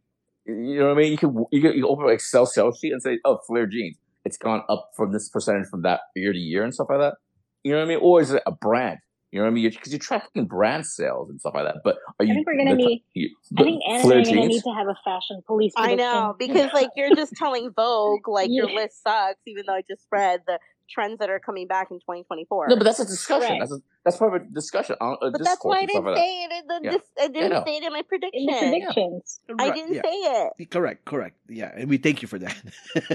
You 0.46 0.78
know 0.80 0.88
what 0.88 0.98
I 0.98 1.00
mean? 1.02 1.12
You 1.12 1.18
could 1.18 1.34
you 1.52 1.62
could, 1.62 1.74
you 1.74 1.82
could 1.82 1.88
open 1.90 2.06
an 2.06 2.12
Excel 2.12 2.46
sales 2.46 2.78
sheet 2.78 2.92
and 2.92 3.00
say, 3.02 3.18
"Oh, 3.24 3.38
flare 3.46 3.66
jeans. 3.66 3.96
It's 4.24 4.36
gone 4.36 4.62
up 4.68 4.90
from 4.96 5.12
this 5.12 5.28
percentage 5.28 5.68
from 5.68 5.82
that 5.82 6.00
year 6.14 6.32
to 6.32 6.38
year 6.38 6.64
and 6.64 6.74
stuff 6.74 6.88
like 6.90 6.98
that." 6.98 7.14
You 7.62 7.72
know 7.72 7.78
what 7.78 7.84
I 7.84 7.88
mean? 7.88 7.98
Or 8.02 8.20
is 8.20 8.30
it 8.30 8.42
a 8.46 8.52
brand? 8.52 8.98
You 9.32 9.40
know 9.40 9.46
what 9.46 9.50
I 9.50 9.54
mean? 9.54 9.68
Because 9.70 9.90
you're 9.90 9.98
tracking 9.98 10.46
brand 10.46 10.86
sales 10.86 11.28
and 11.28 11.40
stuff 11.40 11.54
like 11.56 11.64
that. 11.64 11.76
But 11.82 11.96
are 12.20 12.24
you? 12.26 12.32
I 12.32 12.34
think 12.36 12.46
we're 12.46 12.56
gonna 12.58 12.76
the- 12.76 12.86
need- 12.86 13.04
you- 13.14 13.30
I 13.58 13.62
think 13.64 13.82
Anna 13.88 13.94
and 13.94 14.02
flare 14.02 14.18
I 14.18 14.20
are 14.20 14.24
gonna 14.24 14.36
jeans? 14.42 14.48
need 14.54 14.62
to 14.62 14.74
have 14.78 14.86
a 14.86 14.96
fashion 15.04 15.40
police. 15.46 15.72
I 15.76 15.94
know 15.94 16.36
because 16.38 16.70
like 16.74 16.90
you're 16.94 17.14
just 17.16 17.32
telling 17.36 17.70
Vogue 17.74 18.28
like 18.28 18.50
your 18.52 18.66
list 18.74 19.02
sucks, 19.02 19.40
even 19.46 19.64
though 19.66 19.74
I 19.74 19.82
just 19.88 20.06
read 20.12 20.40
the 20.46 20.58
trends 20.88 21.18
that 21.18 21.30
are 21.30 21.38
coming 21.38 21.66
back 21.66 21.90
in 21.90 21.98
2024. 21.98 22.68
No, 22.68 22.76
but 22.76 22.84
that's 22.84 23.00
a 23.00 23.04
discussion. 23.04 23.50
Right. 23.50 23.60
That's 23.60 23.72
a, 23.72 23.78
that's 24.04 24.16
part 24.16 24.34
of 24.34 24.42
a 24.42 24.44
discussion. 24.44 24.96
A, 25.00 25.04
a 25.04 25.30
But 25.30 25.42
that's 25.42 25.64
why 25.64 25.78
I 25.78 25.86
discourse 25.86 25.90
and 25.90 25.90
stuff 25.90 26.04
didn't 26.04 26.16
say 26.16 26.44
it 26.44 26.52
in 26.52 26.66
the. 26.66 26.80
Yeah. 26.82 26.90
Dis- 26.92 27.12
I 27.20 27.28
didn't 27.28 27.50
know. 27.50 27.64
say 27.66 27.76
it 27.76 27.84
in 27.84 27.92
my 27.92 28.02
prediction. 28.02 28.46
the 28.46 28.80
predictions. 28.80 29.40
I 29.58 29.70
didn't 29.70 29.94
yeah. 29.94 30.02
say 30.02 30.14
it. 30.58 30.70
Correct, 30.70 31.04
correct. 31.04 31.36
Yeah, 31.48 31.72
and 31.74 31.88
we 31.88 31.96
thank 31.98 32.22
you 32.22 32.28
for 32.28 32.38
that. 32.38 32.56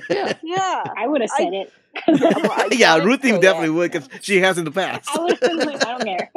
Yeah. 0.09 0.34
Yeah. 0.43 0.84
I 0.97 1.07
would 1.07 1.22
have 1.22 1.30
I- 1.34 1.43
said 1.43 1.53
it. 1.53 1.74
Well, 2.07 2.51
I 2.51 2.70
yeah, 2.72 2.97
Ruthie 2.97 3.32
definitely 3.32 3.67
it. 3.67 3.72
would 3.72 3.91
because 3.91 4.07
she 4.22 4.39
has 4.41 4.57
in 4.57 4.65
the 4.65 4.72
past. 4.72 5.09
I 5.13 5.20
would 5.22 5.32
have 5.32 5.39
been 5.41 5.57
like, 5.57 5.86
I 5.86 5.97
don't 5.97 6.03
care. 6.05 6.32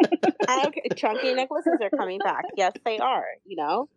I 0.48 0.62
don't 0.62 0.74
care. 0.74 0.82
Chunky 0.96 1.34
necklaces 1.34 1.74
are 1.80 1.90
coming 1.90 2.18
back. 2.18 2.44
Yes, 2.56 2.72
they 2.84 2.98
are. 2.98 3.24
You 3.44 3.56
know. 3.56 3.88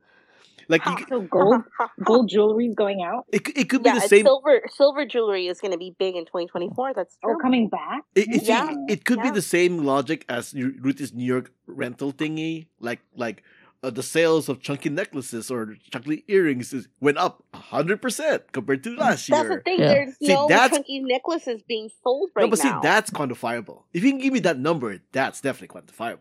Like 0.67 0.85
you, 0.85 0.91
Ha. 0.97 1.05
So 1.09 1.21
gold, 1.21 1.63
gold 2.03 2.29
jewelry 2.29 2.67
is 2.67 2.75
going 2.75 3.01
out. 3.03 3.25
it, 3.31 3.47
it 3.57 3.69
could 3.69 3.83
be 3.83 3.89
Yeah, 3.89 3.95
the 3.95 4.07
same. 4.07 4.25
silver 4.25 4.61
silver 4.75 5.05
jewelry 5.05 5.47
is 5.47 5.59
going 5.61 5.71
to 5.71 5.77
be 5.77 5.95
big 5.99 6.15
in 6.15 6.25
2024. 6.25 6.93
That's 6.95 7.17
Oh, 7.23 7.35
coming 7.41 7.67
back. 7.69 8.03
It, 8.15 8.27
it, 8.29 8.43
Yeah. 8.43 8.73
it 8.89 9.05
could 9.05 9.21
be 9.21 9.29
the 9.31 9.41
same 9.41 9.79
logic 9.85 10.25
as 10.29 10.53
Ru- 10.53 10.75
Ruthie's 10.81 11.13
New 11.13 11.25
York 11.25 11.51
rental 11.67 12.11
thingy, 12.13 12.67
like 12.79 12.99
like 13.15 13.43
uh, 13.83 13.89
the 13.91 14.01
sales 14.01 14.49
of 14.49 14.61
chunky 14.61 14.89
necklaces 14.89 15.51
or 15.51 15.75
chunky 15.91 16.23
earrings 16.27 16.73
is, 16.73 16.87
went 16.99 17.17
up 17.19 17.43
hundred 17.53 18.01
percent 18.01 18.51
compared 18.51 18.83
to 18.83 18.95
last 18.95 19.27
That's 19.27 19.29
year. 19.29 19.37
That's 19.37 19.55
the 19.55 19.61
thing. 19.61 19.79
Yeah. 19.79 19.87
There's 19.93 20.17
See, 20.17 20.27
no 20.33 20.47
that's- 20.47 20.71
chunky 20.71 20.99
necklaces 21.01 21.61
being 21.67 21.89
sold 22.03 22.29
right 22.35 22.43
now. 22.43 22.45
no, 22.47 22.49
but 22.51 22.59
see, 22.59 22.69
now. 22.69 22.79
that's 22.81 23.11
quantifiable. 23.11 23.83
If 23.93 24.03
you 24.03 24.09
can 24.11 24.19
give 24.19 24.33
me 24.33 24.39
that 24.39 24.57
number, 24.57 24.97
that's 25.11 25.41
definitely 25.41 25.79
quantifiable. 25.79 26.19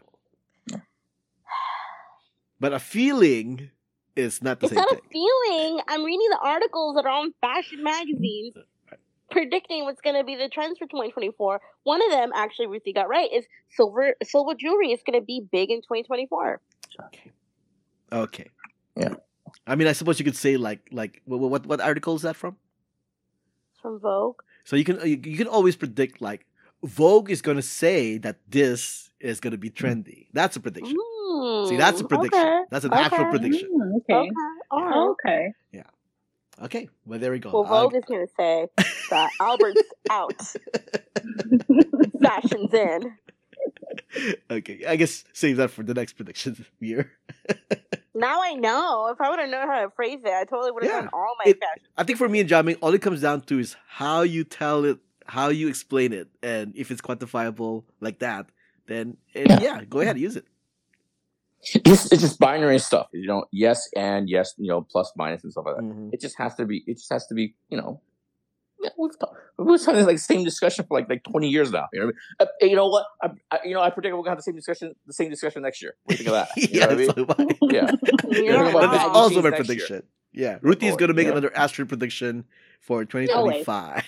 But 2.60 2.72
a 2.72 2.78
feeling 2.78 3.70
is 4.16 4.42
not 4.42 4.60
the 4.60 4.66
it's 4.66 4.74
same 4.74 4.84
not 4.84 4.92
a 4.92 5.00
feeling. 5.10 5.80
I'm 5.88 6.04
reading 6.04 6.28
the 6.30 6.40
articles 6.42 6.96
that 6.96 7.04
are 7.04 7.10
on 7.10 7.32
fashion 7.40 7.82
magazines 7.82 8.54
mm, 8.56 8.62
uh, 8.92 8.96
predicting 9.30 9.84
what's 9.84 10.00
going 10.00 10.16
to 10.16 10.24
be 10.24 10.36
the 10.36 10.48
trends 10.48 10.78
for 10.78 10.86
2024. 10.86 11.60
One 11.82 12.04
of 12.04 12.10
them, 12.10 12.30
actually, 12.34 12.66
Ruthie 12.66 12.92
got 12.92 13.08
right, 13.08 13.30
is 13.32 13.44
silver 13.70 14.14
silver 14.22 14.54
jewelry 14.54 14.92
is 14.92 15.00
going 15.04 15.18
to 15.18 15.24
be 15.24 15.44
big 15.50 15.70
in 15.70 15.78
2024. 15.78 16.60
Okay. 17.06 17.32
Okay. 18.12 18.50
Yeah. 18.96 19.14
I 19.66 19.74
mean, 19.74 19.88
I 19.88 19.92
suppose 19.92 20.18
you 20.18 20.24
could 20.24 20.36
say 20.36 20.56
like 20.56 20.88
like 20.92 21.22
what 21.24 21.38
what, 21.40 21.66
what 21.66 21.80
article 21.80 22.14
is 22.14 22.22
that 22.22 22.36
from? 22.36 22.56
It's 23.72 23.80
from 23.80 23.98
Vogue. 23.98 24.40
So 24.64 24.76
you 24.76 24.84
can 24.84 25.00
uh, 25.00 25.04
you, 25.04 25.20
you 25.24 25.36
can 25.36 25.48
always 25.48 25.76
predict 25.76 26.20
like 26.20 26.46
Vogue 26.82 27.30
is 27.30 27.42
going 27.42 27.56
to 27.56 27.62
say 27.62 28.18
that 28.18 28.38
this 28.48 29.10
is 29.20 29.40
going 29.40 29.52
to 29.52 29.58
be 29.58 29.70
mm. 29.70 29.74
trendy. 29.74 30.26
That's 30.32 30.56
a 30.56 30.60
prediction. 30.60 30.96
See, 31.68 31.76
that's 31.76 32.00
a 32.00 32.04
prediction. 32.04 32.38
Okay. 32.40 32.62
That's 32.70 32.84
an 32.84 32.92
Okay. 32.92 33.02
actual 33.02 33.24
prediction. 33.30 33.68
Mm, 33.72 33.96
okay. 33.98 34.14
Okay. 34.14 34.30
All 34.70 34.84
right. 34.84 35.08
Okay. 35.10 35.52
Okay, 36.62 36.88
well 37.04 37.18
there 37.18 37.32
we 37.32 37.40
go. 37.40 37.50
Well, 37.50 37.64
I- 37.64 37.68
Vogue 37.68 37.96
is 37.96 38.04
going 38.04 38.24
to 38.24 38.32
say 38.36 38.68
that 39.10 39.28
Albert's 39.40 39.82
out, 40.08 40.40
fashion's 42.22 42.72
in. 42.72 43.12
okay, 44.50 44.84
I 44.86 44.94
guess 44.96 45.24
save 45.32 45.56
that 45.56 45.70
for 45.72 45.82
the 45.82 45.94
next 45.94 46.12
prediction 46.14 46.64
year. 46.80 47.10
Now 48.16 48.40
I 48.44 48.54
know. 48.54 49.08
If 49.08 49.20
I 49.20 49.28
would 49.28 49.40
have 49.40 49.48
known 49.48 49.66
how 49.66 49.82
to 49.82 49.90
phrase 49.90 50.20
it, 50.24 50.32
I 50.32 50.44
totally 50.44 50.70
would 50.70 50.84
have 50.84 50.92
Yeah. 50.92 51.00
done 51.00 51.10
all 51.12 51.34
my 51.44 51.50
It- 51.50 51.58
fashion. 51.58 51.88
I 51.96 52.04
think 52.04 52.16
for 52.16 52.28
me 52.28 52.38
and 52.38 52.48
Jiaming, 52.48 52.76
all 52.80 52.94
it 52.94 53.02
comes 53.02 53.20
down 53.22 53.40
to 53.46 53.58
is 53.58 53.74
how 53.88 54.22
you 54.22 54.44
tell 54.44 54.84
it, 54.84 54.98
how 55.26 55.48
you 55.48 55.66
explain 55.66 56.12
it, 56.12 56.28
and 56.40 56.72
if 56.76 56.92
it's 56.92 57.00
quantifiable 57.00 57.82
like 58.00 58.20
that, 58.20 58.46
then 58.86 59.16
it, 59.34 59.48
Yeah. 59.50 59.58
yeah, 59.60 59.84
go 59.84 59.98
ahead 59.98 60.16
use 60.16 60.36
it. 60.36 60.46
It's, 61.74 62.12
it's 62.12 62.22
just 62.22 62.38
binary 62.38 62.78
stuff. 62.78 63.08
You 63.12 63.26
know, 63.26 63.44
yes 63.52 63.88
and 63.96 64.28
yes. 64.28 64.54
You 64.58 64.68
know, 64.68 64.82
plus 64.82 65.12
minus 65.16 65.42
and 65.44 65.52
stuff 65.52 65.64
like 65.66 65.76
that. 65.76 65.82
Mhm. 65.84 66.10
It 66.12 66.20
just 66.20 66.36
has 66.38 66.54
to 66.56 66.64
be. 66.64 66.82
It 66.86 66.94
just 66.98 67.12
has 67.12 67.26
to 67.28 67.34
be. 67.34 67.54
You 67.68 67.78
know, 67.78 68.00
yeah, 68.82 68.90
we've 68.98 69.18
talked, 69.18 69.36
we've 69.58 69.66
been 69.66 69.86
having 69.86 70.06
like 70.06 70.18
same 70.18 70.44
discussion 70.44 70.84
for 70.86 70.98
like 70.98 71.08
like 71.08 71.22
twenty 71.24 71.48
years 71.48 71.70
now. 71.72 71.86
You 71.92 72.00
know, 72.00 72.06
what 72.06 72.14
I 72.40 72.44
mean? 72.44 72.48
uh, 72.62 72.66
you 72.66 72.76
know 72.76 72.88
what? 72.88 73.06
I, 73.22 73.28
I, 73.50 73.58
you 73.64 73.74
know, 73.74 73.80
I 73.80 73.90
predict 73.90 74.14
we're 74.14 74.20
gonna 74.22 74.30
have 74.30 74.38
the 74.38 74.42
same 74.42 74.56
discussion, 74.56 74.94
the 75.06 75.12
same 75.12 75.30
discussion 75.30 75.62
next 75.62 75.80
year. 75.82 75.94
What 76.04 76.16
do 76.18 76.24
you 76.24 76.30
think 76.30 76.36
of 76.36 76.48
that? 76.48 76.56
You 76.70 76.80
yeah, 76.80 76.86
know 76.86 77.24
what 77.26 77.38
I 77.38 77.44
mean? 77.44 77.56
so 77.60 77.64
am 77.68 77.70
Yeah. 77.70 77.90
You're 78.42 78.54
Talking 78.54 78.70
about 78.70 78.82
wrong. 78.82 78.90
That's 78.92 79.04
also 79.04 79.42
my 79.42 79.50
next 79.50 79.58
year. 79.60 79.64
prediction. 79.64 80.02
Yeah, 80.36 80.58
Ruthie 80.62 80.88
is 80.88 80.96
going 80.96 81.08
to 81.10 81.14
make 81.14 81.26
yeah. 81.26 81.30
another 81.32 81.56
astrid 81.56 81.88
prediction 81.88 82.44
for 82.80 83.04
2025. 83.04 84.02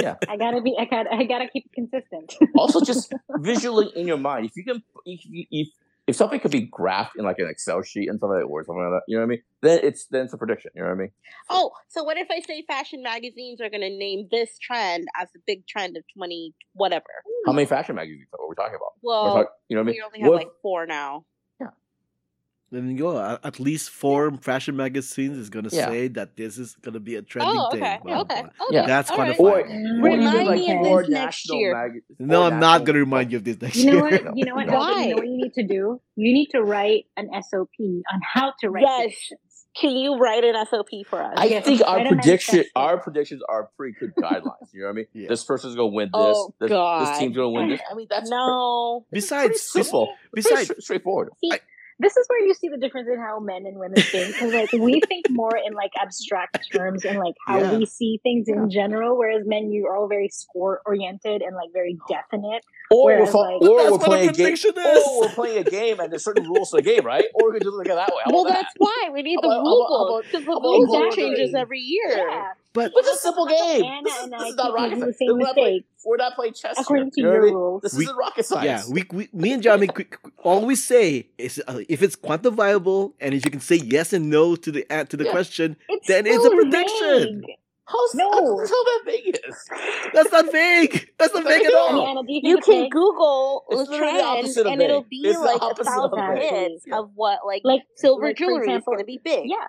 Yeah, 0.00 0.16
I 0.28 0.36
gotta 0.36 0.60
be. 0.60 0.74
I 0.78 0.84
gotta. 0.84 1.14
I 1.14 1.24
gotta 1.24 1.48
keep 1.48 1.66
it 1.66 1.72
consistent. 1.72 2.34
also, 2.56 2.80
just 2.80 3.12
visually 3.38 3.86
in 3.94 4.06
your 4.08 4.16
mind, 4.18 4.46
if 4.46 4.56
you 4.56 4.64
can, 4.64 4.82
if 5.06 5.20
you- 5.24 5.46
if 5.52 5.68
if 6.06 6.16
something 6.16 6.38
could 6.40 6.50
be 6.50 6.68
graphed 6.68 7.12
in 7.16 7.24
like 7.24 7.38
an 7.38 7.48
Excel 7.48 7.82
sheet 7.82 8.08
and 8.08 8.20
something 8.20 8.34
like 8.34 8.42
that, 8.42 8.46
or 8.46 8.62
something 8.64 8.82
like 8.82 8.92
that, 8.92 9.02
you 9.08 9.16
know 9.16 9.22
what 9.22 9.26
I 9.26 9.28
mean? 9.28 9.42
Then 9.62 9.80
it's 9.82 10.06
then 10.06 10.24
it's 10.24 10.34
a 10.34 10.36
prediction. 10.36 10.70
You 10.74 10.82
know 10.82 10.88
what 10.88 10.96
I 10.96 10.98
mean? 10.98 11.10
Oh, 11.48 11.70
so 11.88 12.04
what 12.04 12.18
if 12.18 12.28
I 12.30 12.40
say 12.40 12.64
fashion 12.68 13.02
magazines 13.02 13.60
are 13.60 13.70
going 13.70 13.80
to 13.80 13.90
name 13.90 14.28
this 14.30 14.58
trend 14.58 15.06
as 15.20 15.28
the 15.32 15.40
big 15.46 15.66
trend 15.66 15.96
of 15.96 16.04
20 16.16 16.52
whatever? 16.74 17.04
How 17.46 17.52
many 17.52 17.66
fashion 17.66 17.96
magazines 17.96 18.28
are 18.38 18.48
we 18.48 18.54
talking 18.54 18.76
about? 18.76 18.92
Well, 19.02 19.48
you 19.68 19.76
know 19.76 19.82
what 19.82 19.88
I 19.88 19.92
mean? 19.92 19.96
we 19.96 20.02
only 20.02 20.20
have 20.20 20.30
What 20.30 20.36
like 20.36 20.52
four 20.62 20.86
now. 20.86 21.24
Then 22.70 22.90
you 22.90 22.98
go. 22.98 23.38
At 23.44 23.60
least 23.60 23.90
four 23.90 24.32
fashion 24.38 24.76
magazines 24.76 25.38
is 25.38 25.48
going 25.50 25.68
to 25.68 25.74
Yeah. 25.74 25.88
say 25.88 26.08
that 26.08 26.36
this 26.36 26.58
is 26.58 26.74
going 26.82 26.94
to 26.94 27.00
be 27.00 27.14
a 27.16 27.18
oh, 27.18 27.22
trending 27.22 27.56
Oh, 27.56 27.70
thing. 27.70 27.82
okay. 27.82 27.98
blah, 28.02 28.20
Okay. 28.22 28.40
blah. 28.42 28.66
okay. 28.66 28.74
Yeah. 28.76 28.86
That's 28.86 29.10
all 29.10 29.18
right. 29.18 29.36
quantifiable. 29.36 29.40
Or- 29.40 29.60
Or 29.60 29.66
even 29.68 30.00
Remind 30.02 30.46
like 30.48 30.58
me 30.60 30.72
of 30.72 30.98
this 31.06 31.08
next 31.08 31.50
year. 31.52 31.74
mag- 31.74 32.02
No, 32.18 32.42
I'm 32.42 32.58
not 32.60 32.84
going 32.84 32.94
to 32.94 33.00
remind 33.00 33.30
you 33.32 33.38
of 33.38 33.44
this 33.44 33.60
next 33.60 33.76
year. 33.76 33.94
You 33.94 34.00
know 34.00 34.08
year. 34.08 34.24
what? 34.24 34.36
You 34.38 34.44
know 34.46 34.54
what? 34.56 34.66
Why? 34.68 35.02
You 35.04 35.08
know 35.10 35.16
what 35.16 35.26
you 35.28 35.36
need 35.36 35.54
to 35.54 35.66
do? 35.66 36.00
You 36.16 36.32
need 36.34 36.48
to 36.52 36.62
write 36.62 37.06
an 37.16 37.28
SOP 37.42 37.68
on 37.80 38.20
how 38.34 38.52
to 38.60 38.70
write 38.70 38.82
Yes. 38.82 39.00
predictions. 39.02 39.40
Can 39.76 39.90
you 39.96 40.16
write 40.18 40.44
an 40.44 40.54
SOP 40.70 41.02
for 41.04 41.20
us? 41.20 41.34
I 41.36 41.46
Yes, 41.46 41.64
think 41.64 41.82
our 41.84 41.96
write 41.96 42.06
prediction, 42.08 42.64
our 42.76 42.96
predictions 42.96 43.42
are 43.48 43.70
pretty 43.76 43.96
good 43.98 44.14
guidelines. 44.14 44.72
You 44.72 44.82
know 44.82 44.86
what 44.86 44.90
I 44.90 44.92
mean? 44.92 45.06
Yeah. 45.14 45.28
This 45.28 45.42
person's 45.42 45.74
gonna 45.74 45.88
win 45.88 46.06
this. 46.06 46.12
Oh, 46.14 46.54
this, 46.60 46.68
God. 46.68 47.08
this 47.08 47.18
team's 47.18 47.34
gonna 47.36 47.50
win 47.50 47.68
this. 47.70 47.80
I 47.90 47.94
mean, 47.94 48.06
that's 48.08 48.30
no. 48.30 49.04
pretty 49.10 49.20
Besides, 49.22 49.62
simple. 49.62 50.06
Pretty 50.32 50.48
besides, 50.48 50.64
stra- 50.68 50.80
straightforward. 50.80 51.30
This 52.00 52.16
is 52.16 52.26
where 52.28 52.44
you 52.44 52.54
see 52.54 52.68
the 52.68 52.76
difference 52.76 53.08
in 53.08 53.18
how 53.18 53.38
men 53.40 53.66
and 53.66 53.78
women 53.78 54.00
think. 54.00 54.34
Because 54.34 54.52
like 54.52 54.72
we 54.72 55.00
think 55.08 55.26
more 55.30 55.56
in 55.56 55.74
like 55.74 55.92
abstract 56.00 56.58
terms 56.72 57.04
and 57.04 57.18
like 57.18 57.34
how 57.46 57.58
Yeah. 57.58 57.76
we 57.78 57.86
see 57.86 58.20
things 58.22 58.48
in 58.48 58.68
general, 58.70 59.16
whereas 59.16 59.46
men 59.46 59.70
you 59.70 59.86
are 59.86 59.96
all 59.96 60.08
very 60.08 60.28
score 60.28 60.80
oriented 60.86 61.42
and 61.42 61.54
like 61.54 61.70
very 61.72 61.96
definite. 62.08 62.64
Or 62.90 63.04
we're, 63.06 63.20
like- 63.20 63.34
or 63.34 63.60
That's 63.60 63.62
we're 63.62 63.90
what 63.92 64.02
a 64.02 64.04
playing 64.04 64.28
a 64.28 64.32
game. 64.32 64.44
prediction. 64.46 64.72
Or 64.76 65.20
we're 65.20 65.28
playing 65.30 65.58
a 65.66 65.70
game, 65.70 66.00
and 66.00 66.10
there's 66.12 66.24
certain 66.24 66.44
rules 66.44 66.70
to 66.70 66.76
the 66.76 66.82
game, 66.82 67.04
right? 67.04 67.24
Or 67.34 67.50
we 67.52 67.58
can 67.58 67.66
just 67.66 67.74
look 67.76 67.86
at 67.86 67.92
it 67.92 67.96
that 67.96 68.08
way. 68.14 68.22
How 68.24 68.32
Well, 68.32 68.46
about 68.46 68.54
that's 68.54 68.74
why 68.78 69.10
we 69.12 69.22
need 69.22 69.36
How 69.42 69.48
the 69.48 69.54
about- 69.54 69.62
rule 69.62 70.06
book 70.08 70.24
because 70.24 70.44
the 70.44 70.50
how 70.52 70.58
about 70.58 70.68
rule 70.68 71.10
changes 71.12 71.54
every 71.54 71.80
year. 71.80 72.16
Yeah. 72.28 72.48
But? 72.74 72.92
It's 72.94 73.08
a 73.08 73.16
simple 73.16 73.46
game. 73.46 73.84
Ana 73.84 74.02
This 74.02 74.14
is, 74.24 74.30
this 74.30 74.48
is 74.50 74.54
not 74.56 74.74
rocket 74.74 74.98
science. 75.00 75.16
We're 75.20 75.38
not, 75.38 75.54
playing, 75.54 75.84
we're 76.04 76.16
not 76.16 76.34
playing 76.34 76.52
chess. 76.54 76.74
according 76.78 77.10
to 77.12 77.20
here. 77.20 77.28
You 77.28 77.32
your 77.32 77.42
what 77.54 77.54
rules. 77.54 77.82
This 77.82 77.94
We- 77.94 78.04
isn't 78.04 78.16
rocket 78.16 78.44
science. 78.44 78.86
yeah, 78.88 78.92
we, 78.92 79.04
we 79.12 79.28
me 79.32 79.52
and 79.52 79.62
Jamie 79.62 79.86
qu- 79.86 80.04
qu- 80.04 80.32
all 80.42 80.66
we 80.66 80.74
say 80.74 81.28
is 81.38 81.62
uh, 81.68 81.80
if 81.88 82.02
it's 82.02 82.16
quantifiable 82.16 83.12
and 83.20 83.32
if 83.32 83.44
you 83.44 83.50
can 83.50 83.60
say 83.60 83.76
yes 83.76 84.12
and 84.12 84.28
no 84.28 84.56
to 84.56 84.70
the 84.72 84.84
uh, 84.90 85.04
to 85.04 85.16
the 85.16 85.24
Yeah. 85.24 85.30
question, 85.30 85.76
It's 85.88 86.06
Then 86.08 86.26
it's 86.26 86.44
a 86.44 86.50
prediction. 86.50 87.42
vague. 87.46 87.56
How's 87.86 88.14
No. 88.14 88.30
How's 88.58 88.68
that 88.70 89.02
Vegas? 89.04 89.68
That's 90.14 90.32
not 90.32 90.50
vague. 90.50 91.10
That's 91.18 91.34
not 91.34 91.44
vague 91.44 91.66
at 91.66 91.74
all. 91.74 92.00
Ana, 92.06 92.22
you 92.26 92.40
You 92.42 92.56
can 92.58 92.84
big? 92.84 92.90
Google 92.92 93.64
It's 93.68 93.84
the 93.84 93.90
literally 93.92 94.12
the 94.14 94.18
trend, 94.20 94.38
opposite 94.38 94.66
of 94.66 94.72
and 94.72 94.82
it'll 94.82 95.02
be 95.02 95.20
It's 95.22 95.38
like 95.38 95.60
a 95.60 95.64
opposite 95.64 95.92
of 95.92 96.10
thousand 96.10 96.34
vague. 96.38 96.50
hits 96.70 96.84
Yeah. 96.86 96.98
of 96.98 97.10
what 97.14 97.40
like 97.46 97.60
Like- 97.62 97.82
silver 97.96 98.28
like, 98.28 98.36
jewelry 98.38 98.64
example- 98.64 98.94
is 98.94 98.96
going 98.96 98.98
to 99.00 99.04
be 99.04 99.20
big. 99.22 99.50
Yeah, 99.50 99.66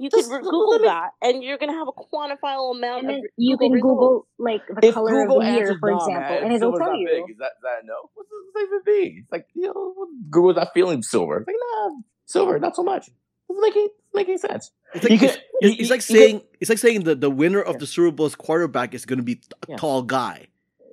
You 0.00 0.10
Just 0.10 0.30
can 0.30 0.40
Google 0.42 0.78
me- 0.78 0.84
that, 0.86 1.10
and 1.22 1.42
you're 1.42 1.58
going 1.58 1.70
to 1.70 1.76
have 1.78 1.88
a 1.88 1.92
quantifiable 1.92 2.76
amount 2.76 3.00
and 3.00 3.08
then 3.10 3.16
of 3.16 3.22
you 3.36 3.56
Google 3.56 3.68
can 3.68 3.72
results. 3.72 3.82
Google 3.82 4.26
like 4.38 4.62
the 4.68 4.86
If 4.88 4.94
color 4.94 5.10
Google 5.12 5.40
of 5.40 5.46
the 5.46 5.52
year, 5.52 5.76
for 5.80 5.90
no, 5.90 5.96
example, 5.96 6.34
man, 6.34 6.44
and 6.44 6.52
it'll 6.52 6.72
tell 6.78 6.94
you. 6.96 7.06
big. 7.06 7.30
Is 7.30 7.38
that 7.38 7.52
is 7.56 7.62
that 7.62 7.84
no? 7.84 7.94
What's 8.14 8.28
it 8.30 8.62
even 8.62 8.80
big? 8.84 9.18
It's 9.22 9.32
like 9.32 9.46
you 9.54 9.66
know, 9.66 9.94
Google's 10.30 10.56
not 10.56 10.68
feeling 10.74 11.02
silver. 11.02 11.38
It's 11.38 11.46
like 11.46 11.56
nah, 11.58 11.90
silver, 12.26 12.58
not 12.58 12.76
so 12.76 12.82
much. 12.82 13.10
Doesn't 13.48 13.62
make 13.62 13.76
any, 13.76 13.86
doesn't 13.88 14.14
make 14.14 14.28
any 14.28 14.38
sense. 14.38 14.70
It's 14.94 15.04
like, 15.04 15.12
You 15.12 15.18
can- 15.18 15.28
it's, 15.30 15.38
it's, 15.60 15.80
it's 15.80 15.90
like 15.90 16.00
you 16.08 16.16
can- 16.16 16.16
saying 16.16 16.42
it's 16.60 16.68
like 16.68 16.78
saying 16.78 17.04
the, 17.04 17.14
the 17.14 17.30
winner 17.30 17.60
of 17.62 17.78
the 17.78 17.86
Super 17.86 18.10
Bowl's 18.14 18.34
quarterback 18.34 18.94
is 18.94 19.04
going 19.06 19.18
to 19.18 19.22
be 19.22 19.40
a 19.62 19.70
Yeah. 19.70 19.76
tall 19.76 20.02
guy. 20.02 20.48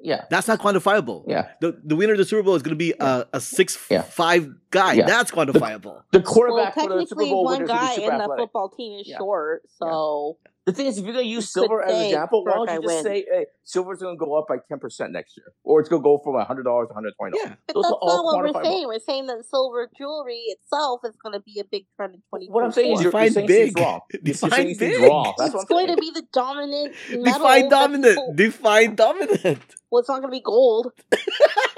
Yeah, 0.05 0.25
That's 0.29 0.47
not 0.47 0.59
quantifiable. 0.59 1.23
yeah. 1.27 1.49
The 1.61 1.79
the 1.83 1.95
winner 1.95 2.13
of 2.13 2.19
the 2.19 2.25
Super 2.25 2.43
Bowl 2.43 2.55
is 2.55 2.61
going 2.61 2.75
to 2.75 2.77
be 2.77 2.93
a, 2.99 3.25
a 3.33 3.39
six 3.41 3.77
Yeah. 3.89 4.03
five 4.03 4.47
guy. 4.69 4.93
Yeah. 4.93 5.05
That's 5.07 5.31
quantifiable. 5.31 6.03
The 6.11 6.19
Well, 6.19 6.21
quarterback 6.23 6.73
for 6.75 6.81
the 6.87 6.87
Super 7.07 7.21
technically, 7.23 7.29
Bowl 7.31 7.43
one 7.45 7.53
winners 7.63 7.69
will 7.69 7.75
be 7.75 7.85
guy 7.87 7.95
super 7.95 8.11
in 8.11 8.17
the 8.19 8.23
athletic. 8.23 8.43
football 8.43 8.69
team 8.69 8.99
is 8.99 9.07
Yeah. 9.07 9.17
short, 9.17 9.63
so 9.79 10.37
The 10.65 10.73
thing 10.73 10.87
is, 10.87 10.97
if 10.97 11.05
you're 11.05 11.13
gonna 11.13 11.25
use 11.27 11.51
silver 11.53 11.83
as 11.83 11.91
an 11.93 11.97
say 11.99 12.05
example, 12.09 12.43
why 12.43 12.53
don't 12.53 12.67
you 12.67 12.73
I 12.73 12.77
just 12.77 12.87
win. 12.87 13.03
say, 13.03 13.25
"Hey, 13.31 13.45
silver's 13.63 13.99
gonna 14.01 14.17
go 14.17 14.33
up 14.33 14.47
by 14.47 14.57
ten 14.67 14.79
percent 14.79 15.11
next 15.11 15.37
year, 15.37 15.53
or 15.63 15.79
it's 15.79 15.89
gonna 15.89 16.01
go 16.01 16.17
from 16.17 16.43
hundred 16.43 16.63
dollars 16.63 16.87
to 16.87 16.95
hundred 16.95 17.13
twenty 17.19 17.37
dollars." 17.37 17.49
Yeah. 17.51 17.55
But 17.67 17.73
Those 17.75 17.83
that's 17.83 17.91
are 17.93 17.97
all 18.01 18.33
not 18.33 18.43
what 18.43 18.55
we're 18.55 18.63
saying. 18.63 18.87
We're 18.87 18.97
saying 18.99 19.27
that 19.27 19.45
silver 19.45 19.87
jewelry 19.95 20.41
itself 20.47 21.01
is 21.05 21.15
going 21.21 21.33
to 21.33 21.39
be 21.39 21.59
a 21.59 21.63
big 21.65 21.85
trend 21.95 22.15
in 22.15 22.21
2024. 22.33 22.53
What 22.53 22.63
I'm 22.65 22.71
saying 22.71 22.93
is, 22.93 23.01
you're, 23.03 23.11
you're 23.11 23.29
saying 23.29 23.45
big. 23.47 23.73
things 23.75 23.85
wrong. 23.85 23.99
You're 24.23 24.33
saying 24.33 24.77
big. 24.79 25.01
wrong. 25.03 25.33
That's 25.37 25.53
it's 25.53 25.55
what 25.55 25.61
I'm 25.79 25.85
going 25.85 25.95
to 25.95 26.01
be 26.01 26.09
the 26.11 26.23
dominant 26.33 26.95
metal. 27.11 27.23
Define 27.23 27.69
dominant. 27.69 28.15
people- 28.15 28.33
Define 28.35 28.95
dominant. 28.95 29.61
Well, 29.91 29.99
it's 29.99 30.09
not 30.09 30.21
going 30.21 30.31
to 30.31 30.35
be 30.35 30.41
gold. 30.41 30.91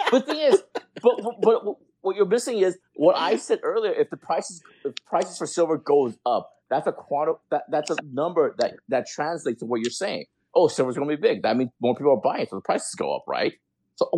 But 0.09 0.25
the 0.25 0.33
thing 0.33 0.53
is, 0.53 0.63
but, 1.03 1.21
but 1.21 1.41
but 1.41 1.75
what 1.99 2.15
you're 2.15 2.25
missing 2.25 2.59
is 2.59 2.77
what 2.95 3.17
I 3.17 3.35
said 3.35 3.59
earlier. 3.63 3.91
If 3.91 4.09
the 4.09 4.15
prices 4.15 4.61
if 4.85 4.93
prices 5.05 5.37
for 5.37 5.45
silver 5.45 5.77
goes 5.77 6.17
up, 6.25 6.49
that's 6.69 6.87
a 6.87 6.91
quantum 6.91 7.35
that 7.49 7.63
that's 7.69 7.89
a 7.89 7.95
number 8.11 8.55
that 8.59 8.75
that 8.89 9.07
translates 9.07 9.59
to 9.59 9.65
what 9.65 9.81
you're 9.81 9.89
saying. 9.91 10.25
Oh, 10.55 10.67
silver's 10.67 10.95
going 10.95 11.09
to 11.09 11.15
be 11.15 11.21
big. 11.21 11.43
That 11.43 11.55
means 11.57 11.71
more 11.79 11.95
people 11.95 12.11
are 12.13 12.17
buying, 12.21 12.47
so 12.49 12.55
the 12.57 12.61
prices 12.61 12.95
go 12.95 13.15
up, 13.15 13.23
right? 13.27 13.53
So 13.95 14.09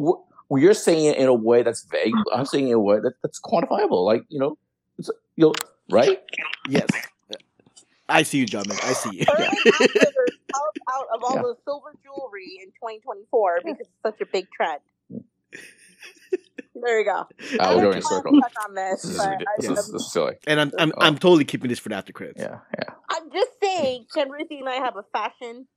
wh- 0.49 0.59
you're 0.61 0.73
saying 0.73 1.05
it 1.05 1.17
in 1.17 1.27
a 1.27 1.33
way 1.33 1.63
that's 1.63 1.83
vague. 1.83 2.13
I'm 2.33 2.45
saying 2.45 2.65
it 2.67 2.71
in 2.71 2.75
a 2.75 2.79
way 2.79 2.99
that, 2.99 3.13
that's 3.21 3.39
quantifiable. 3.41 4.05
Like 4.05 4.23
you 4.29 4.39
know, 4.39 4.57
it's, 4.97 5.09
you 5.35 5.47
know, 5.47 5.53
right? 5.91 6.21
Yes. 6.69 6.87
I 8.07 8.23
see 8.23 8.39
you, 8.39 8.45
John. 8.47 8.63
I 8.71 8.93
see 8.93 9.17
you. 9.17 9.25
Early 9.29 9.47
out, 10.55 10.77
out 10.91 11.05
of 11.13 11.23
all 11.23 11.35
Yeah. 11.35 11.41
the 11.43 11.55
silver 11.63 11.93
jewelry 12.03 12.59
in 12.63 12.69
2024 12.69 13.59
because 13.63 13.79
it's 13.79 13.89
such 14.01 14.19
a 14.21 14.25
big 14.25 14.47
trend. 14.51 14.79
There 16.81 16.99
you 16.99 17.05
go. 17.05 17.11
Uh, 17.11 17.25
I 17.59 17.75
we're 17.75 17.81
going 17.81 17.93
in 17.97 17.99
know 17.99 17.99
circles. 18.01 18.41
on 18.67 18.73
this, 18.75 19.01
This 19.01 19.11
is, 19.11 19.17
but 19.17 19.27
I 19.27 19.31
ridiculous. 19.31 19.65
should 19.65 19.75
this, 19.75 19.85
is, 19.87 19.91
this 19.91 20.01
is 20.03 20.11
silly. 20.13 20.33
And 20.47 20.61
I'm 20.61 20.71
I'm 20.79 20.91
Oh. 20.95 21.01
I'm 21.01 21.17
totally 21.17 21.43
keeping 21.45 21.69
this 21.69 21.79
for 21.79 21.89
the 21.89 21.95
after 21.95 22.13
credits. 22.13 22.39
Yeah, 22.41 22.59
yeah. 22.77 22.93
I'm 23.09 23.29
just 23.33 23.51
saying, 23.61 24.05
Ken 24.13 24.29
Ruthie 24.31 24.59
and 24.59 24.69
I 24.69 24.75
have 24.75 24.95
a 24.95 25.03
fashion. 25.11 25.67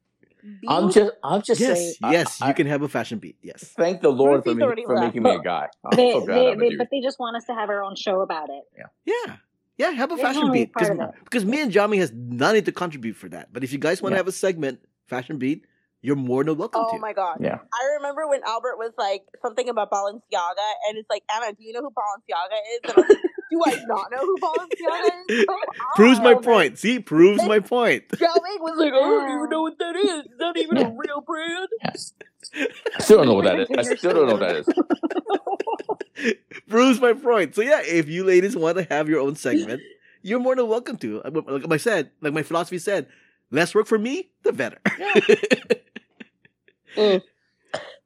I'm 0.68 0.90
just, 0.92 1.12
I'm 1.24 1.42
just 1.42 1.60
Yes, 1.60 1.76
saying. 1.78 1.94
Yes, 2.02 2.42
I, 2.42 2.48
you 2.48 2.54
can 2.54 2.66
have 2.66 2.82
a 2.82 2.88
fashion 2.88 3.18
beat. 3.18 3.36
Yes. 3.42 3.72
Thank 3.76 4.00
the 4.00 4.10
Lord 4.10 4.42
for, 4.44 4.54
me, 4.54 4.62
for 4.84 4.96
making 4.96 5.22
me 5.22 5.30
a 5.30 5.40
guy. 5.40 5.68
I'm 5.84 5.96
They, 5.96 6.12
so 6.12 6.20
glad 6.24 6.34
they, 6.34 6.48
I'm 6.52 6.56
a 6.56 6.60
they, 6.60 6.68
dude. 6.70 6.78
but 6.78 6.88
they 6.90 7.00
just 7.00 7.18
want 7.20 7.36
us 7.36 7.44
to 7.46 7.54
have 7.54 7.68
our 7.68 7.82
own 7.84 7.94
show 7.96 8.20
about 8.22 8.48
it. 8.50 8.62
Yeah. 8.76 9.14
Yeah, 9.26 9.36
Yeah, 9.78 9.90
have 9.92 10.10
a 10.12 10.16
They 10.16 10.22
fashion 10.22 10.50
beat. 10.52 10.72
Because 10.74 10.88
part 10.88 11.00
of 11.00 11.14
it. 11.14 11.24
because 11.24 11.44
me 11.44 11.60
and 11.62 11.70
Jami 11.72 11.98
has 11.98 12.12
nothing 12.12 12.64
to 12.64 12.72
contribute 12.72 13.14
for 13.16 13.28
that. 13.28 13.52
But 13.52 13.62
if 13.64 13.72
you 13.72 13.78
guys 13.78 14.02
want 14.02 14.12
to 14.12 14.16
Yeah. 14.16 14.18
have 14.20 14.28
a 14.28 14.32
segment, 14.32 14.80
fashion 15.06 15.38
beat, 15.38 15.64
you're 16.02 16.16
more 16.16 16.44
than 16.44 16.56
welcome 16.58 16.82
to. 16.82 16.86
Oh 16.88 16.92
to. 16.96 16.98
my 16.98 17.12
god. 17.12 17.38
Yeah. 17.40 17.58
I 17.72 17.94
remember 17.96 18.28
when 18.28 18.42
Albert 18.44 18.76
was 18.76 18.92
like 18.98 19.22
something 19.40 19.68
about 19.68 19.90
Balenciaga, 19.90 20.68
and 20.88 20.98
it's 20.98 21.08
like, 21.08 21.22
Ana, 21.34 21.52
do 21.52 21.62
you 21.64 21.72
know 21.72 21.80
who 21.80 21.90
Balenciaga 21.90 22.58
is? 22.74 22.80
And 22.84 22.92
I'm 23.04 23.08
like, 23.08 23.18
do 23.50 23.62
I 23.64 23.84
not 23.86 24.10
know 24.10 24.18
who 24.18 24.36
Balenciaga 24.38 25.10
is? 25.28 25.44
Come 25.48 25.58
Proves 25.96 26.18
my 26.20 26.34
on. 26.34 26.42
point. 26.42 26.78
See, 26.78 26.98
proves 26.98 27.42
my 27.44 27.60
point. 27.60 28.04
Joe 28.18 28.26
was 28.60 28.78
like, 28.78 28.92
I 28.92 28.98
don't 28.98 29.30
even 29.36 29.48
know 29.50 29.62
what 29.62 29.78
that 29.78 29.96
is. 29.96 30.24
Is 30.26 30.38
that 30.38 30.56
even 30.56 30.76
Yeah. 30.78 30.88
a 30.88 30.90
real 30.96 31.20
brand? 31.20 31.68
Yes. 31.84 32.12
I 32.54 33.02
still 33.02 33.18
don't 33.18 33.26
know 33.26 33.34
what 33.34 33.44
that 33.44 33.60
is. 33.60 33.68
I 33.78 33.94
still 33.94 34.12
don't 34.14 34.26
know 34.26 34.34
what 34.34 34.40
that 34.40 34.56
is. 34.56 36.34
proves 36.68 37.00
my 37.00 37.12
point. 37.12 37.54
So 37.54 37.62
yeah, 37.62 37.80
if 37.84 38.08
you 38.08 38.24
ladies 38.24 38.56
want 38.56 38.76
to 38.78 38.84
have 38.84 39.08
your 39.08 39.20
own 39.20 39.36
segment, 39.36 39.80
you're 40.22 40.40
more 40.40 40.56
than 40.56 40.68
welcome 40.68 40.96
to. 40.98 41.22
Like 41.24 41.70
I 41.72 41.76
said, 41.76 42.10
like 42.20 42.32
my 42.32 42.42
philosophy 42.42 42.78
said, 42.78 43.06
less 43.50 43.74
work 43.74 43.86
for 43.86 43.98
me, 43.98 44.30
the 44.42 44.52
better. 44.52 44.78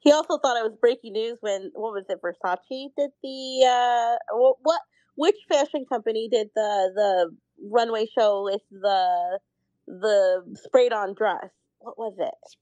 He 0.01 0.13
also 0.13 0.39
thought 0.39 0.57
it 0.57 0.63
was 0.63 0.77
breaking 0.81 1.15
news 1.15 1.39
when 1.41 1.71
what 1.75 1.93
was 1.93 2.05
it? 2.09 2.21
Versace 2.23 2.91
did 2.97 3.11
the 3.23 3.67
uh 3.67 4.17
what, 4.37 4.57
what 4.63 4.81
which 5.17 5.37
fashion 5.49 5.85
company 5.89 6.29
did 6.31 6.49
the 6.55 6.93
the 6.95 7.37
runway 7.71 8.07
show 8.17 8.45
with 8.45 8.63
the 8.71 9.41
the 9.87 10.57
sprayed 10.65 10.93
on 10.93 11.15
dress? 11.15 11.51
What 11.81 11.99
was 11.99 12.15
it? 12.19 12.57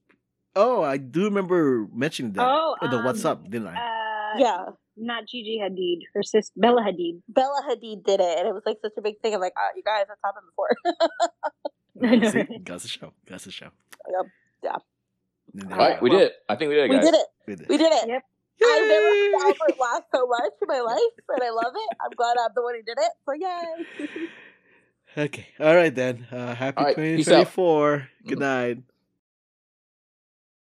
oh, 0.55 0.83
I 0.83 0.97
do 0.97 1.25
remember 1.25 1.87
mentioning 1.93 2.33
that. 2.33 2.47
Oh, 2.47 2.75
in 2.81 2.89
the 2.89 2.99
what's 2.99 3.25
um, 3.25 3.31
up, 3.31 3.43
didn't 3.49 3.67
I? 3.67 3.75
Uh, 3.75 4.39
Yeah, 4.39 4.65
Not 4.97 5.27
Gigi 5.27 5.59
Hadid, 5.61 5.99
her 6.13 6.23
sis 6.23 6.51
Bella 6.55 6.81
Hadid. 6.81 7.21
Bella 7.27 7.61
Hadid 7.69 8.03
did 8.03 8.19
it, 8.19 8.39
and 8.39 8.47
it 8.47 8.53
was 8.53 8.63
like 8.65 8.77
such 8.81 8.93
a 8.97 9.01
big 9.01 9.19
thing. 9.21 9.33
I'm 9.33 9.41
like, 9.41 9.53
oh, 9.57 9.69
you 9.75 9.83
guys, 9.83 10.05
that's 10.07 10.19
happened 10.23 10.45
before. 10.49 10.71
I 12.03 12.15
know, 12.15 12.31
See? 12.31 12.37
right? 12.39 12.63
Got 12.63 12.81
the 12.81 12.87
show. 12.87 13.13
Got 13.25 13.41
the 13.41 13.51
show. 13.51 13.69
Yep. 14.09 14.31
Yeah. 14.63 14.77
And 15.61 15.71
All 15.71 15.77
there 15.77 15.89
right, 15.89 16.01
we 16.01 16.09
we 16.09 16.09
go. 16.11 16.19
did 16.19 16.27
it. 16.27 16.33
I 16.49 16.55
think 16.55 16.69
we 16.69 16.75
did 16.75 16.85
it, 16.85 16.89
we 16.89 16.97
did 16.99 17.13
it. 17.15 17.27
We 17.47 17.55
did. 17.55 17.69
We 17.69 17.77
did 17.77 17.93
it. 17.93 18.07
Yep. 18.09 18.23
I've 18.63 18.87
never 18.87 19.05
Yay! 19.07 19.31
had 19.33 19.45
Albert 19.47 19.79
laugh 19.79 20.03
so 20.13 20.27
much 20.27 20.51
in 20.61 20.67
my 20.67 20.79
life, 20.91 21.15
and 21.29 21.43
I 21.43 21.49
love 21.51 21.73
it. 21.75 21.89
I'm 22.03 22.11
glad 22.15 22.35
I'm 22.39 22.51
the 22.55 22.63
one 22.63 22.75
who 22.75 22.83
did 22.83 22.97
it. 22.99 23.11
So 23.25 23.33
yay! 23.33 24.07
Okay. 25.17 25.47
All 25.61 25.75
right 25.75 25.95
then. 25.95 26.27
Uh, 26.31 26.53
happy 26.55 26.77
All 26.77 26.85
right, 26.85 26.95
2024. 26.95 28.09
Good 28.27 28.39
night. 28.39 28.79